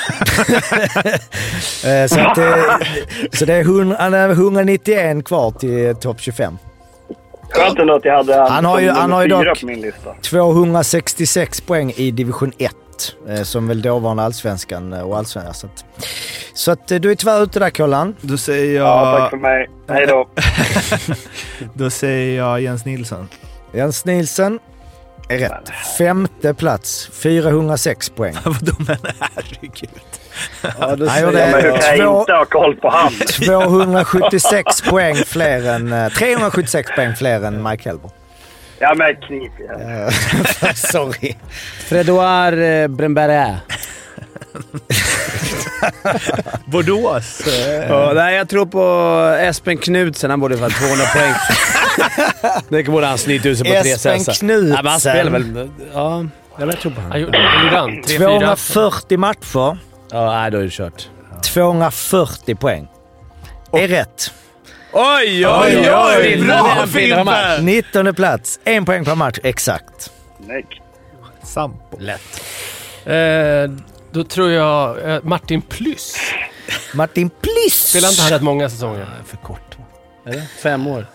Eh, 1.84 2.06
så, 2.06 2.20
att, 2.20 2.34
det- 2.34 2.78
så 3.32 3.44
det 3.44 3.54
är 3.54 3.60
100, 3.60 3.96
han 3.98 4.14
är 4.14 4.28
191 4.30 5.24
kvar 5.24 5.50
till 5.50 5.94
topp 5.96 6.20
25. 6.20 6.58
Skönt 7.52 7.78
ändå 7.78 7.94
att 7.94 8.04
jag 8.04 8.16
hade 8.16 8.34
han, 8.36 8.50
Han 8.50 8.64
har 8.64 8.80
ju- 8.80 8.90
han 8.90 9.12
har 9.12 9.22
ju 9.22 9.28
dock- 9.28 9.60
på 9.60 9.66
min 9.66 9.80
lista. 9.80 10.14
266 10.22 11.60
poäng 11.60 11.92
i 11.96 12.10
division 12.10 12.52
1. 12.58 12.72
eh, 13.28 13.42
Som 13.42 13.68
väl 13.68 13.82
dåvarande 13.82 14.22
allsvenskan 14.22 14.92
eh, 14.92 15.00
och 15.00 15.18
allsvenskan. 15.18 15.54
Så 15.54 15.66
att, 15.66 15.84
så 16.54 16.70
att 16.72 16.90
eh, 16.90 16.98
du 17.00 17.10
är 17.10 17.14
tyvärr 17.14 17.42
ute 17.42 17.58
där 17.58 17.70
Kollan. 17.70 18.14
Då 18.20 18.36
säger 18.36 18.76
jag... 18.76 18.86
Ja, 18.86 19.18
tack 19.18 19.30
för 19.30 19.36
mig. 19.36 19.70
Hej 19.88 20.06
då. 20.06 20.28
Då 21.74 21.90
säger 21.90 22.36
jag 22.38 22.60
Jens 22.60 22.84
Nilsson. 22.84 23.28
Jens 23.72 24.04
Nielsen 24.04 24.58
är 25.30 25.38
rätt. 25.38 25.70
Femte 25.98 26.54
plats, 26.54 27.10
406 27.12 28.08
poäng. 28.10 28.34
Vadå 28.44 28.72
men 28.78 28.96
herregud. 29.20 29.90
Ja, 30.78 31.20
gjorde 31.20 31.48
men 31.52 31.62
hur 31.64 31.70
kan 31.78 31.96
jag 31.98 31.98
två, 31.98 32.20
inte 32.20 32.32
ha 32.32 32.44
koll 32.44 32.76
på 32.76 32.90
han? 32.90 33.12
276 33.46 34.82
poäng 34.82 35.16
fler 35.16 35.68
än... 35.68 35.92
eh, 35.92 36.08
376 36.08 36.90
poäng 36.96 37.16
fler 37.16 37.44
än 37.44 37.62
Mike 37.62 37.88
Helber. 37.88 38.10
Ja, 38.78 38.94
men 38.94 39.16
knip. 39.16 39.52
Eh, 39.80 40.74
Sorry. 40.74 41.34
Fredouard 41.88 42.58
eh, 42.58 42.88
Bremberg. 42.88 43.56
Bordeaux. 46.66 47.42
Ja, 47.88 48.12
nej, 48.14 48.34
jag 48.36 48.48
tror 48.48 48.66
på 48.66 48.82
Espen 49.40 49.78
Knutsen. 49.78 50.30
Han 50.30 50.40
borde 50.40 50.56
få 50.58 50.70
200 50.70 51.04
poäng. 51.14 51.34
det 52.68 52.82
borde 52.84 53.06
han 53.06 53.18
snyta 53.18 53.48
ut 53.48 53.58
sig 53.58 53.66
på 53.66 53.82
tre 53.82 53.92
Espen 53.92 54.18
sessar. 54.20 54.32
Knutsen. 54.32 54.68
Nej, 54.68 54.82
men 54.82 54.90
han 54.90 55.00
spelar 55.00 55.30
väl... 55.30 55.68
Ja, 55.94 56.24
jag 56.58 56.80
tror 56.80 56.92
på 56.92 57.00
Han 57.00 57.10
honom. 57.10 57.30
vad 57.32 57.64
gjorde 57.64 57.76
han? 57.76 57.90
3-4? 57.90 58.16
240 58.16 59.18
matcher, 59.18 59.76
Ja, 60.12 60.32
nej, 60.40 60.50
då 60.50 60.58
är 60.58 60.62
det 60.62 60.70
kört. 60.70 61.08
240 61.42 62.54
poäng. 62.54 62.88
Är 63.72 63.88
rätt. 63.88 64.32
Oj, 64.92 65.46
oj, 65.46 65.46
oj, 65.46 66.42
bra, 66.46 66.86
Fimpen! 66.86 67.26
Fimpen! 67.26 67.64
19 67.64 68.14
plats, 68.14 68.60
en 68.64 68.84
poäng 68.84 69.04
per 69.04 69.14
match 69.14 69.38
exakt. 69.42 70.10
Snyggt. 70.44 70.72
Sampo. 71.42 71.96
Lätt. 71.98 72.42
Eh, 73.04 73.14
då 74.12 74.24
tror 74.24 74.50
jag 74.50 75.10
eh, 75.10 75.20
Martin 75.22 75.62
Plyss. 75.62 76.16
Martin 76.94 77.30
Pliss! 77.30 77.88
Spelade 77.88 78.12
inte 78.12 78.22
han 78.22 78.32
rätt 78.32 78.42
många 78.42 78.70
säsonger? 78.70 79.08
För 79.24 79.36
kort. 79.36 79.78
Eller? 80.26 80.42
Fem 80.62 80.86
år. 80.86 81.06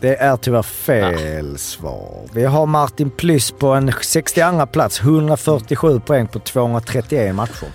Det 0.00 0.16
är 0.16 0.36
tyvärr 0.36 0.62
fel 0.62 1.58
svar. 1.58 2.28
Vi 2.32 2.44
har 2.44 2.66
Martin 2.66 3.10
Plyss 3.10 3.50
på 3.50 3.68
en 3.68 3.92
62 4.02 4.66
plats, 4.66 5.00
147 5.00 6.00
poäng 6.00 6.26
på 6.26 6.38
231 6.38 7.34
matcher. 7.34 7.68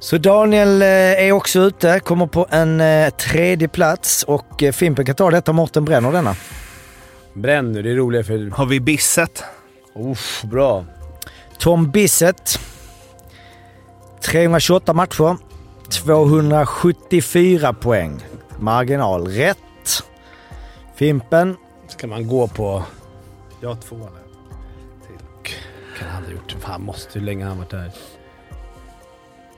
Så 0.00 0.18
Daniel 0.18 0.82
eh, 0.82 0.88
är 0.88 1.32
också 1.32 1.60
ute, 1.60 2.00
kommer 2.00 2.26
på 2.26 2.46
en 2.50 2.80
eh, 2.80 3.10
tredje 3.10 3.68
plats 3.68 4.22
och 4.22 4.62
eh, 4.62 4.72
Fimpen 4.72 5.06
kan 5.06 5.14
ta 5.14 5.30
detta, 5.30 5.52
Mårten 5.52 5.84
bränner 5.84 6.12
denna. 6.12 6.36
Bränner, 7.32 7.82
det 7.82 7.90
är 7.90 7.94
roligare 7.94 8.24
för... 8.24 8.50
Har 8.50 8.66
vi 8.66 8.80
Bisset? 8.80 9.44
Uff, 9.94 10.42
bra. 10.42 10.84
Tom 11.58 11.90
Bissett, 11.90 12.60
328 14.20 14.92
matcher, 14.92 15.36
274 15.88 17.72
poäng. 17.72 18.24
Marginal 18.58 19.26
rätt. 19.26 19.58
Fimpen, 20.94 21.56
Ska 21.88 22.06
man 22.06 22.28
gå 22.28 22.48
på... 22.48 22.82
Jag 23.60 23.68
har 23.68 23.76
två 23.76 23.96
nu. 23.96 24.04
Kan 25.98 26.08
han 26.08 26.24
ha 26.24 26.30
gjort? 26.32 26.56
Fan, 26.60 26.82
måste... 26.82 27.18
Hur 27.18 27.26
länge 27.26 27.44
har 27.44 27.48
han 27.48 27.58
varit 27.58 27.70
där? 27.70 27.92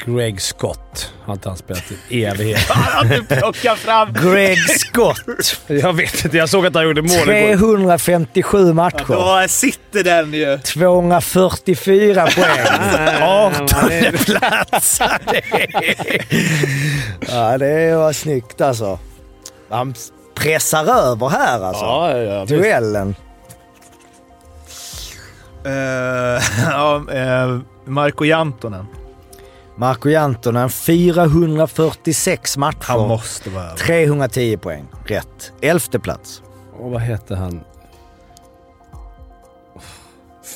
Greg 0.07 0.41
Scott. 0.41 1.13
Har 1.25 1.33
inte 1.33 1.49
han 1.49 1.57
spelat 1.59 1.85
i 2.09 2.25
evighet? 2.25 2.71
du 3.11 3.25
plockar 3.25 3.75
fram... 3.75 4.13
Greg 4.13 4.59
Scott. 4.59 5.61
jag 5.67 5.93
vet 5.93 6.25
inte. 6.25 6.37
Jag 6.37 6.49
såg 6.49 6.67
att 6.67 6.75
han 6.75 6.85
gjorde 6.85 7.03
mål 7.03 7.11
igår. 7.31 7.57
357 7.57 8.73
matcher. 8.73 9.05
Då 9.09 9.49
sitter 9.49 10.05
den 10.05 10.33
ju. 10.33 10.59
244 10.59 12.27
poäng. 12.37 13.23
18 13.23 13.67
Nej, 13.89 14.13
plats. 14.13 15.01
ja, 17.21 17.59
det 17.59 17.95
var 17.97 18.13
snyggt 18.13 18.61
alltså. 18.61 18.99
Han 19.71 19.95
pressar 20.35 20.85
över 20.85 21.29
här 21.29 21.61
alltså. 21.65 21.85
Ja, 21.85 22.17
ja, 22.17 22.19
ja. 22.19 22.45
Duellen. 22.45 23.15
Uh, 25.67 26.43
ja, 26.71 27.03
eh, 27.13 27.59
Marko 27.85 28.25
Jantonen. 28.25 28.87
Marko 29.81 30.09
Jantonen, 30.09 30.71
446 30.71 32.57
matcher. 32.57 32.77
Han 32.89 33.09
måste 33.09 33.51
vara 33.51 33.65
över. 33.65 33.77
310 33.77 34.57
poäng. 34.57 34.87
Rätt. 35.07 35.53
Elfte 35.63 35.99
plats. 35.99 36.43
Och 36.79 36.91
vad 36.91 37.01
heter 37.03 37.37
han? 37.37 37.61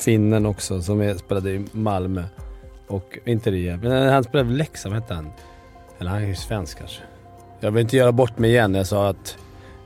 Finnen 0.03 0.45
också, 0.45 0.81
som 0.81 1.01
är, 1.01 1.13
spelade 1.13 1.49
i 1.51 1.65
Malmö. 1.71 2.23
Och 2.87 3.17
inte 3.25 3.51
det. 3.51 3.77
Men 3.77 4.09
han 4.13 4.23
spelade 4.23 4.49
i 4.49 4.53
Leksand, 4.53 4.93
vad 4.95 5.01
hette 5.03 5.13
han? 5.13 5.29
Eller 5.99 6.11
han 6.11 6.23
är 6.23 6.27
ju 6.27 6.35
svensk 6.35 6.77
kanske. 6.77 7.01
Jag 7.59 7.71
vill 7.71 7.81
inte 7.81 7.97
göra 7.97 8.11
bort 8.11 8.37
mig 8.39 8.49
igen. 8.49 8.75
Jag 8.75 8.87
sa 8.87 9.09
att 9.09 9.37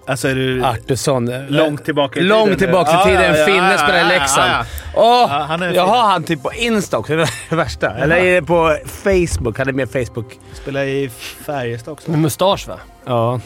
Alltså 0.08 0.28
är 0.28 0.36
du... 0.36 0.64
Artursson... 0.66 1.32
Långt 1.48 1.86
tillbaka 1.86 2.20
i 2.20 2.24
Långt 2.24 2.44
tiden. 2.46 2.58
tillbaka 2.60 2.92
Ja, 2.92 3.02
i 3.02 3.12
tiden. 3.12 3.36
ja, 3.40 3.46
Finne 3.46 3.78
spelade 3.78 4.02
i 4.02 4.20
Leksand. 4.20 4.66
Ja, 5.00 5.24
Åh! 5.26 5.32
Ja, 5.32 5.44
han 5.44 5.62
är 5.62 5.74
jag 5.74 5.86
har 5.88 6.12
han 6.12 6.24
typ 6.24 6.44
på 6.44 6.54
Insta 6.54 6.98
också. 6.98 7.16
Det 7.16 7.22
är 7.22 7.30
det 7.50 7.56
värsta. 7.56 7.90
Eller 7.90 8.16
är 8.16 8.42
det 8.42 8.48
på 8.48 8.78
Facebook? 8.86 9.58
Han 9.58 9.68
är 9.68 9.74
med 9.74 9.92
Facebook. 9.92 10.40
Spelar 10.54 10.84
i 10.84 11.10
Färjestad 11.46 11.92
också. 11.92 12.12
Med 12.12 12.20
mustasch 12.20 12.68
va? 12.68 12.80
Ja. 13.06 13.40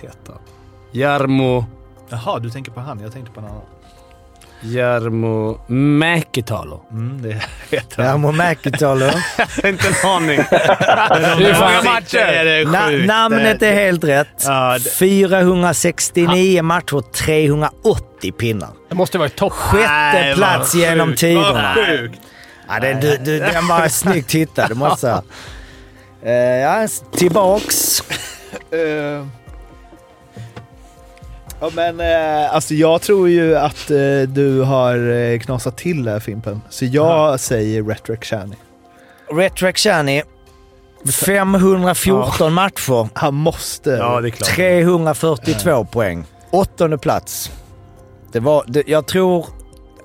Heter 0.00 0.32
han. 0.32 0.38
Jarmo... 0.92 1.64
Jaha, 2.08 2.38
du 2.38 2.50
tänker 2.50 2.72
på 2.72 2.80
han. 2.80 3.00
Jag 3.00 3.12
tänkte 3.12 3.32
på 3.32 3.40
en 3.40 3.46
annan. 3.46 3.62
Jarmo 4.64 5.58
Mäkitalo. 5.66 6.80
Mm, 6.90 7.22
det 7.22 7.42
heter 7.70 7.96
han. 8.02 8.06
Jarmo 8.06 8.32
Mäkitalo. 8.32 9.04
inte 9.64 9.88
en 9.88 10.10
aning. 10.10 10.38
Hur 11.38 11.60
många 11.60 11.82
matcher? 11.82 12.18
Är 12.18 12.44
det 12.44 12.64
Na- 12.64 13.06
namnet 13.06 13.62
är 13.62 13.72
helt 13.72 14.04
rätt. 14.04 14.44
Ja, 14.46 14.78
det- 14.84 14.90
469 14.90 16.62
matcher, 16.62 17.00
380 17.12 18.32
pinnar. 18.32 18.68
Det 18.88 18.94
måste 18.94 19.18
varit 19.18 19.36
topp. 19.36 19.52
Sjätte 19.52 19.88
Nej, 20.12 20.34
plats 20.34 20.74
genom 20.74 21.14
tiderna. 21.16 21.74
Vad 21.76 21.86
sjukt. 21.86 22.20
Ja, 22.68 22.80
den, 22.80 23.00
du, 23.00 23.16
du, 23.16 23.38
den 23.38 23.66
var 23.66 23.88
snyggt 23.88 24.32
hittad, 24.34 24.68
det 24.68 24.74
måste 24.74 25.06
jag 25.06 25.22
säga. 26.22 26.34
Eh, 26.34 26.60
ja, 26.60 26.88
tillbaks. 27.16 28.02
Ja, 31.60 31.70
men 31.74 32.00
eh, 32.00 32.54
alltså 32.54 32.74
jag 32.74 33.02
tror 33.02 33.28
ju 33.28 33.56
att 33.56 33.90
eh, 33.90 33.96
du 34.28 34.60
har 34.60 35.12
eh, 35.12 35.38
knasat 35.38 35.76
till 35.76 36.04
det 36.04 36.10
här 36.10 36.20
Fimpen. 36.20 36.60
Så 36.68 36.84
jag 36.84 37.40
säger 37.40 37.82
Retrek 37.82 38.24
Shani. 38.24 38.56
Retrek 39.32 39.78
Shani, 39.78 40.22
514 41.26 42.52
matcher, 42.52 43.08
Han 43.14 43.34
måste... 43.34 43.90
Ja, 43.90 44.20
det 44.20 44.28
är 44.28 44.30
klart. 44.30 44.48
342 44.48 45.84
poäng. 45.84 46.24
Åttonde 46.50 46.98
plats. 46.98 47.50
Det 48.32 48.40
var, 48.40 48.64
det, 48.66 48.82
jag 48.86 49.06
tror... 49.06 49.46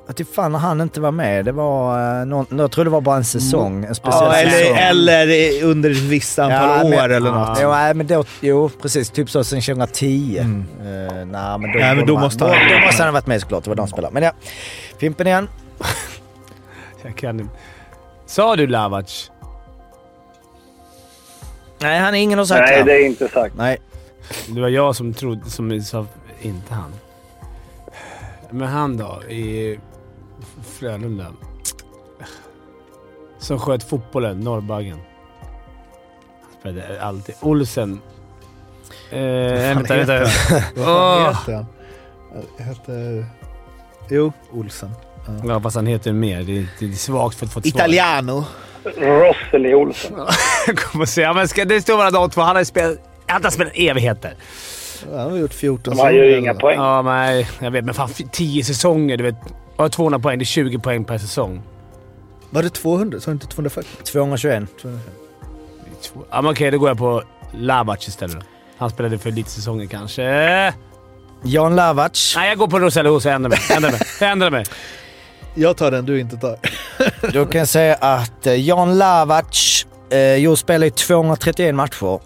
Att 0.10 0.18
det 0.18 0.26
fan 0.26 0.52
när 0.52 0.60
han 0.60 0.82
inte 0.82 1.02
var 1.02 1.12
med. 1.12 1.46
Det 1.46 1.52
var 1.52 2.20
eh, 2.22 2.26
någon, 2.26 2.46
jag 2.58 2.72
tror 2.72 2.84
det 2.86 2.90
var 2.92 3.02
bara 3.02 3.16
en 3.18 3.24
säsong. 3.24 3.86
En 3.86 3.96
speciell 3.96 4.24
ja, 4.24 4.36
eller, 4.36 4.52
säsong. 4.52 4.78
eller 4.78 5.64
under 5.64 5.92
ett 5.92 5.98
visst 5.98 6.40
antal 6.40 6.70
Ja, 6.70 6.84
år 6.86 6.90
men- 6.90 7.12
eller 7.12 7.32
något. 7.32 7.58
Jo, 7.62 7.70
nej, 7.70 7.94
men 7.94 8.08
då, 8.08 8.24
jo, 8.42 8.70
precis. 8.82 9.10
Typ 9.10 9.30
så 9.30 9.44
sen 9.44 9.62
2010. 9.62 10.38
Mm. 10.38 10.66
Uh, 10.82 11.14
nej, 11.14 11.26
men 11.60 11.62
då, 11.62 11.80
Nej, 11.80 11.96
men 11.96 12.06
då 12.06 12.14
man- 12.14 12.24
måste 12.24 12.40
då, 12.40 12.48
han- 12.48 12.70
då 12.70 12.86
måste 12.86 13.04
han 13.04 13.08
ha 13.08 13.14
varit 13.20 13.28
med 13.28 13.42
såklart. 13.42 13.64
Det 13.64 13.70
var 13.70 13.76
de 13.76 13.88
som 13.88 13.92
spelade. 13.96 14.14
Men 14.14 14.24
ja, 14.24 14.32
Fimpen 14.98 15.28
igen. 15.28 15.50
Jag 17.04 17.16
kan 17.16 17.40
inte. 17.40 17.54
Sa 18.26 18.56
du 18.56 18.68
Lavac? 18.68 19.32
Nej, 21.82 22.00
han 22.00 22.16
är 22.16 22.20
ingen 22.20 22.38
har 22.40 22.46
sagt 22.46 22.60
Nej, 22.70 22.84
det 22.84 22.94
är 22.94 23.06
inte 23.06 23.28
sagt. 23.28 23.56
Nej. 23.58 23.78
Det 24.48 24.62
var 24.62 24.70
jag 24.70 24.96
som 24.96 25.14
trodde, 25.14 25.50
som 25.50 25.82
sa 25.82 26.06
inte 26.42 26.74
han. 26.74 26.94
Men 28.52 28.68
han 28.68 28.98
då, 28.98 29.24
i 29.24 29.80
Frölunda. 30.64 31.26
Som 33.40 33.60
sköt 33.60 33.84
fotbollen, 33.84 34.40
Norrbaggen. 34.40 35.00
Han 36.42 36.60
spelade 36.60 37.02
alltid. 37.02 37.36
Olsen. 37.42 38.02
Eh, 39.12 39.20
vänta, 39.20 39.96
vänta. 39.96 40.20
Vad 40.76 40.86
fan 40.86 41.36
heter 41.36 41.54
han? 41.54 41.66
Heter... 42.68 43.26
Jo, 44.10 44.34
Olsen. 44.52 44.90
Ja, 45.48 45.62
fast 45.62 45.76
han 45.76 45.88
heter 45.88 46.14
mer. 46.14 46.44
Det 46.44 46.58
är, 46.58 46.68
det 46.80 46.86
är 46.86 46.92
svagt 46.92 47.36
för 47.36 47.46
att 47.46 47.54
få 47.54 47.60
ett 47.60 47.66
Italiano. 47.66 48.46
Rosseli 48.84 49.74
Olsson. 49.74 50.12
svar. 50.16 50.76
Kommer 50.76 51.06
se. 51.06 51.22
Ja, 51.22 51.34
men 51.34 51.48
ska, 51.48 51.66
det 51.66 51.82
står 51.82 51.98
mellan 51.98 52.14
de 52.14 52.30
två. 52.30 52.42
Han 52.42 52.56
har 52.56 52.64
spelat... 52.64 52.98
Han 53.28 53.44
har 53.44 53.52
spelat 53.52 53.74
evigheter. 53.76 54.34
Han 55.12 55.32
har 55.32 55.38
gjort 55.38 55.54
14 55.54 55.94
De 55.96 56.00
har 56.00 56.12
ju 56.12 56.20
säsonger 56.20 56.38
inga 56.38 56.54
poäng. 56.54 56.78
Ja, 56.78 57.02
men 57.02 57.46
jag 57.60 57.72
vet. 57.72 57.86
Men 57.86 57.94
fan, 57.94 58.10
10 58.32 58.64
säsonger. 58.64 59.18
Du 59.18 59.24
vet. 59.24 59.36
Ja, 59.78 59.90
200 59.90 60.20
poäng. 60.20 60.40
Det 60.40 60.44
är 60.44 60.46
20 60.46 60.80
poäng 60.80 61.06
per 61.06 61.18
säsong. 61.18 61.62
Var 62.50 62.64
det 62.64 62.70
200? 62.70 63.20
Sa 63.20 63.32
du 63.32 63.34
inte 63.34 63.48
240? 63.48 63.90
221. 64.04 64.64
Ja, 66.30 66.42
men 66.42 66.52
okej, 66.52 66.72
då 66.72 66.80
går 66.80 66.90
jag 66.90 66.98
på 66.98 67.24
Lavac 67.54 68.08
istället 68.08 68.36
då. 68.36 68.42
Han 68.78 68.90
spelade 68.90 69.18
för 69.18 69.32
lite 69.32 69.50
säsonger 69.50 69.86
kanske. 69.86 70.24
Jan 71.44 71.76
Lavac. 71.76 72.34
Nej, 72.38 72.50
jag 72.50 72.58
går 72.58 72.68
på 72.68 72.80
Rosello. 72.80 73.20
Jag 73.24 73.34
ändrar 73.34 73.50
mig. 73.50 73.60
Jag 73.70 73.76
ändrar 73.76 73.92
mig. 73.92 74.02
Jag 74.20 74.32
ändrar 74.32 74.52
mig. 74.52 74.66
Jag 75.56 75.78
tar 75.78 75.92
den 75.92 76.06
du 76.06 76.20
inte 76.20 76.38
tar. 76.38 76.58
Då 77.34 77.46
kan 77.46 77.60
jag 77.60 77.68
säga 77.68 77.96
att 77.96 78.48
eh, 78.48 78.54
Jan 78.54 78.98
Lavac, 78.98 79.86
eh, 80.10 80.18
jag 80.20 80.58
spelar 80.58 80.88
i 80.88 80.92
231 80.92 81.76
matcher. 81.76 82.20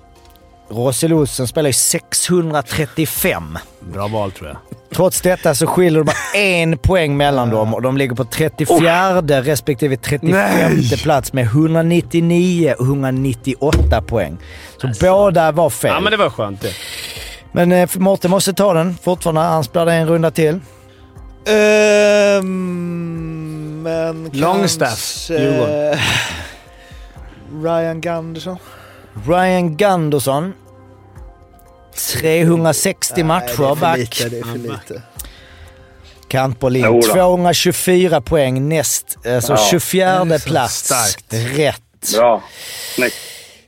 Rosel 0.74 1.14
Olsen 1.14 1.48
spelar 1.48 1.70
i 1.70 1.74
635. 1.74 3.58
Bra 3.80 4.08
val 4.08 4.32
tror 4.32 4.48
jag. 4.50 4.58
Trots 4.96 5.22
detta 5.22 5.56
så 5.56 5.68
skiljer 5.68 6.00
det 6.00 6.06
bara 6.06 6.42
en 6.42 6.78
poäng 6.78 7.18
mellan 7.18 7.50
dem 7.50 7.74
och 7.74 7.82
de 7.82 7.98
ligger 7.98 8.16
på 8.16 8.26
34 8.26 9.22
respektive 9.22 9.98
35 9.98 10.32
Nej. 10.32 10.98
plats 11.04 11.34
med 11.34 11.44
199 11.44 12.76
och 12.80 12.86
198 12.86 14.02
poäng. 14.02 14.38
Så 14.78 14.92
båda 15.02 15.52
var 15.52 15.70
fel. 15.70 15.92
Ja, 15.94 16.00
men 16.00 16.12
det 16.12 16.18
var 16.18 16.30
skönt 16.30 16.62
det. 16.62 16.74
Men 17.52 17.72
eh, 17.72 17.90
Mårten 17.96 18.32
måste 18.32 18.54
ta 18.54 18.74
den 18.74 18.98
fortfarande. 19.04 19.42
Han 19.42 19.64
spelar 19.64 19.94
en 19.94 20.08
runda 20.08 20.32
till. 20.32 20.60
Ehm, 21.46 22.74
men 23.84 24.30
Longstaff. 24.34 25.30
Djurgården. 25.30 25.98
Ryan 27.64 28.02
Gunderson. 28.02 28.58
Ryan 29.28 29.78
Gunderson. 29.78 30.54
360 31.96 33.24
matcher 33.24 33.46
Nej, 33.48 33.56
det 33.58 33.64
är 33.64 33.76
för 33.76 33.76
back. 33.76 33.98
lite. 33.98 34.30
Det 34.30 34.40
är 34.40 34.44
för 34.44 34.58
lite. 34.58 35.02
Kantboll 36.28 36.76
in. 36.76 36.86
Jodå. 36.86 37.02
224 37.14 38.22
poäng 38.22 38.70
näst, 38.70 39.18
alltså 39.28 39.54
Ja. 39.54 39.68
24 39.72 40.26
Det 40.26 40.36
är 40.36 40.40
så 40.40 40.50
plats. 40.50 40.74
starkt. 40.86 41.58
Rätt. 41.58 41.82
Bra. 42.18 42.44
Snyggt. 42.96 43.16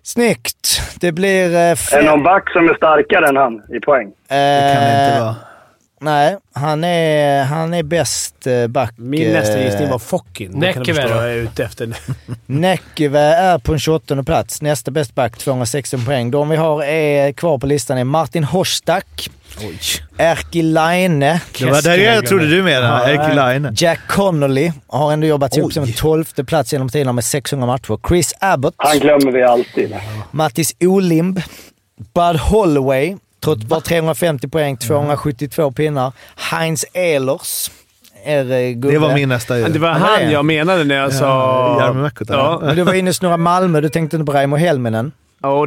Snyggt. 0.04 0.82
Det 1.00 1.12
blir 1.12 1.50
eh, 1.54 1.60
Är 1.60 1.78
det 1.92 2.02
någon 2.04 2.24
back 2.24 2.52
som 2.52 2.70
är 2.70 2.74
starkare 2.74 3.28
än 3.30 3.36
han 3.36 3.54
i 3.76 3.80
poäng? 3.80 4.08
Det 4.28 4.74
kan 4.76 4.84
det 4.84 5.06
inte 5.08 5.20
vara. 5.20 5.36
Nej, 6.06 6.38
han 6.54 6.84
är, 6.84 7.44
han 7.44 7.74
är 7.74 7.84
bäst 7.84 8.48
eh, 8.48 8.68
back. 8.68 8.94
Min 8.96 9.34
nästa 9.34 9.64
gissning 9.64 9.90
var. 9.90 10.02
Det 10.38 10.48
du 10.48 10.58
Näckevä 10.58 11.02
då? 11.08 11.10
jag 11.10 11.32
är 11.32 11.36
ute 11.36 11.64
efter. 11.64 11.98
Näckevä 12.46 13.36
är 13.36 13.58
på 13.58 13.74
en 13.74 13.80
28 13.80 14.24
plats. 14.24 14.62
Nästa 14.62 14.92
bäst 14.92 15.16
back, 15.16 15.38
216 15.38 16.06
poäng. 16.06 16.32
De 16.32 16.50
vi 16.50 16.56
har 16.56 16.84
är, 16.84 17.32
kvar 17.32 17.58
på 17.58 17.68
listan 17.68 17.98
är 17.98 18.04
Martin 18.04 18.44
Horstak, 18.44 19.30
Erkki 20.18 20.62
Laine, 20.62 21.40
Det 21.60 21.66
var 21.66 21.82
där 21.82 21.98
jag 21.98 22.26
trodde 22.26 22.50
du 22.50 22.64
menade. 22.64 23.14
Erkki 23.14 23.36
Laine. 23.36 23.74
Jack 23.76 24.00
Connolly 24.08 24.72
har 24.88 25.14
ändå 25.14 25.28
jobbat 25.28 25.54
sig 25.54 25.64
upp 25.64 25.68
Oj. 25.68 25.74
som 25.74 25.84
en 25.84 25.94
tolfte 25.94 26.44
plats 26.44 26.74
genom 26.74 26.90
tiderna 26.90 27.14
med 27.14 27.24
600 27.24 27.68
matcher. 27.68 28.00
Chris 28.08 28.34
Abbott, 28.40 28.74
Han 28.78 29.00
glömmer 29.00 29.32
vi 29.32 29.44
alltid. 29.44 29.96
Mattis 30.32 30.76
Olimb, 30.80 31.42
Bud 32.14 32.36
Holloway, 32.40 33.16
trots 33.46 33.66
bara 33.66 33.82
350 33.82 34.48
poäng, 34.48 34.78
272 34.78 35.72
pinnar. 35.72 36.12
Heinz 36.36 36.86
Ehlers 36.94 37.72
är 38.26 38.52
eh. 38.52 38.76
Det 38.78 38.98
var 38.98 39.14
min 39.14 39.30
nästa 39.30 39.60
ju. 39.60 39.66
Det 39.68 39.80
var 39.80 39.90
Ja, 39.90 39.96
han 39.96 40.32
jag 40.32 40.46
menade 40.46 40.84
när 40.84 40.96
jag 40.96 41.14
sa... 41.14 41.78
Jarmo 41.82 42.02
Mäkkonen. 42.02 42.40
Ja. 42.40 42.60
Men 42.64 42.76
du 42.76 42.84
var 42.84 42.94
inne 42.94 43.10
och 43.10 43.16
snurrade 43.16 43.38
Malmö, 43.38 43.82
du 43.82 43.90
tänkte 43.90 44.18
inte 44.18 44.26
på 44.26 44.38
Raimo 44.38 44.56
Helminen. 44.56 45.12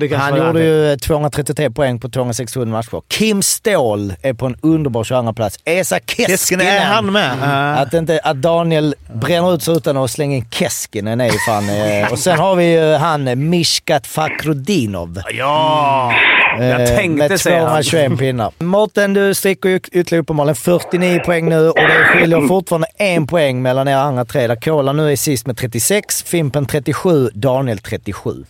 Kanske 0.09 0.17
Han 0.17 0.47
gjorde 0.47 0.65
ju 0.65 0.97
233 0.97 1.71
poäng 1.71 2.01
på 2.01 2.09
267 2.09 2.65
matcher. 2.65 3.03
Kim 3.09 3.43
Ståhl 3.43 4.15
är 4.23 4.33
på 4.35 4.47
en 4.47 4.57
underbar 4.63 5.05
22 5.05 5.33
plats. 5.33 5.59
Esa 5.65 5.99
Keskinen. 6.07 6.67
Är 6.67 6.81
han 6.85 7.13
med? 7.13 7.33
Uh, 7.43 7.81
Att, 7.81 7.95
inte, 7.95 8.21
att 8.25 8.37
Daniel 8.37 8.95
bränner 9.15 9.55
ut 9.55 9.63
sig 9.63 9.77
utan 9.77 9.97
att 9.97 10.11
slänga 10.11 10.37
in 10.37 10.45
Keskinen 10.51 11.21
är 11.21 11.25
ju 11.27 11.39
fan... 11.47 11.69
Eh, 11.71 12.09
och 12.13 12.19
sen 12.19 12.39
har 12.39 12.57
vi 12.57 12.73
ju 12.73 12.95
han 12.95 13.49
Mishkat 13.51 14.07
Fakrudinov. 14.07 15.21
Ja! 15.33 16.13
Jag 16.59 16.81
Eh, 16.83 16.87
tänkte 16.89 17.29
med 17.29 17.41
säga 17.41 17.57
han. 17.69 17.83
221 17.83 18.19
pinnar. 18.19 18.53
Mårten, 18.59 19.15
du 19.15 19.35
sticker 19.35 19.69
ju 19.69 19.77
ytterligare 19.77 20.23
uppenbarligen 20.23 20.57
49 20.57 21.21
poäng 21.25 21.49
nu 21.49 21.69
och 21.69 21.77
det 21.77 22.05
skiljer 22.05 22.49
fortfarande 22.49 22.87
en 22.97 23.27
poäng 23.27 23.63
mellan 23.63 23.89
er 23.89 23.97
andra 23.97 24.25
tre. 24.25 24.47
Där 24.47 24.57
Kola 24.57 24.93
nu 24.93 25.13
är 25.13 25.17
sist 25.17 25.47
med 25.47 25.57
36, 25.57 26.23
Fimpen 26.23 26.67
37, 26.67 27.31
Daniel 27.35 27.79
37. 27.79 28.45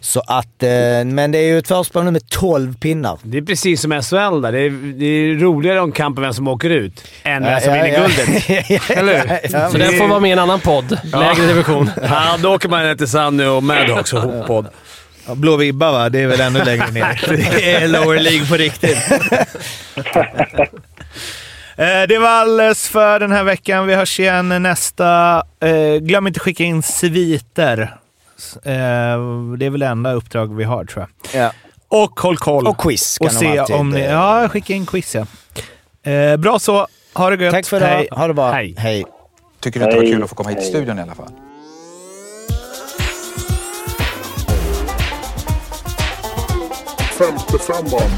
Så 0.00 0.20
att, 0.26 0.62
eh, 0.62 0.68
men 1.04 1.32
det 1.32 1.38
är 1.38 1.42
ju 1.46 1.58
ett 1.58 1.68
försprång 1.68 2.04
nu 2.04 2.10
med 2.10 2.28
12 2.30 2.74
pinnar. 2.78 3.18
Det 3.22 3.38
är 3.38 3.42
precis 3.42 3.80
som 3.82 3.90
SHL 4.02 4.40
där. 4.42 4.52
Det 4.52 4.60
är, 4.60 4.70
det 4.98 5.04
är 5.06 5.34
roligare 5.34 5.80
om 5.80 5.92
kampen 5.92 6.22
vem 6.22 6.32
som 6.34 6.48
åker 6.48 6.70
ut 6.70 7.04
än 7.22 7.42
vem 7.44 7.60
som 7.60 7.72
vinner 7.72 7.88
guldet. 8.00 8.90
Eller 8.90 9.18
hur? 9.18 9.38
Ja, 9.58 9.70
Så 9.70 9.78
den 9.78 9.92
får 9.92 10.08
vara 10.08 10.20
med 10.20 10.28
i 10.28 10.32
en 10.32 10.38
annan 10.38 10.60
podd. 10.60 10.98
Lägre 11.04 11.46
division. 11.46 11.90
Ja, 12.02 12.36
då 12.42 12.54
åker 12.54 12.68
man 12.68 12.82
ner 12.82 12.94
till 12.94 13.08
Sanny 13.08 13.44
och 13.44 13.62
Maddox 13.62 14.12
och 14.12 14.46
podd. 14.46 14.66
ja, 15.26 15.34
Blå 15.34 15.56
vibba 15.56 15.92
va? 15.92 16.08
Det 16.08 16.20
är 16.20 16.26
väl 16.26 16.40
ännu 16.40 16.64
längre 16.64 16.90
ner. 16.90 17.20
Det 17.56 17.74
är 17.74 17.88
lower 17.88 18.20
League 18.20 18.46
på 18.46 18.56
riktigt. 18.56 18.98
Eh, 21.78 22.02
Det 22.08 22.18
var 22.18 22.28
alldeles 22.28 22.88
för 22.88 23.20
den 23.20 23.32
här 23.32 23.44
veckan. 23.44 23.86
Vi 23.86 23.94
hörs 23.94 24.20
igen 24.20 24.62
nästa. 24.62 25.42
Eh, 25.62 25.96
Glöm 26.00 26.26
inte 26.26 26.40
skicka 26.40 26.64
in 26.64 26.82
sviter. 26.82 27.96
Eh, 28.56 28.72
Det 29.58 29.66
är 29.66 29.70
väl 29.70 29.80
det 29.80 29.86
enda 29.86 30.12
uppdrag 30.12 30.54
vi 30.56 30.64
har 30.64 30.84
tror 30.84 31.06
jag. 31.32 31.42
Ja. 31.42 31.52
Och 31.88 32.20
håll 32.20 32.36
koll. 32.36 32.66
Och 32.66 32.78
quiz 32.78 33.18
kan 33.18 33.26
Och 33.26 33.32
se 33.32 33.58
alltid, 33.58 33.76
om 33.76 33.90
ni... 33.90 34.00
eh, 34.00 34.10
Ja, 34.10 34.48
skicka 34.48 34.74
in 34.74 34.86
quiz 34.86 35.14
ja. 35.14 35.26
Eh, 36.10 36.36
Bra 36.36 36.58
så. 36.58 36.86
Ha 37.14 37.30
det 37.30 37.44
gött. 37.44 37.52
Tack 37.54 37.66
för 37.66 37.76
idag. 37.76 37.86
Hej. 37.88 38.08
Ha 38.10 38.26
det 38.26 38.34
bra. 38.34 38.50
Hej. 38.50 38.74
Hej. 38.78 39.04
Tycker 39.60 39.80
du 39.80 39.86
inte 39.86 39.96
det 39.96 40.02
var 40.02 40.10
kul 40.12 40.22
att 40.22 40.28
få 40.28 40.34
komma 40.36 40.48
hit 40.50 40.58
till 40.58 40.68
studion 40.68 40.98
i 40.98 41.02
alla 41.02 41.14
fall? 41.14 41.30
Femte 47.18 47.58
femman. 47.58 48.10